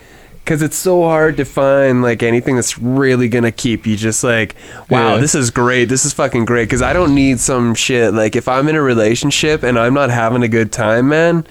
because 0.44 0.60
it's 0.60 0.76
so 0.76 1.02
hard 1.04 1.38
to 1.38 1.44
find 1.44 2.02
like 2.02 2.22
anything 2.22 2.54
that's 2.54 2.78
really 2.78 3.28
gonna 3.28 3.50
keep 3.50 3.86
you 3.86 3.96
just 3.96 4.22
like 4.22 4.54
wow 4.90 5.14
Yeah. 5.14 5.20
this 5.20 5.34
is 5.34 5.50
great 5.50 5.86
this 5.86 6.04
is 6.04 6.12
fucking 6.12 6.44
great 6.44 6.64
because 6.66 6.82
i 6.82 6.92
don't 6.92 7.14
need 7.14 7.40
some 7.40 7.74
shit 7.74 8.12
like 8.12 8.36
if 8.36 8.46
i'm 8.46 8.68
in 8.68 8.76
a 8.76 8.82
relationship 8.82 9.62
and 9.62 9.78
i'm 9.78 9.94
not 9.94 10.10
having 10.10 10.42
a 10.42 10.48
good 10.48 10.70
time 10.70 11.08
man 11.08 11.46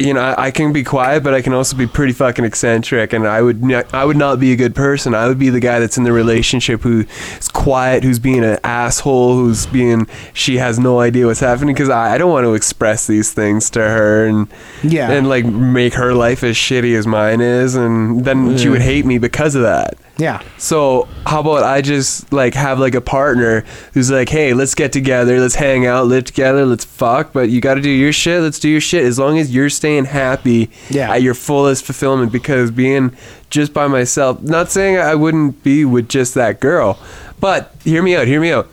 you 0.00 0.14
know 0.14 0.20
I, 0.20 0.46
I 0.46 0.50
can 0.50 0.72
be 0.72 0.82
quiet 0.82 1.22
but 1.22 1.34
i 1.34 1.42
can 1.42 1.52
also 1.52 1.76
be 1.76 1.86
pretty 1.86 2.12
fucking 2.12 2.44
eccentric 2.44 3.12
and 3.12 3.26
i 3.26 3.40
would 3.42 3.62
not, 3.62 3.92
i 3.94 4.04
would 4.04 4.16
not 4.16 4.40
be 4.40 4.52
a 4.52 4.56
good 4.56 4.74
person. 4.74 5.14
I 5.14 5.28
would 5.28 5.38
be 5.38 5.50
the 5.50 5.60
guy 5.60 5.78
that's 5.80 5.98
in 5.98 6.04
the 6.04 6.12
relationship 6.12 6.80
who's 6.82 7.06
quiet 7.52 8.02
who's 8.02 8.18
being 8.18 8.44
an 8.44 8.58
asshole 8.64 9.34
who's 9.36 9.66
being 9.66 10.06
she 10.32 10.56
has 10.58 10.78
no 10.78 11.00
idea 11.00 11.26
what's 11.26 11.40
happening 11.40 11.74
because 11.74 11.88
I, 11.90 12.14
I 12.14 12.18
don't 12.18 12.30
want 12.32 12.44
to 12.44 12.54
express 12.54 13.06
these 13.06 13.32
things 13.32 13.70
to 13.70 13.80
her 13.80 14.26
and 14.26 14.48
Yeah. 14.82 15.10
and 15.10 15.28
like 15.28 15.44
make 15.44 15.94
her 15.94 16.14
life 16.14 16.42
as 16.42 16.56
shitty 16.56 16.96
as 16.96 17.06
mine 17.06 17.40
is 17.40 17.74
and 17.76 18.24
then 18.24 18.56
she 18.58 18.68
would 18.68 18.82
hate 18.82 19.04
me 19.06 19.18
because 19.18 19.54
of 19.54 19.62
that 19.62 19.94
yeah, 20.20 20.42
so 20.58 21.08
how 21.26 21.40
about 21.40 21.62
I 21.64 21.80
just 21.80 22.30
like 22.32 22.52
have 22.54 22.78
like 22.78 22.94
a 22.94 23.00
partner 23.00 23.64
who's 23.94 24.10
like, 24.10 24.28
hey, 24.28 24.52
let's 24.52 24.74
get 24.74 24.92
together, 24.92 25.40
let's 25.40 25.54
hang 25.54 25.86
out, 25.86 26.06
live 26.06 26.24
together, 26.24 26.66
let's 26.66 26.84
fuck, 26.84 27.32
but 27.32 27.48
you 27.48 27.60
got 27.62 27.74
to 27.74 27.80
do 27.80 27.88
your 27.90 28.12
shit. 28.12 28.42
Let's 28.42 28.58
do 28.58 28.68
your 28.68 28.80
shit 28.82 29.04
as 29.04 29.18
long 29.18 29.38
as 29.38 29.54
you're 29.54 29.70
staying 29.70 30.04
happy 30.04 30.70
Yeah. 30.90 31.10
at 31.12 31.22
your 31.22 31.34
fullest 31.34 31.84
fulfillment. 31.84 32.32
Because 32.32 32.70
being 32.70 33.16
just 33.48 33.72
by 33.72 33.86
myself, 33.88 34.42
not 34.42 34.70
saying 34.70 34.98
I 34.98 35.14
wouldn't 35.14 35.62
be 35.64 35.84
with 35.86 36.08
just 36.08 36.34
that 36.34 36.60
girl, 36.60 36.98
but 37.40 37.74
hear 37.82 38.02
me 38.02 38.14
out, 38.14 38.26
hear 38.26 38.40
me 38.40 38.52
out. 38.52 38.68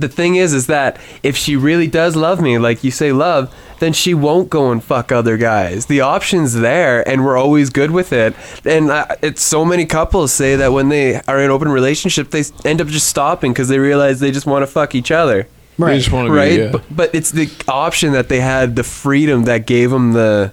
The 0.00 0.08
thing 0.08 0.36
is, 0.36 0.52
is 0.54 0.66
that 0.66 0.98
if 1.22 1.36
she 1.36 1.56
really 1.56 1.86
does 1.86 2.16
love 2.16 2.40
me, 2.40 2.58
like 2.58 2.84
you 2.84 2.90
say, 2.90 3.12
love, 3.12 3.54
then 3.78 3.92
she 3.92 4.14
won't 4.14 4.48
go 4.50 4.70
and 4.72 4.82
fuck 4.82 5.12
other 5.12 5.36
guys. 5.36 5.86
The 5.86 6.00
option's 6.00 6.54
there, 6.54 7.06
and 7.08 7.24
we're 7.24 7.36
always 7.36 7.70
good 7.70 7.90
with 7.90 8.12
it. 8.12 8.34
And 8.64 8.90
uh, 8.90 9.06
it's 9.22 9.42
so 9.42 9.64
many 9.64 9.84
couples 9.86 10.32
say 10.32 10.56
that 10.56 10.72
when 10.72 10.88
they 10.88 11.20
are 11.22 11.40
in 11.40 11.50
open 11.50 11.68
relationship, 11.68 12.30
they 12.30 12.44
end 12.64 12.80
up 12.80 12.88
just 12.88 13.08
stopping 13.08 13.52
because 13.52 13.68
they 13.68 13.78
realize 13.78 14.20
they 14.20 14.30
just 14.30 14.46
want 14.46 14.62
to 14.62 14.66
fuck 14.66 14.94
each 14.94 15.10
other, 15.10 15.46
Right. 15.78 15.98
just 16.00 16.10
right? 16.10 16.48
Be, 16.48 16.56
yeah. 16.56 16.70
But, 16.72 16.82
but 16.90 17.14
it's 17.14 17.30
the 17.30 17.50
option 17.68 18.12
that 18.12 18.28
they 18.28 18.40
had, 18.40 18.76
the 18.76 18.84
freedom 18.84 19.44
that 19.44 19.66
gave 19.66 19.90
them 19.90 20.12
the, 20.12 20.52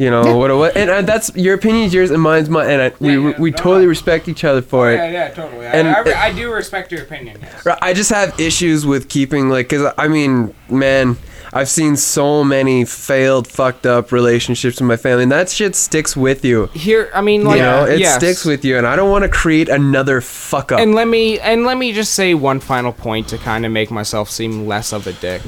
you 0.00 0.10
know, 0.10 0.38
what, 0.38 0.56
what, 0.56 0.74
and 0.78 0.88
uh, 0.88 1.02
that's 1.02 1.30
your 1.36 1.56
opinion's 1.56 1.92
yours 1.92 2.10
and 2.10 2.22
mine's 2.22 2.48
mine, 2.48 2.70
and 2.70 2.80
I, 2.80 2.92
we 3.00 3.12
Yeah, 3.12 3.28
yeah, 3.32 3.38
we 3.38 3.50
no, 3.50 3.56
totally 3.58 3.82
no. 3.82 3.90
respect 3.90 4.28
each 4.28 4.44
other 4.44 4.62
for 4.62 4.90
it. 4.90 4.94
Yeah, 4.94 5.10
yeah, 5.10 5.28
totally. 5.28 5.66
And 5.66 5.88
I, 5.88 6.00
I, 6.00 6.24
I 6.28 6.32
do 6.32 6.50
respect 6.50 6.90
your 6.90 7.02
opinion. 7.02 7.36
Yes. 7.42 7.66
I 7.82 7.92
just 7.92 8.08
have 8.08 8.40
issues 8.40 8.86
with 8.86 9.10
keeping 9.10 9.50
like 9.50 9.68
cuz 9.68 9.92
I 9.98 10.08
mean, 10.08 10.54
man, 10.70 11.18
I've 11.52 11.68
seen 11.68 11.96
so 11.96 12.42
many 12.42 12.86
failed 12.86 13.46
fucked 13.46 13.84
up 13.84 14.10
relationships 14.10 14.80
in 14.80 14.86
my 14.86 14.96
family 14.96 15.24
and 15.24 15.32
that 15.32 15.50
shit 15.50 15.76
sticks 15.76 16.16
with 16.16 16.46
you. 16.46 16.70
Here, 16.72 17.10
I 17.12 17.20
mean, 17.20 17.44
like, 17.44 17.58
you 17.58 17.62
know, 17.62 17.84
it 17.84 18.00
yes. 18.00 18.16
sticks 18.16 18.46
with 18.46 18.64
you 18.64 18.78
and 18.78 18.86
I 18.86 18.96
don't 18.96 19.10
want 19.10 19.24
to 19.24 19.28
create 19.28 19.68
another 19.68 20.22
fuck 20.22 20.72
up. 20.72 20.80
And 20.80 20.94
let 20.94 21.08
me 21.08 21.38
and 21.40 21.66
let 21.66 21.76
me 21.76 21.92
just 21.92 22.14
say 22.14 22.32
one 22.32 22.60
final 22.60 22.94
point 22.94 23.28
to 23.28 23.36
kind 23.36 23.66
of 23.66 23.72
make 23.72 23.90
myself 23.90 24.30
seem 24.30 24.66
less 24.66 24.94
of 24.94 25.06
a 25.06 25.12
dick. 25.12 25.42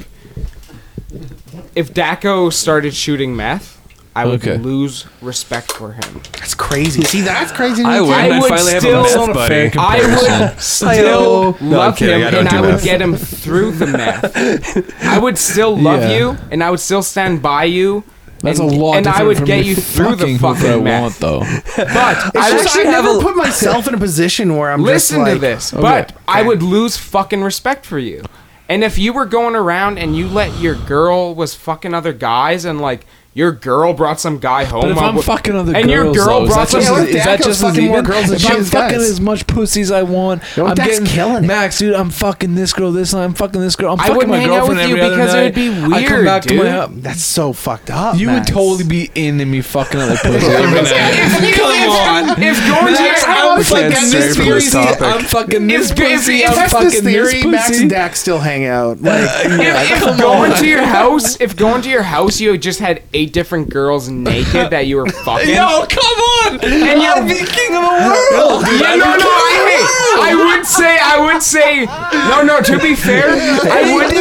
If 1.75 1.91
Daco 1.91 2.53
started 2.53 2.93
shooting 2.93 3.35
meth, 3.35 3.72
I 4.15 4.25
would 4.25 4.45
Okay. 4.47 4.57
lose 4.57 5.05
respect 5.21 5.71
for 5.71 5.91
him. 5.93 6.21
that's 6.33 6.53
crazy. 6.53 7.01
See, 7.03 7.21
that's 7.21 7.51
crazy. 7.51 7.81
to 7.83 7.89
I 7.89 7.99
me, 7.99 8.01
would. 8.01 8.07
too. 8.07 8.13
I 8.13 8.25
I'd 8.35 8.41
would 8.41 8.49
finally 8.49 8.73
have 8.73 8.83
a 8.83 9.07
still, 9.09 9.27
meth 9.27 9.33
buddy. 9.35 9.69
Fair 9.69 9.71
I 9.79 10.49
would 10.51 10.59
still 10.61 11.57
No, 11.59 11.59
I'm 11.59 11.69
love 11.69 11.97
kidding, 11.97 12.19
him, 12.21 12.27
I 12.27 12.31
don't 12.31 12.39
and 12.41 12.49
do 12.49 12.55
I 12.57 12.61
would 12.61 12.69
meth. 12.75 12.83
get 12.83 13.01
him 13.01 13.15
through 13.15 13.71
the 13.71 13.87
meth. 13.87 15.03
I 15.03 15.17
would 15.17 15.37
still 15.37 15.75
love 15.77 16.01
Yeah. 16.01 16.17
you, 16.17 16.37
and 16.51 16.63
I 16.63 16.69
would 16.69 16.79
still 16.79 17.01
stand 17.03 17.41
by 17.41 17.63
you. 17.65 18.03
That's 18.41 18.59
and, 18.59 18.71
a 18.71 18.75
lot. 18.75 18.97
and 18.97 19.07
I 19.07 19.11
different 19.11 19.27
would 19.29 19.37
from 19.37 19.45
get 19.45 19.61
me 19.61 19.67
you 19.69 19.75
through 19.75 20.15
the 20.17 20.37
fucking 20.37 20.61
whoever 20.61 20.79
I 20.79 20.83
meth. 20.83 21.01
want, 21.01 21.19
though. 21.19 21.39
But 21.77 21.77
It's 21.77 21.77
I 21.77 21.87
would 21.87 22.33
just, 22.33 22.35
I 22.35 22.49
actually 22.51 22.85
have 22.85 23.05
never 23.05 23.17
a- 23.17 23.21
put 23.21 23.35
myself 23.37 23.87
in 23.87 23.93
a 23.93 23.97
position 23.97 24.57
where 24.57 24.69
I'm 24.71 24.83
listen 24.83 25.19
just 25.19 25.25
like, 25.27 25.33
to 25.35 25.39
this. 25.39 25.73
Okay, 25.73 25.81
But 25.81 26.11
I 26.27 26.41
would 26.43 26.61
lose 26.61 26.97
fucking 26.97 27.41
respect 27.41 27.85
for 27.85 27.97
you. 27.99 28.23
And 28.69 28.83
if 28.83 28.97
you 28.99 29.13
were 29.13 29.25
going 29.25 29.55
around 29.55 29.97
and 29.97 30.15
you 30.15 30.27
let 30.27 30.59
your 30.59 30.75
girl 30.75 31.33
was 31.33 31.55
fucking 31.55 31.93
other 31.93 32.11
guys 32.13 32.65
and 32.65 32.81
like 32.81 33.05
your 33.35 33.51
girl 33.51 33.93
brought 33.93 34.19
some 34.19 34.37
guy 34.37 34.63
home, 34.63 34.81
But 34.81 34.91
if 34.91 34.97
I 34.99 35.07
I'm 35.07 35.15
would- 35.15 35.25
fucking 35.25 35.55
other 35.55 35.75
and 35.75 35.89
your 35.89 36.13
girl 36.13 36.41
though, 36.41 36.43
is 36.45 36.49
brought 36.53 36.67
that 36.67 36.71
just, 36.77 36.87
some- 36.87 36.97
as- 37.01 37.07
is 37.09 37.13
that 37.15 37.25
Daco's 37.25 37.45
just 37.45 37.63
as 37.63 37.69
fucking 37.69 37.85
more 37.87 37.97
even? 37.99 38.11
girls 38.11 38.25
than 38.27 38.35
if 38.35 38.41
she 38.41 38.47
I'm 38.53 38.59
is 38.59 38.69
fucking 38.69 38.97
guys. 38.99 39.09
as 39.09 39.21
much 39.21 39.47
pussy 39.47 39.81
as 39.81 39.91
I 39.91 40.03
want, 40.03 40.43
Yo, 40.55 40.65
I'm 40.67 40.75
getting 40.75 41.05
killing 41.05 41.43
it. 41.43 41.47
Max, 41.47 41.79
dude. 41.79 41.95
I'm 41.95 42.09
fucking 42.11 42.53
this 42.55 42.73
girl 42.73 42.91
this 42.91 43.13
night. 43.13 43.23
I'm 43.23 43.33
fucking 43.33 43.59
this 43.59 43.75
girl. 43.75 43.93
I'm 43.93 43.99
I 43.99 44.03
fucking 44.03 44.15
wouldn't 44.17 44.31
my 44.31 44.37
hang 44.39 44.49
out 44.49 44.67
girlfriend 44.67 44.79
with 44.79 44.89
you 44.89 44.97
every 44.97 45.01
other 45.01 45.15
because 45.17 45.33
it 45.33 45.43
would 45.43 45.55
be 45.55 45.69
weird. 45.69 45.93
I 45.93 46.03
come 46.03 46.13
weird, 46.13 46.25
back 46.25 46.43
to 46.43 46.53
my 46.63 46.69
house. 46.69 46.89
That's 46.93 47.23
so 47.23 47.53
fucked 47.53 47.89
up. 47.89 48.17
You 48.17 48.27
Max. 48.27 48.49
would 48.49 48.53
totally 48.55 48.83
be 48.83 49.09
into 49.15 49.45
me 49.45 49.61
fucking 49.61 49.99
other 49.99 50.17
pussy 50.17 50.45
every 50.45 50.81
night. 50.83 51.53
Come 51.55 51.89
on. 51.89 52.43
If 52.43 52.67
going 52.67 52.95
to 52.95 53.03
your 53.03 53.13
I'm 53.13 53.57
house, 53.57 53.69
fucking 53.69 53.91
fucking 53.91 54.09
this 54.11 54.37
pussy. 54.37 54.77
I'm 54.77 55.23
fucking 55.23 55.67
this 55.67 55.91
If- 55.91 55.99
if- 55.99 56.11
pussy. 56.17 56.45
I'm 56.45 56.69
fucking 56.69 57.03
this 57.03 57.31
this. 57.31 57.45
Max 57.45 57.79
and 57.79 57.89
Dak 57.89 58.15
still 58.15 58.39
hang 58.39 58.65
out. 58.65 58.97
If, 59.01 59.91
if 60.03 60.17
going 60.19 60.53
to 60.53 60.67
your 60.67 60.83
house, 60.85 61.39
if 61.41 61.55
going 61.55 61.81
to 61.83 61.89
your 61.89 62.03
house, 62.03 62.39
you 62.39 62.57
just 62.57 62.79
had 62.79 63.01
eight 63.13 63.22
different 63.25 63.69
girls 63.69 64.09
naked 64.09 64.69
that 64.71 64.87
you 64.87 64.97
were 64.97 65.05
fucking. 65.25 65.49
Yo, 65.49 65.85
come 65.87 66.19
on! 66.45 66.59
And 66.63 67.01
you're 67.01 67.11
I'd 67.13 67.27
be 67.27 67.35
king 67.45 67.75
of 67.75 67.81
the 67.83 68.29
world. 68.33 68.63
Yeah, 68.79 68.95
no, 68.95 69.15
no, 69.15 69.25
I, 69.25 70.19
I 70.21 70.55
would 70.55 70.65
say, 70.65 70.97
I 71.01 71.19
would 71.19 71.41
say, 71.41 71.85
no, 71.85 72.41
no. 72.43 72.61
To 72.61 72.79
be 72.79 72.95
fair, 72.95 73.29
I 73.29 73.93
would. 73.93 74.13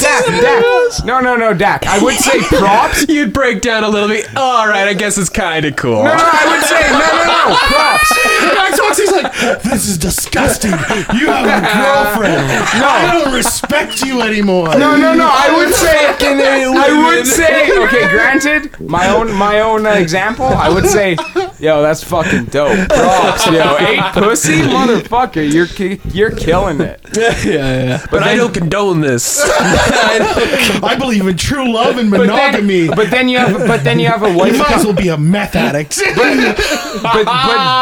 Dak, 0.00 0.26
Dak, 0.26 1.04
no, 1.04 1.20
no, 1.20 1.36
no, 1.36 1.54
Dak. 1.54 1.86
I 1.86 2.02
would 2.02 2.16
say 2.16 2.40
props. 2.40 3.06
You'd 3.08 3.32
break 3.32 3.60
down 3.60 3.84
a 3.84 3.88
little 3.88 4.08
bit. 4.08 4.34
All 4.36 4.66
right, 4.66 4.88
I 4.88 4.94
guess 4.94 5.18
it's 5.18 5.30
kind 5.30 5.64
of 5.64 5.76
cool. 5.76 6.04
No, 6.04 6.14
no, 6.14 6.30
I 6.32 6.46
would 6.50 6.64
say, 6.66 6.80
no, 6.90 6.98
no, 6.98 7.50
no, 7.50 7.56
props. 7.56 8.40
He's 9.00 9.12
like, 9.12 9.62
this 9.62 9.88
is 9.88 9.96
disgusting. 9.96 10.72
You 10.72 11.30
have 11.30 11.46
a 11.46 11.62
girlfriend. 11.62 12.42
No. 12.76 12.88
I 12.88 13.22
don't 13.22 13.32
respect 13.32 14.02
you 14.02 14.20
anymore. 14.20 14.68
No, 14.76 14.96
no, 14.96 15.14
no. 15.14 15.30
I 15.30 15.48
would 15.56 15.72
say, 15.72 16.06
I 16.10 17.16
would 17.16 17.26
say. 17.26 17.70
Okay, 17.70 18.04
granted, 18.38 18.80
my 18.80 19.08
own, 19.08 19.32
my 19.32 19.60
own 19.60 19.86
uh, 19.86 19.90
example. 19.90 20.46
I 20.46 20.68
would 20.68 20.86
say, 20.86 21.16
Yo, 21.60 21.82
that's 21.82 22.02
fucking 22.02 22.46
dope. 22.46 22.88
Props, 22.88 23.46
yo. 23.46 23.76
Eight 23.80 24.00
pussy, 24.14 24.62
motherfucker. 24.62 25.52
You're 25.52 25.66
ki- 25.66 26.00
you're 26.10 26.30
killing 26.30 26.80
it. 26.80 27.00
yeah, 27.16 27.44
yeah. 27.44 28.06
But 28.10 28.22
I 28.22 28.34
don't 28.34 28.54
condone 28.54 29.02
this. 29.02 29.40
I 29.44 30.96
believe 30.98 31.26
in 31.26 31.36
true 31.36 31.70
love 31.70 31.98
and 31.98 32.10
But 32.10 32.20
monogamy. 32.20 32.86
then, 32.86 32.96
but 32.96 33.10
then 33.10 33.28
you 33.28 33.36
have 33.38 33.66
but 33.68 33.84
then 33.84 33.98
you 33.98 34.06
have 34.06 34.22
a 34.22 34.32
wife. 34.32 34.52
you 34.52 34.58
might 34.58 34.70
as 34.72 34.84
well 34.86 34.94
be 34.94 35.08
a 35.08 35.18
meth 35.18 35.54
addict. 35.54 35.98
but, 36.16 37.02
but 37.02 37.24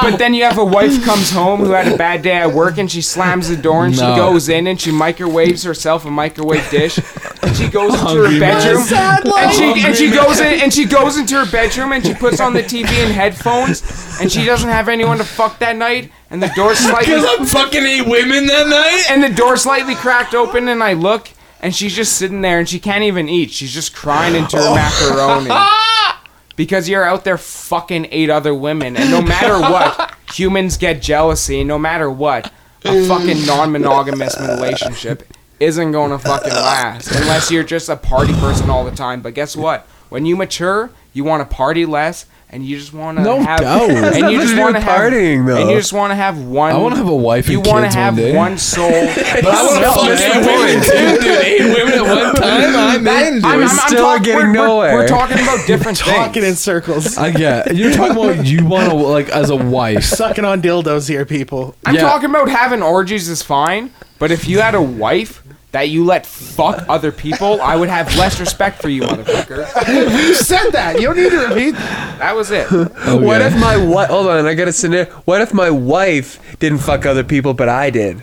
but 0.03 0.16
then 0.16 0.34
you 0.34 0.42
have 0.42 0.59
a 0.59 0.64
wife 0.64 1.05
comes 1.05 1.30
home 1.30 1.61
who 1.61 1.70
had 1.70 1.92
a 1.92 1.96
bad 1.96 2.22
day 2.22 2.32
at 2.34 2.53
work 2.53 2.78
and 2.78 2.90
she 2.90 3.01
slams 3.01 3.49
the 3.49 3.57
door 3.57 3.84
and 3.86 3.94
she 3.94 4.01
goes 4.01 4.49
in 4.49 4.66
and 4.66 4.80
she 4.80 4.90
microwaves 4.90 5.62
herself 5.62 6.05
a 6.05 6.11
microwave 6.11 6.68
dish 6.70 6.99
and 7.42 7.57
she 7.57 7.68
goes 7.68 7.92
into 7.94 8.05
her 8.07 8.24
Hungry 8.24 8.40
man. 8.40 8.61
bedroom 8.61 9.32
and 9.36 9.55
she 9.55 9.86
and 9.86 9.96
she 9.96 10.11
goes 10.11 10.38
in 10.41 10.61
and 10.61 10.72
she 10.72 10.84
goes 10.99 11.16
into 11.18 11.34
her 11.34 11.51
bedroom 11.51 11.93
and 11.93 12.05
she 12.05 12.14
puts 12.14 12.41
on 12.41 12.53
the 12.53 12.62
TV 12.62 12.86
and 12.86 13.12
headphones 13.12 13.82
and 14.20 14.30
she 14.30 14.45
doesn't 14.45 14.68
have 14.68 14.89
anyone 14.89 15.18
to 15.18 15.24
fuck 15.24 15.59
that 15.59 15.76
night 15.76 16.11
and 16.30 16.43
the 16.43 16.51
door 16.55 16.74
slightly 16.74 17.14
Cause 17.14 17.26
I'm 17.26 17.47
fucking 17.47 17.84
eight 17.84 18.07
women 18.07 18.47
that 18.47 18.68
night. 18.68 19.05
and 19.11 19.22
the 19.22 19.34
door 19.34 19.57
slightly 19.57 19.95
cracked 19.95 20.34
open 20.34 20.68
and 20.68 20.82
I 20.82 20.93
look 20.93 21.30
and 21.61 21.74
she's 21.74 21.95
just 21.95 22.16
sitting 22.16 22.41
there 22.41 22.59
and 22.59 22.68
she 22.68 22.78
can't 22.78 23.05
even 23.05 23.28
eat. 23.28 23.51
She's 23.51 23.72
just 23.72 23.95
crying 23.95 24.34
into 24.34 24.57
her 24.57 24.62
oh. 24.64 24.74
macaroni. 24.74 25.51
Because 26.57 26.89
you're 26.89 27.05
out 27.05 27.22
there 27.22 27.39
fucking 27.39 28.09
eight 28.11 28.30
other 28.30 28.53
women 28.53 28.97
and 28.97 29.12
no 29.12 29.22
matter 29.22 29.61
what, 29.61 30.12
humans 30.32 30.76
get 30.76 31.01
jealousy 31.01 31.61
and 31.61 31.68
no 31.68 31.78
matter 31.78 32.11
what, 32.11 32.53
a 32.84 33.07
fucking 33.07 33.47
non-monogamous 33.47 34.36
relationship 34.41 35.22
isn't 35.61 35.93
going 35.93 36.11
to 36.11 36.18
fucking 36.18 36.53
last 36.53 37.11
unless 37.12 37.51
you're 37.51 37.62
just 37.62 37.89
a 37.89 37.97
party 37.97 38.32
person 38.34 38.70
all 38.70 38.84
the 38.84 38.91
time. 38.91 39.20
But 39.20 39.34
guess 39.34 39.57
what? 39.57 39.86
When 40.09 40.26
you 40.26 40.36
mature, 40.36 40.90
you 41.12 41.24
want 41.24 41.48
to 41.48 41.54
party 41.54 41.84
less 41.86 42.26
and 42.50 42.64
you 42.64 42.78
just 42.78 42.94
want 42.94 43.18
to 43.18 43.24
No 43.24 43.40
have 43.42 43.61
doubt. 43.61 43.90
and 43.90 44.16
you 44.16 44.22
nothing 44.22 44.40
just 44.40 44.54
do 44.54 44.61
want 44.61 44.74
to 44.74 44.78
with 44.78 44.82
have 44.84 45.12
partying, 45.12 45.46
though. 45.46 45.56
and 45.61 45.68
you 45.70 45.76
just 45.76 45.92
want 45.92 46.12
to 46.12 46.14
have 46.14 46.38
one 46.42 46.72
I 46.72 46.78
want 46.78 46.94
to 46.94 46.98
have 46.98 47.09
a 47.09 47.14
wife 47.14 47.44
and 47.46 47.52
you 47.52 47.61
want 47.61 47.84
kids 47.84 47.94
to 47.94 48.00
have 48.00 48.14
one 48.14 48.22
day. 48.24 48.36
one 48.36 48.56
soul. 48.59 48.88
But 48.88 49.46
I 49.46 49.62
want 49.62 49.74
to 49.74 49.80
No, 49.82 49.94
fuck 49.94 50.18
eight 50.18 50.46
women 50.46 50.82
too, 50.82 51.22
dude. 51.22 51.44
Eight 51.44 51.61
women 51.61 51.92
at 51.94 52.24
one 52.24 52.34
time. 52.42 52.76
I'm 52.76 53.06
in. 53.06 53.44
I'm, 53.44 53.59
We're 53.59 53.62
I'm, 53.64 53.68
still 53.68 54.02
talk- 54.04 54.22
getting 54.24 54.34
we're, 54.38 54.52
we're- 54.52 54.66
nowhere. 54.66 54.92
We're, 54.94 55.09
talking 55.09 55.38
about 55.40 55.66
different 55.66 55.98
Talking 55.98 56.42
in 56.42 56.48
things. 56.48 56.59
circles. 56.61 57.18
I 57.18 57.32
get. 57.32 57.76
You're 57.76 57.92
talking 57.92 58.16
about 58.16 58.46
you 58.46 58.64
want 58.64 58.88
to 58.90 58.96
like 58.96 59.28
as 59.28 59.50
a 59.50 59.56
wife. 59.56 60.04
Sucking 60.04 60.44
on 60.46 60.62
dildos 60.62 61.06
here, 61.09 61.26
people. 61.26 61.74
I'm 61.84 61.96
Yeah. 61.96 62.00
talking 62.02 62.30
about 62.30 62.48
having 62.48 62.82
orgies 62.82 63.28
is 63.28 63.42
fine, 63.42 63.90
but 64.18 64.30
if 64.30 64.48
you 64.48 64.61
had 64.61 64.74
a 64.74 64.80
wife 64.82 65.42
that 65.72 65.90
you 65.90 66.04
let 66.04 66.24
fuck 66.26 66.84
other 66.88 67.12
people, 67.12 67.60
I 67.60 67.76
would 67.76 67.88
have 67.90 68.14
less 68.16 68.40
respect 68.40 68.80
for 68.80 68.88
you, 68.88 69.02
motherfucker. 69.02 69.66
You 70.18 70.34
said 70.34 70.70
that. 70.70 70.96
You 71.00 71.08
don't 71.08 71.16
need 71.16 71.30
to 71.30 71.46
repeat. 71.48 71.72
That 71.72 72.34
was 72.34 72.50
it. 72.50 72.66
Oh, 72.70 73.20
what 73.22 73.40
if 73.42 73.54
my 73.58 73.76
wife? 73.76 74.08
Hold 74.08 74.26
on, 74.28 74.46
I 74.46 74.54
got 74.54 74.68
a 74.68 74.72
scenario. 74.72 75.06
What 75.24 75.40
if 75.40 75.52
my 75.52 75.70
wife 75.70 76.58
didn't 76.58 76.78
fuck 76.78 77.04
other 77.06 77.24
people, 77.24 77.54
but 77.54 77.68
I 77.68 77.90
did, 77.90 78.22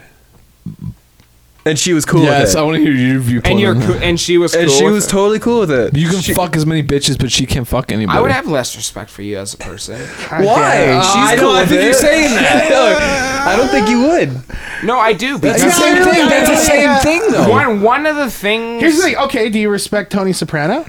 and 1.65 1.77
she 1.79 1.93
was 1.93 2.05
cool 2.05 2.21
Yes, 2.21 2.29
with 2.29 2.37
it. 2.37 2.41
Yes, 2.41 2.55
I 2.55 2.61
want 2.61 2.77
to 2.77 2.81
hear 2.83 2.91
your 2.93 3.19
viewpoint. 3.19 3.51
And 3.51 3.59
you're 3.59 3.71
on 3.75 3.79
that. 3.79 4.03
and 4.03 4.19
she 4.19 4.37
was 4.37 4.53
cool 4.53 4.61
and 4.61 4.71
she 4.71 4.83
with 4.85 4.93
was 4.93 5.07
it. 5.07 5.09
totally 5.09 5.39
cool 5.39 5.59
with 5.61 5.71
it. 5.71 5.97
You 5.97 6.07
can 6.09 6.19
She- 6.21 6.33
fuck 6.33 6.55
as 6.55 6.65
many 6.65 6.83
bitches, 6.83 7.17
but 7.17 7.31
she 7.31 7.45
can't 7.45 7.67
fuck 7.67 7.91
anybody. 7.91 8.17
I 8.17 8.21
would 8.21 8.31
have 8.31 8.47
less 8.47 8.75
respect 8.75 9.09
for 9.09 9.21
you 9.23 9.37
as 9.39 9.53
a 9.53 9.57
person. 9.57 9.99
Why? 10.29 10.87
Uh, 10.89 11.01
She's 11.01 11.15
I 11.31 11.35
cool 11.37 11.51
don't 11.53 11.59
with 11.61 11.69
think 11.69 11.81
it. 11.81 11.83
you're 11.85 11.93
saying 11.93 12.29
that. 12.35 12.69
Look, 12.69 13.01
I 13.47 13.55
don't 13.57 13.69
think 13.69 13.89
you 13.89 14.01
would. 14.07 14.85
No, 14.85 14.99
I 14.99 15.13
do 15.13 15.37
That's 15.37 15.63
because 15.63 15.75
the 15.75 15.81
same 15.81 16.03
thing. 16.03 16.29
That's 16.29 16.49
the 16.49 16.55
same 16.57 16.99
thing, 16.99 17.31
though. 17.31 17.49
one 17.49 17.81
one 17.81 18.05
of 18.05 18.15
the 18.15 18.29
things. 18.29 18.81
Here's 18.81 18.97
the 18.97 19.01
thing. 19.03 19.15
Okay, 19.17 19.49
do 19.49 19.57
you 19.59 19.69
respect 19.69 20.11
Tony 20.11 20.33
Soprano 20.33 20.85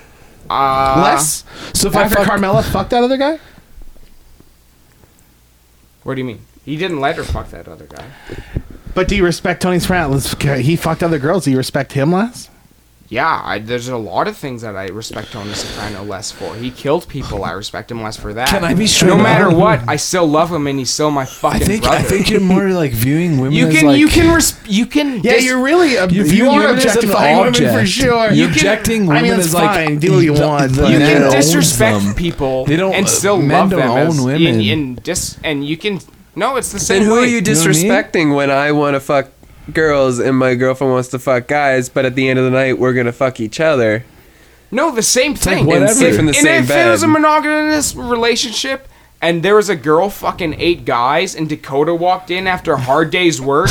Uh, 0.51 1.03
less? 1.03 1.45
So 1.73 1.89
if 1.89 1.97
I 1.97 2.03
After 2.03 2.17
fuck, 2.17 2.27
Carmela 2.27 2.63
fucked 2.63 2.91
that 2.91 3.03
other 3.03 3.17
guy? 3.17 3.39
What 6.03 6.15
do 6.15 6.21
you 6.21 6.25
mean? 6.27 6.41
He 6.65 6.77
didn't 6.77 7.01
let 7.01 7.17
her 7.17 7.25
fuck 7.25 7.51
that 7.51 7.67
other 7.69 7.87
guy. 7.87 8.05
But 8.97 9.07
do 9.09 9.15
you 9.15 9.25
respect 9.25 9.63
Tony 9.63 9.79
Soprano? 9.79 10.19
He 10.57 10.75
fucked 10.75 11.03
other 11.05 11.19
girls. 11.21 11.45
Do 11.45 11.51
you 11.53 11.59
respect 11.59 11.93
him 11.93 12.11
less? 12.13 12.49
Yeah, 13.09 13.41
I, 13.45 13.61
there's 13.61 13.87
a 13.87 13.97
lot 13.97 14.27
of 14.27 14.37
things 14.37 14.63
that 14.63 14.75
I 14.75 14.87
respect 14.89 15.31
Tony 15.31 15.53
Soprano 15.55 16.03
less 16.03 16.33
for. 16.33 16.57
He 16.57 16.73
killed 16.73 17.07
people. 17.07 17.45
I 17.45 17.53
respect 17.53 17.89
him 17.89 18.03
less 18.03 18.17
for 18.17 18.35
that. 18.35 18.49
Can 18.49 18.65
I 18.65 18.75
be 18.75 18.89
straight 18.89 19.11
No 19.11 19.17
up? 19.19 19.23
matter 19.23 19.49
what, 19.55 19.87
I 19.89 19.95
still 19.95 20.27
love 20.27 20.51
him, 20.51 20.67
and 20.67 20.77
he's 20.77 20.91
still 20.91 21.13
my 21.13 21.23
I 21.23 21.27
fucking 21.27 21.61
think 21.69 21.83
brother. 21.85 21.99
I 21.99 22.03
think 22.03 22.31
you're 22.31 22.41
more 22.41 22.69
like 22.71 22.91
viewing 22.91 23.39
women. 23.39 23.53
you 23.53 23.69
as 23.69 23.77
can 23.77 23.87
like, 23.87 24.01
you 24.01 24.09
can 24.09 24.35
res- 24.35 24.59
you 24.67 24.87
can 24.87 25.21
Yeah, 25.23 25.35
dis- 25.35 25.45
you're 25.45 25.63
really 25.63 25.97
ob- 25.99 26.11
You 26.11 26.25
you, 26.25 26.29
view 26.31 26.49
are 26.49 26.59
women 26.59 26.79
as 26.79 26.85
an 26.85 26.89
objectifying 26.89 27.37
women 27.37 27.55
for 27.55 27.87
sure. 27.87 28.25
You're 28.25 28.33
You 28.33 28.45
can- 28.47 28.53
objecting 28.55 29.09
I 29.13 29.23
mean, 29.23 29.35
as 29.35 29.45
it's 29.47 29.55
like 29.55 29.87
fine. 29.87 29.99
Do 30.01 30.15
what 30.15 30.25
you 30.25 30.33
want, 30.33 30.73
the 30.73 30.89
you 30.91 30.99
can 30.99 31.31
disrespect 31.31 32.03
them. 32.03 32.15
people 32.15 32.65
They 32.65 32.75
don't- 32.77 32.93
and 32.95 33.09
still 33.09 33.37
men 33.39 33.51
love 33.51 33.71
don't 33.71 33.81
them 33.83 33.91
own 33.91 34.07
as, 34.09 34.21
women. 34.21 34.43
In, 34.43 34.61
in 34.63 34.95
dis 34.97 35.37
and 35.45 35.65
you 35.65 35.77
can 35.77 36.01
no, 36.37 36.57
it's 36.57 36.71
the 36.71 36.79
same 36.79 37.01
thing. 37.01 37.09
Then 37.09 37.09
who 37.09 37.15
way. 37.17 37.23
are 37.23 37.27
you 37.27 37.41
know 37.41 37.51
what 37.53 37.63
I 37.65 37.67
mean? 37.69 37.75
disrespecting 37.75 38.37
when 38.37 38.51
I 38.51 38.73
want 38.73 38.95
to 38.95 39.01
fuck 39.01 39.31
girls 39.73 40.19
and 40.19 40.37
my 40.37 40.55
girlfriend 40.55 40.93
wants 40.93 41.09
to 41.09 41.19
fuck 41.19 41.49
guys, 41.49 41.89
but 41.89 42.05
at 42.05 42.15
the 42.15 42.29
end 42.29 42.39
of 42.39 42.45
the 42.45 42.51
night 42.53 42.79
we're 42.79 42.93
gonna 42.95 43.13
fuck 43.13 43.41
each 43.41 43.59
other? 43.59 44.05
No, 44.71 44.91
the 44.91 45.03
same 45.03 45.33
like 45.33 45.41
thing. 45.41 45.67
whatever. 45.67 45.87
And 45.87 45.97
Sleep 45.97 46.15
in 46.15 46.27
the 46.27 46.31
and 46.31 46.37
same 46.37 46.65
if 46.65 46.71
it 46.71 46.91
was 46.91 47.03
a 47.03 47.09
monogamous 47.09 47.95
relationship 47.95 48.89
and 49.23 49.43
there 49.43 49.57
was 49.57 49.69
a 49.71 49.77
girl 49.77 50.11
fucking 50.11 50.55
eight 50.59 50.85
guys 50.85 51.35
and 51.35 51.49
Dakota 51.49 51.95
walked 51.95 52.31
in 52.31 52.47
after 52.47 52.73
a 52.75 52.79
hard 52.81 53.11
day's 53.11 53.41
work 53.41 53.71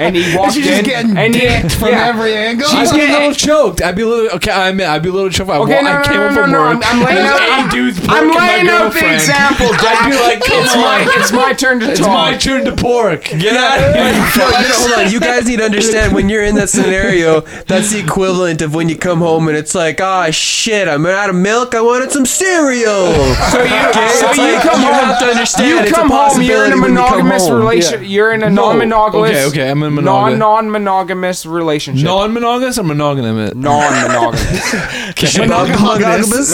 and 0.00 0.14
he 0.14 0.36
walked 0.36 0.54
She's 0.54 0.66
in 0.66 0.72
just 0.72 0.84
getting 0.84 1.16
and 1.18 1.34
he, 1.34 1.40
dicked 1.40 1.74
from 1.74 1.88
yeah. 1.88 2.06
every 2.08 2.32
angle. 2.34 2.68
She's 2.68 2.90
I'd 2.92 2.94
be 2.96 3.02
a 3.02 3.06
getting- 3.06 3.14
little 3.28 3.34
choked. 3.34 3.82
I'd 3.82 3.96
be 3.96 4.02
a 4.02 4.06
little 4.06 4.36
okay. 4.36 4.52
I 4.52 4.68
admit, 4.68 4.86
I'd 4.88 5.02
be 5.02 5.08
a 5.08 5.12
little 5.12 5.30
choked. 5.30 5.50
I, 5.50 5.58
Okay, 5.58 5.74
wa- 5.76 5.82
no, 5.82 5.90
I 5.90 5.98
no, 5.98 6.04
came 6.04 6.14
no, 6.16 6.26
up 6.26 6.30
no, 6.34 6.42
from 6.42 6.50
no, 6.52 6.60
work. 6.60 6.76
I'm, 6.76 6.82
I'm 6.84 7.04
laying 7.04 7.16
there's 7.16 7.30
out. 7.30 7.42
eight 7.42 7.50
I'm, 7.52 7.68
dudes 7.70 7.98
I'm 8.00 8.06
porking 8.06 8.34
my 8.34 8.46
laying 8.46 8.68
out 8.68 8.78
the 8.78 9.00
girlfriend. 9.00 9.14
example, 9.14 9.66
I'd 9.72 10.10
be 10.10 10.16
like, 10.16 10.40
come 10.44 10.62
it's 10.64 10.74
on. 10.74 10.80
my, 10.80 11.14
it's 11.18 11.32
my 11.32 11.52
turn 11.52 11.80
to 11.80 11.86
talk. 11.86 11.92
It's 11.92 12.00
talk. 12.00 12.30
my 12.32 12.36
turn 12.38 12.64
to 12.64 12.72
pork. 12.76 13.24
Get 13.24 13.56
out 13.56 13.78
of 13.78 13.94
here. 13.94 14.04
No, 14.38 14.46
you 14.46 14.68
know, 14.68 14.74
hold 14.78 15.06
on. 15.06 15.12
You 15.12 15.20
guys 15.20 15.46
need 15.46 15.58
to 15.58 15.64
understand 15.64 16.14
when 16.14 16.28
you're 16.28 16.44
in 16.44 16.54
that 16.54 16.68
scenario, 16.70 17.40
that's 17.66 17.90
the 17.92 17.98
equivalent 17.98 18.62
of 18.62 18.74
when 18.74 18.88
you 18.88 18.96
come 18.96 19.18
home 19.18 19.48
and 19.48 19.56
it's 19.56 19.74
like, 19.74 20.00
ah, 20.00 20.30
shit, 20.30 20.86
I'm 20.88 21.04
out 21.04 21.30
of 21.30 21.36
milk. 21.36 21.74
I 21.74 21.80
wanted 21.80 22.12
some 22.12 22.26
cereal. 22.26 23.10
So 23.50 23.62
you, 23.62 23.68
so 24.14 24.28
it's 24.30 24.36
you 24.38 24.42
like, 24.54 24.62
come 24.62 24.83
you 24.86 24.92
have 24.92 25.18
to 25.20 25.24
understand 25.26 25.68
You 25.68 25.78
it's 25.80 25.90
a 25.90 25.94
come 25.94 26.10
home. 26.10 26.42
You're 26.42 26.66
in 26.66 26.72
a 26.72 26.80
when 26.80 26.92
you 26.92 26.96
come 26.98 27.04
monogamous 27.08 27.48
home. 27.48 27.58
relation. 27.58 28.02
Yeah. 28.02 28.08
You're 28.08 28.32
in 28.32 28.42
a 28.42 28.50
No. 28.50 28.66
non-monogamous. 28.72 29.30
Okay, 29.30 29.44
okay, 29.46 29.70
I'm 29.70 29.82
in 29.82 29.94
non 29.96 30.32
monogam- 30.32 30.38
non-monogamous 30.38 31.46
relationship. 31.46 32.04
Non-monogamous 32.04 32.78
or 32.78 32.82
monogamous? 32.84 33.54
non-monogamous. 33.54 35.38
Monogamous? 35.38 36.50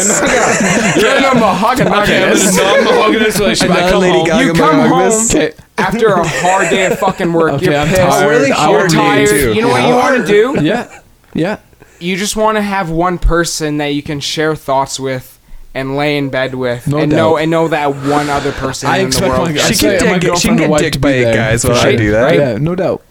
You're 0.96 1.16
in 1.16 1.24
a 1.24 1.34
monogamous. 1.34 1.98
Okay, 2.02 2.24
I'm 2.24 2.32
in 2.32 2.46
a 2.48 2.52
non-monogamous 2.84 3.38
relationship. 3.40 3.76
I 3.76 3.78
Another 3.80 3.92
come 3.92 4.00
Lady 4.02 4.18
home. 4.18 4.26
Gaga 4.26 4.44
You 4.44 4.52
come 4.52 4.74
home 4.74 4.88
monogamous? 4.90 5.34
Okay. 5.34 5.52
after 5.78 6.08
a 6.08 6.26
hard 6.26 6.70
day 6.70 6.86
of 6.86 6.98
fucking 6.98 7.32
work. 7.32 7.52
Okay, 7.54 7.66
you're 7.66 7.74
I'm 7.76 7.88
pissed. 7.88 8.00
tired. 8.00 8.28
Really 8.30 8.48
You're 8.48 8.56
hard 8.56 8.90
day, 8.90 8.96
tired. 8.96 9.28
too. 9.28 9.52
You 9.54 9.62
know 9.62 9.68
what 9.68 9.88
you 9.88 9.94
want 9.94 10.26
to 10.26 10.32
do? 10.32 10.62
Yeah, 10.64 11.00
yeah. 11.34 11.58
You 11.98 12.16
just 12.16 12.36
want 12.36 12.56
to 12.56 12.62
have 12.62 12.90
one 12.90 13.18
person 13.18 13.78
that 13.78 13.88
you 13.88 14.02
can 14.02 14.20
share 14.20 14.54
thoughts 14.56 14.98
with 15.00 15.38
and 15.74 15.96
lay 15.96 16.18
in 16.18 16.30
bed 16.30 16.54
with, 16.54 16.86
No 16.88 16.98
and 16.98 17.10
doubt. 17.10 17.16
know 17.16 17.36
and 17.36 17.50
know 17.50 17.68
that 17.68 17.94
one 17.94 18.28
other 18.28 18.52
person 18.52 18.88
I 18.90 18.96
in 18.98 19.02
the 19.02 19.06
expect 19.08 19.30
world. 19.32 19.48
my, 19.50 19.54
She 19.54 19.60
I 19.60 19.62
can 19.62 19.70
expect 19.72 20.04
my 20.04 20.12
dick- 20.18 20.22
she 20.22 20.26
girlfriend 20.28 20.58
can 20.58 20.66
or 20.68 20.70
wife 20.72 20.80
dick 20.80 20.92
to 20.94 20.98
by 20.98 21.12
be 21.12 21.18
it, 21.18 21.24
there, 21.24 21.34
guys, 21.34 21.62
for 21.62 21.68
while 21.70 21.78
I 21.78 21.82
sure. 21.82 21.96
do 21.96 22.10
that. 22.12 22.22
Right? 22.22 22.38
Yeah, 22.38 22.56
no 22.58 22.74
doubt. 22.74 23.02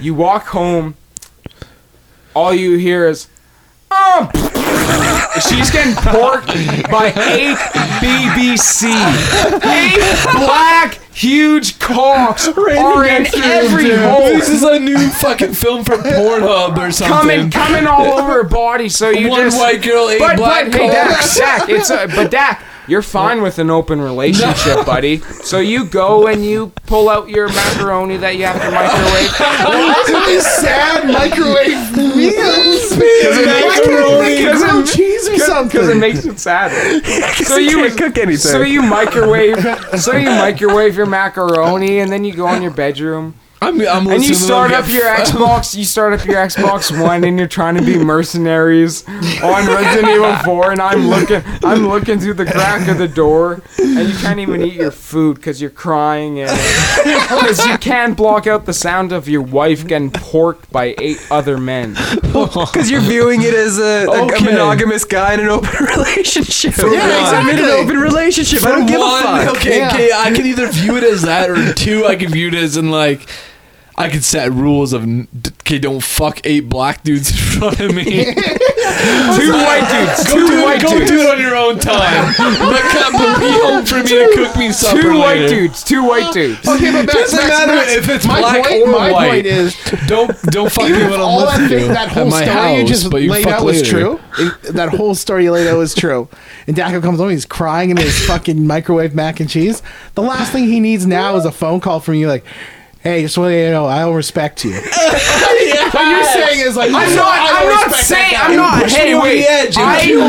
You 0.00 0.14
walk 0.14 0.46
home, 0.48 0.96
all 2.34 2.52
you 2.54 2.76
hear 2.76 3.06
is, 3.08 3.28
oh, 3.90 4.30
she's 5.40 5.70
getting 5.70 5.94
porked 5.94 6.90
by 6.90 7.06
eight 7.32 7.58
BBC. 8.00 8.86
Eight 9.64 10.36
black, 10.36 10.98
huge 11.14 11.78
cocks 11.78 12.48
are 12.48 13.04
in 13.04 13.26
every 13.42 13.90
hole. 13.96 14.28
This 14.28 14.48
is 14.48 14.62
a 14.62 14.78
new 14.78 15.08
fucking 15.10 15.54
film 15.54 15.84
from 15.84 16.00
Pornhub 16.00 16.76
or 16.78 16.90
something. 16.90 17.50
Coming, 17.50 17.50
coming 17.50 17.86
all 17.86 18.18
over 18.18 18.32
her 18.32 18.44
body, 18.44 18.88
so 18.88 19.10
you 19.10 19.28
One 19.28 19.40
just 19.44 19.58
white 19.58 19.82
girl, 19.82 20.08
eight 20.10 20.18
but, 20.18 20.36
black 20.36 20.70
but 20.70 20.80
hey, 20.80 20.88
Dak, 20.88 21.10
cocks. 21.10 21.36
Dak, 21.38 21.68
it's 21.68 21.90
a, 21.90 22.06
but 22.08 22.30
Dak, 22.30 22.62
you're 22.88 23.02
fine 23.02 23.42
with 23.42 23.58
an 23.58 23.70
open 23.70 24.00
relationship, 24.00 24.84
buddy. 24.86 25.18
So 25.18 25.58
you 25.58 25.84
go 25.84 26.26
and 26.28 26.44
you 26.44 26.72
pull 26.86 27.08
out 27.08 27.28
your 27.28 27.48
macaroni 27.48 28.16
that 28.18 28.36
you 28.36 28.44
have 28.44 28.60
to 28.60 28.70
microwave. 28.70 30.26
These 30.26 30.46
sad 30.46 31.06
microwave 31.06 31.96
meals. 32.16 32.96
Macaroni. 32.96 34.42
Macaroni, 34.42 34.58
grilled 34.58 34.86
cheese 34.86 35.28
or 35.28 35.32
Because 35.32 35.46
something. 35.46 35.90
it 35.90 35.94
makes 35.96 36.24
it 36.24 36.38
sadder. 36.38 37.00
So 37.46 37.56
you 37.58 37.76
can't 37.78 37.98
cook 37.98 38.18
anything. 38.18 38.36
So 38.38 38.62
you 38.62 38.82
microwave. 38.82 39.58
So 40.00 40.16
you 40.16 40.30
microwave 40.30 40.96
your 40.96 41.06
macaroni, 41.06 41.98
and 42.00 42.10
then 42.10 42.24
you 42.24 42.34
go 42.34 42.52
in 42.54 42.62
your 42.62 42.70
bedroom. 42.72 43.34
I'm, 43.62 43.80
I'm 43.80 44.06
And 44.08 44.22
you 44.24 44.34
start 44.34 44.70
up 44.72 44.86
your 44.88 45.06
f- 45.06 45.28
Xbox, 45.32 45.74
you 45.76 45.84
start 45.84 46.12
up 46.12 46.26
your 46.26 46.36
Xbox 46.36 47.02
One, 47.02 47.24
and 47.24 47.38
you're 47.38 47.48
trying 47.48 47.74
to 47.76 47.82
be 47.82 47.96
mercenaries 47.98 49.06
on 49.08 49.66
Resident 49.66 50.08
Evil 50.08 50.36
4, 50.44 50.72
and 50.72 50.80
I'm 50.82 51.08
looking, 51.08 51.42
I'm 51.64 51.88
looking 51.88 52.20
through 52.20 52.34
the 52.34 52.44
crack 52.44 52.86
of 52.88 52.98
the 52.98 53.08
door, 53.08 53.62
and 53.78 54.08
you 54.08 54.14
can't 54.18 54.38
even 54.40 54.62
eat 54.62 54.74
your 54.74 54.90
food 54.90 55.36
because 55.36 55.60
you're 55.60 55.70
crying, 55.70 56.38
and 56.40 56.50
because 57.04 57.64
you 57.66 57.78
can't 57.78 58.14
block 58.16 58.46
out 58.46 58.66
the 58.66 58.74
sound 58.74 59.10
of 59.12 59.26
your 59.26 59.42
wife 59.42 59.86
getting 59.86 60.10
porked 60.10 60.70
by 60.70 60.94
eight 60.98 61.18
other 61.30 61.56
men. 61.58 61.96
Because 62.36 62.90
you're 62.90 63.00
viewing 63.00 63.40
it 63.42 63.54
as 63.54 63.78
a, 63.78 64.04
a- 64.06 64.26
a 64.26 64.40
monogamous 64.42 65.04
guy 65.04 65.32
in 65.34 65.40
an 65.40 65.48
open 65.48 65.70
relationship. 65.86 66.76
one. 66.76 66.92
I'm 66.94 67.48
in 67.48 67.58
an 67.58 67.64
open 67.70 67.96
relationship. 67.96 68.62
I 68.62 68.72
don't 68.72 68.86
give 68.86 69.00
one, 69.00 69.22
a 69.24 69.46
fuck. 69.46 69.56
Okay, 69.56 69.78
Yeah. 69.78 69.88
okay, 69.88 70.10
I 70.12 70.30
can 70.32 70.44
either 70.44 70.70
view 70.70 70.96
it 70.98 71.02
as 71.04 71.22
that, 71.22 71.48
or 71.48 71.72
two, 71.72 72.04
I 72.04 72.14
can 72.16 72.30
view 72.30 72.48
it 72.48 72.54
as 72.54 72.76
in 72.76 72.90
like, 72.90 73.26
I 73.98 74.10
could 74.10 74.24
set 74.24 74.52
rules 74.52 74.92
of 74.92 75.04
okay, 75.60 75.78
don't 75.78 76.02
fuck 76.02 76.40
eight 76.44 76.68
black 76.68 77.02
dudes 77.02 77.30
in 77.30 77.36
front 77.36 77.80
of 77.80 77.94
me. 77.94 78.04
Two 78.34 79.52
white 79.52 79.86
dudes, 79.90 80.24
go 80.28 80.34
two 80.34 80.46
do 80.48 80.62
white 80.64 80.76
it, 80.76 80.82
go 80.82 80.98
dudes. 80.98 81.10
do 81.10 81.18
it 81.20 81.30
on 81.30 81.40
your 81.40 81.56
own 81.56 81.78
time. 81.78 82.32
but 82.36 82.80
come 82.92 83.12
but 83.14 83.38
be 83.40 83.50
home 83.50 83.84
for 83.84 83.96
me 83.96 84.08
to 84.08 84.32
cook 84.34 84.56
me 84.56 84.70
supper 84.72 85.00
Two 85.02 85.18
white 85.18 85.38
later. 85.40 85.48
dudes, 85.48 85.82
two 85.84 86.02
white 86.06 86.32
dudes. 86.32 86.58
Okay, 86.68 86.92
but 86.92 87.06
Max, 87.06 87.14
Doesn't 87.14 87.38
Max, 87.38 87.48
matter 87.48 87.72
Max, 87.74 87.92
if 87.94 88.08
it's 88.08 88.26
my 88.26 88.40
black 88.40 88.64
point, 88.66 88.82
or 88.82 88.86
my 88.92 89.12
white. 89.12 89.28
point 89.30 89.46
is, 89.46 89.76
Don't 90.06 90.42
don't 90.42 90.70
fuck 90.72 90.84
me 90.90 90.92
when 90.92 91.04
I'm 91.14 91.18
that, 91.18 91.58
with 91.60 91.70
thing, 91.70 91.80
you 91.80 91.88
that 91.88 92.08
whole 92.08 92.26
my 92.30 92.44
story 92.44 92.76
you 92.80 92.86
just 92.86 93.10
but 93.10 93.22
you 93.22 93.30
laid 93.30 93.44
fuck 93.44 93.52
out 93.54 93.64
was 93.64 93.82
true, 93.82 94.20
it- 94.38 94.74
that 94.74 94.90
whole 94.90 95.14
story 95.14 95.44
you 95.44 95.52
laid 95.52 95.66
out 95.68 95.78
was 95.78 95.94
true, 95.94 96.28
and 96.66 96.76
Daco 96.76 97.02
comes 97.02 97.18
home, 97.18 97.30
he's 97.30 97.46
crying 97.46 97.90
in 97.90 97.96
his 97.96 98.18
fucking 98.26 98.66
microwave 98.66 99.14
mac 99.14 99.40
and 99.40 99.48
cheese. 99.48 99.82
The 100.14 100.22
last 100.22 100.52
thing 100.52 100.64
he 100.64 100.80
needs 100.80 101.06
now 101.06 101.36
is 101.36 101.44
a 101.44 101.52
phone 101.52 101.80
call 101.80 102.00
from 102.00 102.14
you, 102.14 102.28
like. 102.28 102.44
Hey, 103.06 103.22
just 103.22 103.38
want 103.38 103.54
you 103.54 103.70
know, 103.70 103.86
I 103.86 104.00
don't 104.00 104.16
respect 104.16 104.64
you. 104.64 104.72
What 105.92 106.10
you're 106.10 106.24
saying 106.24 106.66
is 106.66 106.76
like, 106.76 106.88
I'm 106.88 107.14
not. 107.14 107.38
I 107.38 107.62
don't 107.62 107.72
I'm 107.72 107.90
not 107.90 108.00
saying. 108.00 108.34
I'm 108.36 108.56
not. 108.56 108.90
Hey, 108.90 109.14
wait. 109.14 109.42
the 109.42 109.50
edge. 109.50 109.76
You 109.76 109.84
I 109.84 110.00
kill 110.00 110.28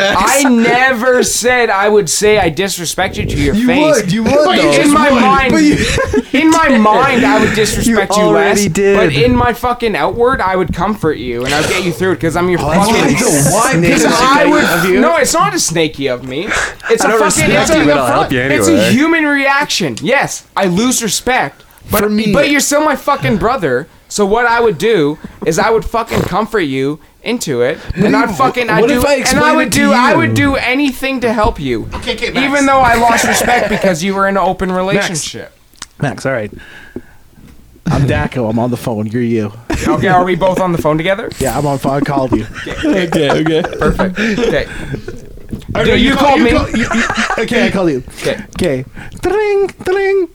me. 0.00 0.06
never. 0.14 0.40
Kill 0.40 0.50
me, 0.50 0.62
Max. 0.64 0.76
I 0.76 0.88
never 0.90 1.22
said 1.22 1.70
I 1.70 1.88
would 1.88 2.08
say 2.10 2.38
I 2.38 2.48
disrespect 2.48 3.16
you 3.16 3.26
to 3.26 3.36
your 3.36 3.54
You 3.54 3.66
face. 3.66 3.96
would, 4.02 4.12
you 4.12 4.22
would 4.24 4.32
But 4.32 4.56
you 4.56 4.62
though. 4.62 4.80
in 4.82 4.92
my 4.92 5.10
would. 5.10 5.20
mind, 5.22 5.54
in 6.34 6.50
my 6.50 6.68
mind, 6.78 7.24
I 7.24 7.40
would 7.40 7.54
disrespect 7.54 8.16
you, 8.16 8.22
already 8.22 8.62
less. 8.64 8.72
did. 8.72 8.96
But 8.96 9.12
in 9.14 9.34
my 9.36 9.52
fucking 9.52 9.94
outward, 9.96 10.40
I 10.40 10.56
would 10.56 10.72
comfort 10.74 11.18
you 11.18 11.44
and 11.44 11.52
I'd 11.54 11.68
get 11.68 11.84
you 11.84 11.92
through 11.92 12.12
it 12.12 12.14
because 12.16 12.36
I'm 12.36 12.48
your 12.50 12.60
oh, 12.62 12.70
that's 12.70 12.86
fucking. 12.90 13.52
Why 13.52 13.80
Because 13.80 14.04
I 14.06 14.44
would. 14.46 14.90
you? 14.92 15.00
No, 15.00 15.16
it's 15.16 15.34
not 15.34 15.54
a 15.54 15.58
snaky 15.60 16.08
of 16.08 16.26
me. 16.26 16.46
It's 16.90 17.04
I 17.04 17.14
a 17.14 17.18
fucking. 17.18 17.50
It's 17.50 17.70
a, 17.70 17.84
you, 17.84 17.90
help 17.90 18.32
you 18.32 18.40
it's 18.40 18.68
a 18.68 18.90
human 18.92 19.24
reaction. 19.24 19.96
Yes, 20.02 20.46
I 20.56 20.66
lose 20.66 21.02
respect. 21.02 21.64
But, 21.90 22.02
For 22.04 22.08
me- 22.10 22.32
but 22.32 22.50
you're 22.50 22.60
still 22.60 22.84
my 22.84 22.94
fucking 22.96 23.38
brother. 23.38 23.88
So 24.08 24.26
what 24.26 24.46
I 24.46 24.60
would 24.60 24.76
do 24.78 25.18
is 25.46 25.58
I 25.58 25.70
would 25.70 25.84
fucking 25.84 26.22
comfort 26.22 26.60
you 26.60 26.98
into 27.22 27.62
it, 27.62 27.78
and 27.96 28.16
I'd 28.16 28.34
fucking 28.34 28.70
I'd 28.70 28.80
what 28.80 28.88
do, 28.88 28.98
if 29.00 29.04
I 29.06 29.14
and 29.16 29.38
I 29.38 29.54
would 29.54 29.68
it 29.68 29.72
to 29.72 29.78
do 29.78 29.92
I 29.92 30.14
would 30.14 30.34
do 30.34 30.56
anything 30.56 31.20
to 31.20 31.32
help 31.32 31.60
you. 31.60 31.88
Okay, 31.94 32.14
okay, 32.14 32.30
Max. 32.30 32.46
Even 32.50 32.66
though 32.66 32.80
I 32.80 32.94
lost 32.94 33.24
respect 33.28 33.68
because 33.68 34.02
you 34.02 34.14
were 34.14 34.26
in 34.28 34.36
an 34.36 34.42
open 34.42 34.72
relationship. 34.72 35.52
Max, 36.00 36.24
all 36.24 36.32
right. 36.32 36.52
I'm 37.86 38.02
Daco. 38.02 38.48
I'm 38.48 38.58
on 38.58 38.70
the 38.70 38.76
phone. 38.76 39.06
You're 39.08 39.22
you. 39.22 39.52
Okay, 39.86 40.06
are 40.08 40.24
we 40.24 40.36
both 40.36 40.60
on 40.60 40.72
the 40.72 40.78
phone 40.78 40.96
together? 40.96 41.28
Yeah, 41.40 41.58
I'm 41.58 41.66
on 41.66 41.78
phone. 41.78 41.94
I 41.94 42.00
called 42.00 42.32
you. 42.32 42.46
okay, 42.84 43.30
okay. 43.40 43.62
Perfect. 43.62 44.18
Okay. 44.18 44.66
Okay, 45.76 45.96
you 45.96 46.14
call- 46.14 46.28
called 46.28 46.40
me. 46.42 46.50
call- 46.52 46.70
you- 46.70 46.78
you- 46.94 47.42
okay, 47.44 47.66
I 47.66 47.70
called 47.70 47.90
you. 47.90 48.02
Okay. 48.20 48.44
Okay. 48.56 48.84
Ding, 49.22 49.66
ding. 49.84 50.28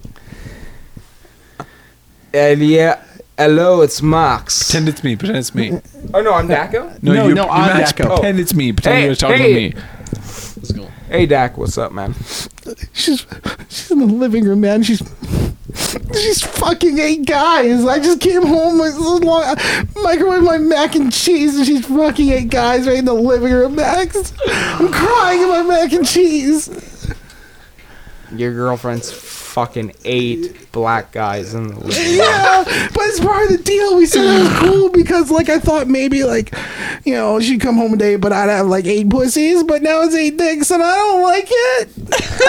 Uh, 2.33 2.55
yeah. 2.57 3.01
Hello, 3.37 3.81
it's 3.81 4.01
Max. 4.01 4.63
Pretend 4.63 4.87
it's 4.89 5.03
me. 5.03 5.15
Pretend 5.15 5.37
it's 5.39 5.53
me. 5.53 5.81
Oh 6.13 6.21
no, 6.21 6.33
I'm 6.33 6.47
Daco. 6.47 7.01
No, 7.03 7.27
you- 7.27 7.35
no, 7.35 7.43
you 7.45 7.49
I'm 7.49 7.77
Max, 7.77 7.91
Daco. 7.91 8.15
Pretend 8.15 8.39
it's 8.39 8.53
me. 8.53 8.71
Pretend 8.71 8.95
Hey, 8.97 9.05
you're 9.05 9.15
talking 9.15 9.37
hey. 9.37 9.69
to 9.71 9.75
me. 9.75 9.83
Let's 10.13 10.71
go. 10.71 10.87
Hey, 11.09 11.25
Dak. 11.25 11.57
What's 11.57 11.77
up, 11.77 11.91
man? 11.91 12.15
She's 12.93 13.25
she's 13.69 13.91
in 13.91 13.99
the 13.99 14.05
living 14.05 14.45
room, 14.45 14.61
man. 14.61 14.83
She's 14.83 15.01
she's 16.13 16.41
fucking 16.41 16.97
eight 16.97 17.25
guys. 17.25 17.85
I 17.85 17.99
just 17.99 18.21
came 18.21 18.41
home 18.45 18.79
with 18.79 18.93
so 18.93 19.17
long, 19.17 19.43
microwave 20.01 20.41
my 20.43 20.57
mac 20.57 20.95
and 20.95 21.11
cheese, 21.11 21.57
and 21.57 21.65
she's 21.65 21.85
fucking 21.85 22.29
eight 22.29 22.49
guys 22.49 22.87
right 22.87 22.97
in 22.97 23.05
the 23.05 23.13
living 23.13 23.51
room. 23.51 23.75
Max, 23.75 24.33
I'm 24.47 24.91
crying 24.91 25.41
in 25.41 25.49
my 25.49 25.61
mac 25.63 25.91
and 25.91 26.07
cheese. 26.07 26.69
Your 28.31 28.53
girlfriend's 28.53 29.11
fucking 29.55 29.93
eight 30.03 30.69
black 30.73 31.13
guys 31.13 31.53
in 31.53 31.69
the 31.69 31.75
room. 31.75 31.91
Yeah, 31.93 32.65
but 32.93 33.03
it's 33.03 33.21
part 33.21 33.49
of 33.49 33.57
the 33.57 33.63
deal. 33.63 33.95
We 33.95 34.05
said 34.05 34.25
it 34.25 34.43
was 34.43 34.59
cool 34.59 34.89
because, 34.89 35.31
like, 35.31 35.47
I 35.47 35.59
thought 35.59 35.87
maybe, 35.87 36.25
like, 36.25 36.53
you 37.05 37.13
know, 37.13 37.39
she'd 37.39 37.61
come 37.61 37.77
home 37.77 37.93
a 37.93 37.97
day, 37.97 38.17
but 38.17 38.33
I'd 38.33 38.49
have 38.49 38.67
like 38.67 38.83
eight 38.83 39.09
pussies. 39.09 39.63
But 39.63 39.81
now 39.81 40.01
it's 40.01 40.13
eight 40.13 40.35
dicks, 40.35 40.71
and 40.71 40.83
I 40.83 40.93
don't 40.97 41.21
like 41.21 41.47
it. 41.47 41.89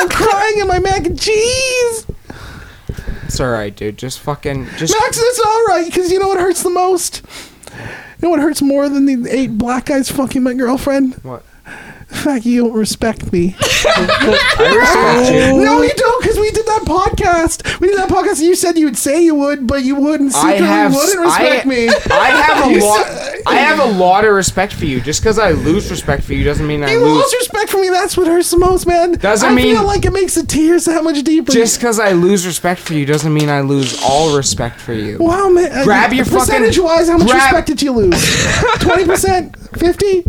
I'm 0.01 0.09
crying 0.09 0.59
in 0.59 0.67
my 0.67 0.81
mac 0.81 1.07
and 1.07 1.19
cheese. 1.19 2.07
It's 3.25 3.41
alright, 3.41 3.75
dude. 3.77 3.99
Just 3.99 4.19
fucking 4.19 4.67
just 4.77 4.93
Max, 5.01 5.17
it's 5.21 5.41
all 5.41 5.65
right 5.67 5.87
because 5.87 6.11
you 6.11 6.19
know 6.19 6.27
what 6.29 6.41
hurts 6.41 6.65
the 6.65 6.71
most. 6.71 7.23
You 7.73 8.23
know 8.23 8.31
what 8.31 8.41
hurts 8.41 8.63
more 8.63 8.89
than 8.89 9.07
the 9.07 9.31
eight 9.31 9.57
black 9.57 9.87
guys 9.87 10.11
fucking 10.11 10.43
my 10.43 10.55
girlfriend? 10.55 11.15
what? 11.23 11.45
The 12.17 12.23
fact 12.23 12.47
you 12.47 12.63
don't 12.65 12.73
respect 12.73 13.33
me. 13.33 13.55
I 13.61 14.75
respect 14.75 15.31
oh. 15.31 15.57
you. 15.57 15.63
no, 15.63 15.83
you 15.83 15.91
don't, 15.95 16.23
because 16.23 16.39
we 16.39 16.51
did 16.51 16.65
that 16.67 16.83
podcast. 16.87 17.79
We 17.79 17.89
did 17.89 17.99
that 17.99 18.09
podcast, 18.09 18.39
and 18.39 18.49
you 18.49 18.55
said 18.57 18.79
you 18.79 18.87
would 18.87 18.97
say 18.97 19.23
you 19.23 19.35
would, 19.35 19.67
but 19.67 19.85
you 19.85 19.95
wouldn't. 19.97 20.35
I 20.35 20.41
Secretly 20.55 20.67
have 20.67 20.95
wouldn't 20.95 21.19
I, 21.19 21.23
respect 21.25 21.67
me. 21.67 21.89
I 21.89 22.29
have 22.31 22.67
a 22.67 22.71
You 22.75 22.81
lot. 22.81 23.07
said- 23.07 23.43
I 23.47 23.55
have 23.57 23.79
a 23.79 23.85
lot 23.85 24.25
of 24.25 24.33
respect 24.33 24.73
for 24.73 24.87
you. 24.87 25.01
Just 25.01 25.21
because 25.21 25.39
I 25.39 25.53
lose 25.53 25.89
respect 25.91 26.25
for 26.25 26.33
you 26.35 26.43
doesn't 26.43 26.67
mean 26.67 26.83
I 26.83 26.93
You 26.93 27.01
lose. 27.01 27.19
lost 27.19 27.35
respect 27.35 27.71
for 27.71 27.81
me. 27.81 27.91
That's 27.91 28.17
what 28.17 28.27
hurts 28.27 28.51
the 28.51 28.59
most, 28.59 28.87
man. 28.89 29.13
Doesn't 29.13 29.49
I 29.49 29.55
mean- 29.55 29.75
feel 29.77 29.85
like 29.85 30.05
it 30.05 30.13
makes 30.13 30.35
the 30.35 30.43
tears 30.45 30.87
that 30.87 31.05
much 31.05 31.23
deeper. 31.23 31.53
Just 31.53 31.79
because 31.79 32.01
I 32.01 32.13
lose 32.13 32.45
respect 32.47 32.81
for 32.81 32.95
you 32.95 33.07
doesn't 33.07 33.33
mean 33.33 33.49
I 33.49 33.61
lose 33.61 34.03
all 34.03 34.37
respect 34.37 34.81
for 34.81 34.95
you. 34.95 35.19
wow, 35.19 35.49
man. 35.49 35.71
Uh, 35.71 35.85
grab 35.85 36.13
your 36.13 36.25
fucking- 36.25 36.39
percentage 36.41 36.79
wise. 36.79 37.09
How 37.09 37.19
much 37.19 37.29
grab- 37.29 37.43
respect 37.43 37.67
did 37.69 37.83
you 37.83 37.93
lose? 37.93 38.47
Twenty 38.81 39.05
percent, 39.05 39.55
fifty, 39.77 40.25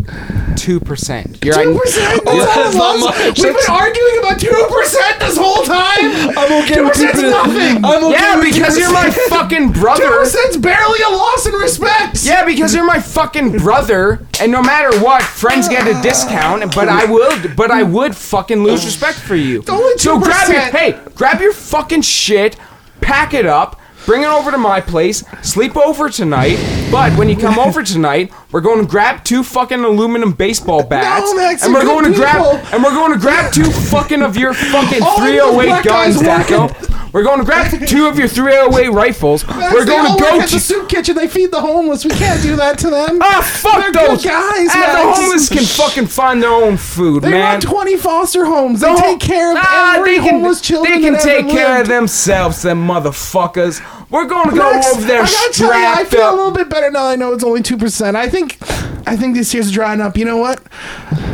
Two 0.56 0.80
percent. 0.80 1.44
You're 1.46 1.54
two 1.56 1.78
percent. 1.80 2.22
That's 2.26 2.76
not 2.76 3.00
much. 3.00 3.38
We've 3.40 3.54
been 3.54 3.70
arguing 3.70 4.18
about 4.20 4.40
two 4.40 4.68
percent 4.70 5.20
this 5.20 5.38
whole 5.38 5.64
time. 5.64 6.38
I'm 6.38 6.64
okay 6.64 6.76
Two 6.76 6.84
with 6.86 6.94
percent's 6.94 7.14
keeping 7.14 7.26
it- 7.26 7.32
nothing. 7.32 7.86
I'm 7.86 8.04
okay 8.06 8.12
Yeah, 8.14 8.36
with 8.38 8.46
because 8.54 8.76
keeping 8.76 8.80
you're 8.82 8.94
my 8.94 9.10
fucking 9.30 9.72
brother. 9.74 10.02
Two 10.02 10.08
brother. 10.10 10.24
percent's 10.24 10.58
barely 10.58 11.00
a 11.08 11.10
loss 11.16 11.46
in 11.46 11.54
respect. 11.54 12.24
Yeah, 12.26 12.44
because 12.46 12.74
you're 12.74 12.86
my 12.86 13.00
fucking 13.00 13.58
brother, 13.60 14.26
and 14.42 14.52
no 14.52 14.62
matter 14.62 15.00
what, 15.02 15.22
friends 15.24 15.68
get 15.70 15.88
a 15.88 16.02
discount. 16.02 16.74
But 16.76 16.90
I 16.90 17.06
will, 17.06 17.32
but 17.56 17.70
I 17.72 17.84
would 17.84 18.16
fucking 18.16 18.64
lose 18.64 18.84
respect 18.86 19.18
for 19.20 19.36
you. 19.36 19.64
Only 19.70 19.98
So 19.98 20.20
grab 20.20 20.50
your 20.50 20.62
hey, 20.62 21.00
grab 21.16 21.40
your 21.42 21.54
fucking 21.54 22.02
shit, 22.02 22.58
pack 23.02 23.34
it 23.34 23.46
up, 23.46 23.80
bring 24.08 24.24
it 24.24 24.30
over 24.30 24.50
to 24.50 24.58
my 24.58 24.82
place, 24.82 25.24
sleep 25.44 25.78
over 25.78 26.10
tonight. 26.10 26.58
But 26.92 27.16
when 27.18 27.30
you 27.30 27.38
come 27.38 27.60
over 27.68 27.84
tonight, 27.84 28.32
we're 28.52 28.62
going 28.62 28.82
to 28.84 28.90
grab 28.90 29.24
two 29.24 29.44
fucking 29.44 29.84
aluminum 29.84 30.32
baseball 30.32 30.82
bats, 30.84 31.32
Max, 31.36 31.64
and 31.64 31.74
we're 31.74 31.84
you're 31.84 31.92
going 31.92 32.06
to 32.06 32.10
good 32.12 32.18
grab 32.18 32.38
people. 32.38 32.74
and 32.74 32.84
we're 32.84 32.92
going 32.96 33.14
to 33.14 33.20
grab 33.20 33.54
two 33.54 33.70
fucking 33.70 34.24
of 34.24 34.36
your 34.36 34.54
fucking 34.74 35.04
All 35.04 35.20
those 35.20 35.28
308 35.28 35.66
black 35.68 35.84
guns, 35.86 36.22
guys 36.22 36.48
Daco. 36.48 36.97
We're 37.14 37.24
going 37.24 37.40
to 37.40 37.46
grab 37.46 37.72
two 37.88 38.08
of 38.08 38.20
your 38.20 38.28
308 38.28 38.90
rifles. 38.90 39.48
We're 39.48 39.86
they 39.86 39.92
going 39.92 40.14
to 40.18 40.22
go 40.22 40.42
to 40.42 40.54
the 40.54 40.60
soup 40.60 40.90
kitchen. 40.90 41.16
They 41.16 41.28
feed 41.28 41.52
the 41.52 41.62
homeless. 41.62 42.04
We 42.06 42.12
can't 42.12 42.42
do 42.42 42.56
that 42.58 42.78
to 42.80 42.90
them. 42.90 43.20
Ah, 43.22 43.42
fuck 43.62 43.82
They're 43.82 43.92
those 44.08 44.24
guys, 44.24 44.68
Ah, 44.72 44.92
the 45.16 45.22
homeless 45.22 45.50
can 45.50 45.64
fucking 45.64 46.08
find 46.08 46.44
their 46.44 46.52
own 46.52 46.78
food, 46.78 47.24
They 47.24 47.32
man. 47.32 47.42
run 47.54 47.62
20 47.62 47.98
foster 47.98 48.46
homes. 48.46 48.82
They 48.82 48.94
The 48.94 49.02
take 49.02 49.20
care 49.20 49.52
of 49.52 49.58
Ah, 49.60 49.96
every 49.98 50.18
they 50.18 50.24
can, 50.24 50.36
homeless 50.36 50.62
children. 50.62 50.94
They 50.94 51.02
can 51.02 51.20
take 51.22 51.48
care 51.50 51.82
of 51.82 51.88
themselves, 51.88 52.62
them 52.62 52.86
motherfuckers. 52.88 53.82
We're 54.10 54.26
gonna 54.26 54.52
go 54.52 54.72
Max, 54.72 54.88
over 54.94 55.06
there 55.06 55.22
I 55.22 55.26
gotta 55.26 55.54
tell 55.54 55.80
you, 55.80 55.86
I 55.86 56.04
feel 56.06 56.30
a 56.30 56.36
little 56.36 56.52
bit 56.52 56.70
better 56.70 56.90
now. 56.92 57.08
I 57.08 57.16
know 57.18 57.34
it's 57.34 57.44
only 57.44 57.62
two 57.62 57.76
percent. 57.78 58.16
I 58.16 58.30
think, 58.30 58.58
I 59.06 59.18
think 59.18 59.36
these 59.36 59.52
tears 59.52 59.70
are 59.70 59.74
drying 59.74 60.00
up. 60.00 60.16
You 60.16 60.24
know 60.26 60.38
what? 60.38 60.62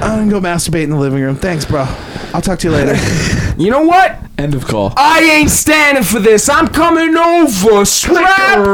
I'm 0.01 0.27
gonna 0.27 0.31
go 0.31 0.39
masturbate 0.41 0.83
in 0.83 0.89
the 0.89 0.97
living 0.97 1.21
room. 1.21 1.35
Thanks, 1.35 1.65
bro. 1.65 1.85
I'll 2.33 2.41
talk 2.41 2.59
to 2.59 2.67
you 2.69 2.73
later. 2.75 2.95
You 3.55 3.69
know 3.69 3.83
what? 3.83 4.17
End 4.39 4.55
of 4.55 4.65
call. 4.65 4.93
I 4.97 5.19
ain't 5.21 5.51
standing 5.51 6.01
for 6.03 6.17
this. 6.19 6.49
I'm 6.49 6.67
coming 6.69 7.15
over. 7.15 7.85
Strap. 7.85 8.65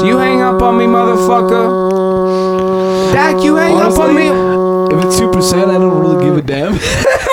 Do 0.00 0.06
you 0.08 0.18
hang 0.18 0.40
up 0.42 0.60
on 0.60 0.78
me, 0.78 0.86
motherfucker? 0.86 3.12
Dak, 3.12 3.40
you 3.44 3.54
hang 3.54 3.76
up 3.76 3.96
on 4.00 4.16
me. 4.16 4.26
If 4.96 5.04
it's 5.04 5.16
two 5.16 5.30
percent, 5.30 5.70
I 5.70 5.74
don't 5.74 5.96
really 6.00 6.24
give 6.24 6.36
a 6.36 6.42
damn. 6.42 6.76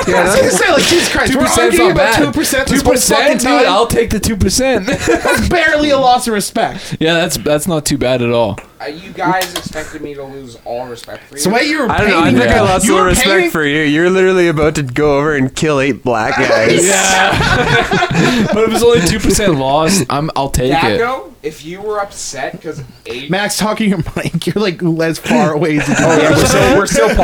Yeah, 0.08 0.22
I 0.22 0.24
was 0.26 0.36
gonna 0.38 0.52
say, 0.52 0.72
like, 0.72 0.84
Jesus 0.84 1.10
Christ, 1.12 1.32
Two 1.34 1.40
we're 1.40 1.46
percent's 1.46 1.80
arguing 1.80 1.88
not 1.90 1.96
about 1.98 2.14
bad. 2.14 2.24
two 2.26 2.32
percent. 2.40 2.68
Two 2.68 2.74
This 2.76 2.82
whole 2.84 2.94
percent, 2.94 3.40
dude. 3.42 3.48
time. 3.50 3.66
I'll 3.68 3.86
take 3.86 4.10
the 4.10 4.20
two 4.20 4.36
percent. 4.38 4.88
That's 4.88 5.48
barely 5.50 5.90
a 5.92 5.98
loss 6.00 6.28
of 6.28 6.34
respect. 6.34 6.96
yeah, 7.00 7.14
that's 7.16 7.38
that's 7.38 7.68
not 7.68 7.86
too 7.86 7.98
bad 8.00 8.22
at 8.24 8.32
all. 8.32 8.58
Uh, 8.82 8.86
you 8.86 9.12
guys 9.12 9.54
expected 9.56 10.02
me 10.02 10.14
to 10.14 10.24
lose 10.24 10.58
all 10.66 10.88
respect 10.88 11.24
for 11.26 11.36
you. 11.36 11.42
So 11.42 11.50
what 11.50 11.66
you 11.66 11.80
were 11.82 11.90
I 11.92 11.98
don't 12.00 12.10
know. 12.10 12.20
I 12.20 12.24
painting- 12.26 12.42
think 12.42 12.52
I 12.54 12.62
lost 12.62 12.86
you 12.86 12.96
all 12.96 13.02
were 13.02 13.08
respect 13.08 13.28
painting- 13.30 13.52
for 13.52 13.66
you. 13.66 13.82
You're 13.82 14.10
literally 14.10 14.48
about 14.48 14.76
to 14.76 14.84
go 14.84 15.18
over 15.18 15.36
and 15.36 15.54
kill 15.56 15.80
eight 15.80 16.04
black 16.04 16.38
guys. 16.38 16.86
Yeah. 16.88 18.48
but 18.54 18.64
if 18.64 18.74
it's 18.74 18.84
only 18.84 19.02
two 19.08 19.20
percent 19.20 19.56
loss, 19.56 20.02
I'm 20.10 20.30
I'll 20.36 20.50
take 20.50 20.72
it. 20.72 21.00
Daco, 21.02 21.34
if 21.44 21.66
you 21.66 21.82
were 21.82 22.00
upset 22.00 22.54
because 22.54 22.82
eight. 23.06 23.30
Max, 23.30 23.58
talking 23.58 23.90
your 23.90 24.00
mic. 24.16 24.46
You're 24.48 24.56
like 24.64 24.82
as 24.84 25.20
far 25.20 25.54
away 25.54 25.78
as 25.80 25.88
you 25.88 25.96
Oh 26.00 26.18
can. 26.18 26.20
yeah, 26.22 26.30
we're 26.32 26.46
still, 26.46 26.78
we're 26.78 26.86
still 26.88 27.10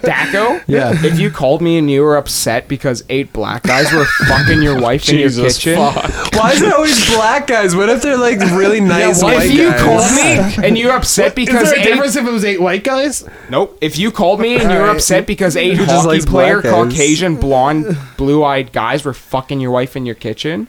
Daco, 0.00 0.62
Yeah. 0.66 0.92
if 1.04 1.18
you 1.18 1.30
called 1.30 1.60
me 1.62 1.78
and 1.78 1.90
you 1.90 2.02
were 2.02 2.16
upset 2.16 2.68
because 2.68 3.04
eight 3.08 3.32
black 3.32 3.62
guys 3.62 3.92
were 3.92 4.04
fucking 4.26 4.62
your 4.62 4.80
wife 4.80 5.08
in 5.08 5.18
your 5.18 5.28
Jesus 5.28 5.58
kitchen, 5.58 5.76
fuck. 5.92 6.34
Why 6.34 6.52
is 6.52 6.62
it 6.62 6.72
always 6.72 7.06
black 7.14 7.46
guys? 7.46 7.74
What 7.76 7.88
if 7.88 8.02
they're 8.02 8.16
like 8.18 8.38
really 8.52 8.80
nice 8.80 9.18
if 9.18 9.24
white 9.24 9.50
you 9.50 9.65
guys? 9.70 9.82
called 9.82 10.58
me 10.60 10.66
and 10.66 10.78
you're 10.78 10.92
upset 10.92 11.28
Is 11.38 11.46
because 11.46 11.70
there 11.70 11.78
a 11.78 11.80
eight, 11.80 11.84
difference 11.84 12.16
if 12.16 12.26
it 12.26 12.32
was 12.32 12.44
eight 12.44 12.60
white 12.60 12.84
guys? 12.84 13.28
nope, 13.50 13.76
if 13.80 13.98
you 13.98 14.10
called 14.10 14.40
me 14.40 14.54
and 14.54 14.64
you 14.64 14.68
were 14.76 14.82
Alright. 14.82 14.96
upset 14.96 15.26
because 15.26 15.56
eight 15.56 15.76
Who 15.76 15.84
just 15.84 15.96
hockey 15.96 16.08
likes 16.08 16.26
player, 16.26 16.60
black 16.62 16.72
guys? 16.74 16.90
Caucasian, 16.92 17.36
blonde, 17.36 17.96
blue-eyed 18.16 18.72
guys 18.72 19.04
were 19.04 19.14
fucking 19.14 19.60
your 19.60 19.70
wife 19.70 19.96
in 19.96 20.06
your 20.06 20.14
kitchen, 20.14 20.68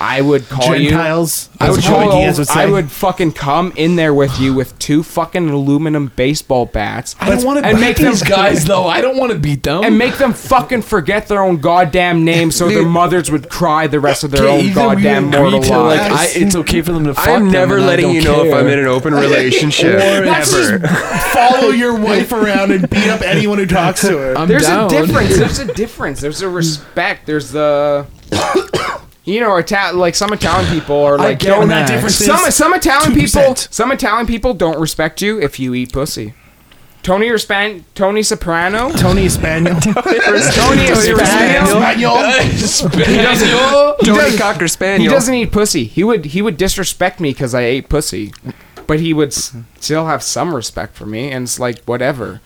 I 0.00 0.20
would 0.20 0.48
call 0.48 0.74
you. 0.76 0.90
Gentiles. 0.90 1.48
I 1.60 1.70
would, 1.70 1.82
call, 1.82 2.10
Diaz 2.10 2.38
would 2.38 2.50
I 2.50 2.66
would 2.66 2.90
fucking 2.90 3.32
come 3.32 3.72
in 3.76 3.96
there 3.96 4.12
with 4.12 4.38
you 4.38 4.52
with 4.54 4.78
two 4.78 5.02
fucking 5.02 5.48
aluminum 5.48 6.12
baseball 6.14 6.66
bats 6.66 7.16
I 7.20 7.30
don't 7.30 7.44
want 7.44 7.60
to 7.60 7.66
and 7.66 7.76
beat 7.78 7.80
make 7.80 7.96
them 7.96 8.10
these 8.10 8.22
guys 8.22 8.64
though. 8.66 8.86
I 8.86 9.00
don't 9.00 9.16
want 9.16 9.32
to 9.32 9.38
beat 9.38 9.62
them. 9.62 9.82
and 9.84 9.96
make 9.96 10.18
them 10.18 10.32
fucking 10.34 10.82
forget 10.82 11.28
their 11.28 11.42
own 11.42 11.58
goddamn 11.58 12.24
name 12.24 12.50
so 12.50 12.68
their 12.68 12.84
mothers 12.84 13.30
would 13.30 13.48
cry 13.48 13.86
the 13.86 14.00
rest 14.00 14.24
of 14.24 14.30
their 14.30 14.46
own 14.48 14.72
goddamn 14.74 15.30
we 15.30 15.38
mortal 15.38 15.62
to, 15.62 15.78
like, 15.78 16.00
lives. 16.10 16.36
I, 16.36 16.38
it's 16.40 16.56
okay 16.56 16.82
for 16.82 16.92
them 16.92 17.04
to 17.04 17.14
fuck 17.14 17.28
I'm 17.28 17.44
them 17.44 17.52
never 17.52 17.80
letting 17.80 18.10
you 18.10 18.22
know 18.22 18.44
if. 18.44 18.52
I'm 18.52 18.66
in 18.66 18.78
an 18.78 18.86
open 18.86 19.14
relationship. 19.24 19.94
Or- 19.94 20.24
Ever. 20.24 20.80
follow 21.32 21.68
your 21.70 21.98
wife 21.98 22.32
around 22.32 22.72
and 22.72 22.88
beat 22.90 23.08
up 23.08 23.22
anyone 23.22 23.58
who 23.58 23.66
talks 23.66 24.00
to 24.02 24.18
her. 24.18 24.36
I'm 24.36 24.48
There's 24.48 24.62
down. 24.64 24.86
a 24.86 24.88
difference. 24.88 25.36
There's 25.36 25.58
a 25.60 25.72
difference. 25.72 26.20
There's 26.20 26.42
a 26.42 26.48
respect. 26.48 27.26
There's 27.26 27.50
the. 27.52 28.06
You 29.24 29.40
know, 29.40 29.56
Ita- 29.56 29.92
like 29.94 30.14
some 30.14 30.32
Italian 30.34 30.70
people 30.70 30.96
are 31.02 31.16
like 31.16 31.38
get 31.38 31.48
don't- 31.48 31.68
that 31.68 31.88
difference 31.88 32.20
is 32.20 32.26
Some 32.26 32.50
some 32.50 32.74
Italian 32.74 33.14
people, 33.14 33.40
2%. 33.54 33.72
some 33.72 33.90
Italian 33.90 34.26
people 34.26 34.52
don't 34.54 34.78
respect 34.78 35.22
you 35.22 35.40
if 35.40 35.58
you 35.58 35.72
eat 35.74 35.92
pussy. 35.92 36.34
Tony 37.02 37.28
or 37.28 37.36
Span- 37.36 37.84
Tony 37.94 38.22
Soprano, 38.22 38.90
Tony 38.92 39.28
Spaniel. 39.28 39.78
Tony 39.80 40.00
Spaniel. 40.40 41.66
He 43.04 43.16
doesn't. 43.16 43.48
He, 43.48 44.06
Tony 44.06 44.18
does, 44.30 44.38
Cocker 44.38 44.64
he 44.64 44.68
Spaniel. 44.68 45.12
doesn't 45.12 45.34
eat 45.34 45.52
pussy. 45.52 45.84
He 45.84 46.02
would 46.04 46.24
he 46.26 46.42
would 46.42 46.56
disrespect 46.56 47.20
me 47.20 47.30
because 47.32 47.54
I 47.54 47.62
ate 47.62 47.88
pussy, 47.88 48.32
but 48.86 49.00
he 49.00 49.12
would 49.12 49.28
s- 49.28 49.54
still 49.80 50.06
have 50.06 50.22
some 50.22 50.54
respect 50.54 50.96
for 50.96 51.06
me, 51.06 51.30
and 51.30 51.44
it's 51.44 51.58
like 51.58 51.82
whatever. 51.84 52.40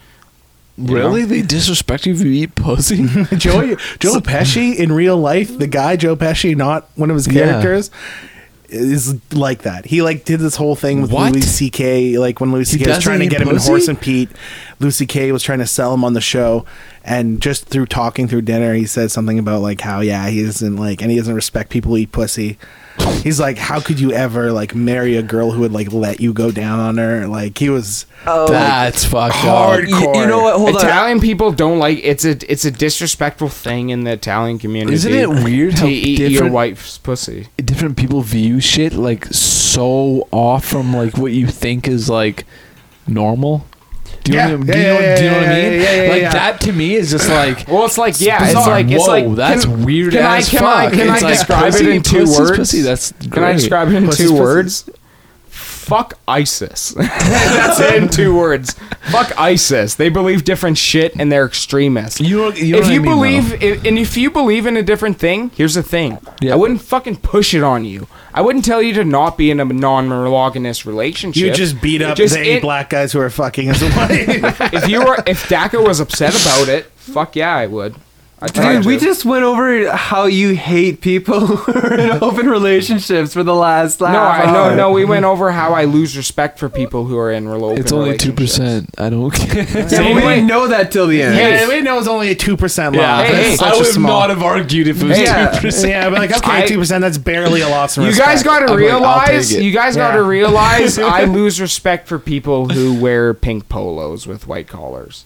Really? 0.79 1.23
know? 1.23 1.27
They 1.27 1.43
disrespect 1.43 2.07
you 2.07 2.15
if 2.15 2.21
you 2.21 2.31
eat 2.31 2.55
pussy? 2.55 3.07
Joey, 3.37 3.77
Joe 3.99 4.15
Pesci 4.21 4.77
in 4.77 4.93
real 4.93 5.17
life, 5.17 5.59
the 5.59 5.67
guy 5.67 5.97
Joe 5.97 6.17
Pesci, 6.17 6.57
not 6.57 6.89
one 6.95 7.11
of 7.11 7.17
his 7.17 7.27
Yeah. 7.27 7.51
characters, 7.51 7.91
is 8.71 9.17
like 9.33 9.63
that. 9.63 9.87
He 9.87 10.03
like 10.03 10.25
did 10.25 10.41
this 10.41 10.55
whole 10.57 10.77
thing 10.77 11.01
with 11.03 11.11
What? 11.11 11.33
Louis 11.33 11.41
C.K. 11.41 12.19
Like 12.19 12.41
when 12.41 12.53
Louis 12.53 12.67
C.K. 12.71 12.87
was 12.87 13.03
trying 13.03 13.21
to 13.21 13.27
get 13.27 13.41
him 13.41 13.49
in? 13.49 13.57
Horace 13.57 13.89
and 13.89 13.99
Pete, 14.01 14.29
Louis 14.79 14.95
C.K. 14.95 15.33
was 15.33 15.43
trying 15.43 15.61
to 15.61 15.67
sell 15.67 15.95
him 15.95 16.05
on 16.05 16.13
the 16.13 16.21
show, 16.21 16.67
and 17.03 17.41
just 17.41 17.67
through 17.69 17.87
talking 17.87 18.29
through 18.29 18.43
dinner, 18.43 18.75
he 18.75 18.85
said 18.85 19.11
something 19.11 19.39
about 19.39 19.63
like 19.63 19.81
how 19.81 20.01
yeah 20.01 20.29
he 20.29 20.45
doesn't 20.45 20.77
like 20.77 21.01
and 21.03 21.11
he 21.11 21.17
doesn't 21.17 21.35
respect 21.35 21.71
people 21.71 21.93
who 21.93 21.97
eat 21.97 22.13
pussy. 22.13 22.59
He's 23.23 23.41
like, 23.41 23.59
how 23.59 23.81
could 23.81 23.99
you 24.01 24.13
ever 24.13 24.53
like 24.53 24.75
marry 24.75 25.17
a 25.17 25.23
girl 25.23 25.51
who 25.51 25.61
would 25.61 25.73
like 25.73 25.93
let 25.93 26.21
you 26.21 26.33
go 26.33 26.51
down 26.51 26.79
on 26.81 26.97
her? 26.99 27.27
Like 27.27 27.59
he 27.59 27.69
was 27.71 28.07
Oh, 28.27 28.49
That's 28.49 29.05
fucked 29.05 29.35
hard. 29.37 29.85
up. 29.85 29.89
You, 29.91 30.21
you 30.21 30.27
know 30.27 30.43
what? 30.43 30.57
Hold 30.57 30.77
on. 30.77 30.85
Italian 30.85 31.21
people 31.21 31.51
don't 31.53 31.79
like 31.79 31.99
it's 32.03 32.25
a 32.25 32.31
it's 32.51 32.65
a 32.65 32.71
disrespectful 32.71 33.49
thing 33.49 33.91
in 33.91 34.05
the 34.05 34.13
Italian 34.13 34.59
community. 34.59 34.95
Isn't 34.95 35.13
it 35.15 35.29
weird 35.29 35.73
to 35.77 35.81
how 35.83 35.87
eat 35.87 36.19
your 36.19 36.29
different- 36.31 36.53
wife's 36.55 36.99
pussy? 36.99 37.49
Different 37.57 37.97
people 37.97 38.21
view 38.23 38.61
shit 38.61 38.93
like 38.93 39.27
so 39.27 40.27
off 40.31 40.65
from 40.65 40.95
like 40.95 41.17
what 41.19 41.33
you 41.33 41.47
think 41.47 41.87
is 41.89 42.09
like 42.11 42.45
normal. 43.07 43.67
Do 44.29 44.35
you, 44.35 44.39
Yeah. 44.39 44.47
know, 44.49 44.59
what 44.59 44.69
I- 44.69 44.73
do 44.73 44.79
you 44.79 44.85
Yeah, 44.85 44.99
yeah, 45.01 45.17
do 45.17 45.25
you 45.25 45.31
know 45.31 45.37
what 45.39 45.49
I 45.49 45.59
yeah, 45.61 45.71
mean? 45.71 45.81
yeah, 45.81 46.03
yeah, 46.03 46.11
like 46.25 46.33
that 46.33 46.61
to 46.63 46.73
me 46.73 46.95
is 46.97 47.11
just 47.11 47.29
like 47.31 47.67
Well, 47.69 47.87
it's 47.87 47.97
like 47.99 48.21
yeah, 48.21 48.43
it's 48.45 48.55
bizarre. 48.55 48.71
like 48.71 48.91
it's 48.91 49.07
Whoa, 49.07 49.13
like 49.13 49.35
that's 49.37 49.65
can- 49.65 49.85
weird 49.85 50.13
Can 50.13 50.25
I 50.27 50.37
as 50.39 50.49
can 50.51 50.65
I 50.65 50.85
fuck. 50.85 50.93
can 50.93 51.09
I 51.09 51.13
like 51.19 51.21
describe 51.27 51.75
it 51.75 51.87
in 51.89 52.03
two 52.03 52.25
words? 52.27 52.59
pussy, 52.59 52.81
that's 52.83 53.13
Can 53.31 53.43
I 53.43 53.53
describe 53.55 53.89
it 53.89 53.95
in 53.95 54.11
two 54.11 54.35
words? 54.35 54.89
Fuck 55.89 56.19
ISIS. 56.29 56.91
That's 56.97 57.81
it 57.81 58.03
in 58.03 58.09
two 58.09 58.37
words. 58.37 58.75
Fuck 59.11 59.33
ISIS. 59.39 59.95
They 59.95 60.11
believe 60.11 60.45
different 60.45 60.77
shit 60.77 61.15
and 61.17 61.33
they're 61.33 61.47
extremists. 61.47 62.21
You 62.21 62.53
you 62.53 62.73
know 62.73 62.79
if 62.79 62.85
what 62.85 62.91
I 62.91 62.95
you 62.95 63.01
mean, 63.01 63.11
believe, 63.11 63.63
if, 63.63 63.85
and 63.85 63.99
if 63.99 64.17
you 64.17 64.31
believe 64.31 64.67
in 64.67 64.77
a 64.77 64.83
different 64.83 65.19
thing, 65.19 65.51
here's 65.57 65.75
the 65.75 65.83
thing. 65.83 66.19
Yeah. 66.43 66.53
I 66.53 66.57
wouldn't 66.57 66.83
fucking 66.83 67.17
push 67.17 67.55
it 67.55 67.63
on 67.63 67.85
you. 67.87 68.07
I 68.35 68.43
wouldn't 68.43 68.65
tell 68.67 68.83
you 68.83 68.93
to 68.95 69.05
not 69.05 69.39
be 69.39 69.51
in 69.51 69.59
a 69.61 69.65
non-monogamous 69.65 70.85
relationship. 70.85 71.43
you 71.43 71.53
just 71.53 71.81
beat 71.81 72.03
up 72.03 72.17
Just 72.17 72.35
the 72.35 72.41
eight 72.41 72.57
in- 72.57 72.63
black 72.63 72.91
guys 72.91 73.13
who 73.13 73.21
are 73.21 73.31
fucking 73.31 73.69
his 73.69 73.83
wife. 73.97 74.61
if 74.75 74.89
you 74.89 75.01
were, 75.05 75.17
if 75.27 75.49
Daca 75.49 75.83
was 75.85 76.01
upset 76.01 76.31
about 76.41 76.69
it, 76.69 76.85
fuck 76.97 77.35
yeah, 77.35 77.55
I 77.57 77.67
would. 77.67 77.95
I'd 78.41 78.55
try 78.55 78.75
Dude, 78.77 78.87
we 78.87 78.99
just 78.99 79.25
went 79.25 79.43
over 79.43 79.91
how 79.91 80.27
you 80.27 80.55
hate 80.55 81.01
people 81.01 81.41
who 81.47 81.73
are 81.73 81.95
in 81.95 82.11
open 82.23 82.49
relationships 82.49 83.33
for 83.33 83.43
the 83.43 83.55
last 83.55 84.01
No, 84.01 84.07
half 84.07 84.47
I 84.49 84.53
no 84.53 84.75
no. 84.77 84.93
We 84.93 85.05
went 85.05 85.25
over 85.25 85.51
how 85.51 85.73
I 85.75 85.85
lose 85.87 86.17
respect 86.17 86.59
for 86.59 86.69
people 86.69 87.05
who 87.07 87.19
are 87.19 87.33
in 87.33 87.47
relo- 87.47 87.71
open 87.73 87.79
It's 87.81 87.91
only 87.91 88.17
two 88.17 88.31
relationships. 88.31 88.59
percent. 88.59 88.91
I 88.97 89.11
don't 89.11 89.31
care. 89.35 89.65
Yeah, 89.67 89.83
but 90.15 90.15
we 90.15 90.21
didn't 90.21 90.47
know 90.47 90.69
that 90.69 90.93
till 90.93 91.09
the 91.09 91.21
end. 91.23 91.35
Hey, 91.35 91.51
yeah, 91.63 91.69
we 91.69 91.81
know 91.81 91.99
it's 91.99 92.07
only 92.07 92.31
a 92.31 92.35
two 92.37 92.57
percent 92.57 92.95
loss. 92.95 93.03
Yeah, 93.03 93.23
Hey, 93.25 93.33
That's 93.33 93.49
hey, 93.49 93.57
such 93.57 93.73
I 93.73 93.77
a 93.77 93.79
would 93.79 93.87
small. 93.89 94.21
not 94.21 94.31
have 94.31 94.43
argued 94.45 94.87
if 94.87 95.03
it 95.03 95.07
was 95.09 95.17
two 95.19 95.25
yeah. 95.25 95.61
percent. 95.61 95.89
Yeah, 95.91 96.09
but 96.11 96.19
like 96.21 96.31
okay, 96.37 96.63
I- 96.63 96.67
two 96.67 96.79
percent. 96.79 97.03
That's 97.03 97.19
barely 97.19 97.63
a 97.63 97.69
loss. 97.69 97.97
In 97.97 98.05
You 98.05 98.11
respect. 98.11 98.29
guys 98.29 98.43
got 98.45 98.59
to 98.61 98.65
I'm 98.67 98.71
like, 98.71 98.91
I'll 98.93 99.01
realize. 99.01 99.53
it. 99.53 99.63
You 99.65 99.73
guys 99.73 99.97
got 99.97 100.11
Yeah. 100.13 100.19
to 100.19 100.23
realize. 100.23 100.97
I 100.99 101.25
lose 101.25 101.61
respect 101.61 102.07
for 102.07 102.21
people 102.21 102.69
who 102.69 102.95
wear 103.01 103.35
pink 103.35 103.69
polos 103.69 104.29
with 104.29 104.47
white 104.47 104.69
collars. 104.69 105.25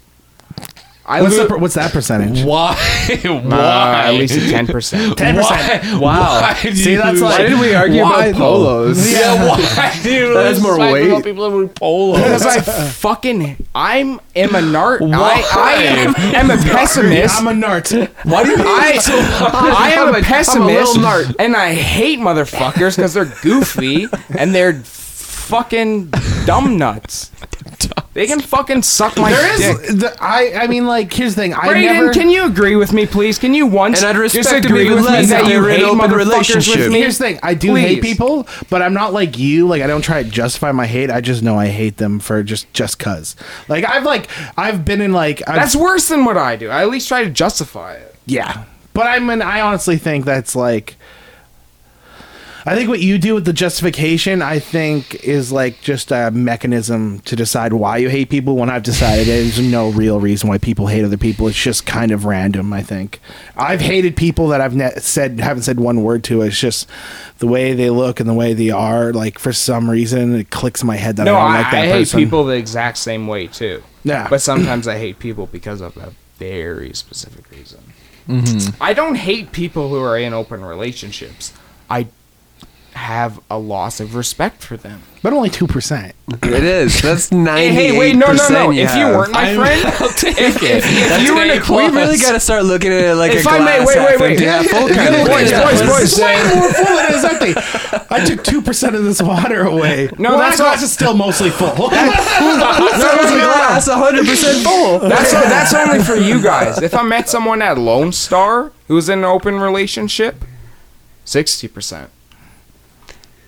I 1.13 1.23
What's, 1.23 1.37
the, 1.37 1.59
what's 1.59 1.75
that 1.75 1.93
percentage? 1.93 2.45
Why? 2.47 2.71
uh, 2.73 3.41
Why? 3.41 4.05
at 4.07 4.15
least 4.15 4.35
ten 4.51 4.67
percent. 4.67 5.19
Ten 5.19 5.35
percent. 5.37 6.01
Wow. 6.01 6.41
Why 6.41 6.59
do 6.63 6.75
See, 6.75 6.93
you 6.93 6.99
that's 6.99 7.13
lose- 7.13 7.23
like- 7.23 7.39
Why 7.41 7.49
did 7.49 7.61
we 7.61 7.75
argue 7.75 8.03
Why, 8.03 8.27
about 8.27 8.39
polos? 8.41 9.13
Yeah, 9.13 9.49
why 9.77 10.01
do 10.03 10.13
you 10.13 10.35
That 10.35 10.49
lose 10.51 10.61
more 10.63 10.73
respect 10.73 10.93
weight. 10.93 11.09
about 11.09 11.25
people 11.25 11.51
who 11.51 11.57
wear 11.59 11.69
polos? 11.69 12.23
Because 12.23 12.47
I 12.47 12.61
fucking 12.61 13.67
I'm 13.75 14.21
am 14.35 14.55
a 14.55 14.61
nart. 14.61 15.01
Why? 15.01 15.43
I 15.53 15.73
am, 15.83 16.15
am 16.17 16.51
a 16.51 16.57
pessimist. 16.63 17.39
I'm 17.41 17.47
a 17.49 17.53
nart. 17.67 18.09
Why 18.25 18.45
do 18.45 18.51
you 18.51 18.57
I, 18.59 18.99
I 19.05 19.91
am 19.91 20.09
I'm 20.09 20.09
a- 20.09 20.09
I'm 20.09 20.15
a 20.15 20.19
a 20.19 20.23
pessimist, 20.23 20.97
little 20.97 21.03
nart. 21.03 21.35
and 21.39 21.55
I 21.57 21.75
hate 21.75 22.19
motherfuckers 22.21 22.97
because 22.97 23.15
they're 23.15 23.33
goofy 23.43 24.07
and 24.39 24.55
they're 24.55 24.75
fucking 24.75 26.07
dumb 26.47 26.77
nuts. 26.79 27.31
They 28.15 28.27
can 28.27 28.41
fucking 28.41 28.83
suck 28.83 29.17
my 29.17 29.31
There 29.33 29.57
dick. 29.57 29.81
is. 29.91 29.97
The, 30.01 30.15
I. 30.21 30.53
I 30.65 30.67
mean, 30.67 30.87
like, 30.87 31.11
here's 31.11 31.35
the 31.35 31.41
thing. 31.41 31.55
I 31.55 31.69
Brayden, 31.69 31.83
never. 31.95 32.13
can 32.13 32.29
you 32.29 32.45
agree 32.45 32.77
with 32.77 32.93
me, 32.93 33.07
please? 33.07 33.39
Can 33.39 33.55
you 33.55 33.67
once 33.67 34.03
And 34.03 34.11
I'd 34.11 34.21
respect 34.21 34.45
just 34.45 34.55
him 34.65 34.65
agree 34.67 34.91
with 34.91 34.99
me 34.99 35.05
less 35.07 35.31
that 35.31 35.41
if 35.43 35.47
they 35.47 35.55
you 35.55 35.61
were 35.63 35.71
in 35.71 35.77
hate 35.77 35.85
an 35.85 35.89
open 35.89 36.11
motherfuckers 36.11 36.17
relationship. 36.19 36.79
with 36.79 36.93
me? 36.93 36.99
Here's 37.01 37.17
the 37.17 37.25
thing. 37.25 37.39
I 37.43 37.55
do 37.55 37.75
hate 37.75 38.03
Please. 38.03 38.13
people, 38.13 38.47
but 38.69 38.83
I'm 38.83 38.93
not 38.93 39.15
like 39.15 39.39
you. 39.39 39.67
Like, 39.67 39.81
I 39.81 39.87
don't 39.87 40.03
try 40.03 40.23
to 40.23 40.29
justify 40.29 40.73
my 40.73 40.87
hate. 40.87 41.11
I 41.11 41.23
just 41.23 41.43
know 41.43 41.59
I 41.59 41.69
hate 41.69 41.97
them 41.97 42.21
for 42.21 42.43
just 42.43 42.71
just 42.75 42.99
cause. 42.99 43.35
Like, 43.69 43.87
I've 43.87 44.05
like 44.05 44.29
I've 44.59 44.85
been 44.85 45.01
in 45.01 45.15
like 45.15 45.41
I've, 45.49 45.57
That's 45.57 45.75
worse 45.77 46.09
than 46.09 46.27
what 46.27 46.37
I 46.37 46.57
do. 46.57 46.69
I 46.69 46.83
at 46.83 46.91
least 46.91 47.09
try 47.09 47.25
to 47.25 47.31
justify 47.31 47.95
it. 47.95 48.15
Yeah. 48.27 48.65
But 48.93 49.07
I 49.07 49.21
mean, 49.21 49.41
I 49.41 49.63
honestly 49.63 49.97
think 49.97 50.27
that's 50.27 50.55
like. 50.55 50.97
I 52.65 52.77
think 52.77 52.89
what 52.89 53.01
you 53.01 53.19
do 53.19 53.35
with 53.35 53.45
the 53.45 53.53
justification, 53.53 54.41
I 54.41 54.59
think, 54.61 55.17
is 55.25 55.51
like 55.51 55.81
just 55.81 56.13
a 56.13 56.31
mechanism 56.31 57.19
to 57.21 57.35
decide 57.35 57.73
why 57.73 57.97
you 57.97 58.09
hate 58.09 58.31
people. 58.31 58.57
When 58.57 58.71
I've 58.71 58.85
decided 58.85 59.27
there's 59.27 59.59
no 59.61 59.91
real 59.91 60.21
reason 60.21 60.49
why 60.49 60.59
people 60.59 60.87
hate 60.87 61.05
other 61.05 61.17
people, 61.17 61.49
it's 61.49 61.61
just 61.61 61.87
kind 61.87 62.13
of 62.13 62.25
random. 62.25 62.73
I 62.73 62.83
think 62.83 63.21
I've 63.57 63.81
hated 63.81 64.17
people 64.17 64.49
that 64.49 64.61
I've 64.61 64.75
ne- 64.77 64.95
said 64.99 65.41
haven't 65.41 65.65
said 65.65 65.81
one 65.81 66.03
word 66.05 66.23
to. 66.25 66.43
It's 66.43 66.59
just 66.59 66.89
the 67.39 67.49
way 67.49 67.73
they 67.73 67.91
look 67.91 68.21
and 68.21 68.29
the 68.29 68.35
way 68.35 68.55
they 68.55 68.71
are. 68.71 69.13
Like 69.13 69.39
for 69.41 69.53
some 69.53 69.91
reason, 69.91 70.35
it 70.37 70.51
clicks 70.51 70.83
in 70.83 70.87
my 70.87 70.97
head 70.97 71.17
that 71.17 71.25
No, 71.25 71.35
I 71.35 71.39
don't 71.39 71.51
I, 71.51 71.63
like 71.63 71.71
that 71.73 71.83
I 71.83 71.87
hate 71.87 71.99
person. 72.03 72.21
people 72.21 72.45
the 72.45 72.57
exact 72.57 72.99
same 72.99 73.27
way 73.27 73.49
too. 73.49 73.83
Yeah. 74.05 74.29
But 74.29 74.41
sometimes 74.41 74.87
I 74.87 74.99
hate 74.99 75.19
people 75.19 75.47
because 75.47 75.81
of 75.81 75.97
a 75.97 76.13
very 76.39 76.93
specific 76.95 77.51
reason. 77.51 77.81
Mm-hmm. 78.29 78.83
I 78.83 78.95
don't 78.95 79.17
hate 79.17 79.51
people 79.51 79.89
who 79.89 80.01
are 80.01 80.17
in 80.17 80.33
open 80.33 80.65
relationships. 80.65 81.53
I 81.91 82.07
have 82.95 83.41
a 83.51 83.59
loss 83.59 84.01
of 84.01 84.15
respect 84.15 84.63
for 84.63 84.77
them. 84.77 85.03
But 85.23 85.33
only 85.33 85.51
two 85.51 85.67
percent. 85.69 86.15
It 86.43 86.65
is. 86.65 87.01
That's 87.01 87.29
Hey, 87.31 87.37
ninety. 87.37 87.75
hey, 87.75 87.99
wait, 87.99 88.17
no, 88.17 88.33
no, 88.33 88.49
no. 88.49 88.73
If 88.73 88.95
you 88.97 89.07
weren't 89.07 89.33
my 89.33 89.55
friend, 89.55 89.81
if, 89.87 90.25
if, 90.25 90.63
if 90.63 91.23
you 91.23 91.35
were 91.35 91.43
in 91.43 91.51
a 91.51 91.61
we 91.73 91.97
really 91.97 92.19
got 92.19 92.33
to 92.33 92.41
start 92.41 92.65
looking 92.65 92.93
at 92.93 93.05
it 93.05 93.15
like 93.15 93.33
If 93.33 93.47
a 93.47 93.51
I 93.51 93.59
may- 93.61 93.85
glass 93.85 93.87
wait, 93.87 93.99
half 93.99 94.09
wait, 94.11 94.21
wait. 94.21 94.31
empty, 94.33 94.45
half 94.47 94.67
full 94.67 94.89
kind 94.89 95.15
of 95.15 95.27
Boys, 95.27 95.51
thing. 95.51 95.63
boys, 95.63 95.81
boys. 95.83 96.19
Way 96.19 96.43
more 96.59 96.73
full 96.73 96.97
than 96.97 97.05
it 97.07 97.15
is 97.15 97.25
empty. 97.25 98.07
I 98.11 98.25
took 98.25 98.43
two 98.45 98.61
percent 98.63 98.97
of 98.97 99.05
this 99.05 99.23
water 99.23 99.63
away. 99.63 100.11
No, 100.19 100.31
well, 100.31 100.39
that's 100.41 100.59
that 100.59 100.65
glass 100.65 100.79
not- 100.81 100.85
is 100.85 100.93
still 100.93 101.15
mostly 101.15 101.51
full. 101.51 101.69
That 101.91 103.21
was 103.21 103.31
a 103.31 103.45
glass, 103.45 103.87
hundred 103.89 104.27
percent 104.27 104.65
full. 104.67 104.99
That's 105.09 105.33
that's 105.33 105.73
only 105.75 106.03
for 106.03 106.17
you 106.17 106.43
guys. 106.53 106.83
If 106.83 106.95
I 106.95 107.03
met 107.03 107.29
someone 107.29 107.63
at 107.63 107.79
Lone 107.79 108.11
Star 108.13 108.73
who 108.89 108.95
was 108.97 109.09
in 109.09 109.21
an 109.21 109.25
open 109.25 109.61
relationship, 109.61 110.45
sixty 111.25 111.69
percent. 111.69 112.11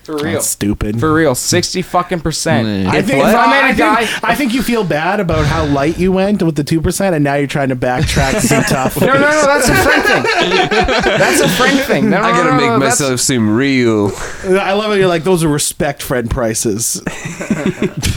For 0.05 0.17
real. 0.17 0.33
That's 0.35 0.47
stupid. 0.47 1.01
For 1.01 1.13
real, 1.15 1.35
sixty 1.35 1.81
fucking 1.83 2.21
percent. 2.21 2.69
I 2.89 2.99
If, 2.99 3.07
think, 3.07 3.19
if 3.21 3.25
I 3.25 3.35
I, 3.45 3.47
met 3.49 3.65
a 3.65 3.67
think, 3.69 3.79
guy, 3.79 4.29
I 4.29 4.35
think 4.35 4.53
you 4.53 4.63
feel 4.63 4.85
bad 4.85 5.19
about 5.19 5.47
how 5.47 5.65
light 5.65 5.99
you 5.99 6.13
went 6.13 6.43
with 6.43 6.57
the 6.57 6.65
two 6.65 6.81
percent, 6.83 7.15
and 7.15 7.25
now 7.25 7.35
you're 7.37 7.47
trying 7.47 7.71
to 7.71 7.77
backtrack 7.77 8.33
to 8.33 8.41
seem 8.43 8.63
tough. 8.69 9.01
no, 9.01 9.07
no, 9.07 9.15
no, 9.15 9.21
that's 9.21 9.69
a 9.69 9.75
friend 9.75 10.03
thing. 10.03 10.21
That's 11.19 11.41
a 11.41 11.49
friend 11.49 11.81
thing. 11.81 12.11
No, 12.11 12.21
no, 12.21 12.27
I 12.29 12.31
gotta 12.33 12.45
no, 12.45 12.51
no, 12.51 12.57
make 12.57 12.67
no, 12.67 12.79
that's- 12.81 13.01
myself 13.01 13.21
seem 13.21 13.49
real. 13.57 14.13
I 14.45 14.73
love 14.75 14.93
it. 14.93 14.99
You're 14.99 15.09
like 15.09 15.25
those 15.25 15.43
are 15.43 15.49
respect 15.49 16.03
friend 16.03 16.31
prices. 16.31 17.01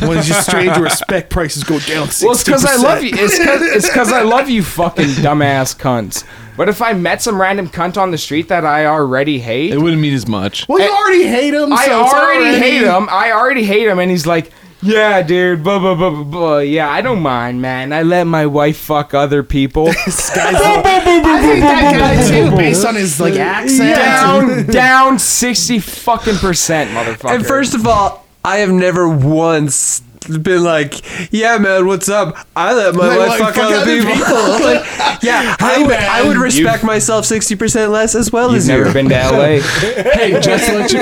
when 0.02 0.18
it's 0.18 0.28
just 0.28 0.48
strange 0.48 0.78
respect 0.78 1.30
prices 1.30 1.64
go 1.64 1.80
down. 1.80 2.08
60%. 2.08 2.24
Well, 2.24 2.32
it's 2.34 2.44
because 2.44 2.66
I 2.66 2.76
love 2.76 3.04
you. 3.04 3.12
It's 3.14 3.38
because 3.40 3.62
it's 3.62 3.88
because 3.88 4.12
I 4.12 4.24
love 4.24 4.50
you, 4.50 4.62
fucking 4.64 5.06
dumbass 5.24 5.76
cunts. 5.78 6.26
But 6.58 6.68
if 6.70 6.82
I 6.82 6.94
met 6.94 7.22
some 7.22 7.40
random 7.40 7.70
cunt 7.70 7.98
on 7.98 8.10
the 8.12 8.18
street 8.18 8.48
that 8.50 8.66
I 8.66 8.88
already 8.88 9.40
hate, 9.40 9.72
It 9.72 9.78
wouldn't 9.80 10.02
mean 10.02 10.14
as 10.16 10.28
much. 10.28 10.68
Well, 10.68 10.80
you 10.80 10.90
already 10.92 11.28
hate 11.28 11.54
him. 11.54 11.72
I 11.72 11.86
so 11.86 12.04
it's 12.04 12.14
already 12.14 12.58
hate 12.58 12.82
him. 12.84 13.08
I 13.10 13.32
already 13.32 13.64
hate 13.64 13.88
him, 13.88 14.00
and 14.00 14.10
he's 14.10 14.26
like, 14.26 14.52
"Yeah, 14.82 15.22
dude, 15.22 15.64
blah 15.64 15.78
blah 15.78 15.94
blah 15.96 16.10
blah 16.10 16.24
blah. 16.24 16.58
Yeah, 16.60 16.90
I 16.90 17.02
don't 17.02 17.22
mind, 17.22 17.62
man. 17.62 17.94
I 17.94 18.02
let 18.02 18.24
my 18.26 18.48
wife 18.48 18.78
fuck 18.78 19.14
other 19.14 19.44
people." 19.44 19.86
This 20.06 20.30
guy's 20.36 20.56
I 20.60 20.82
think 21.02 21.62
that 21.62 21.96
guy 22.00 22.28
too, 22.50 22.56
based 22.58 22.86
on 22.86 22.96
his 22.96 23.20
like 23.20 23.36
accent. 23.36 23.96
down, 23.96 24.66
down 24.72 25.20
sixty 25.20 25.78
fucking 25.80 26.38
percent, 26.38 26.90
motherfucker. 26.90 27.36
And 27.36 27.46
first 27.46 27.76
of 27.76 27.86
all, 27.86 28.26
I 28.44 28.58
have 28.58 28.72
never 28.72 29.08
once 29.08 30.02
been 30.28 30.64
like, 30.64 30.94
"Yeah, 31.32 31.58
man, 31.58 31.86
what's 31.88 32.10
up?" 32.10 32.36
I 32.56 32.74
let 32.74 32.96
my 32.96 33.08
Let 33.08 33.20
wife 33.20 33.40
my 33.40 33.46
fuck, 33.46 33.56
fuck 33.56 33.64
other 33.66 33.76
other 33.78 33.86
people. 33.86 34.14
people. 34.14 34.28
Like, 34.68 35.24
yeah, 35.24 35.56
I 35.60 35.78
would, 35.80 35.88
man. 35.90 36.10
I 36.10 36.24
would 36.28 36.38
respect 36.38 36.84
myself 36.84 37.26
sixty 37.26 37.56
percent 37.56 37.92
less 37.92 38.16
as 38.16 38.32
well 38.32 38.54
as 38.54 38.68
you've 38.68 38.78
never 38.80 38.94
been 38.94 39.10
to 39.10 39.16
LA. 39.16 39.48
Hey, 40.14 40.40
just 40.42 40.70
let 40.70 40.92
you 40.92 41.00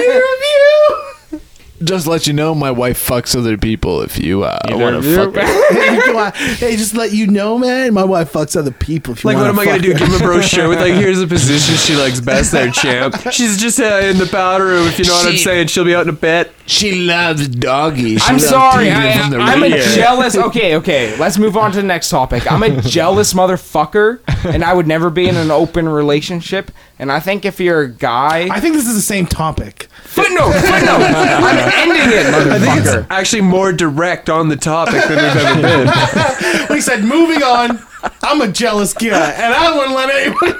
just 1.86 2.08
let 2.08 2.28
you 2.28 2.34
know, 2.34 2.54
my 2.56 2.72
wife 2.72 3.06
fucks 3.08 3.36
other 3.38 3.58
people. 3.58 4.02
If 4.02 4.18
you 4.20 4.44
uh, 4.44 4.60
want 4.70 5.04
to 5.04 5.16
fuck, 5.16 5.36
her. 5.36 6.32
hey, 6.56 6.76
just 6.76 6.96
let 6.96 7.12
you 7.12 7.28
know, 7.28 7.58
man. 7.58 7.94
My 7.94 8.04
wife 8.04 8.34
fucks 8.34 8.56
other 8.58 8.72
people. 8.72 9.14
If 9.14 9.24
you 9.24 9.30
Like, 9.30 9.38
what 9.38 9.44
wanna 9.44 9.54
am 9.54 9.60
I 9.60 9.66
gonna 9.66 9.82
do? 9.82 9.94
Give 9.94 10.08
him 10.08 10.16
a 10.16 10.20
brochure 10.20 10.68
with 10.70 10.80
like, 10.80 10.94
here's 10.94 11.20
the 11.20 11.28
position 11.36 11.76
she 11.76 11.96
likes 11.96 12.20
best, 12.20 12.52
there, 12.52 12.72
champ. 12.72 13.16
She's 13.32 13.58
just 13.60 13.80
uh, 13.80 14.00
in 14.04 14.18
the 14.18 14.26
powder 14.28 14.66
room, 14.66 14.88
if 14.88 15.00
you 15.00 15.06
know 15.06 15.14
what 15.14 15.28
I'm 15.28 15.32
She- 15.34 15.38
saying. 15.44 15.68
She'll 15.68 15.86
be 15.86 15.96
out 15.96 16.04
in 16.04 16.10
a 16.10 16.14
bit. 16.14 16.52
she 16.66 17.06
loves 17.06 17.48
doggies. 17.48 18.22
She 18.22 18.28
I'm 18.28 18.36
loves 18.36 18.50
sorry. 18.50 18.86
teething 18.86 19.02
I, 19.02 19.22
from 19.22 19.32
the 19.32 19.38
I'm 19.40 19.64
a 19.64 19.68
rear. 19.70 19.84
jealous. 19.96 20.36
Okay, 20.36 20.76
okay. 20.78 21.18
Let's 21.18 21.38
move 21.38 21.56
on 21.58 21.72
to 21.72 21.78
the 21.78 21.84
next 21.88 22.10
topic. 22.10 22.52
I'm 22.52 22.64
a 22.64 22.82
jealous 22.82 23.34
motherfucker, 23.34 24.20
and 24.46 24.64
I 24.64 24.74
would 24.74 24.88
never 24.88 25.10
be 25.10 25.28
in 25.28 25.36
an 25.36 25.52
open 25.52 25.88
relationship. 25.88 26.72
And 26.98 27.12
I 27.12 27.20
think 27.20 27.44
if 27.46 27.60
you're 27.60 27.82
a 27.82 27.90
guy, 27.90 28.48
I 28.50 28.60
think 28.62 28.76
this 28.76 28.88
is 28.88 28.96
the 28.96 29.02
same 29.02 29.26
topic. 29.26 29.88
footnote, 30.04 30.54
footnote. 30.54 31.02
I'm 31.02 31.90
ending 31.90 32.18
it, 32.20 32.26
I 32.28 32.58
think 32.60 32.78
it's 32.78 32.88
motherfucker. 32.90 33.08
actually 33.10 33.42
more 33.42 33.74
direct 33.74 34.30
on 34.30 34.48
the 34.48 34.56
topic 34.56 35.04
than 35.04 35.18
we've 35.18 35.46
ever 35.46 35.62
been. 35.62 36.66
He 36.76 36.82
said, 36.82 37.04
"Moving 37.04 37.44
on." 37.44 37.80
I'm 38.22 38.40
a 38.42 38.48
jealous 38.48 38.94
guy, 38.94 39.32
and 39.32 39.54
I 39.54 39.76
wouldn't 39.76 39.96
let 39.96 40.10
anyone. 40.10 40.60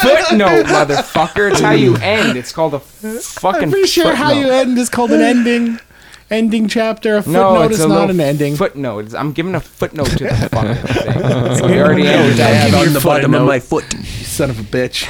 Footnote, 0.00 0.64
motherfucker. 0.66 1.50
It's 1.50 1.60
how 1.60 1.72
you 1.72 1.96
end. 1.96 2.36
It's 2.38 2.52
called 2.52 2.74
a 2.74 2.78
f- 2.78 3.22
fucking. 3.22 3.64
I'm 3.64 3.70
pretty 3.70 3.88
sure 3.88 4.14
how 4.14 4.28
footnote. 4.28 4.46
you 4.46 4.52
end 4.52 4.78
is 4.78 4.88
called 4.88 5.10
an 5.12 5.20
ending. 5.20 5.80
Ending 6.30 6.68
chapter. 6.68 7.16
A 7.16 7.22
footnote 7.22 7.54
No, 7.54 7.62
it's 7.62 7.78
is 7.78 7.84
a 7.84 7.88
not 7.88 7.94
little 8.00 8.10
an 8.10 8.20
ending. 8.20 8.56
footnote. 8.56 8.98
It's- 9.06 9.14
I'm 9.14 9.32
giving 9.32 9.54
a 9.54 9.60
footnote 9.60 10.10
to 10.10 10.24
the 10.24 10.48
fucking 10.52 10.74
thing. 10.74 11.56
So 11.56 11.66
we 11.70 11.80
already 11.80 12.06
ended 12.06 12.32
I'll 12.32 12.52
that. 12.52 12.70
give 12.70 12.74
on 12.88 12.92
the 12.92 13.00
bottom 13.00 13.34
of 13.34 13.46
my 13.46 13.58
foot. 13.60 13.84
You 13.94 14.00
son 14.38 14.50
of 14.50 14.58
a 14.58 14.62
bitch. 14.62 15.04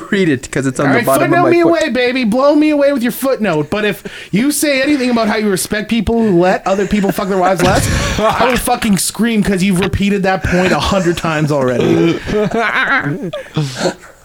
Read 0.10 0.28
it 0.28 0.42
because 0.42 0.66
it's 0.66 0.80
on 0.80 0.86
All 0.86 0.92
the 0.92 0.98
right, 0.98 1.06
bottom 1.06 1.24
of 1.24 1.28
footnote 1.28 1.42
my 1.44 1.50
me 1.50 1.60
away, 1.60 1.90
baby. 1.90 2.24
Blow 2.24 2.54
me 2.54 2.70
away 2.70 2.92
with 2.92 3.02
your 3.02 3.12
footnote. 3.12 3.68
But 3.70 3.84
if 3.84 4.28
you 4.32 4.50
say 4.50 4.82
anything 4.82 5.10
about 5.10 5.28
how 5.28 5.36
you 5.36 5.50
respect 5.50 5.90
people 5.90 6.18
who 6.20 6.40
let 6.40 6.66
other 6.66 6.86
people 6.88 7.12
fuck 7.12 7.28
their 7.28 7.38
wives 7.38 7.62
less, 7.62 7.86
I 8.18 8.48
will 8.50 8.56
fucking 8.56 8.96
scream 8.98 9.42
because 9.42 9.62
you've 9.62 9.80
repeated 9.80 10.22
that 10.22 10.42
point 10.42 10.72
a 10.72 10.80
hundred 10.80 11.18
times 11.18 11.52
already. 11.52 12.18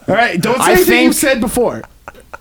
All 0.06 0.14
right, 0.14 0.40
don't 0.40 0.56
say 0.58 0.62
I 0.62 0.72
anything 0.72 1.04
you 1.04 1.12
said 1.12 1.40
before 1.40 1.82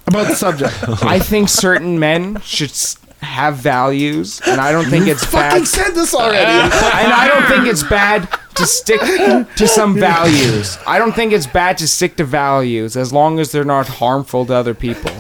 about 0.07 0.27
the 0.27 0.35
subject. 0.35 0.73
I 1.03 1.19
think 1.19 1.47
certain 1.49 1.97
men 1.99 2.39
should 2.41 2.72
s- 2.72 2.97
have 3.22 3.55
values, 3.57 4.41
and 4.45 4.60
I 4.60 4.72
don't 4.73 4.85
think 4.89 5.07
it's 5.07 5.23
fucking 5.23 5.60
bad. 5.61 5.68
said 5.68 5.91
this 5.91 6.14
already. 6.14 6.39
and 6.45 7.14
I 7.14 7.27
don't 7.30 7.45
think 7.47 7.68
it's 7.68 7.84
bad 7.84 8.27
to 8.55 8.65
stick 8.65 8.99
to 9.01 9.67
some 9.67 9.99
values. 9.99 10.77
I 10.88 10.97
don't 10.99 11.13
think 11.13 11.34
it's 11.34 11.47
bad 11.47 11.77
to 11.80 11.88
stick 11.88 12.15
to 12.17 12.23
values 12.23 12.95
as 12.97 13.11
long 13.13 13.39
as 13.39 13.51
they're 13.51 13.63
not 13.63 13.88
harmful 13.88 14.45
to 14.47 14.53
other 14.53 14.73
people. 14.73 15.11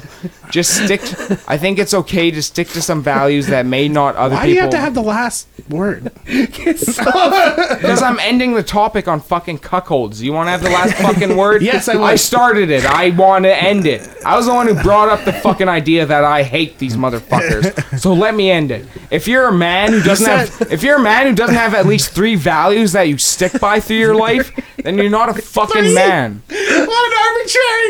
Just 0.49 0.83
stick. 0.85 1.01
I 1.49 1.57
think 1.57 1.79
it's 1.79 1.93
okay 1.93 2.29
to 2.31 2.41
stick 2.43 2.67
to 2.69 2.81
some 2.81 3.01
values 3.01 3.47
that 3.47 3.65
may 3.65 3.87
not 3.87 4.15
other 4.15 4.35
Why 4.35 4.45
do 4.45 4.51
people. 4.51 4.55
you 4.55 4.61
have 4.61 4.69
to 4.71 4.77
have 4.77 4.93
the 4.93 5.01
last 5.03 5.47
word? 5.69 6.11
Because 6.63 8.01
I'm 8.01 8.19
ending 8.19 8.53
the 8.53 8.63
topic 8.63 9.07
on 9.07 9.19
fucking 9.19 9.59
cuckolds. 9.59 10.21
You 10.21 10.33
want 10.33 10.47
to 10.47 10.51
have 10.51 10.61
the 10.63 10.69
last 10.69 10.93
fucking 10.95 11.35
word? 11.35 11.61
Yes, 11.73 11.87
I 11.87 11.95
would. 11.95 12.03
I 12.03 12.15
started 12.15 12.69
it. 12.69 12.85
I 12.85 13.09
want 13.11 13.45
to 13.45 13.55
end 13.55 13.85
it. 13.85 14.07
I 14.25 14.35
was 14.35 14.45
the 14.47 14.53
one 14.53 14.67
who 14.67 14.81
brought 14.81 15.07
up 15.09 15.23
the 15.23 15.31
fucking 15.33 15.69
idea 15.69 16.05
that 16.05 16.23
I 16.23 16.43
hate 16.43 16.77
these 16.77 16.95
motherfuckers. 16.97 17.99
So 17.99 18.13
let 18.13 18.35
me 18.35 18.51
end 18.51 18.71
it. 18.71 18.85
If 19.11 19.27
you're 19.27 19.47
a 19.47 19.51
man 19.53 19.91
who 19.91 20.01
doesn't 20.03 20.25
have, 20.27 20.71
if 20.71 20.83
you're 20.83 20.97
a 20.97 21.01
man 21.01 21.27
who 21.27 21.35
doesn't 21.35 21.55
have 21.55 21.73
at 21.73 21.85
least 21.85 22.11
three 22.13 22.35
values 22.35 22.91
that 22.93 23.03
you 23.03 23.17
stick 23.23 23.59
by 23.59 23.79
through 23.79 23.97
your 23.97 24.15
life, 24.15 24.51
then 24.77 24.97
you're 24.97 25.09
not 25.09 25.29
a 25.29 25.33
fucking 25.41 25.93
man. 25.93 26.41
What 26.47 27.11
an 27.11 27.17
arbitrary 27.27 27.89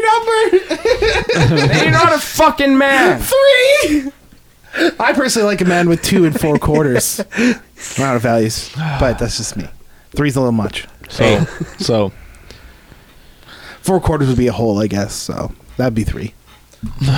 number. 1.50 1.68
Then 1.68 1.84
you're 1.84 1.92
not 1.92 2.14
a 2.14 2.20
fucking 2.20 2.78
man. 2.78 3.22
Three. 3.22 4.12
I 5.00 5.14
personally 5.14 5.48
like 5.48 5.62
a 5.62 5.66
man 5.66 5.88
with 5.90 6.02
two 6.02 6.26
and 6.26 6.40
four 6.40 6.58
quarters. 6.58 7.20
I'm 7.38 8.04
out 8.04 8.16
of 8.16 8.22
values, 8.22 8.72
but 9.00 9.20
that's 9.20 9.38
just 9.38 9.56
me. 9.58 9.68
Three's 10.16 10.36
a 10.36 10.40
little 10.40 10.52
much. 10.52 10.88
So, 11.10 11.46
so 11.80 12.12
Four 13.82 14.00
quarters 14.00 14.30
would 14.30 14.38
be 14.38 14.48
a 14.48 14.54
whole, 14.54 14.80
I 14.80 14.88
guess. 14.88 15.14
So 15.14 15.52
that'd 15.78 15.94
be 15.94 16.04
three. 16.04 16.34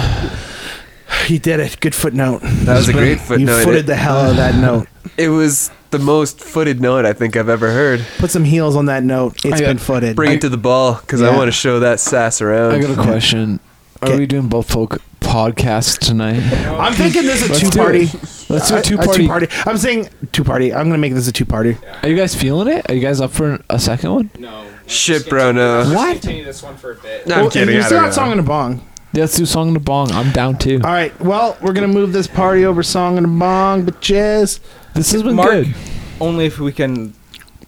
You 1.28 1.40
did 1.40 1.60
it. 1.60 1.80
Good 1.80 1.96
footnote. 1.96 2.42
That 2.44 2.76
was 2.76 2.90
a 2.90 2.94
great 2.94 3.20
footnote. 3.20 3.58
You 3.58 3.64
footed 3.64 3.86
the 3.88 3.96
hell 3.96 4.18
out 4.18 4.32
of 4.32 4.36
that 4.38 4.54
note. 4.56 4.88
it 5.18 5.30
was 5.30 5.72
the 5.98 6.04
most 6.04 6.40
footed 6.40 6.82
note 6.82 7.06
I 7.06 7.14
think 7.14 7.36
I've 7.38 7.50
ever 7.50 7.72
heard. 7.72 8.06
Put 8.18 8.32
some 8.32 8.44
heels 8.44 8.76
on 8.76 8.86
that 8.88 9.04
note. 9.04 9.44
It's 9.46 9.56
I 9.56 9.60
got- 9.60 9.66
been 9.68 9.78
footed. 9.78 10.16
Bring 10.16 10.32
it 10.34 10.42
to 10.42 10.50
the 10.50 10.58
ball 10.58 10.96
because 10.96 11.22
I 11.22 11.30
Yeah. 11.32 11.38
want 11.38 11.48
to 11.48 11.52
show 11.52 11.80
that 11.80 12.00
sass 12.00 12.42
around. 12.42 12.74
I 12.74 12.80
got 12.80 12.92
a 12.98 13.02
question. 13.02 13.60
Are 14.02 14.10
Okay. 14.10 14.20
we 14.20 14.26
doing 14.26 14.48
both 14.48 14.70
folk 14.70 15.00
podcasts 15.22 15.98
tonight? 15.98 16.42
I'm 16.80 16.94
thinking 16.94 17.24
this 17.24 17.42
is 17.42 17.50
a 17.50 17.54
Let's 17.54 17.70
two 17.70 17.78
party. 17.78 18.10
Let's 18.50 18.70
do 18.70 18.76
a 18.78 18.82
two 18.82 18.98
party. 18.98 19.28
party. 19.28 19.48
I'm 19.66 19.78
saying 19.78 20.10
two 20.32 20.44
party. 20.44 20.74
I'm 20.74 20.88
gonna 20.88 20.98
make 20.98 21.14
this 21.14 21.28
a 21.28 21.32
two 21.32 21.46
party. 21.46 21.78
Are 22.04 22.10
you 22.10 22.16
guys 22.16 22.36
feeling 22.36 22.68
it? 22.68 22.90
Are 22.90 22.94
you 22.94 23.02
guys 23.02 23.22
up 23.22 23.32
for 23.32 23.60
a 23.70 23.80
second 23.80 24.14
one? 24.14 24.30
No. 24.38 24.64
Shit, 24.88 25.28
bro, 25.30 25.52
no. 25.52 25.86
What? 25.94 26.22
Continue 26.22 26.44
this 26.46 26.62
one 26.62 26.76
for 26.78 26.92
a 26.92 26.96
bit. 26.96 27.26
No, 27.26 27.36
I'm 27.46 27.50
kidding. 27.50 27.74
You're 27.74 27.84
I 27.84 27.86
still 27.88 27.98
don't 27.98 28.04
not 28.04 28.10
know. 28.10 28.16
song 28.16 28.32
and 28.32 28.40
a 28.40 28.44
bong. 28.44 28.82
Yeah, 29.16 29.22
let's 29.22 29.38
do 29.38 29.46
song 29.46 29.70
and 29.70 29.78
a 29.78 29.80
bong. 29.80 30.12
I'm 30.12 30.34
down 30.34 30.58
too. 30.58 30.82
All 30.84 30.92
right. 30.92 31.18
Well, 31.22 31.56
we're 31.62 31.72
gonna 31.72 31.88
move 31.88 32.12
this 32.12 32.28
party 32.28 32.66
over 32.66 32.84
song 32.84 33.16
and 33.18 33.26
a 33.26 33.30
bong, 33.30 33.86
but 33.86 34.02
bitches. 34.02 34.60
This 34.94 35.14
has 35.14 35.24
been 35.24 35.38
Mark, 35.38 35.52
good. 35.52 35.74
only 36.20 36.48
if 36.48 36.60
we 36.60 36.74
can 36.74 37.14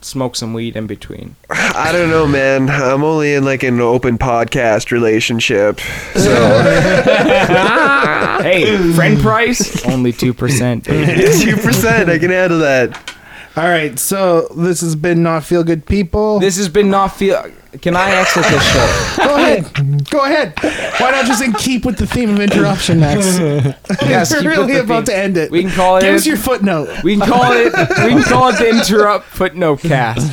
smoke 0.02 0.36
some 0.36 0.54
weed 0.54 0.76
in 0.76 0.88
between. 0.88 1.38
I 1.50 1.94
don't 1.94 2.10
know, 2.10 2.28
man. 2.28 2.70
I'm 2.70 3.02
only 3.02 3.34
in 3.34 3.46
like 3.46 3.64
an 3.64 3.80
open 3.80 4.18
podcast 4.18 4.92
relationship. 4.92 5.80
So 6.16 6.20
Hey, 8.44 8.94
friend 8.94 9.18
price 9.20 9.86
only 9.86 10.12
two 10.12 10.34
percent. 10.34 10.84
two 10.84 11.56
percent, 11.56 12.10
I 12.10 12.20
can 12.20 12.30
handle 12.30 12.60
that. 12.60 13.14
All 13.56 13.64
right. 13.64 13.98
So 13.98 14.50
this 14.50 14.82
has 14.82 14.98
been 14.98 15.24
not 15.24 15.46
feel 15.46 15.64
good 15.64 15.86
people. 15.86 16.40
This 16.40 16.58
has 16.58 16.68
been 16.68 16.90
not 16.90 17.16
feel. 17.16 17.50
Can 17.82 17.96
I 17.96 18.12
exit 18.12 18.44
this 18.46 18.64
show? 18.72 19.24
Go 19.26 19.36
ahead. 19.36 20.10
Go 20.10 20.24
ahead. 20.26 20.54
Why 21.00 21.12
not 21.12 21.26
just 21.26 21.44
in 21.44 21.54
keep 21.54 21.86
with 21.86 21.98
the 21.98 22.08
theme 22.08 22.30
of 22.32 22.40
interruption, 22.40 23.00
Max? 23.00 23.26
Yes, 24.02 24.32
We're 24.32 24.38
with 24.50 24.58
really 24.58 24.74
the 24.74 24.82
about 24.82 25.06
theme. 25.06 25.16
to 25.16 25.18
end 25.18 25.38
it. 25.38 25.52
We 25.52 25.62
can 25.64 25.72
call 25.72 26.00
Give 26.00 26.16
us 26.16 26.22
it. 26.26 26.30
your 26.30 26.38
footnote. 26.38 27.04
We 27.04 27.18
can 27.18 27.28
call 27.28 27.52
it. 27.52 27.66
We 27.74 28.10
can 28.14 28.24
call 28.24 28.50
it 28.50 28.58
the 28.58 28.70
interrupt 28.70 29.26
footnote 29.26 29.82
cast. 29.82 30.32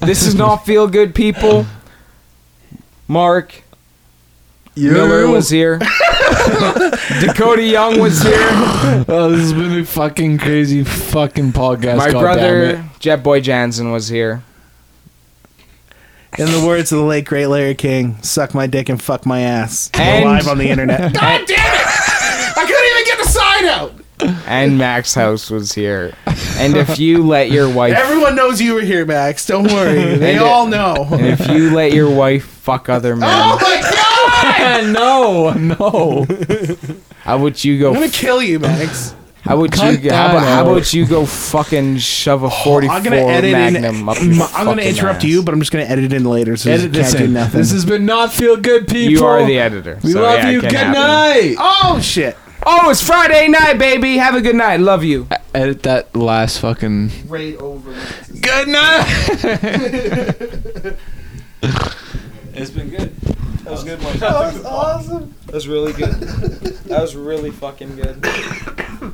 This 0.00 0.22
is 0.24 0.34
not 0.34 0.66
feel 0.66 0.86
good, 0.86 1.14
people. 1.14 1.66
Mark 3.08 3.62
Miller 4.76 5.26
was 5.28 5.48
here. 5.48 5.78
Dakota 7.20 7.62
Young 7.62 7.98
was 8.00 8.20
here. 8.22 8.36
Oh, 9.08 9.30
this 9.30 9.40
has 9.40 9.52
been 9.52 9.80
a 9.80 9.84
fucking 9.84 10.38
crazy 10.38 10.84
fucking 10.84 11.52
podcast. 11.52 11.96
My 11.98 12.10
God 12.12 12.20
brother 12.20 12.72
damn 12.72 12.84
it. 12.84 12.90
Jet 13.00 13.22
Boy 13.22 13.40
Jansen 13.40 13.90
was 13.92 14.08
here. 14.08 14.42
In 16.38 16.50
the 16.50 16.64
words 16.66 16.92
of 16.92 16.98
the 16.98 17.04
late 17.04 17.24
great 17.24 17.46
Larry 17.46 17.74
King, 17.74 18.20
suck 18.22 18.52
my 18.54 18.66
dick 18.66 18.88
and 18.90 19.00
fuck 19.00 19.24
my 19.24 19.40
ass. 19.40 19.90
We're 19.94 20.02
And- 20.02 20.24
live 20.24 20.48
on 20.48 20.58
the 20.58 20.68
internet. 20.68 21.00
God 21.14 21.46
damn 21.46 21.74
it! 21.74 22.56
I 22.58 22.64
couldn't 22.66 22.90
even 22.90 23.04
get 23.04 23.18
the 23.18 23.30
sign 23.30 23.64
out. 23.66 23.92
And 24.46 24.78
Max 24.78 25.14
House 25.14 25.50
was 25.50 25.72
here. 25.72 26.14
And 26.56 26.74
if 26.76 26.98
you 26.98 27.26
let 27.26 27.50
your 27.50 27.68
wife 27.70 27.94
Everyone 27.94 28.34
knows 28.34 28.60
you 28.62 28.72
were 28.74 28.80
here, 28.80 29.04
Max. 29.04 29.44
Don't 29.46 29.66
worry. 29.70 30.16
They 30.18 30.38
all 30.38 30.66
know. 30.66 31.06
and 31.12 31.26
if 31.26 31.46
you 31.48 31.74
let 31.74 31.92
your 31.92 32.10
wife 32.10 32.44
fuck 32.44 32.88
other 32.88 33.14
men, 33.14 33.28
Oh 33.30 33.58
my 33.60 33.80
god! 33.82 34.92
no, 34.92 35.52
no. 35.52 36.26
how 37.20 37.38
would 37.38 37.62
you 37.62 37.78
go 37.78 37.88
I'm 37.90 37.94
gonna 37.94 38.08
kill 38.08 38.42
you, 38.42 38.58
Max. 38.58 39.14
How 39.46 39.56
would 39.58 39.72
Cut 39.72 40.02
you? 40.02 40.10
How 40.10 40.28
that 40.28 40.30
about, 40.30 40.42
how 40.46 40.60
out. 40.66 40.72
about 40.72 40.92
you 40.92 41.06
go 41.06 41.24
fucking 41.26 41.98
shove 41.98 42.42
a 42.42 42.50
forty-four 42.50 42.96
I'm 42.96 43.02
gonna 43.02 43.16
edit 43.16 43.52
Magnum 43.52 44.08
up 44.08 44.16
your 44.16 44.24
in. 44.24 44.32
I'm 44.32 44.38
gonna 44.38 44.64
fucking 44.64 44.78
interrupt 44.88 45.18
ass. 45.18 45.24
you, 45.24 45.42
but 45.42 45.52
I'm 45.54 45.60
just 45.60 45.72
gonna 45.72 45.84
edit 45.84 46.12
in 46.12 46.24
later, 46.24 46.56
so 46.56 46.70
Edit 46.70 46.84
you 46.86 46.88
this 46.90 47.08
can't 47.12 47.18
do 47.18 47.24
in. 47.26 47.32
nothing. 47.32 47.58
This 47.60 47.70
has 47.72 47.84
been 47.84 48.04
not 48.06 48.32
feel 48.32 48.56
good, 48.56 48.88
people. 48.88 49.12
You 49.12 49.24
are 49.24 49.44
the 49.44 49.58
editor. 49.58 49.98
We 50.02 50.12
so 50.12 50.22
love 50.22 50.38
yeah, 50.40 50.48
it 50.48 50.52
you. 50.52 50.60
can 50.62 50.70
Good 50.70 50.78
happen. 50.78 50.92
night. 51.02 51.56
oh 51.58 52.00
shit! 52.02 52.36
Oh, 52.66 52.90
it's 52.90 53.02
Friday 53.02 53.48
night, 53.48 53.78
baby. 53.78 54.16
Have 54.16 54.34
a 54.34 54.40
good 54.40 54.56
night. 54.56 54.80
Love 54.80 55.04
you. 55.04 55.28
Edit 55.54 55.82
that 55.84 56.14
last 56.16 56.58
fucking. 56.60 57.10
Right 57.28 57.56
over. 57.56 57.94
Good 58.40 58.68
night. 58.68 59.06
It's 62.58 62.70
been 62.70 62.88
good. 62.88 63.14
That 63.64 63.70
was 63.70 63.84
good 63.84 64.02
one. 64.02 64.16
That 64.18 64.32
was 64.54 64.64
awesome. 64.64 65.34
That 65.44 65.54
was 65.56 65.68
really 65.68 65.92
good. 65.92 66.14
That 66.14 67.02
was 67.02 67.14
really 67.14 67.50
fucking 67.50 67.96
good. 67.96 68.24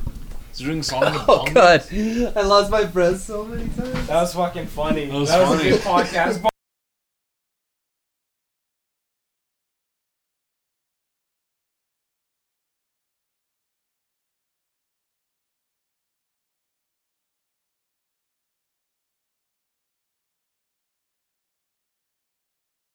Oh 1.27 1.47
god, 1.53 1.83
I 1.91 2.41
lost 2.41 2.69
my 2.69 2.83
breath 2.85 3.21
so 3.21 3.45
many 3.45 3.67
times. 3.69 4.07
That 4.07 4.21
was 4.21 4.33
fucking 4.33 4.67
funny. 4.67 5.05
That 5.05 5.13
was 5.13 5.31
was, 5.31 5.47
funny. 5.47 5.69
a 5.69 5.71
good 5.71 5.81
podcast. 5.81 6.52